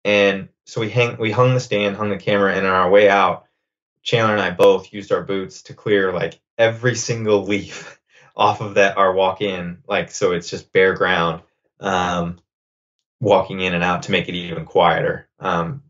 And 0.04 0.48
so 0.64 0.80
we 0.80 0.90
hang 0.90 1.16
we 1.18 1.30
hung 1.30 1.54
the 1.54 1.60
stand, 1.60 1.96
hung 1.96 2.10
the 2.10 2.16
camera, 2.16 2.54
and 2.54 2.66
on 2.66 2.72
our 2.72 2.90
way 2.90 3.08
out, 3.08 3.46
Chandler 4.02 4.34
and 4.34 4.42
I 4.42 4.50
both 4.50 4.92
used 4.92 5.12
our 5.12 5.22
boots 5.22 5.62
to 5.64 5.74
clear 5.74 6.12
like 6.12 6.40
every 6.58 6.96
single 6.96 7.44
leaf 7.44 8.00
off 8.36 8.60
of 8.60 8.74
that 8.74 8.96
our 8.96 9.12
walk 9.12 9.40
in, 9.40 9.78
like 9.86 10.10
so 10.10 10.32
it's 10.32 10.50
just 10.50 10.72
bare 10.72 10.94
ground. 10.94 11.42
Um, 11.78 12.38
walking 13.22 13.60
in 13.60 13.72
and 13.72 13.84
out 13.84 14.02
to 14.02 14.10
make 14.10 14.28
it 14.28 14.34
even 14.34 14.64
quieter 14.64 15.28
um, 15.38 15.80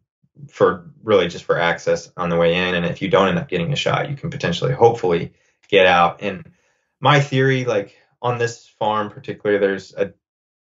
for 0.48 0.90
really 1.02 1.28
just 1.28 1.44
for 1.44 1.58
access 1.58 2.12
on 2.14 2.28
the 2.28 2.36
way 2.36 2.54
in. 2.54 2.74
And 2.74 2.84
if 2.84 3.00
you 3.00 3.08
don't 3.08 3.28
end 3.28 3.38
up 3.38 3.48
getting 3.48 3.72
a 3.72 3.76
shot, 3.76 4.10
you 4.10 4.16
can 4.16 4.28
potentially, 4.28 4.74
hopefully, 4.74 5.32
get 5.68 5.86
out. 5.86 6.20
And 6.20 6.52
my 7.00 7.20
theory, 7.20 7.64
like 7.64 7.96
on 8.20 8.38
this 8.38 8.68
farm 8.78 9.08
particularly, 9.08 9.58
there's 9.58 9.94
a 9.94 10.12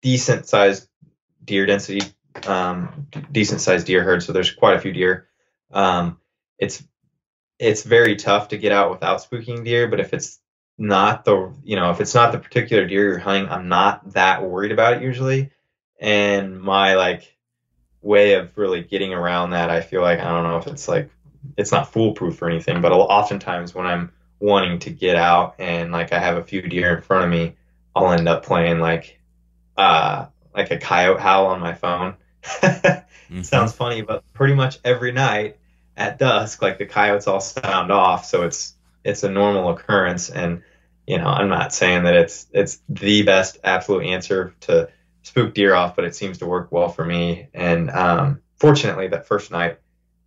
decent 0.00 0.46
sized 0.46 0.88
deer 1.44 1.66
density, 1.66 2.02
um, 2.46 3.06
decent 3.30 3.60
sized 3.60 3.86
deer 3.86 4.02
herd. 4.02 4.22
So 4.22 4.32
there's 4.32 4.50
quite 4.52 4.76
a 4.76 4.80
few 4.80 4.92
deer. 4.92 5.28
Um, 5.70 6.18
it's 6.58 6.82
it's 7.58 7.82
very 7.82 8.16
tough 8.16 8.48
to 8.48 8.58
get 8.58 8.72
out 8.72 8.90
without 8.90 9.22
spooking 9.22 9.64
deer, 9.64 9.88
but 9.88 10.00
if 10.00 10.12
it's 10.12 10.40
not 10.76 11.24
the 11.24 11.54
you 11.62 11.76
know 11.76 11.90
if 11.90 12.00
it's 12.00 12.14
not 12.14 12.32
the 12.32 12.38
particular 12.38 12.86
deer 12.86 13.10
you're 13.10 13.18
hunting, 13.18 13.48
I'm 13.48 13.68
not 13.68 14.12
that 14.12 14.42
worried 14.42 14.72
about 14.72 14.94
it 14.94 15.02
usually 15.02 15.50
and 16.00 16.60
my 16.60 16.94
like 16.94 17.36
way 18.02 18.34
of 18.34 18.56
really 18.58 18.82
getting 18.82 19.12
around 19.14 19.50
that 19.50 19.70
i 19.70 19.80
feel 19.80 20.02
like 20.02 20.20
i 20.20 20.28
don't 20.28 20.42
know 20.42 20.58
if 20.58 20.66
it's 20.66 20.88
like 20.88 21.10
it's 21.56 21.72
not 21.72 21.90
foolproof 21.92 22.40
or 22.42 22.50
anything 22.50 22.80
but 22.80 22.92
oftentimes 22.92 23.74
when 23.74 23.86
i'm 23.86 24.12
wanting 24.40 24.78
to 24.78 24.90
get 24.90 25.16
out 25.16 25.54
and 25.58 25.92
like 25.92 26.12
i 26.12 26.18
have 26.18 26.36
a 26.36 26.44
few 26.44 26.60
deer 26.62 26.96
in 26.96 27.02
front 27.02 27.24
of 27.24 27.30
me 27.30 27.56
i'll 27.94 28.12
end 28.12 28.28
up 28.28 28.44
playing 28.44 28.80
like 28.80 29.18
uh 29.76 30.26
like 30.54 30.70
a 30.70 30.78
coyote 30.78 31.20
howl 31.20 31.46
on 31.46 31.60
my 31.60 31.74
phone 31.74 32.16
Mhm. 33.30 33.44
sounds 33.44 33.72
funny 33.72 34.02
but 34.02 34.22
pretty 34.34 34.54
much 34.54 34.78
every 34.84 35.12
night 35.12 35.56
at 35.96 36.18
dusk 36.18 36.60
like 36.60 36.78
the 36.78 36.84
coyotes 36.86 37.26
all 37.26 37.40
sound 37.40 37.90
off 37.90 38.26
so 38.26 38.42
it's 38.42 38.74
it's 39.02 39.22
a 39.22 39.30
normal 39.30 39.70
occurrence 39.70 40.28
and 40.28 40.62
you 41.06 41.16
know 41.18 41.26
i'm 41.28 41.48
not 41.48 41.72
saying 41.72 42.04
that 42.04 42.14
it's 42.14 42.46
it's 42.52 42.80
the 42.88 43.22
best 43.22 43.58
absolute 43.64 44.04
answer 44.04 44.54
to 44.60 44.88
spook 45.24 45.54
deer 45.54 45.74
off, 45.74 45.96
but 45.96 46.04
it 46.04 46.14
seems 46.14 46.38
to 46.38 46.46
work 46.46 46.70
well 46.70 46.88
for 46.88 47.04
me. 47.04 47.48
And 47.54 47.90
um, 47.90 48.42
fortunately, 48.56 49.08
that 49.08 49.26
first 49.26 49.50
night, 49.50 49.78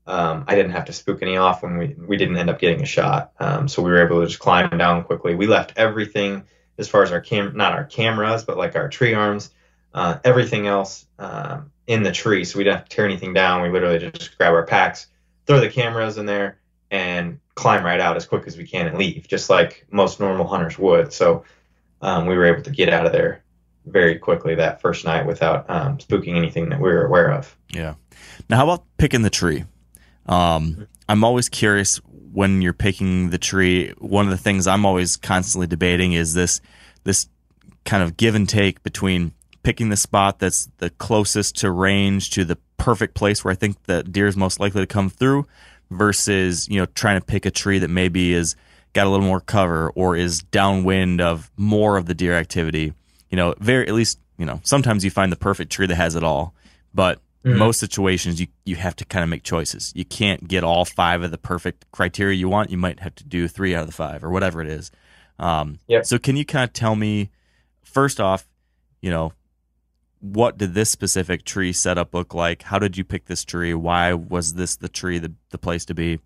um, 0.05 0.45
I 0.47 0.55
didn't 0.55 0.71
have 0.71 0.85
to 0.85 0.93
spook 0.93 1.21
any 1.21 1.37
off 1.37 1.63
when 1.63 1.77
we 1.77 1.95
we 1.97 2.17
didn't 2.17 2.37
end 2.37 2.49
up 2.49 2.59
getting 2.59 2.81
a 2.81 2.85
shot. 2.85 3.31
Um, 3.39 3.67
so 3.67 3.81
we 3.81 3.91
were 3.91 4.05
able 4.05 4.21
to 4.21 4.27
just 4.27 4.39
climb 4.39 4.69
down 4.77 5.03
quickly. 5.03 5.35
We 5.35 5.47
left 5.47 5.73
everything 5.75 6.43
as 6.77 6.87
far 6.89 7.03
as 7.03 7.11
our 7.11 7.21
cam 7.21 7.55
not 7.55 7.73
our 7.73 7.85
cameras, 7.85 8.43
but 8.43 8.57
like 8.57 8.75
our 8.75 8.89
tree 8.89 9.13
arms, 9.13 9.51
uh, 9.93 10.19
everything 10.23 10.67
else 10.67 11.05
um, 11.19 11.71
in 11.87 12.03
the 12.03 12.11
tree. 12.11 12.43
So 12.43 12.57
we 12.57 12.63
didn't 12.63 12.77
have 12.77 12.89
to 12.89 12.95
tear 12.95 13.05
anything 13.05 13.33
down. 13.33 13.61
We 13.61 13.69
literally 13.69 13.99
just 13.99 14.37
grab 14.37 14.53
our 14.53 14.65
packs, 14.65 15.07
throw 15.45 15.59
the 15.59 15.69
cameras 15.69 16.17
in 16.17 16.25
there, 16.25 16.59
and 16.91 17.39
climb 17.55 17.83
right 17.83 17.99
out 17.99 18.15
as 18.15 18.25
quick 18.25 18.45
as 18.47 18.57
we 18.57 18.65
can 18.65 18.87
and 18.87 18.97
leave, 18.97 19.27
just 19.27 19.49
like 19.49 19.85
most 19.91 20.19
normal 20.19 20.47
hunters 20.47 20.77
would. 20.77 21.11
So 21.11 21.43
um, 22.01 22.27
we 22.27 22.35
were 22.35 22.45
able 22.45 22.63
to 22.63 22.69
get 22.71 22.89
out 22.89 23.05
of 23.05 23.11
there 23.11 23.43
very 23.85 24.17
quickly 24.17 24.55
that 24.55 24.81
first 24.81 25.05
night 25.05 25.25
without 25.25 25.69
um, 25.69 25.97
spooking 25.97 26.35
anything 26.35 26.69
that 26.69 26.79
we 26.79 26.89
were 26.89 27.05
aware 27.05 27.31
of. 27.31 27.55
Yeah. 27.71 27.95
Now, 28.49 28.57
how 28.57 28.63
about 28.65 28.85
picking 28.97 29.21
the 29.21 29.29
tree? 29.29 29.65
Um, 30.27 30.87
I'm 31.09 31.23
always 31.23 31.49
curious 31.49 31.97
when 32.33 32.61
you're 32.61 32.73
picking 32.73 33.29
the 33.29 33.37
tree. 33.37 33.93
One 33.97 34.25
of 34.25 34.31
the 34.31 34.37
things 34.37 34.67
I'm 34.67 34.85
always 34.85 35.15
constantly 35.17 35.67
debating 35.67 36.13
is 36.13 36.33
this 36.33 36.61
this 37.03 37.27
kind 37.85 38.03
of 38.03 38.17
give 38.17 38.35
and 38.35 38.47
take 38.47 38.83
between 38.83 39.31
picking 39.67 39.89
the 39.89 39.97
spot 39.97 40.39
that's 40.39 40.69
the 40.77 40.89
closest 40.91 41.57
to 41.57 41.69
range 41.69 42.29
to 42.29 42.45
the 42.45 42.55
perfect 42.77 43.13
place 43.15 43.43
where 43.43 43.51
I 43.51 43.55
think 43.55 43.83
the 43.83 44.01
deer 44.01 44.25
is 44.25 44.37
most 44.37 44.61
likely 44.61 44.79
to 44.81 44.87
come 44.87 45.09
through, 45.09 45.45
versus 45.91 46.69
you 46.69 46.79
know 46.79 46.85
trying 46.95 47.19
to 47.19 47.25
pick 47.25 47.45
a 47.45 47.51
tree 47.51 47.77
that 47.79 47.89
maybe 47.89 48.31
is 48.33 48.55
got 48.93 49.07
a 49.07 49.09
little 49.09 49.25
more 49.25 49.41
cover 49.41 49.89
or 49.89 50.15
is 50.15 50.39
downwind 50.41 51.19
of 51.19 51.51
more 51.57 51.97
of 51.97 52.05
the 52.05 52.13
deer 52.13 52.33
activity. 52.33 52.93
You 53.29 53.35
know, 53.35 53.55
very 53.59 53.85
at 53.89 53.93
least 53.93 54.19
you 54.37 54.45
know 54.45 54.61
sometimes 54.63 55.03
you 55.03 55.11
find 55.11 55.33
the 55.33 55.35
perfect 55.49 55.69
tree 55.69 55.85
that 55.87 55.95
has 55.95 56.15
it 56.15 56.23
all, 56.23 56.53
but 56.93 57.19
Mhm. 57.45 57.57
most 57.57 57.79
situations 57.81 58.39
you 58.39 58.47
you 58.63 58.77
have 58.77 58.95
to 58.95 59.05
kind 59.05 59.23
of 59.23 59.29
make 59.29 59.43
choices. 59.43 59.91
You 59.95 60.05
can't 60.05 60.47
get 60.47 60.63
all 60.63 60.85
five 60.85 61.23
of 61.23 61.31
the 61.31 61.37
perfect 61.37 61.85
criteria 61.91 62.37
you 62.37 62.47
want. 62.47 62.69
You 62.71 62.77
might 62.77 63.01
have 63.01 63.15
to 63.15 63.25
do 63.25 63.49
three 63.49 63.75
out 63.75 63.81
of 63.81 63.87
the 63.87 63.93
five 63.93 64.23
or 64.23 64.29
whatever 64.29 64.61
it 64.61 64.69
is. 64.69 64.91
Um, 65.39 65.79
Yep. 65.87 66.05
So 66.05 66.17
can 66.17 66.37
you 66.37 66.45
kind 66.45 66.63
of 66.63 66.71
tell 66.71 66.95
me 66.95 67.31
first 67.83 68.21
off, 68.21 68.47
you 69.01 69.09
know, 69.11 69.33
what 70.19 70.57
did 70.57 70.73
this 70.73 70.89
specific 70.89 71.43
tree 71.43 71.73
setup 71.73 72.13
look 72.13 72.33
like? 72.33 72.63
How 72.63 72.79
did 72.79 72.97
you 72.97 73.03
pick 73.03 73.25
this 73.25 73.43
tree? 73.43 73.73
Why 73.73 74.13
was 74.13 74.53
this 74.53 74.75
the 74.75 74.89
tree 74.89 75.19
the, 75.19 75.33
the 75.49 75.57
place 75.57 75.85
to 75.85 75.93
be? 75.93 76.19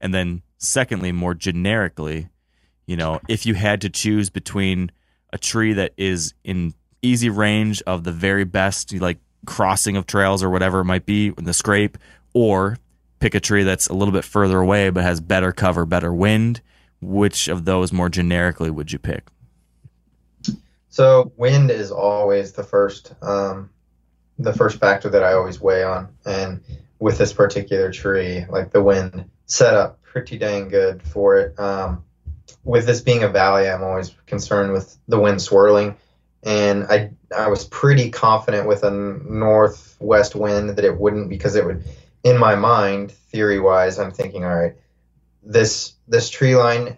And 0.00 0.12
then 0.12 0.42
secondly, 0.58 1.12
more 1.12 1.34
generically, 1.34 2.28
you 2.86 2.96
know, 2.96 3.20
if 3.28 3.46
you 3.46 3.54
had 3.54 3.80
to 3.82 3.90
choose 3.90 4.30
between 4.30 4.90
a 5.32 5.38
tree 5.38 5.72
that 5.74 5.92
is 5.96 6.34
in 6.44 6.74
easy 7.02 7.30
range 7.30 7.82
of 7.82 8.04
the 8.04 8.12
very 8.12 8.44
best 8.44 8.92
like 8.94 9.18
crossing 9.46 9.96
of 9.96 10.06
trails 10.06 10.42
or 10.42 10.50
whatever 10.50 10.80
it 10.80 10.84
might 10.84 11.06
be 11.06 11.32
in 11.38 11.44
the 11.44 11.54
scrape 11.54 11.96
or 12.34 12.76
pick 13.20 13.34
a 13.34 13.40
tree 13.40 13.62
that's 13.62 13.86
a 13.86 13.94
little 13.94 14.12
bit 14.12 14.24
further 14.24 14.58
away 14.58 14.90
but 14.90 15.04
has 15.04 15.20
better 15.20 15.52
cover 15.52 15.86
better 15.86 16.12
wind 16.12 16.60
which 17.00 17.46
of 17.46 17.64
those 17.64 17.92
more 17.92 18.08
generically 18.08 18.70
would 18.70 18.90
you 18.90 18.98
pick 18.98 19.28
So 20.90 21.32
wind 21.36 21.70
is 21.70 21.90
always 21.90 22.52
the 22.52 22.62
first 22.62 23.14
um, 23.22 23.70
the 24.38 24.52
first 24.52 24.78
factor 24.78 25.10
that 25.10 25.24
I 25.24 25.34
always 25.34 25.60
weigh 25.60 25.82
on, 25.82 26.08
and 26.24 26.62
with 26.98 27.18
this 27.18 27.32
particular 27.32 27.92
tree, 27.92 28.44
like 28.48 28.70
the 28.70 28.82
wind 28.82 29.30
set 29.46 29.74
up 29.74 30.02
pretty 30.02 30.38
dang 30.38 30.68
good 30.68 31.02
for 31.02 31.38
it. 31.38 31.58
Um, 31.58 32.04
with 32.64 32.86
this 32.86 33.00
being 33.00 33.22
a 33.22 33.28
valley, 33.28 33.68
I'm 33.68 33.82
always 33.82 34.14
concerned 34.26 34.72
with 34.72 34.96
the 35.08 35.18
wind 35.18 35.42
swirling, 35.42 35.96
and 36.42 36.84
I 36.84 37.10
I 37.36 37.48
was 37.48 37.64
pretty 37.64 38.10
confident 38.10 38.66
with 38.66 38.82
a 38.84 38.90
northwest 38.90 40.34
wind 40.34 40.70
that 40.70 40.84
it 40.84 40.98
wouldn't 40.98 41.28
because 41.28 41.54
it 41.54 41.64
would. 41.64 41.84
In 42.24 42.36
my 42.38 42.56
mind, 42.56 43.12
theory 43.12 43.60
wise, 43.60 43.98
I'm 43.98 44.10
thinking, 44.10 44.44
all 44.44 44.54
right, 44.54 44.76
this 45.42 45.94
this 46.08 46.30
tree 46.30 46.56
line 46.56 46.96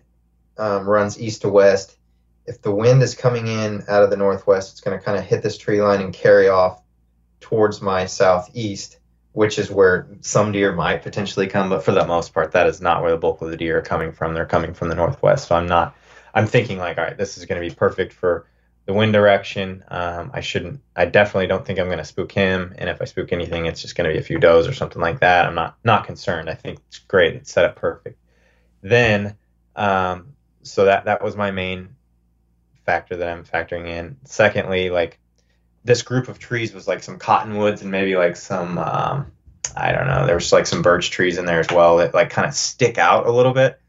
um, 0.56 0.88
runs 0.88 1.20
east 1.20 1.42
to 1.42 1.48
west. 1.48 1.96
If 2.50 2.62
the 2.62 2.74
wind 2.74 3.00
is 3.00 3.14
coming 3.14 3.46
in 3.46 3.84
out 3.86 4.02
of 4.02 4.10
the 4.10 4.16
northwest, 4.16 4.72
it's 4.72 4.80
going 4.80 4.98
to 4.98 5.04
kind 5.04 5.16
of 5.16 5.24
hit 5.24 5.40
this 5.40 5.56
tree 5.56 5.80
line 5.80 6.00
and 6.00 6.12
carry 6.12 6.48
off 6.48 6.82
towards 7.38 7.80
my 7.80 8.06
southeast, 8.06 8.98
which 9.30 9.56
is 9.56 9.70
where 9.70 10.08
some 10.20 10.50
deer 10.50 10.72
might 10.72 11.04
potentially 11.04 11.46
come. 11.46 11.68
But 11.68 11.84
for 11.84 11.92
the 11.92 12.04
most 12.04 12.34
part, 12.34 12.50
that 12.50 12.66
is 12.66 12.80
not 12.80 13.02
where 13.02 13.12
the 13.12 13.18
bulk 13.18 13.40
of 13.40 13.50
the 13.50 13.56
deer 13.56 13.78
are 13.78 13.82
coming 13.82 14.10
from. 14.10 14.34
They're 14.34 14.46
coming 14.46 14.74
from 14.74 14.88
the 14.88 14.96
northwest. 14.96 15.46
So 15.46 15.54
I'm 15.54 15.68
not. 15.68 15.94
I'm 16.34 16.48
thinking 16.48 16.78
like, 16.78 16.98
all 16.98 17.04
right, 17.04 17.16
this 17.16 17.38
is 17.38 17.46
going 17.46 17.62
to 17.62 17.68
be 17.68 17.72
perfect 17.72 18.12
for 18.12 18.46
the 18.86 18.94
wind 18.94 19.12
direction. 19.12 19.84
Um, 19.86 20.32
I 20.34 20.40
shouldn't. 20.40 20.80
I 20.96 21.04
definitely 21.04 21.46
don't 21.46 21.64
think 21.64 21.78
I'm 21.78 21.86
going 21.86 21.98
to 21.98 22.04
spook 22.04 22.32
him. 22.32 22.74
And 22.78 22.90
if 22.90 23.00
I 23.00 23.04
spook 23.04 23.32
anything, 23.32 23.66
it's 23.66 23.80
just 23.80 23.94
going 23.94 24.10
to 24.10 24.12
be 24.12 24.18
a 24.18 24.24
few 24.24 24.40
does 24.40 24.66
or 24.66 24.74
something 24.74 25.00
like 25.00 25.20
that. 25.20 25.46
I'm 25.46 25.54
not 25.54 25.76
not 25.84 26.04
concerned. 26.04 26.50
I 26.50 26.54
think 26.54 26.80
it's 26.88 26.98
great. 26.98 27.36
It's 27.36 27.52
set 27.52 27.64
up 27.64 27.76
perfect. 27.76 28.18
Then, 28.82 29.36
um, 29.76 30.32
so 30.64 30.86
that 30.86 31.04
that 31.04 31.22
was 31.22 31.36
my 31.36 31.52
main 31.52 31.90
factor 32.90 33.16
that 33.16 33.28
I'm 33.28 33.44
factoring 33.44 33.86
in. 33.86 34.16
Secondly, 34.24 34.90
like 34.90 35.20
this 35.84 36.02
group 36.02 36.28
of 36.28 36.38
trees 36.38 36.74
was 36.74 36.88
like 36.88 37.02
some 37.02 37.18
cottonwoods 37.18 37.82
and 37.82 37.90
maybe 37.90 38.16
like 38.16 38.36
some 38.36 38.78
um, 38.78 39.32
I 39.76 39.92
don't 39.92 40.08
know. 40.08 40.26
There 40.26 40.34
was 40.34 40.52
like 40.52 40.66
some 40.66 40.82
birch 40.82 41.10
trees 41.10 41.38
in 41.38 41.44
there 41.44 41.60
as 41.60 41.70
well 41.70 41.98
that 41.98 42.14
like 42.14 42.30
kind 42.30 42.48
of 42.48 42.54
stick 42.54 42.98
out 42.98 43.26
a 43.26 43.32
little 43.32 43.52
bit 43.52 43.80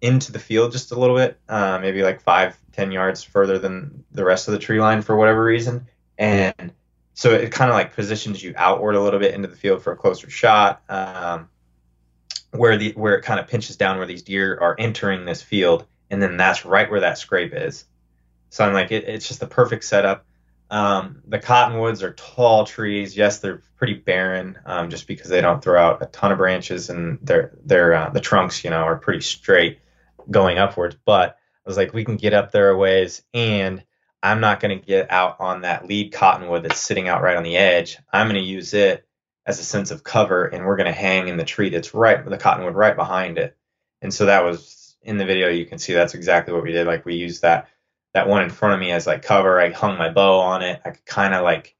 into 0.00 0.32
the 0.32 0.38
field 0.38 0.72
just 0.72 0.92
a 0.92 0.98
little 0.98 1.16
bit, 1.16 1.38
uh, 1.48 1.78
maybe 1.80 2.02
like 2.02 2.22
five, 2.22 2.58
ten 2.72 2.92
yards 2.92 3.22
further 3.22 3.58
than 3.58 4.04
the 4.12 4.24
rest 4.24 4.48
of 4.48 4.52
the 4.52 4.58
tree 4.58 4.80
line 4.80 5.02
for 5.02 5.16
whatever 5.16 5.44
reason. 5.44 5.86
And 6.16 6.72
so 7.14 7.32
it 7.32 7.52
kind 7.52 7.70
of 7.70 7.74
like 7.74 7.94
positions 7.94 8.42
you 8.42 8.54
outward 8.56 8.94
a 8.94 9.02
little 9.02 9.20
bit 9.20 9.34
into 9.34 9.48
the 9.48 9.56
field 9.56 9.82
for 9.82 9.92
a 9.92 9.96
closer 9.96 10.30
shot, 10.30 10.82
um, 10.88 11.48
where 12.50 12.76
the 12.76 12.92
where 12.92 13.16
it 13.16 13.22
kind 13.22 13.40
of 13.40 13.48
pinches 13.48 13.76
down 13.76 13.98
where 13.98 14.06
these 14.06 14.22
deer 14.22 14.58
are 14.58 14.76
entering 14.78 15.24
this 15.24 15.42
field, 15.42 15.86
and 16.10 16.22
then 16.22 16.36
that's 16.36 16.64
right 16.64 16.90
where 16.90 17.00
that 17.00 17.18
scrape 17.18 17.52
is. 17.54 17.84
So 18.54 18.64
I'm 18.64 18.72
like, 18.72 18.92
it, 18.92 19.08
it's 19.08 19.26
just 19.26 19.40
the 19.40 19.48
perfect 19.48 19.82
setup. 19.82 20.26
Um, 20.70 21.22
the 21.26 21.40
cottonwoods 21.40 22.04
are 22.04 22.12
tall 22.12 22.64
trees. 22.64 23.16
Yes, 23.16 23.40
they're 23.40 23.62
pretty 23.78 23.94
barren, 23.94 24.60
um, 24.64 24.90
just 24.90 25.08
because 25.08 25.28
they 25.28 25.40
don't 25.40 25.60
throw 25.60 25.76
out 25.76 26.04
a 26.04 26.06
ton 26.06 26.30
of 26.30 26.38
branches, 26.38 26.88
and 26.88 27.18
their 27.20 27.58
their 27.64 27.94
uh, 27.94 28.10
the 28.10 28.20
trunks, 28.20 28.62
you 28.62 28.70
know, 28.70 28.76
are 28.76 28.94
pretty 28.94 29.22
straight 29.22 29.80
going 30.30 30.58
upwards. 30.58 30.96
But 31.04 31.30
I 31.30 31.68
was 31.68 31.76
like, 31.76 31.92
we 31.92 32.04
can 32.04 32.16
get 32.16 32.32
up 32.32 32.52
there 32.52 32.70
a 32.70 32.78
ways, 32.78 33.22
and 33.34 33.82
I'm 34.22 34.38
not 34.38 34.60
going 34.60 34.78
to 34.78 34.86
get 34.86 35.10
out 35.10 35.40
on 35.40 35.62
that 35.62 35.88
lead 35.88 36.12
cottonwood 36.12 36.62
that's 36.62 36.80
sitting 36.80 37.08
out 37.08 37.22
right 37.22 37.36
on 37.36 37.42
the 37.42 37.56
edge. 37.56 37.98
I'm 38.12 38.28
going 38.28 38.40
to 38.40 38.48
use 38.48 38.72
it 38.72 39.04
as 39.44 39.58
a 39.58 39.64
sense 39.64 39.90
of 39.90 40.04
cover, 40.04 40.44
and 40.44 40.64
we're 40.64 40.76
going 40.76 40.86
to 40.86 40.92
hang 40.92 41.26
in 41.26 41.38
the 41.38 41.44
tree 41.44 41.70
that's 41.70 41.92
right, 41.92 42.24
with 42.24 42.30
the 42.30 42.38
cottonwood 42.38 42.76
right 42.76 42.94
behind 42.94 43.36
it. 43.36 43.56
And 44.00 44.14
so 44.14 44.26
that 44.26 44.44
was 44.44 44.94
in 45.02 45.16
the 45.18 45.26
video. 45.26 45.48
You 45.48 45.66
can 45.66 45.78
see 45.78 45.92
that's 45.92 46.14
exactly 46.14 46.54
what 46.54 46.62
we 46.62 46.70
did. 46.70 46.86
Like 46.86 47.04
we 47.04 47.16
used 47.16 47.42
that 47.42 47.68
that 48.14 48.28
one 48.28 48.42
in 48.42 48.50
front 48.50 48.74
of 48.74 48.80
me 48.80 48.92
as 48.92 49.06
like 49.06 49.22
cover. 49.22 49.60
I 49.60 49.70
hung 49.70 49.98
my 49.98 50.10
bow 50.10 50.40
on 50.40 50.62
it. 50.62 50.80
I 50.84 50.90
could 50.90 51.06
kind 51.06 51.34
of 51.34 51.42
like 51.42 51.76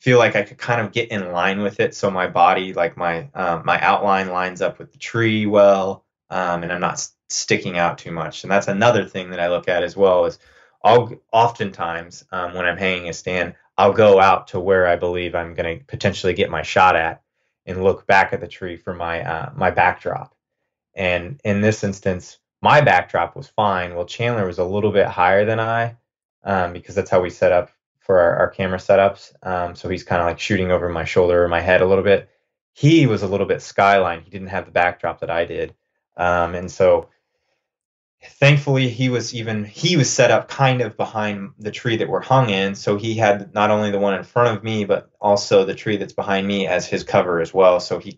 feel 0.00 0.18
like 0.18 0.36
I 0.36 0.42
could 0.42 0.58
kind 0.58 0.80
of 0.80 0.92
get 0.92 1.10
in 1.10 1.32
line 1.32 1.62
with 1.62 1.80
it, 1.80 1.94
so 1.94 2.10
my 2.10 2.26
body, 2.26 2.72
like 2.74 2.96
my 2.96 3.28
um, 3.34 3.62
my 3.64 3.80
outline, 3.80 4.28
lines 4.30 4.60
up 4.62 4.78
with 4.78 4.92
the 4.92 4.98
tree 4.98 5.46
well, 5.46 6.04
um, 6.30 6.62
and 6.64 6.72
I'm 6.72 6.80
not 6.80 6.94
s- 6.94 7.14
sticking 7.28 7.78
out 7.78 7.98
too 7.98 8.10
much. 8.12 8.42
And 8.44 8.50
that's 8.50 8.68
another 8.68 9.04
thing 9.06 9.30
that 9.30 9.40
I 9.40 9.48
look 9.48 9.68
at 9.68 9.82
as 9.84 9.96
well. 9.96 10.26
Is 10.26 10.38
I'll 10.84 11.12
oftentimes 11.32 12.24
um, 12.32 12.54
when 12.54 12.66
I'm 12.66 12.78
hanging 12.78 13.08
a 13.08 13.12
stand, 13.12 13.54
I'll 13.78 13.92
go 13.92 14.20
out 14.20 14.48
to 14.48 14.60
where 14.60 14.86
I 14.88 14.96
believe 14.96 15.34
I'm 15.34 15.54
going 15.54 15.78
to 15.78 15.84
potentially 15.84 16.34
get 16.34 16.50
my 16.50 16.62
shot 16.62 16.96
at, 16.96 17.22
and 17.66 17.84
look 17.84 18.06
back 18.06 18.32
at 18.32 18.40
the 18.40 18.48
tree 18.48 18.76
for 18.76 18.94
my 18.94 19.22
uh, 19.22 19.52
my 19.54 19.70
backdrop. 19.70 20.34
And 20.94 21.40
in 21.44 21.60
this 21.60 21.84
instance, 21.84 22.38
my 22.62 22.80
backdrop 22.80 23.36
was 23.36 23.48
fine. 23.48 23.94
Well, 23.94 24.06
Chandler 24.06 24.46
was 24.46 24.58
a 24.58 24.64
little 24.64 24.92
bit 24.92 25.06
higher 25.06 25.44
than 25.44 25.60
I 25.60 25.96
um, 26.44 26.72
because 26.72 26.94
that's 26.94 27.10
how 27.10 27.20
we 27.20 27.28
set 27.28 27.52
up 27.52 27.70
for 27.98 28.20
our, 28.20 28.36
our 28.36 28.50
camera 28.50 28.78
setups. 28.78 29.32
Um, 29.46 29.74
so 29.74 29.88
he's 29.88 30.04
kind 30.04 30.22
of 30.22 30.26
like 30.26 30.38
shooting 30.38 30.70
over 30.70 30.88
my 30.88 31.04
shoulder 31.04 31.44
or 31.44 31.48
my 31.48 31.60
head 31.60 31.82
a 31.82 31.86
little 31.86 32.04
bit. 32.04 32.30
He 32.72 33.06
was 33.06 33.22
a 33.22 33.28
little 33.28 33.46
bit 33.46 33.62
skyline. 33.62 34.22
He 34.22 34.30
didn't 34.30 34.48
have 34.48 34.64
the 34.64 34.72
backdrop 34.72 35.20
that 35.20 35.30
I 35.30 35.44
did. 35.44 35.74
Um, 36.16 36.54
and 36.54 36.70
so 36.70 37.08
thankfully 38.24 38.88
he 38.88 39.08
was 39.08 39.34
even 39.34 39.64
he 39.64 39.96
was 39.96 40.08
set 40.08 40.30
up 40.30 40.48
kind 40.48 40.80
of 40.80 40.96
behind 40.96 41.52
the 41.58 41.70
tree 41.72 41.96
that 41.96 42.08
we're 42.08 42.20
hung 42.20 42.50
in 42.50 42.74
so 42.74 42.96
he 42.96 43.14
had 43.14 43.52
not 43.52 43.70
only 43.70 43.90
the 43.90 43.98
one 43.98 44.14
in 44.14 44.22
front 44.22 44.56
of 44.56 44.62
me 44.62 44.84
but 44.84 45.10
also 45.20 45.64
the 45.64 45.74
tree 45.74 45.96
that's 45.96 46.12
behind 46.12 46.46
me 46.46 46.66
as 46.66 46.86
his 46.86 47.02
cover 47.02 47.40
as 47.40 47.52
well 47.52 47.80
so 47.80 47.98
he 47.98 48.16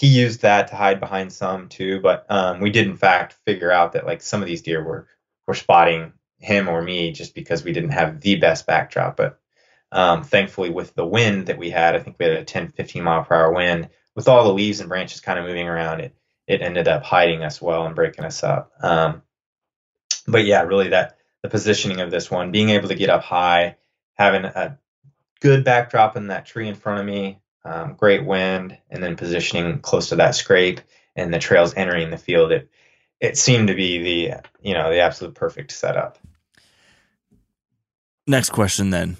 he 0.00 0.06
used 0.06 0.42
that 0.42 0.68
to 0.68 0.76
hide 0.76 1.00
behind 1.00 1.32
some 1.32 1.68
too 1.68 2.00
but 2.00 2.26
um, 2.30 2.60
we 2.60 2.70
did 2.70 2.86
in 2.86 2.96
fact 2.96 3.36
figure 3.44 3.70
out 3.70 3.92
that 3.92 4.06
like 4.06 4.22
some 4.22 4.40
of 4.40 4.48
these 4.48 4.62
deer 4.62 4.82
were 4.82 5.06
were 5.46 5.54
spotting 5.54 6.12
him 6.38 6.68
or 6.68 6.82
me 6.82 7.12
just 7.12 7.34
because 7.34 7.64
we 7.64 7.72
didn't 7.72 7.90
have 7.90 8.20
the 8.20 8.36
best 8.36 8.66
backdrop 8.66 9.16
but 9.16 9.38
um, 9.92 10.22
thankfully 10.22 10.70
with 10.70 10.94
the 10.94 11.06
wind 11.06 11.46
that 11.46 11.58
we 11.58 11.70
had 11.70 11.94
i 11.94 11.98
think 11.98 12.16
we 12.18 12.26
had 12.26 12.36
a 12.36 12.44
10 12.44 12.68
15 12.68 13.02
mile 13.02 13.24
per 13.24 13.34
hour 13.34 13.52
wind 13.52 13.88
with 14.14 14.28
all 14.28 14.44
the 14.44 14.52
leaves 14.52 14.80
and 14.80 14.88
branches 14.88 15.20
kind 15.20 15.38
of 15.38 15.44
moving 15.44 15.68
around 15.68 16.00
it 16.00 16.14
it 16.50 16.62
ended 16.62 16.88
up 16.88 17.04
hiding 17.04 17.44
us 17.44 17.62
well 17.62 17.86
and 17.86 17.94
breaking 17.94 18.24
us 18.24 18.42
up. 18.42 18.72
Um, 18.82 19.22
but 20.26 20.44
yeah, 20.44 20.62
really 20.62 20.88
that 20.88 21.16
the 21.42 21.48
positioning 21.48 22.00
of 22.00 22.10
this 22.10 22.28
one, 22.28 22.50
being 22.50 22.70
able 22.70 22.88
to 22.88 22.96
get 22.96 23.08
up 23.08 23.22
high, 23.22 23.76
having 24.14 24.44
a 24.44 24.76
good 25.40 25.64
backdrop 25.64 26.16
in 26.16 26.26
that 26.26 26.46
tree 26.46 26.66
in 26.66 26.74
front 26.74 26.98
of 26.98 27.06
me, 27.06 27.38
um, 27.64 27.94
great 27.94 28.24
wind, 28.24 28.76
and 28.90 29.02
then 29.02 29.16
positioning 29.16 29.80
close 29.80 30.08
to 30.08 30.16
that 30.16 30.34
scrape 30.34 30.80
and 31.16 31.32
the 31.32 31.38
trails 31.38 31.74
entering 31.74 32.10
the 32.10 32.18
field, 32.18 32.52
it 32.52 32.70
it 33.20 33.36
seemed 33.36 33.68
to 33.68 33.74
be 33.74 33.98
the 33.98 34.36
you 34.62 34.74
know 34.74 34.90
the 34.90 35.00
absolute 35.00 35.34
perfect 35.34 35.72
setup. 35.72 36.18
Next 38.26 38.50
question 38.50 38.90
then. 38.90 39.16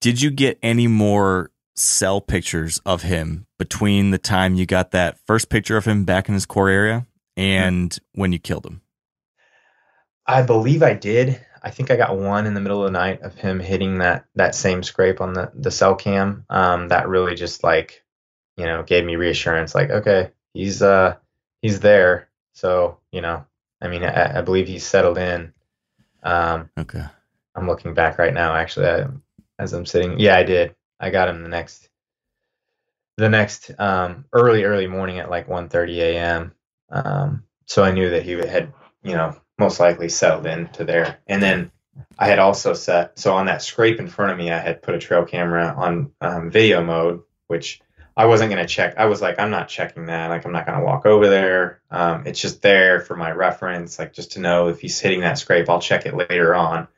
Did 0.00 0.20
you 0.20 0.30
get 0.30 0.58
any 0.62 0.86
more 0.88 1.50
cell 1.74 2.20
pictures 2.20 2.80
of 2.84 3.02
him 3.02 3.46
between 3.58 4.10
the 4.10 4.18
time 4.18 4.54
you 4.54 4.66
got 4.66 4.90
that 4.90 5.18
first 5.26 5.48
picture 5.48 5.76
of 5.76 5.84
him 5.84 6.04
back 6.04 6.28
in 6.28 6.34
his 6.34 6.46
core 6.46 6.68
area 6.68 7.06
and 7.36 7.90
mm-hmm. 7.90 8.20
when 8.20 8.32
you 8.32 8.38
killed 8.38 8.66
him? 8.66 8.82
I 10.26 10.42
believe 10.42 10.82
I 10.82 10.94
did. 10.94 11.40
I 11.62 11.70
think 11.70 11.90
I 11.90 11.96
got 11.96 12.18
one 12.18 12.46
in 12.46 12.54
the 12.54 12.60
middle 12.60 12.84
of 12.84 12.92
the 12.92 12.98
night 12.98 13.22
of 13.22 13.34
him 13.34 13.60
hitting 13.60 13.98
that 13.98 14.24
that 14.34 14.54
same 14.54 14.82
scrape 14.82 15.20
on 15.20 15.32
the 15.32 15.52
the 15.54 15.70
cell 15.70 15.94
cam. 15.94 16.44
Um, 16.50 16.88
that 16.88 17.08
really 17.08 17.34
just 17.36 17.62
like, 17.62 18.02
you 18.56 18.66
know, 18.66 18.82
gave 18.82 19.04
me 19.04 19.16
reassurance. 19.16 19.74
Like, 19.74 19.90
okay, 19.90 20.30
he's 20.54 20.82
uh 20.82 21.16
he's 21.60 21.80
there. 21.80 22.28
So 22.54 22.98
you 23.12 23.20
know, 23.20 23.46
I 23.80 23.88
mean, 23.88 24.02
I, 24.02 24.38
I 24.38 24.40
believe 24.42 24.66
he's 24.66 24.86
settled 24.86 25.18
in. 25.18 25.52
Um, 26.22 26.70
okay. 26.78 27.04
I'm 27.54 27.66
looking 27.66 27.94
back 27.94 28.18
right 28.18 28.34
now. 28.34 28.54
Actually, 28.54 28.86
I, 28.86 29.06
as 29.58 29.72
I'm 29.72 29.86
sitting, 29.86 30.18
yeah, 30.18 30.36
I 30.36 30.42
did. 30.42 30.74
I 30.98 31.10
got 31.10 31.28
him 31.28 31.42
the 31.42 31.48
next 31.48 31.88
the 33.18 33.28
next 33.28 33.70
um, 33.78 34.24
early 34.32 34.64
early 34.64 34.88
morning 34.88 35.18
at 35.18 35.30
like 35.30 35.46
1:30 35.46 35.96
a.m. 35.98 36.52
Um, 36.90 37.44
so 37.66 37.84
I 37.84 37.92
knew 37.92 38.10
that 38.10 38.24
he 38.24 38.32
had 38.32 38.72
you 39.02 39.14
know 39.14 39.36
most 39.62 39.80
likely 39.80 40.08
settled 40.08 40.46
into 40.46 40.84
there. 40.84 41.18
And 41.26 41.42
then 41.42 41.70
I 42.18 42.26
had 42.26 42.38
also 42.38 42.74
set 42.74 43.18
so 43.18 43.34
on 43.34 43.46
that 43.46 43.62
scrape 43.62 44.00
in 44.00 44.08
front 44.08 44.32
of 44.32 44.38
me, 44.38 44.50
I 44.50 44.58
had 44.58 44.82
put 44.82 44.94
a 44.94 44.98
trail 44.98 45.24
camera 45.24 45.74
on 45.76 46.12
um, 46.20 46.50
video 46.50 46.82
mode, 46.82 47.22
which 47.46 47.80
I 48.16 48.26
wasn't 48.26 48.50
going 48.50 48.64
to 48.64 48.72
check. 48.72 48.94
I 48.98 49.06
was 49.06 49.22
like, 49.22 49.38
I'm 49.38 49.50
not 49.50 49.68
checking 49.68 50.06
that. 50.06 50.28
Like, 50.28 50.44
I'm 50.44 50.52
not 50.52 50.66
going 50.66 50.78
to 50.78 50.84
walk 50.84 51.06
over 51.06 51.28
there. 51.28 51.80
Um, 51.90 52.26
it's 52.26 52.40
just 52.40 52.60
there 52.60 53.00
for 53.00 53.16
my 53.16 53.30
reference, 53.30 53.98
like 53.98 54.12
just 54.12 54.32
to 54.32 54.40
know 54.40 54.68
if 54.68 54.80
he's 54.80 55.00
hitting 55.00 55.20
that 55.20 55.38
scrape. 55.38 55.68
I'll 55.70 55.80
check 55.80 56.04
it 56.06 56.16
later 56.16 56.54
on. 56.54 56.88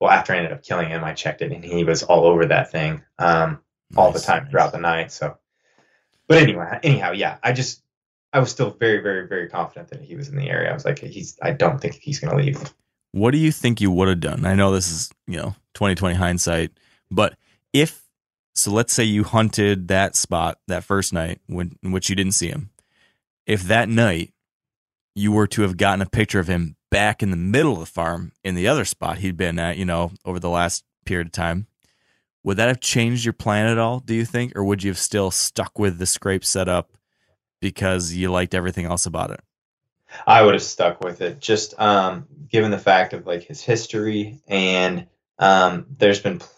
Well, 0.00 0.10
after 0.10 0.32
I 0.32 0.38
ended 0.38 0.52
up 0.52 0.62
killing 0.62 0.88
him, 0.88 1.04
I 1.04 1.12
checked 1.12 1.42
it 1.42 1.52
and 1.52 1.64
he 1.64 1.84
was 1.84 2.02
all 2.02 2.24
over 2.24 2.46
that 2.46 2.72
thing 2.72 3.02
um, 3.18 3.60
nice, 3.90 3.98
all 3.98 4.12
the 4.12 4.20
time 4.20 4.44
nice. 4.44 4.50
throughout 4.50 4.72
the 4.72 4.80
night. 4.80 5.12
So, 5.12 5.36
but 6.26 6.38
anyway, 6.38 6.80
anyhow, 6.82 7.12
yeah, 7.12 7.36
I 7.42 7.52
just 7.52 7.81
I 8.32 8.40
was 8.40 8.50
still 8.50 8.70
very, 8.70 8.98
very, 9.02 9.28
very 9.28 9.48
confident 9.48 9.88
that 9.90 10.00
he 10.00 10.16
was 10.16 10.28
in 10.28 10.36
the 10.36 10.48
area. 10.48 10.70
I 10.70 10.74
was 10.74 10.84
like, 10.84 11.00
he's. 11.00 11.38
I 11.42 11.52
don't 11.52 11.80
think 11.80 11.94
he's 11.94 12.18
going 12.18 12.36
to 12.36 12.42
leave. 12.42 12.74
What 13.12 13.32
do 13.32 13.38
you 13.38 13.52
think 13.52 13.80
you 13.80 13.90
would 13.90 14.08
have 14.08 14.20
done? 14.20 14.46
I 14.46 14.54
know 14.54 14.72
this 14.72 14.90
is 14.90 15.10
you 15.26 15.36
know 15.36 15.54
2020 15.74 16.14
hindsight, 16.16 16.70
but 17.10 17.36
if 17.72 18.02
so, 18.54 18.70
let's 18.70 18.92
say 18.92 19.04
you 19.04 19.24
hunted 19.24 19.88
that 19.88 20.16
spot 20.16 20.58
that 20.68 20.84
first 20.84 21.12
night 21.12 21.40
when 21.46 21.78
in 21.82 21.92
which 21.92 22.08
you 22.08 22.16
didn't 22.16 22.32
see 22.32 22.48
him. 22.48 22.70
If 23.46 23.64
that 23.64 23.88
night 23.88 24.32
you 25.14 25.32
were 25.32 25.46
to 25.48 25.62
have 25.62 25.76
gotten 25.76 26.02
a 26.02 26.08
picture 26.08 26.38
of 26.38 26.48
him 26.48 26.76
back 26.90 27.22
in 27.22 27.30
the 27.30 27.36
middle 27.36 27.72
of 27.72 27.80
the 27.80 27.86
farm 27.86 28.32
in 28.44 28.54
the 28.54 28.68
other 28.68 28.84
spot 28.84 29.18
he'd 29.18 29.36
been 29.36 29.58
at, 29.58 29.76
you 29.76 29.84
know, 29.84 30.12
over 30.24 30.38
the 30.38 30.48
last 30.48 30.84
period 31.04 31.28
of 31.28 31.32
time, 31.32 31.66
would 32.44 32.56
that 32.56 32.68
have 32.68 32.80
changed 32.80 33.24
your 33.24 33.32
plan 33.32 33.66
at 33.66 33.78
all? 33.78 34.00
Do 34.00 34.14
you 34.14 34.24
think, 34.24 34.54
or 34.56 34.64
would 34.64 34.82
you 34.82 34.90
have 34.90 34.98
still 34.98 35.30
stuck 35.30 35.78
with 35.78 35.98
the 35.98 36.06
scrape 36.06 36.44
setup? 36.44 36.90
Because 37.62 38.12
you 38.12 38.30
liked 38.30 38.54
everything 38.54 38.84
else 38.86 39.06
about 39.06 39.32
it? 39.32 39.40
I 40.26 40.42
would 40.42 40.54
have 40.54 40.62
stuck 40.62 41.02
with 41.02 41.22
it, 41.22 41.40
just 41.40 41.78
um, 41.80 42.26
given 42.50 42.70
the 42.70 42.78
fact 42.78 43.14
of 43.14 43.26
like 43.26 43.44
his 43.44 43.62
history 43.62 44.42
and 44.48 45.06
Um, 45.38 45.86
there's 45.98 46.20
been 46.20 46.38
pl- 46.38 46.48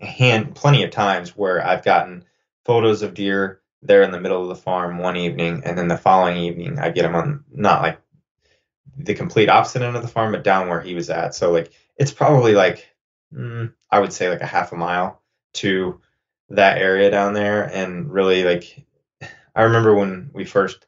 hand 0.00 0.54
plenty 0.54 0.84
of 0.84 0.90
times 0.90 1.36
where 1.36 1.64
I've 1.66 1.84
gotten 1.84 2.24
photos 2.64 3.02
of 3.02 3.14
deer 3.14 3.62
there 3.82 4.02
in 4.02 4.10
the 4.12 4.20
middle 4.20 4.42
of 4.42 4.48
the 4.48 4.62
farm 4.62 4.98
one 4.98 5.16
evening, 5.16 5.62
and 5.64 5.78
then 5.78 5.88
the 5.88 5.96
following 5.96 6.36
evening 6.38 6.78
I 6.78 6.90
get 6.90 7.02
them 7.02 7.14
on 7.14 7.44
not 7.50 7.82
like 7.82 8.00
the 8.96 9.14
complete 9.14 9.48
opposite 9.48 9.82
end 9.82 9.96
of 9.96 10.02
the 10.02 10.08
farm, 10.08 10.32
but 10.32 10.44
down 10.44 10.68
where 10.68 10.80
he 10.82 10.94
was 10.94 11.10
at. 11.10 11.34
So 11.34 11.52
like 11.52 11.72
it's 11.96 12.12
probably 12.12 12.54
like 12.54 12.86
mm, 13.32 13.72
I 13.90 14.00
would 14.00 14.12
say 14.12 14.28
like 14.30 14.42
a 14.42 14.46
half 14.46 14.72
a 14.72 14.76
mile 14.76 15.22
to 15.54 16.00
that 16.50 16.78
area 16.78 17.10
down 17.10 17.34
there, 17.34 17.64
and 17.64 18.12
really 18.12 18.44
like 18.44 18.84
I 19.54 19.62
remember 19.62 19.94
when 19.94 20.30
we 20.32 20.44
first 20.44 20.86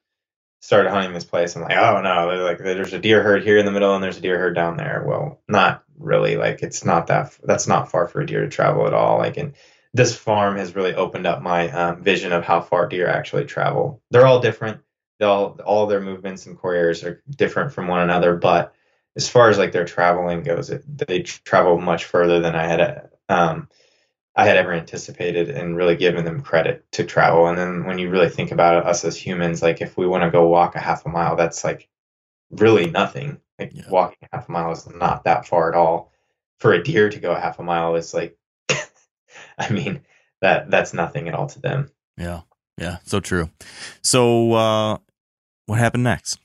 started 0.61 0.91
hunting 0.91 1.12
this 1.12 1.24
place, 1.24 1.55
I'm 1.55 1.62
like, 1.62 1.77
oh 1.77 2.01
no, 2.01 2.43
like 2.43 2.59
there's 2.59 2.93
a 2.93 2.99
deer 2.99 3.23
herd 3.23 3.43
here 3.43 3.59
in 3.59 3.66
the 3.66 3.73
middle, 3.73 3.95
and 3.95 4.03
there's 4.03 4.16
a 4.16 4.23
deer 4.23 4.39
herd 4.39 4.55
down 4.55 4.77
there. 4.77 5.05
Well, 5.07 5.43
not 5.49 5.85
really. 5.99 6.36
Like 6.36 6.62
it's 6.62 6.85
not 6.85 7.09
that 7.09 7.36
that's 7.45 7.66
not 7.66 7.91
far 7.91 8.09
for 8.09 8.20
a 8.20 8.27
deer 8.27 8.43
to 8.43 8.49
travel 8.49 8.86
at 8.86 8.95
all. 8.95 9.19
Like 9.19 9.36
and 9.36 9.55
this 9.93 10.16
farm 10.16 10.57
has 10.57 10.74
really 10.74 10.95
opened 10.95 11.27
up 11.27 11.43
my 11.43 11.70
um, 11.70 12.03
vision 12.03 12.32
of 12.32 12.45
how 12.45 12.61
far 12.61 12.89
deer 12.89 13.07
actually 13.07 13.45
travel. 13.45 14.03
They're 14.11 14.27
all 14.27 14.41
different. 14.41 14.81
They 15.19 15.27
all 15.27 15.59
all 15.65 15.86
their 15.86 16.01
movements 16.01 16.47
and 16.47 16.59
core 16.59 16.74
areas 16.74 17.05
are 17.05 17.23
different 17.31 17.73
from 17.73 17.86
one 17.86 18.01
another, 18.01 18.35
but 18.36 18.74
as 19.16 19.28
far 19.28 19.49
as 19.49 19.59
like 19.59 19.73
their 19.73 19.85
traveling 19.85 20.43
goes, 20.43 20.70
it, 20.70 20.82
they 20.86 21.23
travel 21.23 21.78
much 21.78 22.05
further 22.07 22.41
than 22.41 22.57
I 22.57 22.66
had 22.66 23.11
um, 23.28 23.69
I 24.36 24.47
had 24.47 24.56
ever 24.56 24.73
anticipated, 24.73 25.48
and 25.51 25.77
really 25.77 25.97
given 25.97 26.24
them 26.24 26.43
credit 26.43 26.85
to 26.93 27.05
travel. 27.05 27.47
And 27.47 27.56
then 27.56 27.85
when 27.85 27.98
you 27.98 28.11
really 28.11 28.28
think 28.28 28.51
about 28.51 28.78
it, 28.78 28.85
us 28.89 29.05
as 29.05 29.16
humans, 29.16 29.62
like 29.62 29.81
if 29.81 29.97
we 29.97 30.06
want 30.06 30.24
to 30.24 30.31
go 30.31 30.48
walk 30.48 30.74
a 30.74 30.81
half 30.81 31.06
a 31.06 31.09
mile, 31.09 31.36
that's 31.36 31.62
like 31.65 31.89
really 32.51 32.90
nothing. 32.90 33.39
Like 33.59 33.73
Yeah. 33.73 33.89
walking 33.89 34.19
a 34.32 34.36
half 34.36 34.48
a 34.48 34.52
mile 34.52 34.73
is 34.73 34.89
not 34.89 35.24
that 35.24 35.47
far 35.47 35.70
at 35.70 35.77
all. 35.77 36.12
For 36.59 36.73
a 36.73 36.82
deer 36.82 37.09
to 37.11 37.20
go 37.20 37.32
a 37.32 37.39
half 37.39 37.59
a 37.59 37.62
mile 37.62 37.94
is 37.94 38.12
like, 38.12 38.36
I 39.59 39.70
mean, 39.70 40.01
that 40.40 40.70
that's 40.70 40.93
nothing 40.94 41.28
at 41.28 41.35
all 41.35 41.47
to 41.48 41.61
them. 41.61 41.90
Yeah. 42.16 42.40
Yeah. 42.77 42.98
So 43.05 43.20
true. 43.20 43.51
So, 44.02 44.52
uh, 44.52 44.98
what 45.66 45.78
happened 45.78 46.05
next? 46.05 46.39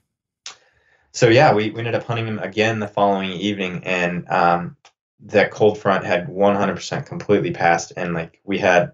so 1.12 1.28
yeah, 1.28 1.54
we, 1.54 1.72
we 1.72 1.80
ended 1.80 1.96
up 1.96 2.04
hunting 2.04 2.28
him 2.28 2.40
again 2.40 2.80
the 2.80 2.88
following 2.88 3.32
evening, 3.32 3.84
and 3.84 4.30
um, 4.30 4.78
that 5.26 5.52
cold 5.52 5.78
front 5.78 6.06
had 6.06 6.28
100% 6.28 7.06
completely 7.06 7.52
passed, 7.52 7.94
and 7.98 8.14
like 8.14 8.40
we 8.44 8.58
had 8.58 8.94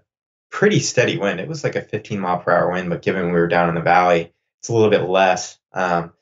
pretty 0.50 0.80
steady 0.80 1.18
wind. 1.18 1.40
It 1.40 1.48
was 1.48 1.62
like 1.64 1.76
a 1.76 1.82
15 1.82 2.18
mile 2.20 2.38
per 2.38 2.52
hour 2.52 2.72
wind, 2.72 2.88
but 2.90 3.02
given 3.02 3.26
we 3.26 3.32
were 3.32 3.48
down 3.48 3.68
in 3.68 3.74
the 3.74 3.80
valley, 3.80 4.32
it's 4.60 4.68
a 4.68 4.74
little 4.74 4.90
bit 4.90 5.02
less. 5.08 5.58
Um, 5.72 6.12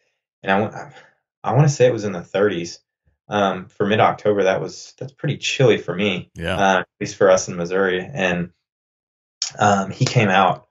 and 0.43 0.53
I 0.53 0.61
want 0.61 0.75
I 1.43 1.53
want 1.53 1.69
to 1.69 1.75
say 1.75 1.87
it 1.87 1.93
was 1.93 2.05
in 2.05 2.13
the 2.13 2.21
30s 2.21 2.79
um, 3.29 3.67
for 3.69 3.87
mid 3.87 4.01
October. 4.01 4.45
That 4.45 4.61
was 4.61 4.95
that's 4.99 5.13
pretty 5.13 5.39
chilly 5.39 5.79
for 5.79 5.95
me 5.95 6.31
Yeah. 6.35 6.57
uh, 6.57 6.81
at 6.81 6.89
least 7.01 7.17
for 7.17 7.31
us 7.31 7.49
in 7.49 7.57
Missouri. 7.57 8.01
And 8.05 8.51
um, 9.59 9.91
he 9.91 10.05
came 10.05 10.29
out, 10.29 10.67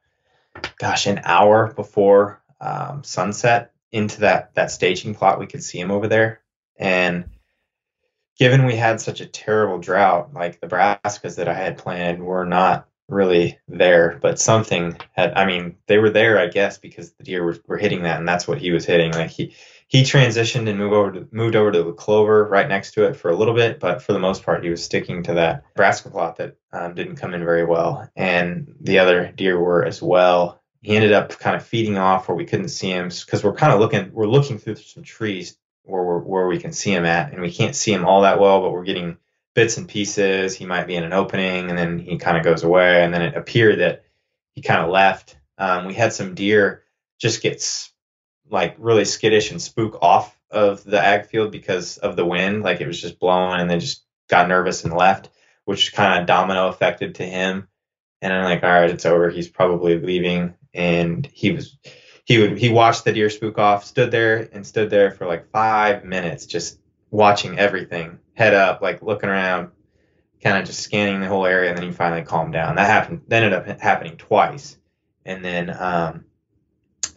gosh, 0.78 1.08
an 1.08 1.22
hour 1.24 1.74
before 1.74 2.42
um, 2.60 3.04
sunset 3.04 3.72
into 3.92 4.22
that 4.22 4.54
that 4.56 4.72
staging 4.72 5.16
plot. 5.16 5.40
We 5.40 5.48
could 5.48 5.64
see 5.64 5.80
him 5.80 5.92
over 5.92 6.08
there, 6.08 6.42
and 6.78 7.26
given 8.38 8.66
we 8.66 8.76
had 8.76 9.02
such 9.02 9.22
a 9.22 9.26
terrible 9.26 9.80
drought, 9.80 10.34
like 10.34 10.60
the 10.60 10.68
brassicas 10.68 11.36
that 11.36 11.48
I 11.48 11.54
had 11.54 11.78
planted 11.78 12.22
were 12.22 12.46
not 12.46 12.88
really 13.10 13.60
there, 13.68 14.20
but 14.22 14.40
something 14.40 14.98
had. 15.12 15.34
I 15.34 15.46
mean, 15.46 15.76
they 15.88 15.98
were 15.98 16.10
there, 16.10 16.40
I 16.40 16.48
guess, 16.48 16.78
because 16.78 17.12
the 17.14 17.24
deer 17.24 17.44
were, 17.44 17.58
were 17.68 17.78
hitting 17.78 18.04
that, 18.04 18.20
and 18.20 18.28
that's 18.28 18.48
what 18.48 18.60
he 18.60 18.72
was 18.72 18.86
hitting. 18.86 19.12
Like 19.12 19.30
he 19.30 19.56
he 19.88 20.04
transitioned 20.04 20.70
and 20.70 20.80
moved 20.80 20.94
over 20.94 21.12
to 21.12 21.28
moved 21.32 21.56
over 21.56 21.72
to 21.72 21.84
the 21.84 21.94
clover 21.94 22.46
right 22.46 22.68
next 22.68 22.94
to 22.94 23.06
it 23.06 23.16
for 23.16 23.30
a 23.30 23.36
little 23.36 23.54
bit, 23.54 23.80
but 23.80 24.02
for 24.02 24.14
the 24.14 24.20
most 24.20 24.44
part, 24.44 24.64
he 24.64 24.70
was 24.70 24.84
sticking 24.84 25.24
to 25.24 25.34
that 25.36 25.64
brassica 25.76 26.10
plot 26.10 26.38
that 26.38 26.58
um, 26.72 26.96
didn't 26.96 27.18
come 27.18 27.34
in 27.34 27.44
very 27.44 27.66
well, 27.66 28.10
and 28.16 28.76
the 28.82 29.00
other 29.00 29.32
deer 29.32 29.60
were 29.60 29.86
as 29.86 30.02
well. 30.02 30.60
He 30.82 30.96
ended 30.96 31.14
up 31.14 31.38
kind 31.40 31.56
of 31.56 31.66
feeding 31.66 31.98
off 31.98 32.28
where 32.28 32.36
we 32.36 32.46
couldn't 32.46 32.70
see 32.70 32.90
him 32.90 33.08
because 33.08 33.44
we're 33.44 33.54
kind 33.54 33.74
of 33.74 33.80
looking 33.80 34.12
we're 34.14 34.28
looking 34.28 34.58
through 34.58 34.76
some 34.76 35.04
trees 35.04 35.58
where 35.84 36.20
where 36.20 36.48
we 36.48 36.60
can 36.60 36.74
see 36.74 36.94
him 36.94 37.06
at, 37.06 37.32
and 37.34 37.42
we 37.42 37.52
can't 37.52 37.76
see 37.76 37.94
him 37.94 38.06
all 38.06 38.22
that 38.22 38.40
well, 38.40 38.62
but 38.62 38.72
we're 38.72 38.84
getting 38.84 39.18
bits 39.54 39.78
and 39.78 39.88
pieces. 39.88 40.56
He 40.56 40.66
might 40.66 40.88
be 40.88 40.96
in 40.96 41.04
an 41.04 41.14
opening, 41.14 41.70
and 41.70 41.78
then 41.78 42.00
he 42.00 42.18
kind 42.18 42.38
of 42.38 42.44
goes 42.44 42.64
away, 42.64 43.04
and 43.04 43.14
then 43.14 43.22
it 43.22 43.36
appeared 43.36 43.80
that 43.80 44.06
he 44.54 44.62
kind 44.62 44.82
of 44.82 44.90
left. 44.90 45.38
Um, 45.58 45.86
we 45.86 45.94
had 45.94 46.14
some 46.14 46.36
deer 46.36 46.84
just 47.20 47.42
get 47.42 47.90
like 48.50 48.76
really 48.78 49.06
skittish 49.06 49.52
and 49.52 49.62
spook 49.62 49.98
off 50.02 50.38
of 50.52 50.84
the 50.84 51.00
ag 51.00 51.26
field 51.26 51.52
because 51.52 51.98
of 51.98 52.16
the 52.16 52.26
wind. 52.26 52.64
Like 52.64 52.82
it 52.82 52.88
was 52.88 53.02
just 53.02 53.20
blowing 53.20 53.60
and 53.60 53.70
they 53.70 53.80
just 53.80 54.04
got 54.30 54.48
nervous 54.48 54.84
and 54.84 54.94
left, 54.94 55.30
which 55.66 55.94
kind 55.94 56.20
of 56.20 56.28
domino 56.28 56.68
affected 56.68 57.16
to 57.16 57.26
him. 57.26 57.68
And 58.22 58.32
I'm 58.32 58.44
like, 58.44 58.64
all 58.64 58.70
right, 58.70 58.90
it's 58.90 59.06
over. 59.06 59.30
He's 59.30 59.50
probably 59.50 60.00
leaving. 60.00 60.54
And 60.74 61.26
he 61.26 61.52
was, 61.52 61.78
he 62.26 62.38
would, 62.38 62.58
he 62.58 62.70
watched 62.70 63.06
the 63.06 63.14
deer 63.14 63.30
spook 63.30 63.58
off, 63.58 63.86
stood 63.86 64.12
there 64.12 64.50
and 64.52 64.66
stood 64.66 64.90
there 64.90 65.12
for 65.12 65.26
like 65.26 65.50
five 65.52 66.06
minutes, 66.06 66.46
just 66.46 66.80
watching 67.12 67.60
everything, 67.60 68.20
head 68.34 68.54
up, 68.54 68.82
like 68.82 69.02
looking 69.02 69.30
around, 69.30 69.72
kind 70.42 70.58
of 70.58 70.66
just 70.66 70.82
scanning 70.82 71.22
the 71.22 71.28
whole 71.28 71.46
area. 71.46 71.70
And 71.70 71.78
then 71.78 71.86
he 71.86 71.92
finally 71.92 72.24
calmed 72.24 72.54
down. 72.54 72.76
That 72.76 72.88
happened, 72.88 73.22
that 73.28 73.44
ended 73.44 73.60
up 73.60 73.82
happening 73.82 74.18
twice. 74.18 74.78
And 75.26 75.44
then, 75.44 75.70
um, 75.70 76.26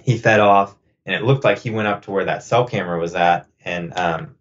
he 0.03 0.19
fed 0.19 0.39
off 0.39 0.77
and 1.05 1.15
it 1.15 1.25
looked 1.25 1.45
like 1.45 1.59
he 1.59 1.71
went 1.71 1.89
up 1.89 2.03
to 2.03 2.11
where 2.11 2.27
that 2.27 2.45
cell 2.45 2.67
camera 2.67 2.99
was 2.99 3.15
at 3.15 3.49
and 3.65 3.97
um, 3.99 4.37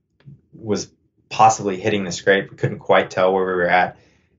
was 0.53 0.91
possibly 1.29 1.79
hitting 1.79 2.03
the 2.03 2.11
scrape. 2.11 2.51
We 2.51 2.57
couldn't 2.57 2.79
quite 2.79 3.09
tell 3.09 3.33
where 3.33 3.45
we 3.45 3.53
were 3.53 3.69
at, 3.69 3.97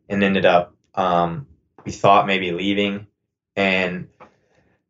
and 0.09 0.23
ended 0.23 0.47
up 0.47 0.75
um, 0.95 1.47
we 1.85 1.93
thought 1.93 2.27
maybe 2.27 2.53
leaving, 2.53 3.07
and 3.55 4.09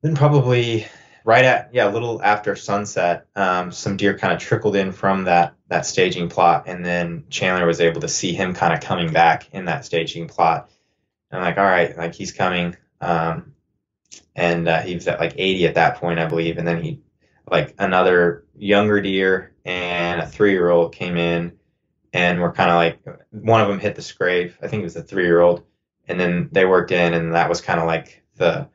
then 0.02 0.14
probably 0.14 0.86
right 1.26 1.44
at 1.44 1.70
yeah 1.74 1.90
a 1.90 1.92
little 1.92 2.22
after 2.22 2.54
sunset, 2.56 3.26
um, 3.34 3.72
some 3.72 3.96
deer 3.96 4.16
kind 4.16 4.32
of 4.32 4.38
trickled 4.38 4.76
in 4.76 4.92
from 4.92 5.24
that 5.24 5.54
that 5.68 5.84
staging 5.84 6.28
plot, 6.30 6.64
and 6.66 6.84
then 6.84 7.24
Chandler 7.28 7.66
was 7.66 7.80
able 7.80 8.00
to 8.00 8.08
see 8.08 8.32
him 8.32 8.54
kind 8.54 8.72
of 8.72 8.80
coming 8.80 9.12
back 9.12 9.52
in 9.52 9.66
that 9.66 9.84
staging 9.84 10.28
plot. 10.28 10.70
And 11.30 11.40
I'm 11.40 11.44
like, 11.44 11.58
all 11.58 11.64
right, 11.64 11.98
like 11.98 12.14
he's 12.14 12.32
coming. 12.32 12.76
Um, 13.00 13.52
and 14.36 14.68
uh, 14.68 14.80
he 14.82 14.94
was 14.94 15.08
at 15.08 15.18
like 15.18 15.34
80 15.36 15.66
at 15.66 15.74
that 15.74 15.96
point, 15.96 16.20
I 16.20 16.26
believe. 16.26 16.58
And 16.58 16.66
then 16.66 16.80
he, 16.82 17.00
like 17.50 17.74
another 17.78 18.44
younger 18.54 19.00
deer 19.00 19.52
and 19.64 20.20
a 20.20 20.26
three 20.26 20.52
year 20.52 20.70
old 20.70 20.94
came 20.94 21.16
in, 21.16 21.58
and 22.12 22.40
we're 22.40 22.52
kind 22.52 22.70
of 22.70 22.76
like 22.76 23.18
one 23.32 23.60
of 23.60 23.68
them 23.68 23.80
hit 23.80 23.96
the 23.96 24.02
scrape. 24.02 24.54
I 24.62 24.68
think 24.68 24.82
it 24.82 24.84
was 24.84 24.94
the 24.94 25.02
three 25.02 25.24
year 25.24 25.40
old, 25.40 25.64
and 26.06 26.20
then 26.20 26.50
they 26.52 26.64
worked 26.64 26.92
in, 26.92 27.14
and 27.14 27.34
that 27.34 27.48
was 27.48 27.60
kind 27.60 27.80
of 27.80 27.86
like 27.86 28.22
the 28.36 28.68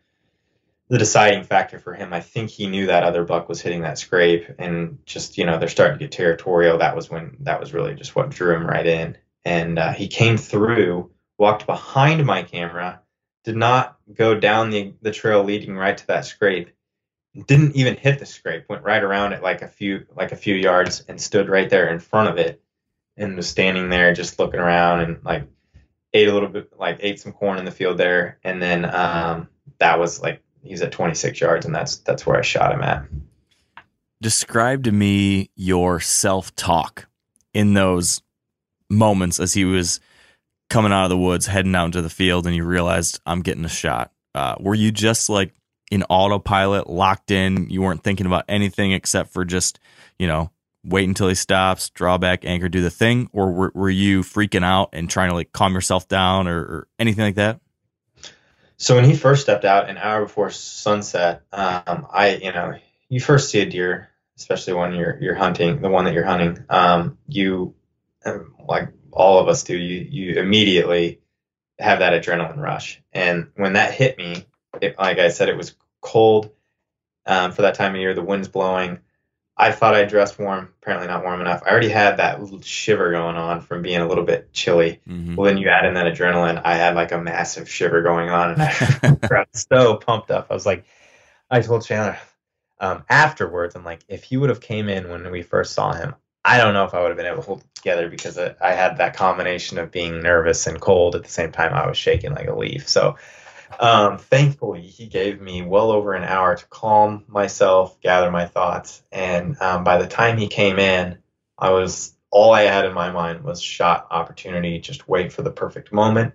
the 0.91 0.97
deciding 0.97 1.45
factor 1.45 1.79
for 1.79 1.93
him. 1.93 2.11
I 2.11 2.19
think 2.19 2.49
he 2.49 2.67
knew 2.67 2.87
that 2.87 3.03
other 3.03 3.23
buck 3.23 3.47
was 3.47 3.61
hitting 3.61 3.83
that 3.83 3.97
scrape, 3.97 4.45
and 4.59 4.99
just 5.05 5.37
you 5.37 5.45
know 5.45 5.57
they're 5.57 5.69
starting 5.69 5.97
to 5.97 6.03
get 6.03 6.11
territorial. 6.11 6.79
That 6.79 6.97
was 6.97 7.09
when 7.09 7.37
that 7.39 7.61
was 7.61 7.73
really 7.73 7.95
just 7.95 8.13
what 8.13 8.29
drew 8.29 8.53
him 8.53 8.67
right 8.67 8.85
in, 8.85 9.17
and 9.45 9.79
uh, 9.79 9.93
he 9.93 10.09
came 10.09 10.35
through, 10.35 11.09
walked 11.37 11.65
behind 11.65 12.25
my 12.25 12.43
camera, 12.43 12.99
did 13.45 13.55
not 13.55 13.97
go 14.13 14.37
down 14.37 14.69
the 14.69 14.93
the 15.01 15.13
trail 15.13 15.41
leading 15.45 15.77
right 15.77 15.97
to 15.97 16.07
that 16.07 16.25
scrape, 16.25 16.71
didn't 17.47 17.77
even 17.77 17.95
hit 17.95 18.19
the 18.19 18.25
scrape, 18.25 18.67
went 18.67 18.83
right 18.83 19.01
around 19.01 19.31
it 19.31 19.41
like 19.41 19.61
a 19.61 19.69
few 19.69 20.05
like 20.13 20.33
a 20.33 20.35
few 20.35 20.55
yards, 20.55 21.05
and 21.07 21.21
stood 21.21 21.47
right 21.47 21.69
there 21.69 21.87
in 21.87 21.99
front 21.99 22.27
of 22.27 22.37
it, 22.37 22.61
and 23.15 23.37
was 23.37 23.47
standing 23.47 23.89
there 23.89 24.13
just 24.13 24.39
looking 24.39 24.59
around 24.59 24.99
and 24.99 25.23
like 25.23 25.47
ate 26.13 26.27
a 26.27 26.33
little 26.33 26.49
bit 26.49 26.77
like 26.77 26.97
ate 26.99 27.21
some 27.21 27.31
corn 27.31 27.59
in 27.59 27.63
the 27.63 27.71
field 27.71 27.97
there, 27.97 28.39
and 28.43 28.61
then 28.61 28.83
um, 28.93 29.47
that 29.79 29.97
was 29.97 30.21
like 30.21 30.43
he's 30.63 30.81
at 30.81 30.91
26 30.91 31.39
yards, 31.39 31.65
and 31.65 31.73
that's 31.73 31.97
that's 31.97 32.25
where 32.25 32.37
I 32.37 32.41
shot 32.41 32.73
him 32.73 32.81
at. 32.81 33.05
Describe 34.21 34.83
to 34.83 34.91
me 34.91 35.49
your 35.55 35.99
self 35.99 36.55
talk 36.55 37.07
in 37.53 37.73
those 37.73 38.21
moments 38.89 39.39
as 39.39 39.53
he 39.53 39.65
was 39.65 39.99
coming 40.69 40.91
out 40.91 41.03
of 41.03 41.09
the 41.09 41.17
woods, 41.17 41.47
heading 41.47 41.75
out 41.75 41.85
into 41.85 42.01
the 42.01 42.09
field, 42.09 42.45
and 42.45 42.55
you 42.55 42.63
realized 42.63 43.19
I'm 43.25 43.41
getting 43.41 43.65
a 43.65 43.69
shot. 43.69 44.11
Uh, 44.33 44.55
were 44.59 44.75
you 44.75 44.91
just 44.91 45.29
like 45.29 45.53
in 45.91 46.03
autopilot, 46.03 46.89
locked 46.89 47.31
in? 47.31 47.69
You 47.69 47.81
weren't 47.81 48.03
thinking 48.03 48.25
about 48.25 48.45
anything 48.47 48.93
except 48.93 49.33
for 49.33 49.43
just, 49.43 49.79
you 50.17 50.27
know, 50.27 50.51
wait 50.83 51.07
until 51.07 51.27
he 51.27 51.35
stops, 51.35 51.89
draw 51.89 52.17
back, 52.17 52.45
anchor, 52.45 52.69
do 52.69 52.81
the 52.81 52.89
thing, 52.89 53.29
or 53.33 53.51
were, 53.51 53.71
were 53.75 53.89
you 53.89 54.21
freaking 54.21 54.63
out 54.63 54.89
and 54.93 55.09
trying 55.09 55.29
to 55.29 55.35
like 55.35 55.51
calm 55.51 55.73
yourself 55.73 56.07
down 56.07 56.47
or, 56.47 56.59
or 56.59 56.87
anything 56.97 57.23
like 57.23 57.35
that? 57.35 57.59
So 58.81 58.95
when 58.95 59.05
he 59.05 59.15
first 59.15 59.43
stepped 59.43 59.63
out 59.63 59.91
an 59.91 59.99
hour 59.99 60.23
before 60.23 60.49
sunset, 60.49 61.43
um, 61.53 62.07
I, 62.11 62.39
you 62.41 62.51
know, 62.51 62.73
you 63.09 63.19
first 63.19 63.51
see 63.51 63.59
a 63.59 63.65
deer, 63.67 64.09
especially 64.37 64.73
when 64.73 64.95
you're 64.95 65.19
you're 65.21 65.35
hunting, 65.35 65.83
the 65.83 65.89
one 65.89 66.05
that 66.05 66.15
you're 66.15 66.25
hunting, 66.25 66.65
um, 66.67 67.19
you, 67.27 67.75
um, 68.25 68.55
like 68.67 68.89
all 69.11 69.37
of 69.37 69.47
us 69.47 69.61
do, 69.61 69.77
you 69.77 69.99
you 70.09 70.39
immediately 70.39 71.19
have 71.77 71.99
that 71.99 72.19
adrenaline 72.19 72.57
rush, 72.57 72.99
and 73.13 73.51
when 73.55 73.73
that 73.73 73.93
hit 73.93 74.17
me, 74.17 74.47
it, 74.81 74.97
like 74.97 75.19
I 75.19 75.29
said, 75.29 75.49
it 75.49 75.57
was 75.57 75.75
cold 76.01 76.49
um, 77.27 77.51
for 77.51 77.61
that 77.61 77.75
time 77.75 77.93
of 77.93 78.01
year. 78.01 78.15
The 78.15 78.23
wind's 78.23 78.47
blowing. 78.47 78.97
I 79.61 79.71
thought 79.71 79.95
I 79.95 80.05
dressed 80.05 80.39
warm. 80.39 80.73
Apparently 80.81 81.07
not 81.07 81.23
warm 81.23 81.39
enough. 81.39 81.61
I 81.65 81.69
already 81.69 81.89
had 81.89 82.17
that 82.17 82.41
little 82.41 82.61
shiver 82.61 83.11
going 83.11 83.35
on 83.35 83.61
from 83.61 83.83
being 83.83 84.01
a 84.01 84.07
little 84.07 84.23
bit 84.23 84.51
chilly. 84.51 85.01
Mhm. 85.07 85.35
Well, 85.35 85.45
then 85.45 85.57
you 85.57 85.69
add 85.69 85.85
in 85.85 85.93
that 85.93 86.11
adrenaline. 86.11 86.61
I 86.65 86.75
had 86.75 86.95
like 86.95 87.11
a 87.11 87.21
massive 87.21 87.69
shiver 87.69 88.01
going 88.01 88.29
on, 88.29 88.59
and 88.59 88.61
I 89.21 89.27
got 89.27 89.47
so 89.55 89.97
pumped 89.97 90.31
up. 90.31 90.47
I 90.49 90.53
was 90.53 90.65
like, 90.65 90.85
I 91.49 91.61
told 91.61 91.85
Chandler 91.85 92.17
um, 92.81 93.03
afterwards, 93.07 93.75
I'm 93.75 93.85
like, 93.85 94.01
if 94.07 94.23
he 94.23 94.37
would 94.37 94.49
have 94.49 94.59
came 94.59 94.89
in 94.89 95.09
when 95.09 95.29
we 95.31 95.43
first 95.43 95.73
saw 95.73 95.93
him, 95.93 96.15
I 96.43 96.57
don't 96.57 96.73
know 96.73 96.83
if 96.85 96.95
I 96.95 97.01
would 97.01 97.09
have 97.09 97.17
been 97.17 97.27
able 97.27 97.37
to 97.37 97.43
hold 97.43 97.59
it 97.59 97.75
together 97.75 98.09
because 98.09 98.39
I, 98.39 98.55
I 98.59 98.71
had 98.71 98.97
that 98.97 99.15
combination 99.15 99.77
of 99.77 99.91
being 99.91 100.23
nervous 100.23 100.65
and 100.65 100.81
cold 100.81 101.15
at 101.15 101.23
the 101.23 101.29
same 101.29 101.51
time. 101.51 101.73
I 101.73 101.87
was 101.87 101.97
shaking 101.97 102.33
like 102.33 102.47
a 102.47 102.55
leaf. 102.55 102.89
So, 102.89 103.17
um, 103.79 104.17
thankfully, 104.17 104.81
he 104.81 105.07
gave 105.07 105.41
me 105.41 105.61
well 105.61 105.91
over 105.91 106.13
an 106.13 106.23
hour 106.23 106.55
to 106.55 106.65
calm 106.67 107.25
myself, 107.27 107.99
gather 108.01 108.31
my 108.31 108.45
thoughts, 108.45 109.03
and 109.11 109.59
um, 109.61 109.83
by 109.83 109.97
the 109.97 110.07
time 110.07 110.37
he 110.37 110.47
came 110.47 110.79
in, 110.79 111.17
I 111.57 111.71
was 111.71 112.15
all 112.31 112.53
I 112.53 112.63
had 112.63 112.85
in 112.85 112.93
my 112.93 113.11
mind 113.11 113.43
was 113.43 113.61
shot 113.61 114.07
opportunity. 114.09 114.79
Just 114.79 115.07
wait 115.07 115.31
for 115.33 115.41
the 115.41 115.51
perfect 115.51 115.91
moment, 115.91 116.33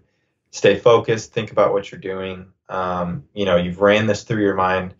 stay 0.50 0.78
focused, 0.78 1.32
think 1.32 1.50
about 1.50 1.72
what 1.72 1.90
you're 1.90 2.00
doing. 2.00 2.52
Um, 2.68 3.24
you 3.32 3.44
know, 3.44 3.56
you've 3.56 3.80
ran 3.80 4.06
this 4.06 4.24
through 4.24 4.42
your 4.42 4.54
mind 4.54 4.94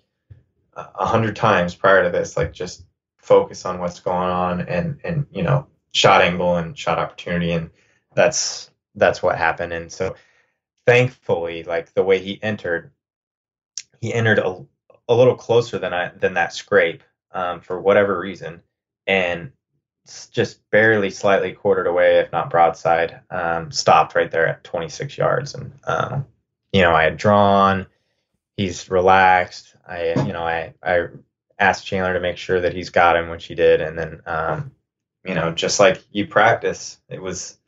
a 0.75 1.07
hundred 1.07 1.37
times 1.37 1.75
prior 1.75 2.05
to 2.05 2.11
this. 2.11 2.37
Like, 2.37 2.53
just 2.53 2.85
focus 3.17 3.65
on 3.65 3.81
what's 3.81 4.01
going 4.01 4.31
on, 4.31 4.61
and 4.63 5.01
and 5.05 5.27
you 5.31 5.43
know, 5.43 5.67
shot 5.93 6.23
angle 6.23 6.57
and 6.57 6.79
shot 6.79 6.99
opportunity, 6.99 7.53
and 7.53 7.71
that's 8.15 8.71
that's 8.95 9.23
what 9.23 9.37
happened. 9.37 9.73
And 9.73 9.91
so, 9.93 10.15
thankfully, 10.87 11.65
like 11.65 11.93
the 11.95 12.03
way 12.03 12.19
he 12.19 12.43
entered, 12.43 12.93
he 14.01 14.15
entered 14.15 14.39
a, 14.39 14.65
a 15.09 15.15
little 15.15 15.35
closer 15.35 15.79
than 15.79 15.93
I 15.93 16.11
than 16.17 16.35
that 16.35 16.53
scrape 16.53 17.03
um, 17.33 17.61
for 17.61 17.81
whatever 17.81 18.19
reason, 18.19 18.63
and 19.07 19.53
just 20.31 20.69
barely 20.71 21.11
slightly 21.11 21.53
quartered 21.53 21.87
away, 21.87 22.19
if 22.19 22.31
not 22.31 22.51
broadside, 22.51 23.21
um, 23.31 23.73
stopped 23.73 24.15
right 24.15 24.31
there 24.31 24.47
at 24.47 24.63
26 24.63 25.19
yards. 25.19 25.55
And 25.55 25.73
um, 25.85 26.27
you 26.73 26.83
know, 26.83 26.93
I 26.93 27.05
had 27.05 27.17
drawn. 27.17 27.87
He's 28.57 28.89
relaxed. 28.89 29.75
I 29.87 30.15
you 30.25 30.33
know 30.33 30.43
I 30.43 30.75
I 30.83 31.09
asked 31.59 31.87
Chandler 31.87 32.15
to 32.15 32.21
make 32.21 32.37
sure 32.37 32.61
that 32.61 32.75
he's 32.75 32.91
got 32.91 33.17
him, 33.17 33.29
which 33.29 33.47
he 33.47 33.55
did, 33.55 33.81
and 33.81 33.99
then 33.99 34.23
um, 34.27 34.73
you 35.25 35.35
know 35.35 35.53
just 35.53 35.81
like 35.81 36.03
you 36.11 36.27
practice, 36.27 36.99
it 37.09 37.21
was 37.21 37.59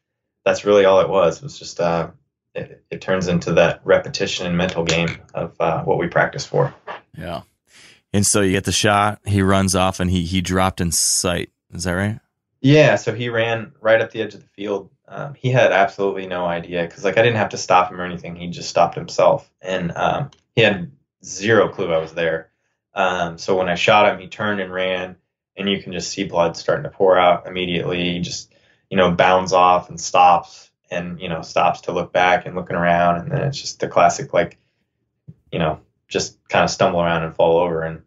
that's 0.44 0.64
really 0.64 0.84
all 0.84 1.00
it 1.00 1.08
was. 1.08 1.38
It 1.38 1.42
was 1.42 1.58
just 1.58 1.80
uh, 1.80 2.10
it, 2.54 2.84
it 2.90 3.00
turns 3.00 3.28
into 3.28 3.52
that 3.54 3.80
repetition 3.84 4.46
and 4.46 4.56
mental 4.56 4.84
game 4.84 5.18
of 5.34 5.54
uh, 5.60 5.82
what 5.84 5.98
we 5.98 6.08
practice 6.08 6.46
for. 6.46 6.74
Yeah. 7.16 7.42
And 8.12 8.26
so 8.26 8.40
you 8.40 8.52
get 8.52 8.64
the 8.64 8.72
shot, 8.72 9.20
he 9.24 9.42
runs 9.42 9.74
off 9.74 10.00
and 10.00 10.10
he 10.10 10.24
he 10.24 10.40
dropped 10.40 10.80
in 10.80 10.92
sight. 10.92 11.50
Is 11.72 11.84
that 11.84 11.92
right? 11.92 12.20
Yeah, 12.60 12.96
so 12.96 13.14
he 13.14 13.28
ran 13.28 13.72
right 13.80 14.00
up 14.00 14.10
the 14.10 14.22
edge 14.22 14.34
of 14.34 14.40
the 14.40 14.48
field. 14.48 14.90
Um, 15.06 15.34
he 15.34 15.50
had 15.50 15.72
absolutely 15.72 16.26
no 16.26 16.44
idea 16.44 16.82
because, 16.82 17.04
like, 17.04 17.16
I 17.16 17.22
didn't 17.22 17.36
have 17.36 17.50
to 17.50 17.56
stop 17.56 17.90
him 17.90 18.00
or 18.00 18.04
anything. 18.04 18.34
He 18.34 18.48
just 18.48 18.68
stopped 18.68 18.94
himself, 18.94 19.48
and 19.62 19.92
um, 19.96 20.30
he 20.54 20.62
had 20.62 20.90
zero 21.24 21.68
clue 21.68 21.92
I 21.92 21.98
was 21.98 22.14
there. 22.14 22.50
Um, 22.94 23.38
so 23.38 23.56
when 23.56 23.68
I 23.68 23.76
shot 23.76 24.12
him, 24.12 24.20
he 24.20 24.28
turned 24.28 24.60
and 24.60 24.72
ran, 24.72 25.16
and 25.56 25.68
you 25.68 25.80
can 25.82 25.92
just 25.92 26.10
see 26.10 26.24
blood 26.24 26.56
starting 26.56 26.82
to 26.82 26.90
pour 26.90 27.16
out 27.16 27.46
immediately. 27.46 28.12
He 28.12 28.18
just, 28.20 28.52
you 28.90 28.96
know, 28.96 29.12
bounds 29.12 29.52
off 29.52 29.88
and 29.88 30.00
stops, 30.00 30.67
and 30.90 31.20
you 31.20 31.28
know, 31.28 31.42
stops 31.42 31.82
to 31.82 31.92
look 31.92 32.12
back 32.12 32.46
and 32.46 32.54
looking 32.54 32.76
around, 32.76 33.20
and 33.20 33.32
then 33.32 33.42
it's 33.42 33.60
just 33.60 33.80
the 33.80 33.88
classic, 33.88 34.32
like, 34.32 34.58
you 35.52 35.58
know, 35.58 35.80
just 36.08 36.38
kind 36.48 36.64
of 36.64 36.70
stumble 36.70 37.00
around 37.00 37.24
and 37.24 37.34
fall 37.34 37.58
over, 37.58 37.82
and 37.82 38.02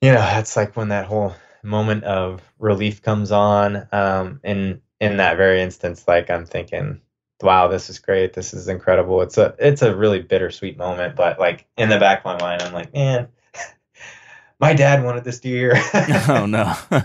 you 0.00 0.12
know, 0.12 0.20
that's 0.20 0.56
like 0.56 0.76
when 0.76 0.88
that 0.88 1.06
whole 1.06 1.34
moment 1.62 2.04
of 2.04 2.40
relief 2.58 3.02
comes 3.02 3.30
on 3.30 3.86
um 3.92 4.40
and 4.42 4.80
in 4.98 5.18
that 5.18 5.36
very 5.36 5.60
instance 5.60 6.08
like 6.08 6.30
i'm 6.30 6.46
thinking 6.46 6.98
wow 7.42 7.68
this 7.68 7.88
is 7.88 7.98
great. 7.98 8.34
This 8.34 8.52
is 8.52 8.68
incredible. 8.68 9.22
It's 9.22 9.38
a 9.38 9.54
it's 9.58 9.82
a 9.82 9.94
really 9.94 10.20
bittersweet 10.20 10.76
moment 10.76 11.16
but 11.16 11.38
like 11.38 11.66
in 11.76 11.88
the 11.88 11.98
back 11.98 12.18
of 12.20 12.24
my 12.24 12.38
mind 12.38 12.62
i'm 12.62 12.72
like 12.72 12.92
man 12.92 13.28
my 14.60 14.74
dad 14.74 15.04
wanted 15.04 15.24
this 15.24 15.40
deer. 15.40 15.74
Oh 16.28 16.46
no. 16.46 16.74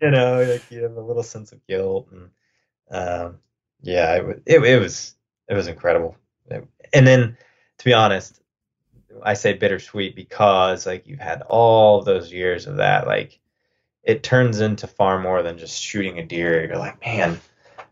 you 0.00 0.10
know 0.10 0.42
like 0.42 0.70
you 0.70 0.82
have 0.82 0.96
a 0.96 1.00
little 1.00 1.22
sense 1.22 1.52
of 1.52 1.66
guilt 1.66 2.08
and 2.10 2.30
um 2.90 3.38
yeah 3.82 4.14
it, 4.14 4.42
it, 4.46 4.62
it 4.62 4.80
was 4.80 5.14
it 5.48 5.54
was 5.54 5.68
incredible. 5.68 6.16
And 6.92 7.06
then 7.06 7.36
to 7.78 7.84
be 7.84 7.92
honest 7.92 8.40
i 9.22 9.34
say 9.34 9.54
bittersweet 9.54 10.14
because 10.14 10.86
like 10.86 11.06
you've 11.06 11.18
had 11.18 11.42
all 11.42 12.02
those 12.02 12.30
years 12.30 12.66
of 12.66 12.76
that 12.76 13.06
like 13.06 13.40
it 14.06 14.22
turns 14.22 14.60
into 14.60 14.86
far 14.86 15.18
more 15.18 15.42
than 15.42 15.58
just 15.58 15.82
shooting 15.82 16.18
a 16.18 16.24
deer. 16.24 16.64
You're 16.64 16.78
like 16.78 17.04
man 17.04 17.40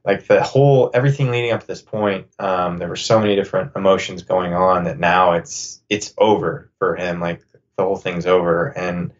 like 0.04 0.26
the 0.26 0.42
whole 0.42 0.90
everything 0.94 1.30
leading 1.30 1.50
up 1.50 1.60
to 1.60 1.66
this 1.66 1.82
point 1.82 2.28
um, 2.38 2.78
there 2.78 2.88
were 2.88 2.96
so 2.96 3.18
many 3.18 3.34
different 3.36 3.72
emotions 3.74 4.22
going 4.22 4.54
on 4.54 4.84
that 4.84 4.98
now 4.98 5.32
it's 5.32 5.82
it's 5.90 6.14
over 6.16 6.70
for 6.78 6.94
him. 6.94 7.20
Like 7.20 7.42
the 7.76 7.82
whole 7.82 7.96
thing's 7.96 8.26
over 8.26 8.68
and 8.68 9.12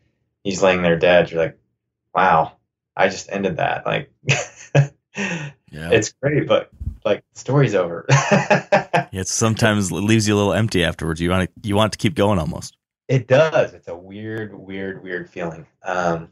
he's 0.45 0.62
laying 0.62 0.82
there 0.82 0.99
dead. 0.99 1.31
You're 1.31 1.43
like 1.43 1.59
wow 2.15 2.53
i 2.97 3.09
just 3.09 3.28
ended 3.31 3.57
that. 3.57 3.85
Like 3.85 4.12
Yeah. 5.75 5.91
it's 5.91 6.13
great 6.13 6.47
but 6.47 6.71
like 7.05 7.25
the 7.35 7.41
story's 7.41 7.75
over 7.75 8.07
it 9.15 9.29
sometimes 9.29 9.93
leaves 9.93 10.27
you 10.27 10.35
a 10.35 10.37
little 10.37 10.53
empty 10.53 10.85
afterwards. 10.85 11.21
You 11.21 11.31
want 11.31 11.49
to 11.49 11.69
you 11.69 11.77
want 11.77 11.93
to 11.93 11.99
keep 11.99 12.15
going 12.15 12.39
almost. 12.39 12.77
It 13.09 13.29
does. 13.29 13.75
It's 13.75 13.89
a 13.89 13.97
weird, 13.97 14.55
weird, 14.55 15.03
weird 15.03 15.29
feeling. 15.29 15.67
Um, 15.85 16.31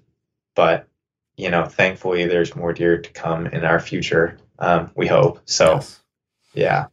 but 0.54 0.88
you 1.36 1.50
know, 1.50 1.64
thankfully, 1.64 2.26
there's 2.26 2.54
more 2.54 2.72
deer 2.72 2.98
to 2.98 3.10
come 3.10 3.46
in 3.46 3.64
our 3.64 3.80
future. 3.80 4.38
Um, 4.58 4.90
we 4.94 5.06
hope. 5.06 5.40
So, 5.44 5.80
yeah. 6.54 6.86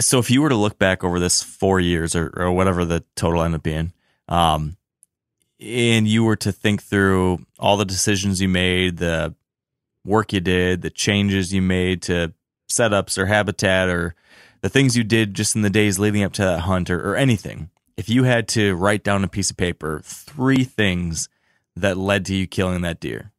So 0.00 0.18
if 0.18 0.30
you 0.30 0.42
were 0.42 0.50
to 0.50 0.56
look 0.56 0.78
back 0.78 1.02
over 1.02 1.18
this 1.18 1.42
four 1.42 1.80
years 1.80 2.14
or, 2.14 2.30
or 2.36 2.52
whatever 2.52 2.84
the 2.84 3.02
total 3.16 3.42
ended 3.42 3.60
up 3.60 3.62
being, 3.62 3.92
um, 4.28 4.76
and 5.58 6.06
you 6.06 6.24
were 6.24 6.36
to 6.36 6.52
think 6.52 6.82
through 6.82 7.44
all 7.58 7.78
the 7.78 7.86
decisions 7.86 8.40
you 8.40 8.48
made, 8.48 8.98
the 8.98 9.34
work 10.04 10.32
you 10.32 10.40
did, 10.40 10.82
the 10.82 10.90
changes 10.90 11.52
you 11.52 11.62
made 11.62 12.02
to 12.02 12.32
setups 12.70 13.18
or 13.18 13.26
habitat 13.26 13.88
or 13.88 14.14
the 14.62 14.68
things 14.68 14.96
you 14.96 15.04
did 15.04 15.34
just 15.34 15.56
in 15.56 15.62
the 15.62 15.70
days 15.70 15.98
leading 15.98 16.22
up 16.22 16.32
to 16.34 16.42
that 16.42 16.60
hunt 16.60 16.90
or, 16.90 17.10
or 17.10 17.16
anything, 17.16 17.70
if 17.96 18.08
you 18.08 18.24
had 18.24 18.48
to 18.48 18.74
write 18.74 19.04
down 19.04 19.24
a 19.24 19.28
piece 19.28 19.50
of 19.50 19.56
paper 19.56 20.00
three 20.04 20.64
things 20.64 21.28
that 21.76 21.96
led 21.96 22.24
to 22.26 22.34
you 22.34 22.46
killing 22.46 22.82
that 22.82 23.00
deer, 23.00 23.32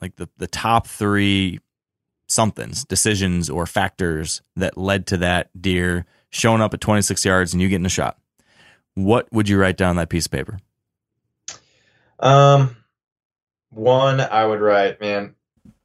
like 0.00 0.16
the, 0.16 0.28
the 0.38 0.46
top 0.46 0.86
three 0.86 1.60
somethings, 2.26 2.84
decisions, 2.84 3.50
or 3.50 3.66
factors 3.66 4.42
that 4.56 4.76
led 4.76 5.06
to 5.06 5.16
that 5.18 5.50
deer 5.60 6.06
showing 6.30 6.62
up 6.62 6.72
at 6.74 6.80
26 6.80 7.24
yards 7.24 7.52
and 7.52 7.60
you 7.60 7.68
getting 7.68 7.86
a 7.86 7.90
shot, 7.90 8.18
what 8.94 9.30
would 9.32 9.48
you 9.48 9.58
write 9.58 9.76
down 9.76 9.96
that 9.96 10.08
piece 10.08 10.26
of 10.26 10.32
paper? 10.32 10.58
Um, 12.18 12.76
one, 13.70 14.20
I 14.20 14.44
would 14.46 14.60
write, 14.60 15.00
man, 15.00 15.34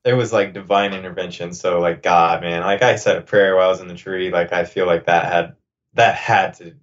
it 0.08 0.14
was 0.14 0.32
like 0.32 0.54
divine 0.54 0.94
intervention. 0.94 1.54
So, 1.54 1.82
like 1.82 2.02
God, 2.02 2.42
man, 2.42 2.62
like 2.62 2.82
I 2.82 2.96
said 2.96 3.18
a 3.18 3.22
prayer 3.22 3.56
while 3.56 3.68
I 3.68 3.72
was 3.72 3.82
in 3.82 3.90
the 3.90 3.96
tree. 3.96 4.32
Like 4.32 4.54
I 4.54 4.64
feel 4.64 4.86
like 4.86 5.06
that 5.08 5.26
had 5.26 5.56
that 5.96 6.16
had 6.16 6.54
to 6.56 6.76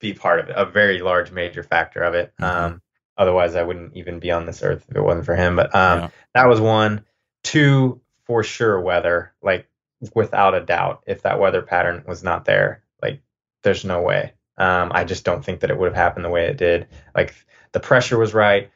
be 0.00 0.14
part 0.14 0.40
of 0.40 0.48
it, 0.48 0.56
a 0.56 0.64
very 0.64 1.00
large 1.00 1.30
major 1.30 1.62
factor 1.62 2.02
of 2.02 2.14
it. 2.14 2.32
Um, 2.40 2.82
otherwise, 3.16 3.54
I 3.54 3.62
wouldn't 3.62 3.96
even 3.96 4.18
be 4.18 4.32
on 4.32 4.46
this 4.46 4.62
earth 4.62 4.84
if 4.88 4.96
it 4.96 5.00
wasn't 5.00 5.26
for 5.26 5.36
him. 5.36 5.56
But 5.56 5.74
um, 5.74 5.98
Yeah. 6.00 6.08
that 6.34 6.48
was 6.48 6.60
one. 6.60 7.04
Two, 7.44 8.00
for 8.24 8.42
sure, 8.42 8.80
weather. 8.80 9.32
Like 9.40 9.68
without 10.14 10.54
a 10.54 10.60
doubt, 10.60 11.04
if 11.06 11.22
that 11.22 11.38
weather 11.38 11.62
pattern 11.62 12.04
was 12.06 12.24
not 12.24 12.44
there, 12.44 12.82
like 13.00 13.22
there's 13.62 13.84
no 13.84 14.02
way. 14.02 14.32
Um, 14.56 14.90
I 14.92 15.04
just 15.04 15.24
don't 15.24 15.44
think 15.44 15.60
that 15.60 15.70
it 15.70 15.78
would 15.78 15.86
have 15.86 15.96
happened 15.96 16.24
the 16.24 16.30
way 16.30 16.46
it 16.46 16.56
did. 16.56 16.88
Like 17.14 17.32
the 17.70 17.80
pressure 17.80 18.18
was 18.18 18.34
right, 18.34 18.72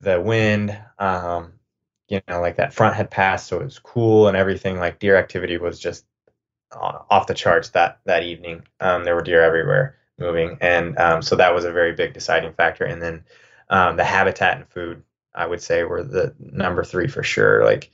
the 0.00 0.18
wind, 0.18 0.78
um, 0.98 1.52
you 2.08 2.20
know, 2.28 2.40
like 2.40 2.56
that 2.56 2.74
front 2.74 2.96
had 2.96 3.10
passed, 3.10 3.48
so 3.48 3.60
it 3.60 3.64
was 3.64 3.78
cool 3.78 4.28
and 4.28 4.36
everything. 4.36 4.78
Like 4.78 4.98
deer 4.98 5.16
activity 5.16 5.58
was 5.58 5.78
just 5.78 6.04
off 6.72 7.26
the 7.26 7.34
charts 7.34 7.70
that 7.70 8.00
that 8.04 8.22
evening. 8.22 8.62
Um, 8.80 9.04
there 9.04 9.14
were 9.14 9.22
deer 9.22 9.42
everywhere 9.42 9.96
moving, 10.18 10.58
and 10.60 10.96
um, 10.98 11.22
so 11.22 11.36
that 11.36 11.54
was 11.54 11.64
a 11.64 11.72
very 11.72 11.92
big 11.92 12.12
deciding 12.12 12.52
factor. 12.52 12.84
And 12.84 13.02
then 13.02 13.24
um, 13.68 13.96
the 13.96 14.04
habitat 14.04 14.56
and 14.56 14.68
food, 14.68 15.02
I 15.34 15.46
would 15.46 15.62
say, 15.62 15.82
were 15.84 16.02
the 16.02 16.34
number 16.38 16.84
three 16.84 17.08
for 17.08 17.22
sure. 17.22 17.64
Like 17.64 17.90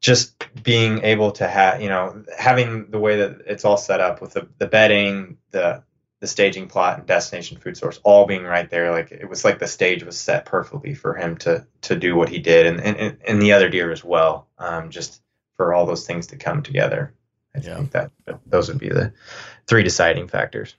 just 0.00 0.44
being 0.62 1.02
able 1.02 1.32
to 1.32 1.48
have, 1.48 1.80
you 1.80 1.88
know, 1.88 2.24
having 2.36 2.90
the 2.90 2.98
way 2.98 3.16
that 3.16 3.40
it's 3.46 3.64
all 3.64 3.78
set 3.78 4.00
up 4.00 4.20
with 4.20 4.34
the, 4.34 4.46
the 4.58 4.66
bedding, 4.66 5.38
the 5.50 5.82
the 6.24 6.28
staging 6.28 6.68
plot 6.68 6.98
and 6.98 7.06
destination 7.06 7.58
food 7.58 7.76
source 7.76 8.00
all 8.02 8.26
being 8.26 8.44
right 8.44 8.70
there 8.70 8.90
like 8.92 9.12
it 9.12 9.28
was 9.28 9.44
like 9.44 9.58
the 9.58 9.66
stage 9.68 10.02
was 10.02 10.18
set 10.18 10.46
perfectly 10.46 10.94
for 10.94 11.14
him 11.14 11.36
to 11.36 11.66
to 11.82 11.96
do 11.96 12.16
what 12.16 12.30
he 12.30 12.38
did 12.38 12.66
and 12.66 12.80
and, 12.80 13.18
and 13.28 13.42
the 13.42 13.52
other 13.52 13.68
deer 13.68 13.92
as 13.92 14.02
well 14.02 14.48
um, 14.58 14.88
just 14.90 15.20
for 15.58 15.74
all 15.74 15.86
those 15.86 16.06
things 16.06 16.28
to 16.28 16.36
come 16.36 16.62
together 16.62 17.12
i 17.54 17.60
Yeah. 17.60 17.76
think 17.76 17.90
that 17.92 18.10
those 18.46 18.68
would 18.68 18.78
be 18.78 18.88
the 18.88 19.12
three 19.66 19.82
deciding 19.82 20.28
factors 20.28 20.76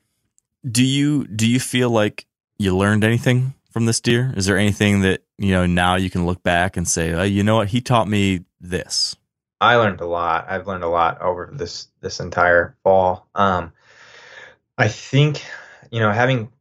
Do 0.69 0.83
you 0.83 1.27
do 1.27 1.47
you 1.47 1.59
feel 1.59 1.91
like 1.91 2.25
you 2.57 2.75
learned 2.75 3.03
anything 3.03 3.53
from 3.71 3.85
this 3.85 4.01
deer? 4.01 4.33
Is 4.35 4.47
there 4.47 4.57
anything 4.57 5.01
that 5.01 5.21
you 5.37 5.51
know 5.51 5.67
now 5.67 5.95
you 5.95 6.09
can 6.09 6.25
look 6.25 6.41
back 6.43 6.75
and 6.77 6.87
say, 6.87 7.13
oh, 7.13 7.23
you 7.23 7.43
know 7.43 7.57
what, 7.57 7.69
he 7.69 7.81
taught 7.81 8.07
me 8.09 8.45
this. 8.59 9.15
I 9.61 9.75
learned 9.77 10.01
a 10.01 10.05
lot. 10.07 10.47
I've 10.49 10.67
learned 10.67 10.83
a 10.83 10.89
lot 10.89 11.21
over 11.21 11.51
this 11.53 11.87
this 12.01 12.19
entire 12.19 12.75
fall. 12.83 13.27
Um, 13.35 13.73
I 14.77 14.87
think 14.89 15.43
you 15.91 15.99
know 15.99 16.11
having 16.11 16.51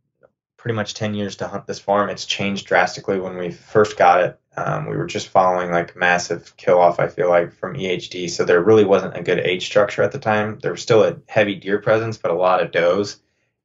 pretty 0.57 0.77
much 0.77 0.95
10 0.95 1.15
years 1.15 1.36
to 1.36 1.49
hunt 1.49 1.66
this 1.66 1.78
farm 1.78 2.09
it's 2.09 2.24
changed 2.24 2.66
drastically 2.66 3.20
when 3.20 3.36
we 3.36 3.51
first 3.51 3.99
got 3.99 4.23
it. 4.23 4.41
Um, 4.57 4.86
we 4.89 4.97
were 4.97 5.07
just 5.07 5.28
following 5.28 5.73
like 5.73 5.97
massive 5.97 6.57
kill 6.57 6.78
off 6.78 7.01
i 7.01 7.09
feel 7.09 7.28
like 7.28 7.53
from 7.53 7.74
ehd 7.74 8.31
so 8.31 8.45
there 8.45 8.62
really 8.62 8.85
wasn't 8.85 9.16
a 9.16 9.23
good 9.23 9.41
age 9.41 9.66
structure 9.66 10.03
at 10.03 10.12
the 10.12 10.19
time. 10.20 10.59
There 10.62 10.70
was 10.70 10.82
still 10.82 11.03
a 11.03 11.16
heavy 11.27 11.57
deer 11.57 11.81
presence 11.81 12.16
but 12.19 12.31
a 12.31 12.35
lot 12.35 12.62
of 12.62 12.70
does. 12.70 13.20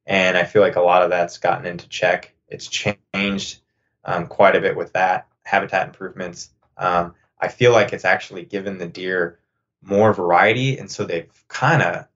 And 0.06 0.36
i 0.36 0.44
feel 0.44 0.62
like 0.62 0.76
a 0.76 0.82
lot 0.82 1.02
of 1.02 1.10
that's 1.10 1.38
gotten 1.38 1.66
into 1.66 1.88
check. 1.88 2.34
It's 2.48 2.66
changed 2.66 3.60
um, 4.04 4.26
quite 4.26 4.56
a 4.56 4.60
bit 4.60 4.76
with 4.76 4.94
that 4.94 5.28
habitat 5.44 5.86
improvements. 5.86 6.50
Um, 6.76 7.14
i 7.38 7.48
feel 7.48 7.72
like 7.72 7.92
it's 7.92 8.04
actually 8.04 8.44
given 8.44 8.78
the 8.78 8.86
deer 8.86 9.38
more 9.82 10.12
variety. 10.12 10.78
And 10.78 10.90
so 10.90 11.04
they've 11.04 11.30
kind 11.48 11.82
of 11.82 12.06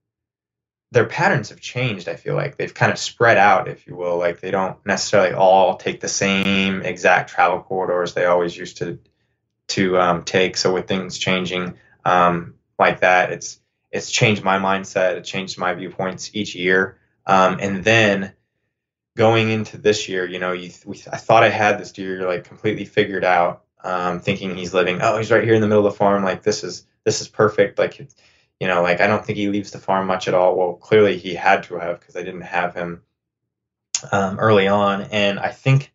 their 0.91 1.05
patterns 1.05 1.49
have 1.49 1.59
changed. 1.59 2.07
I 2.07 2.15
feel 2.15 2.35
like 2.35 2.57
they've 2.57 2.73
kind 2.73 2.91
of 2.91 2.97
spread 2.97 3.37
out, 3.37 3.67
if 3.67 3.87
you 3.87 3.95
will. 3.95 4.17
Like 4.17 4.39
they 4.39 4.51
don't 4.51 4.77
necessarily 4.85 5.33
all 5.33 5.77
take 5.77 5.99
the 5.99 6.07
same 6.07 6.81
exact 6.81 7.31
travel 7.31 7.61
corridors 7.61 8.13
they 8.13 8.25
always 8.25 8.55
used 8.55 8.77
to 8.77 8.99
to 9.67 9.99
um, 9.99 10.23
take. 10.23 10.57
So 10.57 10.73
with 10.73 10.87
things 10.87 11.17
changing 11.17 11.75
um, 12.05 12.55
like 12.77 13.01
that, 13.01 13.31
it's 13.31 13.59
it's 13.91 14.11
changed 14.11 14.43
my 14.43 14.57
mindset. 14.57 15.15
It 15.15 15.23
changed 15.23 15.57
my 15.57 15.73
viewpoints 15.73 16.31
each 16.33 16.55
year. 16.55 16.97
Um, 17.25 17.57
and 17.59 17.83
then 17.83 18.33
going 19.17 19.49
into 19.49 19.77
this 19.77 20.07
year, 20.07 20.25
you 20.25 20.39
know, 20.39 20.51
you, 20.51 20.71
we, 20.85 21.01
I 21.11 21.17
thought 21.17 21.43
I 21.43 21.49
had 21.49 21.79
this 21.79 21.91
deer 21.91 22.27
like 22.27 22.43
completely 22.43 22.85
figured 22.85 23.23
out, 23.23 23.63
um, 23.83 24.19
thinking 24.19 24.55
he's 24.55 24.73
living. 24.73 24.99
Oh, 25.01 25.17
he's 25.17 25.31
right 25.31 25.43
here 25.43 25.53
in 25.53 25.61
the 25.61 25.67
middle 25.67 25.85
of 25.85 25.93
the 25.93 25.97
farm. 25.97 26.23
Like 26.23 26.43
this 26.43 26.63
is 26.63 26.85
this 27.03 27.21
is 27.21 27.27
perfect. 27.27 27.79
Like 27.79 28.07
you 28.59 28.67
know, 28.67 28.81
like 28.81 29.01
I 29.01 29.07
don't 29.07 29.25
think 29.25 29.37
he 29.37 29.49
leaves 29.49 29.71
the 29.71 29.79
farm 29.79 30.07
much 30.07 30.27
at 30.27 30.33
all. 30.33 30.55
Well, 30.55 30.73
clearly 30.73 31.17
he 31.17 31.35
had 31.35 31.63
to 31.63 31.75
have 31.75 31.99
because 31.99 32.15
I 32.15 32.23
didn't 32.23 32.41
have 32.41 32.73
him 32.73 33.01
um, 34.11 34.39
early 34.39 34.67
on, 34.67 35.03
and 35.03 35.39
I 35.39 35.51
think 35.51 35.93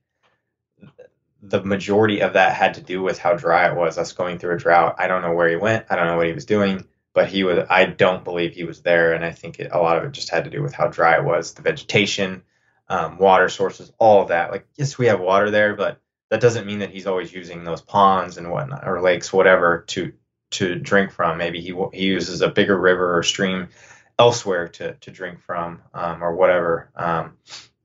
the 1.43 1.63
majority 1.63 2.21
of 2.21 2.35
that 2.35 2.55
had 2.55 2.75
to 2.75 2.83
do 2.83 3.03
with 3.03 3.19
how 3.19 3.35
dry 3.35 3.71
it 3.71 3.77
was. 3.77 3.97
Us 3.97 4.13
going 4.13 4.39
through 4.39 4.55
a 4.55 4.59
drought. 4.59 4.97
I 4.99 5.09
don't 5.09 5.23
know 5.23 5.33
where 5.33 5.49
he 5.49 5.57
went. 5.57 5.87
I 5.89 5.97
don't 5.97 6.07
know 6.07 6.17
what 6.17 6.27
he 6.27 6.33
was 6.33 6.45
doing, 6.45 6.85
but 7.15 7.29
he 7.29 7.45
was. 7.45 7.67
I 7.71 7.87
don't 7.87 8.25
believe 8.25 8.53
he 8.53 8.65
was 8.65 8.83
there, 8.83 9.15
and 9.15 9.25
I 9.25 9.33
think 9.33 9.59
it, 9.59 9.71
a 9.73 9.79
lot 9.79 9.97
of 9.97 10.05
it 10.05 10.13
just 10.13 10.31
had 10.31 10.45
to 10.45 10.51
do 10.51 10.63
with 10.63 10.75
how 10.75 10.89
dry 10.89 11.17
it 11.17 11.25
was, 11.25 11.55
the 11.55 11.63
vegetation, 11.63 12.43
um, 12.89 13.19
water 13.19 13.49
sources, 13.49 13.91
all 13.99 14.23
of 14.23 14.29
that. 14.29 14.51
Like, 14.51 14.67
yes, 14.77 14.99
we 14.99 15.07
have 15.07 15.21
water 15.21 15.51
there, 15.51 15.75
but 15.75 16.01
that 16.29 16.41
doesn't 16.41 16.67
mean 16.67 16.81
that 16.81 16.91
he's 16.91 17.07
always 17.07 17.33
using 17.33 17.65
those 17.65 17.81
ponds 17.81 18.37
and 18.37 18.51
whatnot 18.51 18.87
or 18.87 19.01
lakes, 19.01 19.33
whatever, 19.33 19.85
to 19.89 20.13
to 20.51 20.77
drink 20.77 21.13
from. 21.13 21.39
Maybe 21.39 21.61
he 21.61 21.75
he 21.93 22.05
uses 22.05 22.41
a 22.41 22.49
bigger 22.49 22.79
river 22.79 23.17
or 23.17 23.23
stream 23.23 23.69
elsewhere 24.19 24.69
to 24.69 24.95
to 24.95 25.11
drink 25.11 25.41
from 25.41 25.83
um, 25.95 26.23
or 26.23 26.35
whatever. 26.35 26.91
Um, 26.95 27.37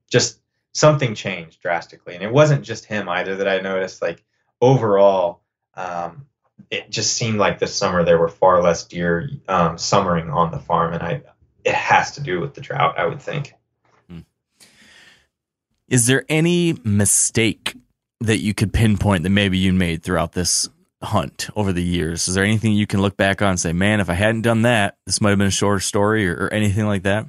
just 0.09 0.39
something 0.73 1.15
changed 1.15 1.61
drastically, 1.61 2.15
and 2.15 2.23
it 2.23 2.31
wasn't 2.31 2.63
just 2.63 2.85
him 2.85 3.09
either 3.09 3.37
that 3.37 3.47
I 3.47 3.59
noticed. 3.59 4.01
Like 4.01 4.23
overall, 4.61 5.41
um, 5.75 6.27
it 6.69 6.89
just 6.89 7.15
seemed 7.15 7.37
like 7.37 7.59
this 7.59 7.75
summer 7.75 8.03
there 8.03 8.17
were 8.17 8.27
far 8.27 8.61
less 8.61 8.85
deer 8.85 9.29
um, 9.47 9.77
summering 9.77 10.29
on 10.29 10.51
the 10.51 10.59
farm, 10.59 10.93
and 10.93 11.03
I 11.03 11.21
it 11.63 11.73
has 11.73 12.11
to 12.11 12.21
do 12.21 12.39
with 12.39 12.53
the 12.53 12.61
drought, 12.61 12.97
I 12.97 13.05
would 13.05 13.21
think. 13.21 13.53
Hmm. 14.09 14.19
Is 15.87 16.07
there 16.07 16.25
any 16.29 16.77
mistake 16.83 17.75
that 18.21 18.37
you 18.37 18.53
could 18.53 18.71
pinpoint 18.71 19.23
that 19.23 19.29
maybe 19.29 19.57
you 19.57 19.73
made 19.73 20.03
throughout 20.03 20.33
this 20.33 20.69
hunt 21.06 21.49
over 21.56 21.72
the 21.72 21.84
years? 21.84 22.27
Is 22.27 22.36
there 22.36 22.44
anything 22.44 22.73
you 22.73 22.88
can 22.88 23.02
look 23.02 23.15
back 23.15 23.41
on 23.41 23.52
and 23.52 23.60
say, 23.60 23.73
man, 23.73 23.99
if 23.99 24.10
I 24.10 24.14
hadn't 24.14 24.41
done 24.41 24.64
that, 24.64 24.98
this 25.06 25.22
might 25.22 25.30
have 25.30 25.38
been 25.38 25.48
a 25.48 25.52
shorter 25.52 25.80
story 25.80 26.27
or, 26.27 26.45
or 26.45 26.53
anything 26.53 26.86
like 26.86 27.03
that? 27.03 27.27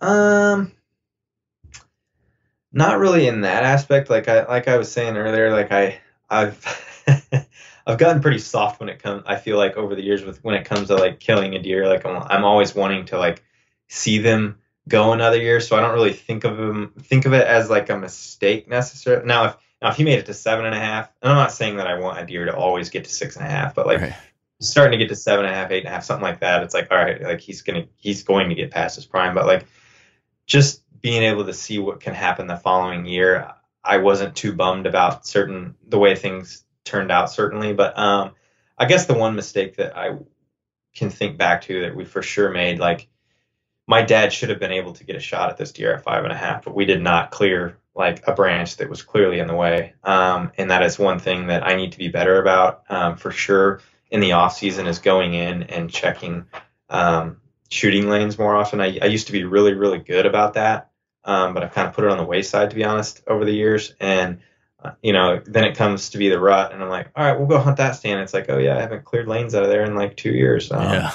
Um, 0.00 0.72
not 2.72 2.98
really 2.98 3.26
in 3.26 3.42
that 3.42 3.64
aspect. 3.64 4.10
Like 4.10 4.28
I, 4.28 4.46
like 4.46 4.68
I 4.68 4.78
was 4.78 4.90
saying 4.90 5.16
earlier, 5.16 5.50
like 5.50 5.72
I, 5.72 6.00
I've, 6.28 7.06
I've 7.86 7.98
gotten 7.98 8.22
pretty 8.22 8.38
soft 8.38 8.80
when 8.80 8.88
it 8.88 9.02
comes. 9.02 9.24
I 9.26 9.36
feel 9.36 9.58
like 9.58 9.76
over 9.76 9.94
the 9.94 10.02
years 10.02 10.24
with 10.24 10.42
when 10.42 10.54
it 10.54 10.64
comes 10.64 10.88
to 10.88 10.96
like 10.96 11.20
killing 11.20 11.54
a 11.54 11.62
deer, 11.62 11.86
like 11.86 12.06
I'm, 12.06 12.22
I'm 12.22 12.44
always 12.44 12.74
wanting 12.74 13.06
to 13.06 13.18
like 13.18 13.42
see 13.88 14.18
them 14.18 14.58
go 14.88 15.12
another 15.12 15.38
year. 15.38 15.60
So 15.60 15.76
I 15.76 15.80
don't 15.80 15.94
really 15.94 16.12
think 16.12 16.44
of 16.44 16.56
them, 16.56 16.92
think 17.00 17.26
of 17.26 17.32
it 17.32 17.46
as 17.46 17.70
like 17.70 17.90
a 17.90 17.96
mistake 17.96 18.68
necessarily. 18.68 19.26
Now, 19.26 19.44
if 19.46 19.56
now, 19.84 19.90
if 19.90 19.98
he 19.98 20.04
made 20.04 20.18
it 20.18 20.24
to 20.26 20.34
seven 20.34 20.64
and 20.64 20.74
a 20.74 20.80
half, 20.80 21.12
and 21.20 21.30
I'm 21.30 21.36
not 21.36 21.52
saying 21.52 21.76
that 21.76 21.86
I 21.86 21.98
want 21.98 22.18
a 22.18 22.24
deer 22.24 22.46
to 22.46 22.56
always 22.56 22.88
get 22.88 23.04
to 23.04 23.10
six 23.10 23.36
and 23.36 23.44
a 23.44 23.50
half, 23.50 23.74
but 23.74 23.86
like 23.86 24.00
right. 24.00 24.14
starting 24.58 24.92
to 24.92 24.96
get 24.96 25.10
to 25.10 25.14
seven 25.14 25.44
and 25.44 25.54
a 25.54 25.56
half, 25.58 25.70
eight 25.70 25.80
and 25.80 25.88
a 25.88 25.90
half, 25.90 26.04
something 26.04 26.22
like 26.22 26.40
that, 26.40 26.62
it's 26.62 26.72
like, 26.72 26.90
all 26.90 26.96
right, 26.96 27.20
like 27.20 27.42
he's 27.42 27.60
gonna 27.60 27.84
he's 27.96 28.22
going 28.22 28.48
to 28.48 28.54
get 28.54 28.70
past 28.70 28.96
his 28.96 29.04
prime. 29.04 29.34
But 29.34 29.44
like 29.44 29.66
just 30.46 30.82
being 31.02 31.22
able 31.22 31.44
to 31.44 31.52
see 31.52 31.78
what 31.78 32.00
can 32.00 32.14
happen 32.14 32.46
the 32.46 32.56
following 32.56 33.04
year, 33.04 33.52
I 33.84 33.98
wasn't 33.98 34.34
too 34.34 34.54
bummed 34.54 34.86
about 34.86 35.26
certain 35.26 35.74
the 35.86 35.98
way 35.98 36.16
things 36.16 36.64
turned 36.84 37.12
out, 37.12 37.30
certainly. 37.30 37.74
But 37.74 37.98
um, 37.98 38.30
I 38.78 38.86
guess 38.86 39.04
the 39.04 39.12
one 39.12 39.36
mistake 39.36 39.76
that 39.76 39.98
I 39.98 40.16
can 40.94 41.10
think 41.10 41.36
back 41.36 41.60
to 41.62 41.82
that 41.82 41.94
we 41.94 42.06
for 42.06 42.22
sure 42.22 42.50
made, 42.50 42.78
like 42.78 43.06
my 43.86 44.00
dad 44.00 44.32
should 44.32 44.48
have 44.48 44.60
been 44.60 44.72
able 44.72 44.94
to 44.94 45.04
get 45.04 45.16
a 45.16 45.20
shot 45.20 45.50
at 45.50 45.58
this 45.58 45.72
deer 45.72 45.92
at 45.92 46.04
five 46.04 46.24
and 46.24 46.32
a 46.32 46.36
half, 46.36 46.64
but 46.64 46.74
we 46.74 46.86
did 46.86 47.02
not 47.02 47.30
clear 47.30 47.76
like 47.94 48.26
a 48.26 48.32
branch 48.32 48.76
that 48.78 48.90
was 48.90 49.02
clearly 49.02 49.38
in 49.38 49.46
the 49.46 49.54
way. 49.54 49.94
Um, 50.02 50.52
and 50.58 50.70
that 50.70 50.82
is 50.82 50.98
one 50.98 51.18
thing 51.18 51.46
that 51.46 51.66
I 51.66 51.76
need 51.76 51.92
to 51.92 51.98
be 51.98 52.08
better 52.08 52.40
about 52.40 52.82
um, 52.88 53.16
for 53.16 53.30
sure 53.30 53.80
in 54.10 54.20
the 54.20 54.32
off 54.32 54.56
season 54.56 54.86
is 54.86 54.98
going 54.98 55.34
in 55.34 55.64
and 55.64 55.90
checking 55.90 56.46
um, 56.90 57.40
shooting 57.70 58.08
lanes 58.08 58.38
more 58.38 58.54
often. 58.54 58.80
I, 58.80 58.98
I, 59.00 59.06
used 59.06 59.28
to 59.28 59.32
be 59.32 59.44
really, 59.44 59.74
really 59.74 59.98
good 59.98 60.26
about 60.26 60.54
that. 60.54 60.90
Um, 61.24 61.54
but 61.54 61.62
I've 61.62 61.72
kind 61.72 61.88
of 61.88 61.94
put 61.94 62.04
it 62.04 62.10
on 62.10 62.18
the 62.18 62.24
wayside 62.24 62.70
to 62.70 62.76
be 62.76 62.84
honest 62.84 63.22
over 63.26 63.44
the 63.44 63.54
years. 63.54 63.94
And, 63.98 64.40
uh, 64.82 64.92
you 65.02 65.12
know, 65.12 65.40
then 65.44 65.64
it 65.64 65.76
comes 65.76 66.10
to 66.10 66.18
be 66.18 66.28
the 66.28 66.38
rut 66.38 66.72
and 66.72 66.82
I'm 66.82 66.90
like, 66.90 67.10
all 67.16 67.24
right, 67.24 67.38
we'll 67.38 67.48
go 67.48 67.58
hunt 67.58 67.78
that 67.78 67.96
stand. 67.96 68.20
It's 68.20 68.34
like, 68.34 68.50
oh 68.50 68.58
yeah, 68.58 68.76
I 68.76 68.80
haven't 68.80 69.04
cleared 69.04 69.28
lanes 69.28 69.54
out 69.54 69.62
of 69.62 69.70
there 69.70 69.84
in 69.84 69.94
like 69.94 70.16
two 70.16 70.32
years. 70.32 70.70
Um, 70.70 70.82
yeah. 70.82 71.12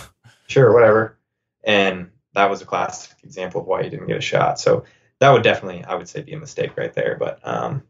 Sure. 0.47 0.73
Whatever. 0.73 1.17
And 1.63 2.09
that 2.33 2.49
was 2.49 2.61
a 2.61 2.65
classic 2.65 3.17
example 3.23 3.61
of 3.61 3.67
why 3.67 3.81
you 3.81 3.89
didn't 3.89 4.07
get 4.07 4.17
a 4.17 4.21
shot. 4.21 4.59
So 4.59 4.85
that 5.19 5.31
would 5.31 5.43
definitely, 5.43 5.83
I 5.83 5.95
would 5.95 6.07
say, 6.07 6.21
be 6.21 6.33
a 6.33 6.39
mistake 6.39 6.77
right 6.77 6.93
there. 6.93 7.17
But 7.19 7.39
um, 7.43 7.83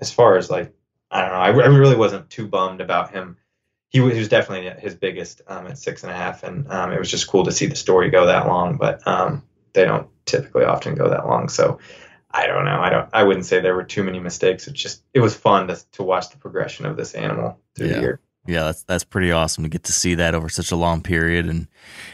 as 0.00 0.12
far 0.12 0.36
as 0.36 0.50
like, 0.50 0.72
I 1.10 1.20
don't 1.20 1.30
know, 1.30 1.62
I, 1.62 1.66
I, 1.66 1.68
really 1.68 1.96
wasn't 1.96 2.30
too 2.30 2.46
bummed 2.46 2.80
about 2.80 3.10
him. 3.10 3.36
He 3.90 4.00
was, 4.00 4.14
he 4.14 4.20
was 4.20 4.28
definitely 4.28 4.70
his 4.80 4.94
biggest 4.94 5.42
um, 5.46 5.66
at 5.66 5.76
six 5.76 6.02
and 6.02 6.10
a 6.10 6.14
half, 6.14 6.42
and 6.44 6.70
um, 6.70 6.92
it 6.92 6.98
was 6.98 7.10
just 7.10 7.28
cool 7.28 7.44
to 7.44 7.52
see 7.52 7.66
the 7.66 7.76
story 7.76 8.08
go 8.08 8.26
that 8.26 8.46
long. 8.46 8.78
But 8.78 9.06
um, 9.06 9.42
they 9.74 9.84
don't 9.84 10.08
typically 10.24 10.64
often 10.64 10.94
go 10.94 11.10
that 11.10 11.26
long, 11.26 11.50
so 11.50 11.78
I 12.30 12.46
don't 12.46 12.64
know. 12.64 12.80
I 12.80 12.88
don't. 12.88 13.08
I 13.12 13.24
wouldn't 13.24 13.44
say 13.44 13.60
there 13.60 13.74
were 13.74 13.84
too 13.84 14.02
many 14.02 14.18
mistakes. 14.18 14.66
It 14.66 14.72
just 14.72 15.02
it 15.12 15.20
was 15.20 15.36
fun 15.36 15.68
to 15.68 15.78
to 15.92 16.02
watch 16.02 16.30
the 16.30 16.38
progression 16.38 16.86
of 16.86 16.96
this 16.96 17.14
animal 17.14 17.58
through 17.74 17.88
yeah. 17.88 17.94
the 17.94 18.00
year 18.00 18.20
yeah, 18.46 18.64
that's 18.64 18.82
that's 18.82 19.04
pretty 19.04 19.30
awesome 19.30 19.62
to 19.64 19.70
get 19.70 19.84
to 19.84 19.92
see 19.92 20.16
that 20.16 20.34
over 20.34 20.48
such 20.48 20.72
a 20.72 20.76
long 20.76 21.02
period, 21.02 21.46
and 21.46 21.68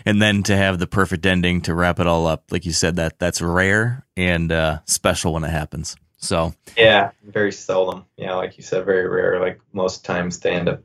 and 0.05 0.21
then 0.21 0.43
to 0.45 0.57
have 0.57 0.79
the 0.79 0.87
perfect 0.87 1.25
ending 1.25 1.63
to 1.63 1.75
wrap 1.75 2.01
it 2.01 2.07
all 2.07 2.27
up. 2.27 2.45
Like 2.51 2.67
you 2.67 2.73
said, 2.73 2.97
that 2.97 3.19
that's 3.19 3.41
rare 3.41 4.05
and 4.17 4.53
uh, 4.53 4.81
special 4.85 5.33
when 5.33 5.45
it 5.45 5.51
happens. 5.51 5.97
So 6.19 6.55
yeah, 6.77 7.13
very 7.25 7.53
seldom. 7.53 8.05
Yeah, 8.17 8.35
like 8.35 8.59
you 8.59 8.63
said, 8.63 8.85
very 8.85 9.09
rare. 9.09 9.41
Like 9.41 9.61
most 9.73 10.05
times 10.05 10.41
they 10.41 10.51
end 10.51 10.69
up, 10.69 10.83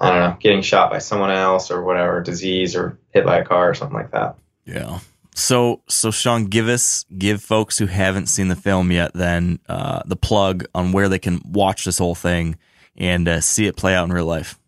I 0.00 0.10
don't 0.10 0.30
know, 0.30 0.36
getting 0.40 0.62
shot 0.62 0.90
by 0.90 0.98
someone 0.98 1.30
else 1.30 1.70
or 1.70 1.84
whatever, 1.84 2.20
disease 2.20 2.74
or 2.74 2.98
hit 3.10 3.24
by 3.24 3.38
a 3.38 3.44
car 3.44 3.70
or 3.70 3.74
something 3.74 3.96
like 3.96 4.10
that. 4.10 4.36
Yeah. 4.64 4.98
So 5.34 5.82
so 5.88 6.10
Sean, 6.10 6.46
give 6.46 6.68
us 6.68 7.04
give 7.16 7.42
folks 7.42 7.78
who 7.78 7.86
haven't 7.86 8.26
seen 8.26 8.48
the 8.48 8.56
film 8.56 8.90
yet, 8.90 9.12
then 9.14 9.60
uh, 9.68 10.02
the 10.06 10.16
plug 10.16 10.64
on 10.74 10.90
where 10.92 11.08
they 11.08 11.18
can 11.20 11.40
watch 11.44 11.84
this 11.84 11.98
whole 11.98 12.14
thing 12.14 12.56
and 12.96 13.28
uh, 13.28 13.40
see 13.40 13.66
it 13.66 13.76
play 13.76 13.94
out 13.94 14.04
in 14.04 14.12
real 14.12 14.26
life. 14.26 14.58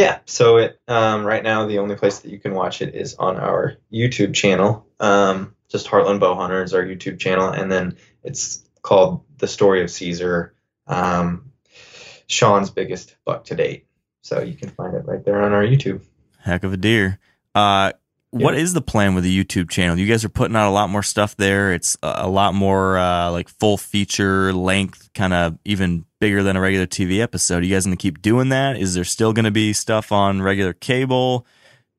Yeah, 0.00 0.18
so 0.24 0.56
it 0.58 0.80
um, 0.88 1.24
right 1.24 1.42
now 1.42 1.66
the 1.66 1.78
only 1.78 1.96
place 1.96 2.20
that 2.20 2.30
you 2.30 2.38
can 2.38 2.54
watch 2.54 2.82
it 2.82 2.94
is 2.94 3.14
on 3.14 3.36
our 3.36 3.76
YouTube 3.92 4.34
channel. 4.34 4.86
Um, 4.98 5.54
just 5.68 5.86
Heartland 5.86 6.20
Bowhunter 6.20 6.64
is 6.64 6.74
our 6.74 6.82
YouTube 6.82 7.18
channel, 7.18 7.48
and 7.48 7.70
then 7.70 7.96
it's 8.24 8.64
called 8.82 9.22
The 9.38 9.46
Story 9.46 9.82
of 9.82 9.90
Caesar, 9.90 10.54
um, 10.86 11.52
Sean's 12.26 12.70
biggest 12.70 13.16
buck 13.24 13.44
to 13.44 13.54
date. 13.54 13.86
So 14.22 14.40
you 14.40 14.54
can 14.54 14.70
find 14.70 14.94
it 14.94 15.06
right 15.06 15.24
there 15.24 15.42
on 15.42 15.52
our 15.52 15.62
YouTube. 15.62 16.02
Heck 16.38 16.64
of 16.64 16.72
a 16.72 16.76
deer. 16.76 17.18
Uh, 17.54 17.92
what 18.30 18.54
is 18.54 18.72
the 18.72 18.80
plan 18.80 19.14
with 19.14 19.24
the 19.24 19.44
YouTube 19.44 19.70
channel? 19.70 19.98
You 19.98 20.06
guys 20.06 20.24
are 20.24 20.28
putting 20.28 20.56
out 20.56 20.68
a 20.68 20.72
lot 20.72 20.90
more 20.90 21.02
stuff 21.02 21.36
there. 21.36 21.72
It's 21.72 21.96
a 22.02 22.28
lot 22.28 22.54
more 22.54 22.98
uh, 22.98 23.30
like 23.30 23.48
full 23.48 23.76
feature 23.76 24.52
length, 24.52 25.10
kind 25.14 25.32
of 25.32 25.58
even 25.64 26.04
bigger 26.20 26.42
than 26.42 26.56
a 26.56 26.60
regular 26.60 26.86
TV 26.86 27.20
episode. 27.20 27.62
Are 27.62 27.66
you 27.66 27.74
guys 27.74 27.86
going 27.86 27.96
to 27.96 28.00
keep 28.00 28.22
doing 28.22 28.50
that? 28.50 28.76
Is 28.76 28.94
there 28.94 29.04
still 29.04 29.32
going 29.32 29.46
to 29.46 29.50
be 29.50 29.72
stuff 29.72 30.12
on 30.12 30.42
regular 30.42 30.72
cable? 30.72 31.46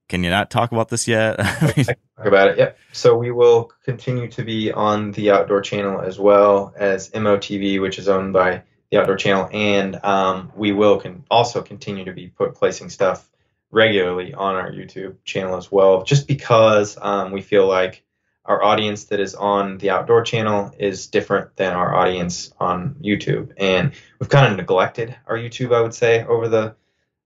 Can 0.08 0.24
you 0.24 0.30
not 0.30 0.50
talk 0.50 0.72
about 0.72 0.90
this 0.90 1.08
yet? 1.08 1.36
I 1.40 1.74
mean, 1.76 1.86
talk 1.86 2.26
about 2.26 2.50
it. 2.50 2.58
Yep. 2.58 2.78
So 2.94 3.18
we 3.18 3.32
will 3.32 3.72
continue 3.84 4.30
to 4.30 4.44
be 4.44 4.72
on 4.72 5.12
the 5.12 5.32
outdoor 5.32 5.62
channel 5.62 6.02
as 6.02 6.20
well 6.20 6.74
as 6.78 7.10
MOTV, 7.12 7.82
which 7.82 8.00
is 8.00 8.08
owned 8.08 8.34
by 8.34 8.64
the 8.92 9.00
Outdoor 9.00 9.16
Channel, 9.16 9.50
and 9.54 10.04
um, 10.04 10.52
we 10.54 10.74
will 10.74 11.00
can 11.00 11.24
also 11.32 11.62
continue 11.62 12.04
to 12.06 12.12
be 12.12 12.28
put 12.28 12.56
placing 12.56 12.90
stuff 12.90 13.30
regularly 13.72 14.34
on 14.34 14.56
our 14.56 14.72
YouTube 14.72 15.16
channel 15.24 15.58
as 15.58 15.72
well, 15.72 16.04
just 16.04 16.28
because 16.28 16.98
um, 17.02 17.32
we 17.32 17.42
feel 17.42 17.68
like 17.68 18.04
our 18.46 18.64
audience 18.64 19.06
that 19.06 19.20
is 19.20 19.36
on 19.36 19.78
the 19.78 19.92
Outdoor 19.92 20.24
Channel 20.24 20.74
is 20.78 21.08
different 21.08 21.56
than 21.56 21.74
our 21.74 21.96
audience 21.96 22.54
on 22.60 22.96
YouTube, 23.02 23.54
and 23.58 23.94
we've 24.20 24.30
kind 24.30 24.52
of 24.52 24.58
neglected 24.58 25.16
our 25.28 25.38
YouTube, 25.38 25.74
I 25.74 25.82
would 25.82 25.94
say, 25.94 26.24
over 26.26 26.48
the 26.48 26.76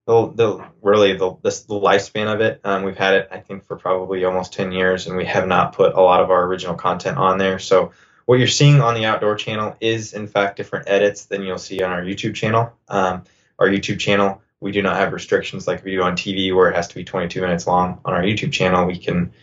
the, 0.06 0.32
the 0.34 0.66
really 0.82 1.14
the, 1.14 1.36
the, 1.42 1.50
lifespan 1.70 2.32
of 2.32 2.40
it. 2.42 2.62
Um, 2.64 2.84
we've 2.84 2.98
had 2.98 3.16
it, 3.16 3.30
I 3.32 3.40
think, 3.40 3.66
for 3.66 3.76
probably 3.76 4.24
almost 4.24 4.54
10 4.54 4.72
years, 4.72 5.08
and 5.08 5.18
we 5.18 5.26
have 5.26 5.48
not 5.48 5.74
put 5.74 5.96
a 5.96 6.02
lot 6.02 6.22
of 6.22 6.30
our 6.30 6.44
original 6.44 6.76
content 6.76 7.18
on 7.18 7.40
there. 7.40 7.58
So 7.58 7.92
what 8.26 8.38
you're 8.38 8.48
seeing 8.48 8.82
on 8.82 8.94
the 8.94 9.06
outdoor 9.06 9.36
channel 9.36 9.76
is, 9.80 10.14
in 10.14 10.28
fact, 10.28 10.58
different 10.58 10.90
edits 10.90 11.26
than 11.26 11.42
you'll 11.42 11.58
see 11.58 11.82
on 11.82 11.92
our 11.92 12.04
YouTube 12.04 12.36
channel. 12.36 12.72
Um, 12.88 13.24
our 13.58 13.68
YouTube 13.68 14.00
channel, 14.00 14.42
we 14.60 14.72
do 14.72 14.82
not 14.82 14.98
have 14.98 15.14
restrictions 15.14 15.68
like 15.68 15.84
we 15.84 15.91
do 15.91 16.02
on 16.02 16.14
TV, 16.14 16.56
where 16.56 16.69
it 16.69 16.76
has 16.76 16.88
to 16.88 16.95
be 16.95 17.03
22 17.03 17.41
minutes 17.41 17.68
long. 17.68 17.99
On 18.06 18.14
our 18.14 18.22
YouTube 18.22 18.52
channel, 18.52 18.86
we 18.86 18.98
can 18.98 19.34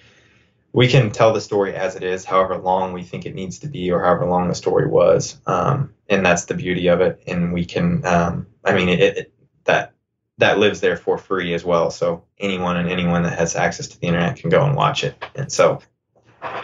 we 0.72 0.88
can 0.88 1.10
tell 1.10 1.32
the 1.32 1.40
story 1.40 1.74
as 1.74 1.96
it 1.96 2.02
is, 2.02 2.24
however 2.24 2.56
long 2.56 2.92
we 2.92 3.02
think 3.02 3.26
it 3.26 3.34
needs 3.34 3.58
to 3.58 3.66
be, 3.66 3.90
or 3.90 4.02
however 4.02 4.26
long 4.26 4.48
the 4.48 4.54
story 4.54 4.86
was, 4.86 5.38
um, 5.46 5.92
and 6.08 6.24
that's 6.24 6.46
the 6.46 6.54
beauty 6.54 6.88
of 6.88 7.00
it. 7.02 7.22
And 7.26 7.52
we 7.52 7.66
can, 7.66 8.04
um, 8.06 8.46
I 8.64 8.74
mean, 8.74 8.88
it, 8.88 9.00
it, 9.00 9.34
that 9.64 9.92
that 10.38 10.58
lives 10.58 10.80
there 10.80 10.96
for 10.96 11.18
free 11.18 11.54
as 11.54 11.64
well. 11.64 11.90
So 11.90 12.24
anyone 12.38 12.76
and 12.76 12.90
anyone 12.90 13.22
that 13.24 13.38
has 13.38 13.54
access 13.54 13.86
to 13.88 14.00
the 14.00 14.06
internet 14.06 14.36
can 14.36 14.50
go 14.50 14.64
and 14.64 14.74
watch 14.74 15.04
it. 15.04 15.22
And 15.34 15.52
so 15.52 15.80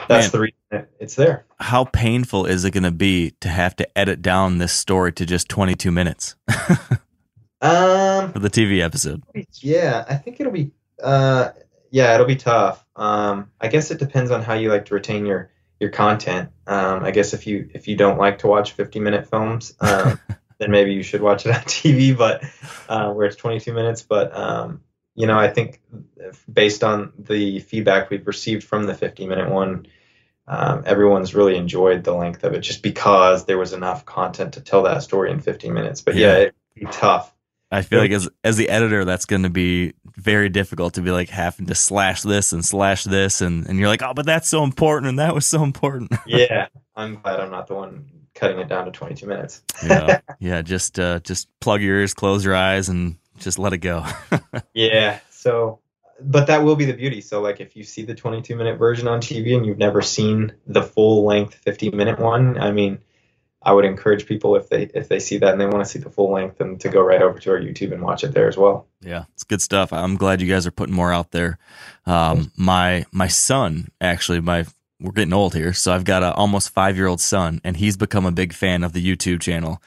that's 0.09 0.27
Man. 0.27 0.31
the 0.33 0.41
reason 0.41 0.89
it's 0.99 1.15
there. 1.15 1.45
How 1.61 1.85
painful 1.85 2.47
is 2.47 2.65
it 2.65 2.73
going 2.73 2.85
to 2.85 2.91
be 2.91 3.33
to 3.41 3.49
have 3.49 3.77
to 3.77 3.99
edit 3.99 4.23
down 4.23 4.59
this 4.59 4.73
story 4.73 5.13
to 5.13 5.27
just 5.27 5.49
22 5.49 5.91
minutes 5.91 6.35
Um, 7.61 8.33
for 8.33 8.39
the 8.39 8.51
TV 8.51 8.81
episode? 8.83 9.23
yeah, 9.61 10.05
I 10.09 10.15
think 10.17 10.41
it'll 10.41 10.53
be, 10.53 10.71
uh, 11.03 11.51
yeah, 11.91 12.15
it'll 12.15 12.27
be 12.27 12.37
tough. 12.37 12.85
Um, 12.97 13.51
I 13.61 13.69
guess 13.69 13.91
it 13.91 13.99
depends 13.99 14.31
on 14.31 14.43
how 14.43 14.55
you 14.55 14.71
like 14.71 14.87
to 14.87 14.95
retain 14.95 15.27
your 15.27 15.51
your 15.81 15.91
content. 15.91 16.51
Um, 16.67 17.05
I 17.05 17.11
guess 17.13 17.35
if 17.35 17.47
you 17.47 17.69
if 17.75 17.89
you 17.89 17.97
don't 17.97 18.19
like 18.19 18.39
to 18.39 18.47
watch 18.49 18.73
50 18.73 19.01
minute 19.01 19.29
films, 19.29 19.75
um, 19.81 20.19
then 20.59 20.71
maybe 20.71 20.93
you 20.93 21.03
should 21.03 21.21
watch 21.23 21.47
it 21.47 21.55
on 21.55 21.63
TV, 21.63 22.17
but 22.17 22.45
uh, 22.89 23.13
where 23.13 23.27
it's 23.27 23.37
22 23.37 23.73
minutes. 23.73 24.03
But 24.03 24.37
um, 24.37 24.81
you 25.15 25.27
know, 25.27 25.39
I 25.39 25.49
think 25.49 25.81
based 26.53 26.85
on 26.85 27.13
the 27.19 27.61
feedback 27.61 28.11
we've 28.11 28.27
received 28.27 28.65
from 28.65 28.85
the 28.85 28.95
50 28.95 29.27
minute 29.27 29.51
one, 29.51 29.87
um, 30.47 30.85
everyone's 30.87 31.35
really 31.35 31.57
enjoyed 31.57 32.05
the 32.05 32.15
length 32.15 32.45
of 32.45 32.55
it, 32.55 32.61
just 32.61 32.83
because 32.83 33.47
there 33.47 33.59
was 33.59 33.73
enough 33.73 34.05
content 34.05 34.55
to 34.55 34.61
tell 34.61 34.83
that 34.85 35.03
story 35.03 35.31
in 35.33 35.41
15 35.41 35.73
minutes. 35.75 36.01
But 36.03 36.15
yeah, 36.17 36.27
Yeah. 36.27 36.39
it'd 36.39 36.55
be 36.77 36.87
tough. 36.87 37.33
I 37.71 37.83
feel 37.83 37.99
like 38.01 38.11
as 38.13 38.29
as 38.43 38.57
the 38.57 38.69
editor, 38.69 39.05
that's 39.05 39.27
going 39.27 39.43
to 39.43 39.51
be 39.51 39.93
very 40.17 40.49
difficult 40.49 40.95
to 40.95 41.03
be 41.03 41.11
like 41.11 41.29
having 41.29 41.67
to 41.67 41.75
slash 41.75 42.23
this 42.23 42.53
and 42.53 42.65
slash 42.65 43.05
this, 43.05 43.41
and 43.41 43.67
and 43.67 43.79
you're 43.79 43.89
like, 43.89 44.03
oh, 44.03 44.15
but 44.15 44.27
that's 44.27 44.49
so 44.49 44.65
important, 44.65 45.09
and 45.11 45.19
that 45.19 45.35
was 45.35 45.47
so 45.47 45.63
important. 45.63 46.13
Yeah, 46.27 46.69
I'm 46.97 47.17
glad 47.21 47.41
I'm 47.41 47.51
not 47.51 47.67
the 47.67 47.75
one 47.75 48.11
cutting 48.35 48.59
it 48.59 48.69
down 48.69 48.85
to 48.87 48.91
22 48.91 49.27
minutes. 49.27 49.63
yeah, 49.85 50.21
yeah. 50.39 50.63
Just 50.63 50.99
uh, 50.99 51.21
just 51.21 51.49
plug 51.61 51.83
your 51.83 51.97
ears, 51.97 52.15
close 52.15 52.45
your 52.45 52.55
eyes, 52.55 52.89
and 52.89 53.17
just 53.39 53.59
let 53.59 53.73
it 53.73 53.79
go. 53.79 54.05
Yeah. 54.75 55.21
So, 55.31 55.81
but 56.21 56.47
that 56.47 56.63
will 56.63 56.77
be 56.77 56.85
the 56.85 56.93
beauty. 56.93 57.21
So, 57.21 57.41
like, 57.41 57.61
if 57.61 57.77
you 57.77 57.85
see 57.85 58.03
the 58.05 58.15
22 58.15 58.57
minute 58.57 58.79
version 58.79 59.09
on 59.09 59.21
TV 59.21 59.57
and 59.57 59.67
you've 59.67 59.79
never 59.79 60.03
seen 60.03 60.53
the 60.67 60.83
full 60.83 61.25
length 61.25 61.55
50 61.55 61.91
minute 61.91 62.19
one, 62.19 62.59
I 62.59 62.71
mean, 62.73 62.99
I 63.63 63.73
would 63.73 63.85
encourage 63.85 64.27
people 64.27 64.55
if 64.57 64.69
they 64.69 64.85
if 64.95 65.09
they 65.09 65.19
see 65.19 65.39
that 65.39 65.53
and 65.53 65.61
they 65.61 65.67
want 65.67 65.81
to 65.81 65.85
see 65.85 65.99
the 65.99 66.11
full 66.11 66.31
length, 66.33 66.61
and 66.61 66.81
to 66.81 66.89
go 66.89 67.01
right 67.01 67.21
over 67.21 67.39
to 67.39 67.51
our 67.51 67.59
YouTube 67.59 67.93
and 67.93 68.03
watch 68.03 68.23
it 68.23 68.33
there 68.33 68.49
as 68.49 68.57
well. 68.57 68.87
Yeah, 69.01 69.25
it's 69.35 69.45
good 69.45 69.61
stuff. 69.61 69.93
I'm 69.93 70.17
glad 70.17 70.41
you 70.41 70.49
guys 70.49 70.67
are 70.67 70.71
putting 70.71 70.95
more 70.95 71.13
out 71.13 71.33
there. 71.33 71.59
Um, 72.07 72.53
my 72.57 73.05
my 73.11 73.29
son 73.29 73.89
actually, 74.01 74.41
my 74.41 74.65
we're 75.01 75.13
getting 75.13 75.33
old 75.33 75.55
here, 75.55 75.73
so 75.73 75.93
I've 75.93 76.05
got 76.05 76.23
a 76.23 76.33
almost 76.35 76.71
five 76.71 76.97
year 76.97 77.07
old 77.07 77.21
son, 77.21 77.61
and 77.65 77.77
he's 77.77 77.97
become 77.97 78.27
a 78.27 78.33
big 78.33 78.53
fan 78.53 78.85
of 78.85 78.93
the 78.93 79.05
YouTube 79.05 79.41
channel, 79.41 79.83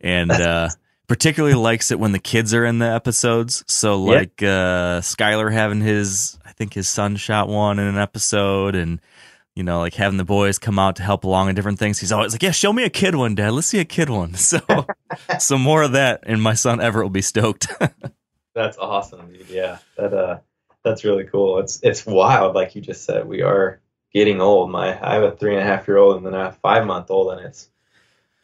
and 0.00 0.30
uh, 0.30 0.68
particularly 1.08 1.54
likes 1.54 1.90
it 1.90 1.98
when 1.98 2.12
the 2.12 2.18
kids 2.18 2.54
are 2.54 2.64
in 2.64 2.78
the 2.78 2.86
episodes. 2.86 3.64
So 3.66 4.00
like 4.00 4.42
uh, 4.42 5.00
Skylar 5.00 5.52
having 5.52 5.80
his, 5.80 6.38
I 6.44 6.52
think 6.52 6.74
his 6.74 6.88
son 6.88 7.16
shot 7.16 7.48
one 7.48 7.78
in 7.78 7.86
an 7.86 7.98
episode, 7.98 8.74
and 8.74 9.00
you 9.56 9.64
know, 9.64 9.80
like 9.80 9.94
having 9.94 10.18
the 10.18 10.24
boys 10.24 10.58
come 10.58 10.78
out 10.78 10.96
to 10.96 11.02
help 11.02 11.24
along 11.24 11.48
and 11.48 11.56
different 11.56 11.78
things. 11.78 11.98
He's 11.98 12.12
always 12.12 12.32
like, 12.32 12.42
"Yeah, 12.42 12.50
show 12.52 12.72
me 12.72 12.84
a 12.84 12.90
kid 12.90 13.14
one, 13.16 13.34
Dad. 13.34 13.52
Let's 13.52 13.66
see 13.66 13.80
a 13.80 13.84
kid 13.84 14.08
one." 14.10 14.34
So, 14.36 14.60
some 15.38 15.62
more 15.62 15.82
of 15.82 15.92
that, 15.92 16.20
and 16.24 16.40
my 16.42 16.54
son 16.54 16.80
Everett 16.80 17.04
will 17.06 17.10
be 17.10 17.22
stoked. 17.22 17.66
That's 18.54 18.76
awesome, 18.78 19.32
dude. 19.32 19.48
Yeah, 19.48 19.78
that 19.96 20.12
uh, 20.14 20.38
that's 20.84 21.04
really 21.04 21.24
cool. 21.24 21.58
It's 21.58 21.80
it's 21.82 22.06
wild, 22.06 22.54
like 22.54 22.74
you 22.74 22.80
just 22.82 23.04
said. 23.04 23.26
We 23.26 23.42
are 23.42 23.80
getting 24.12 24.40
old. 24.40 24.70
My 24.70 24.88
I 25.02 25.14
have 25.14 25.22
a 25.22 25.32
three 25.36 25.52
and 25.54 25.62
a 25.62 25.66
half 25.66 25.88
year 25.88 25.96
old 25.96 26.16
and 26.16 26.26
then 26.26 26.34
a 26.34 26.52
five 26.52 26.86
month 26.86 27.10
old, 27.10 27.32
and 27.32 27.46
it's 27.46 27.68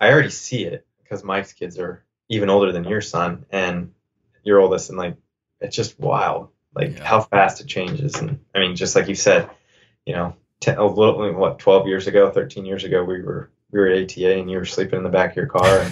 I 0.00 0.10
already 0.10 0.30
see 0.30 0.64
it 0.64 0.86
because 1.02 1.22
Mike's 1.24 1.52
kids 1.52 1.78
are 1.78 2.02
even 2.28 2.48
older 2.50 2.72
than 2.72 2.84
your 2.84 3.00
son 3.00 3.44
and 3.50 3.92
your 4.44 4.60
oldest, 4.60 4.88
and 4.88 4.98
like 4.98 5.16
it's 5.60 5.76
just 5.76 5.98
wild, 6.00 6.48
like 6.74 6.96
Yeah. 6.96 7.04
how 7.04 7.20
fast 7.20 7.60
it 7.60 7.66
changes. 7.66 8.14
And 8.16 8.40
I 8.54 8.58
mean, 8.60 8.76
just 8.76 8.96
like 8.96 9.08
you 9.08 9.14
said, 9.14 9.48
you 10.06 10.14
know, 10.14 10.36
ten, 10.62 10.78
a 10.78 10.86
little 10.86 11.32
what 11.34 11.58
twelve 11.58 11.86
years 11.86 12.06
ago, 12.06 12.30
thirteen 12.30 12.64
years 12.64 12.84
ago, 12.84 13.04
we 13.04 13.20
were 13.20 13.50
we 13.70 13.80
were 13.80 13.88
at 13.88 14.02
ATA 14.04 14.38
and 14.38 14.50
you 14.50 14.58
were 14.58 14.64
sleeping 14.64 14.98
in 14.98 15.02
the 15.02 15.10
back 15.10 15.30
of 15.30 15.36
your 15.36 15.46
car. 15.46 15.86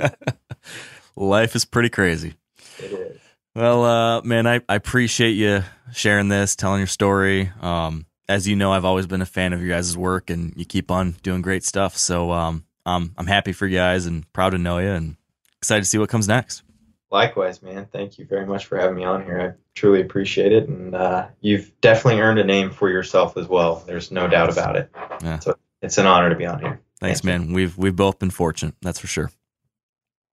And 0.00 0.14
Life 1.16 1.54
is 1.54 1.64
pretty 1.64 1.88
crazy. 1.88 2.34
it 2.78 2.92
is. 2.92 3.20
Well, 3.54 3.84
uh, 3.84 4.22
man, 4.22 4.46
I, 4.46 4.60
I 4.68 4.74
appreciate 4.74 5.32
you 5.32 5.62
sharing 5.92 6.28
this, 6.28 6.56
telling 6.56 6.80
your 6.80 6.86
story. 6.86 7.50
Um, 7.62 8.04
as 8.28 8.46
you 8.46 8.54
know, 8.54 8.72
I've 8.72 8.84
always 8.84 9.06
been 9.06 9.22
a 9.22 9.26
fan 9.26 9.52
of 9.54 9.60
your 9.60 9.70
guys' 9.70 9.96
work, 9.96 10.28
and 10.30 10.52
you 10.56 10.64
keep 10.64 10.90
on 10.90 11.12
doing 11.22 11.40
great 11.40 11.64
stuff. 11.64 11.96
So 11.96 12.32
um, 12.32 12.64
um, 12.84 13.14
I'm 13.16 13.26
happy 13.26 13.52
for 13.52 13.66
you 13.66 13.78
guys 13.78 14.04
and 14.04 14.30
proud 14.32 14.50
to 14.50 14.58
know 14.58 14.78
you, 14.78 14.90
and 14.90 15.16
excited 15.58 15.84
to 15.84 15.88
see 15.88 15.96
what 15.98 16.10
comes 16.10 16.28
next. 16.28 16.62
Likewise, 17.10 17.62
man. 17.62 17.86
Thank 17.92 18.18
you 18.18 18.26
very 18.26 18.46
much 18.46 18.66
for 18.66 18.76
having 18.78 18.96
me 18.96 19.04
on 19.04 19.24
here. 19.24 19.40
I 19.40 19.62
truly 19.74 20.00
appreciate 20.00 20.52
it, 20.52 20.68
and 20.68 20.94
uh, 20.94 21.28
you've 21.40 21.72
definitely 21.80 22.20
earned 22.20 22.40
a 22.40 22.44
name 22.44 22.70
for 22.70 22.90
yourself 22.90 23.36
as 23.36 23.46
well. 23.46 23.84
There's 23.86 24.10
no 24.10 24.26
doubt 24.26 24.50
about 24.50 24.76
it. 24.76 24.90
Yeah. 25.22 25.38
So 25.38 25.56
it's 25.82 25.98
an 25.98 26.06
honor 26.06 26.30
to 26.30 26.34
be 26.34 26.46
on 26.46 26.58
here. 26.60 26.80
Thanks, 27.00 27.20
Thank 27.20 27.40
man. 27.40 27.52
We've 27.52 27.76
we've 27.78 27.94
both 27.94 28.18
been 28.18 28.30
fortunate, 28.30 28.74
that's 28.82 28.98
for 28.98 29.06
sure. 29.06 29.30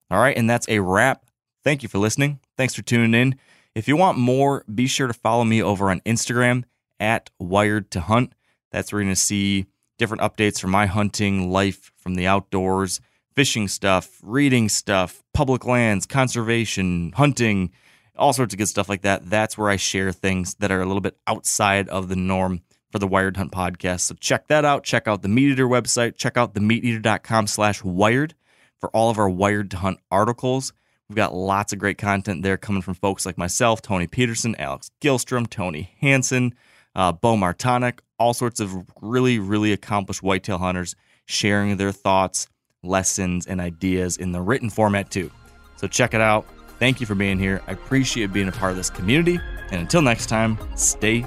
All 0.10 0.20
right, 0.20 0.36
and 0.36 0.50
that's 0.50 0.68
a 0.68 0.80
wrap. 0.80 1.26
Thank 1.64 1.84
you 1.84 1.90
for 1.90 2.00
listening. 2.00 2.40
Thanks 2.58 2.74
for 2.74 2.82
tuning 2.82 3.14
in. 3.14 3.36
If 3.76 3.88
you 3.88 3.96
want 3.96 4.18
more, 4.18 4.66
be 4.74 4.88
sure 4.88 5.08
to 5.08 5.14
follow 5.14 5.44
me 5.44 5.62
over 5.62 5.90
on 5.90 6.00
Instagram 6.02 6.64
at 7.00 7.30
Wired 7.40 7.92
to 7.92 8.02
Hunt. 8.02 8.34
That's 8.72 8.92
where 8.92 9.02
you're 9.02 9.08
going 9.08 9.16
to 9.16 9.22
see 9.22 9.68
different 9.98 10.22
updates 10.22 10.60
from 10.60 10.72
my 10.72 10.86
hunting 10.86 11.52
life 11.52 11.92
from 11.96 12.16
the 12.16 12.28
outdoors, 12.28 13.00
fishing 13.36 13.68
stuff, 13.68 14.20
reading 14.22 14.70
stuff, 14.70 15.24
public 15.34 15.66
lands, 15.66 16.06
conservation, 16.06 17.12
hunting, 17.16 17.72
all 18.16 18.34
sorts 18.34 18.54
of 18.54 18.58
good 18.58 18.68
stuff 18.68 18.90
like 18.90 19.02
that. 19.02 19.30
That's 19.30 19.58
where 19.58 19.70
I 19.70 19.76
share 19.76 20.12
things 20.12 20.56
that 20.56 20.72
are 20.72 20.82
a 20.82 20.86
little 20.86 21.02
bit 21.02 21.18
outside 21.28 21.90
of 21.90 22.10
the 22.10 22.16
norm 22.16 22.62
for 22.92 23.00
the 23.00 23.08
Wired 23.08 23.38
Hunt 23.38 23.52
podcast. 23.52 24.02
So 24.02 24.16
check 24.20 24.48
that 24.48 24.66
out. 24.66 24.84
Check 24.84 25.08
out 25.08 25.24
the 25.24 25.28
Meat 25.28 25.54
Eater 25.54 25.68
website. 25.68 26.16
Check 26.16 26.38
out 26.38 26.54
themeateater.com 26.54 27.48
slash 27.48 27.84
wired 27.84 28.36
for 28.80 28.90
all 28.92 29.10
of 29.10 29.18
our 29.18 29.30
Wired 29.30 29.72
to 29.72 29.78
Hunt 29.78 30.00
articles. 30.12 30.74
We've 31.10 31.16
got 31.16 31.34
lots 31.34 31.74
of 31.74 31.80
great 31.80 31.98
content 31.98 32.44
there 32.44 32.58
coming 32.58 32.82
from 32.82 32.94
folks 32.94 33.26
like 33.26 33.38
myself, 33.38 33.82
Tony 33.82 34.08
Peterson, 34.08 34.56
Alex 34.58 34.90
Gilstrom, 35.02 35.50
Tony 35.50 35.96
Hansen, 36.02 36.54
uh, 36.96 37.12
Bo 37.12 37.36
Martonic, 37.36 38.00
all 38.20 38.34
sorts 38.34 38.60
of 38.60 38.76
really, 39.02 39.40
really 39.40 39.74
accomplished 39.74 40.24
whitetail 40.24 40.60
hunters 40.60 40.96
sharing 41.26 41.78
their 41.78 41.92
thoughts, 41.92 42.48
lessons, 42.84 43.48
and 43.48 43.60
ideas 43.60 44.18
in 44.18 44.32
the 44.32 44.42
written 44.42 44.70
format 44.70 45.10
too. 45.10 45.32
So 45.78 45.88
check 45.88 46.14
it 46.14 46.22
out. 46.22 46.46
Thank 46.80 47.00
you 47.00 47.08
for 47.08 47.16
being 47.16 47.40
here. 47.40 47.62
I 47.68 47.72
appreciate 47.72 48.34
being 48.34 48.50
a 48.50 48.52
part 48.52 48.72
of 48.72 48.78
this 48.78 48.90
community. 48.90 49.40
And 49.72 49.82
until 49.82 50.02
next 50.02 50.28
time, 50.28 50.58
stay 50.76 51.26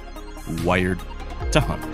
wired 0.62 1.00
to 1.52 1.60
hunt. 1.60 1.84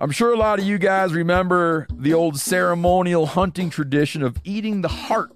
I'm 0.00 0.10
sure 0.10 0.32
a 0.32 0.36
lot 0.36 0.58
of 0.58 0.64
you 0.64 0.76
guys 0.78 1.12
remember 1.14 1.86
the 1.90 2.12
old 2.12 2.38
ceremonial 2.38 3.26
hunting 3.26 3.70
tradition 3.70 4.22
of 4.22 4.36
eating 4.44 4.82
the 4.82 4.88
heart 4.88 5.32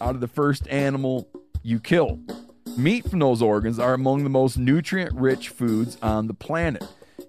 out 0.00 0.14
of 0.14 0.20
the 0.20 0.28
first 0.28 0.68
animal 0.68 1.28
you 1.62 1.80
kill. 1.80 2.20
Meat 2.76 3.08
from 3.08 3.18
those 3.18 3.42
organs 3.42 3.78
are 3.78 3.94
among 3.94 4.22
the 4.22 4.30
most 4.30 4.58
nutrient 4.58 5.14
rich 5.14 5.48
foods 5.48 5.98
on 6.02 6.26
the 6.26 6.34
planet. 6.34 6.86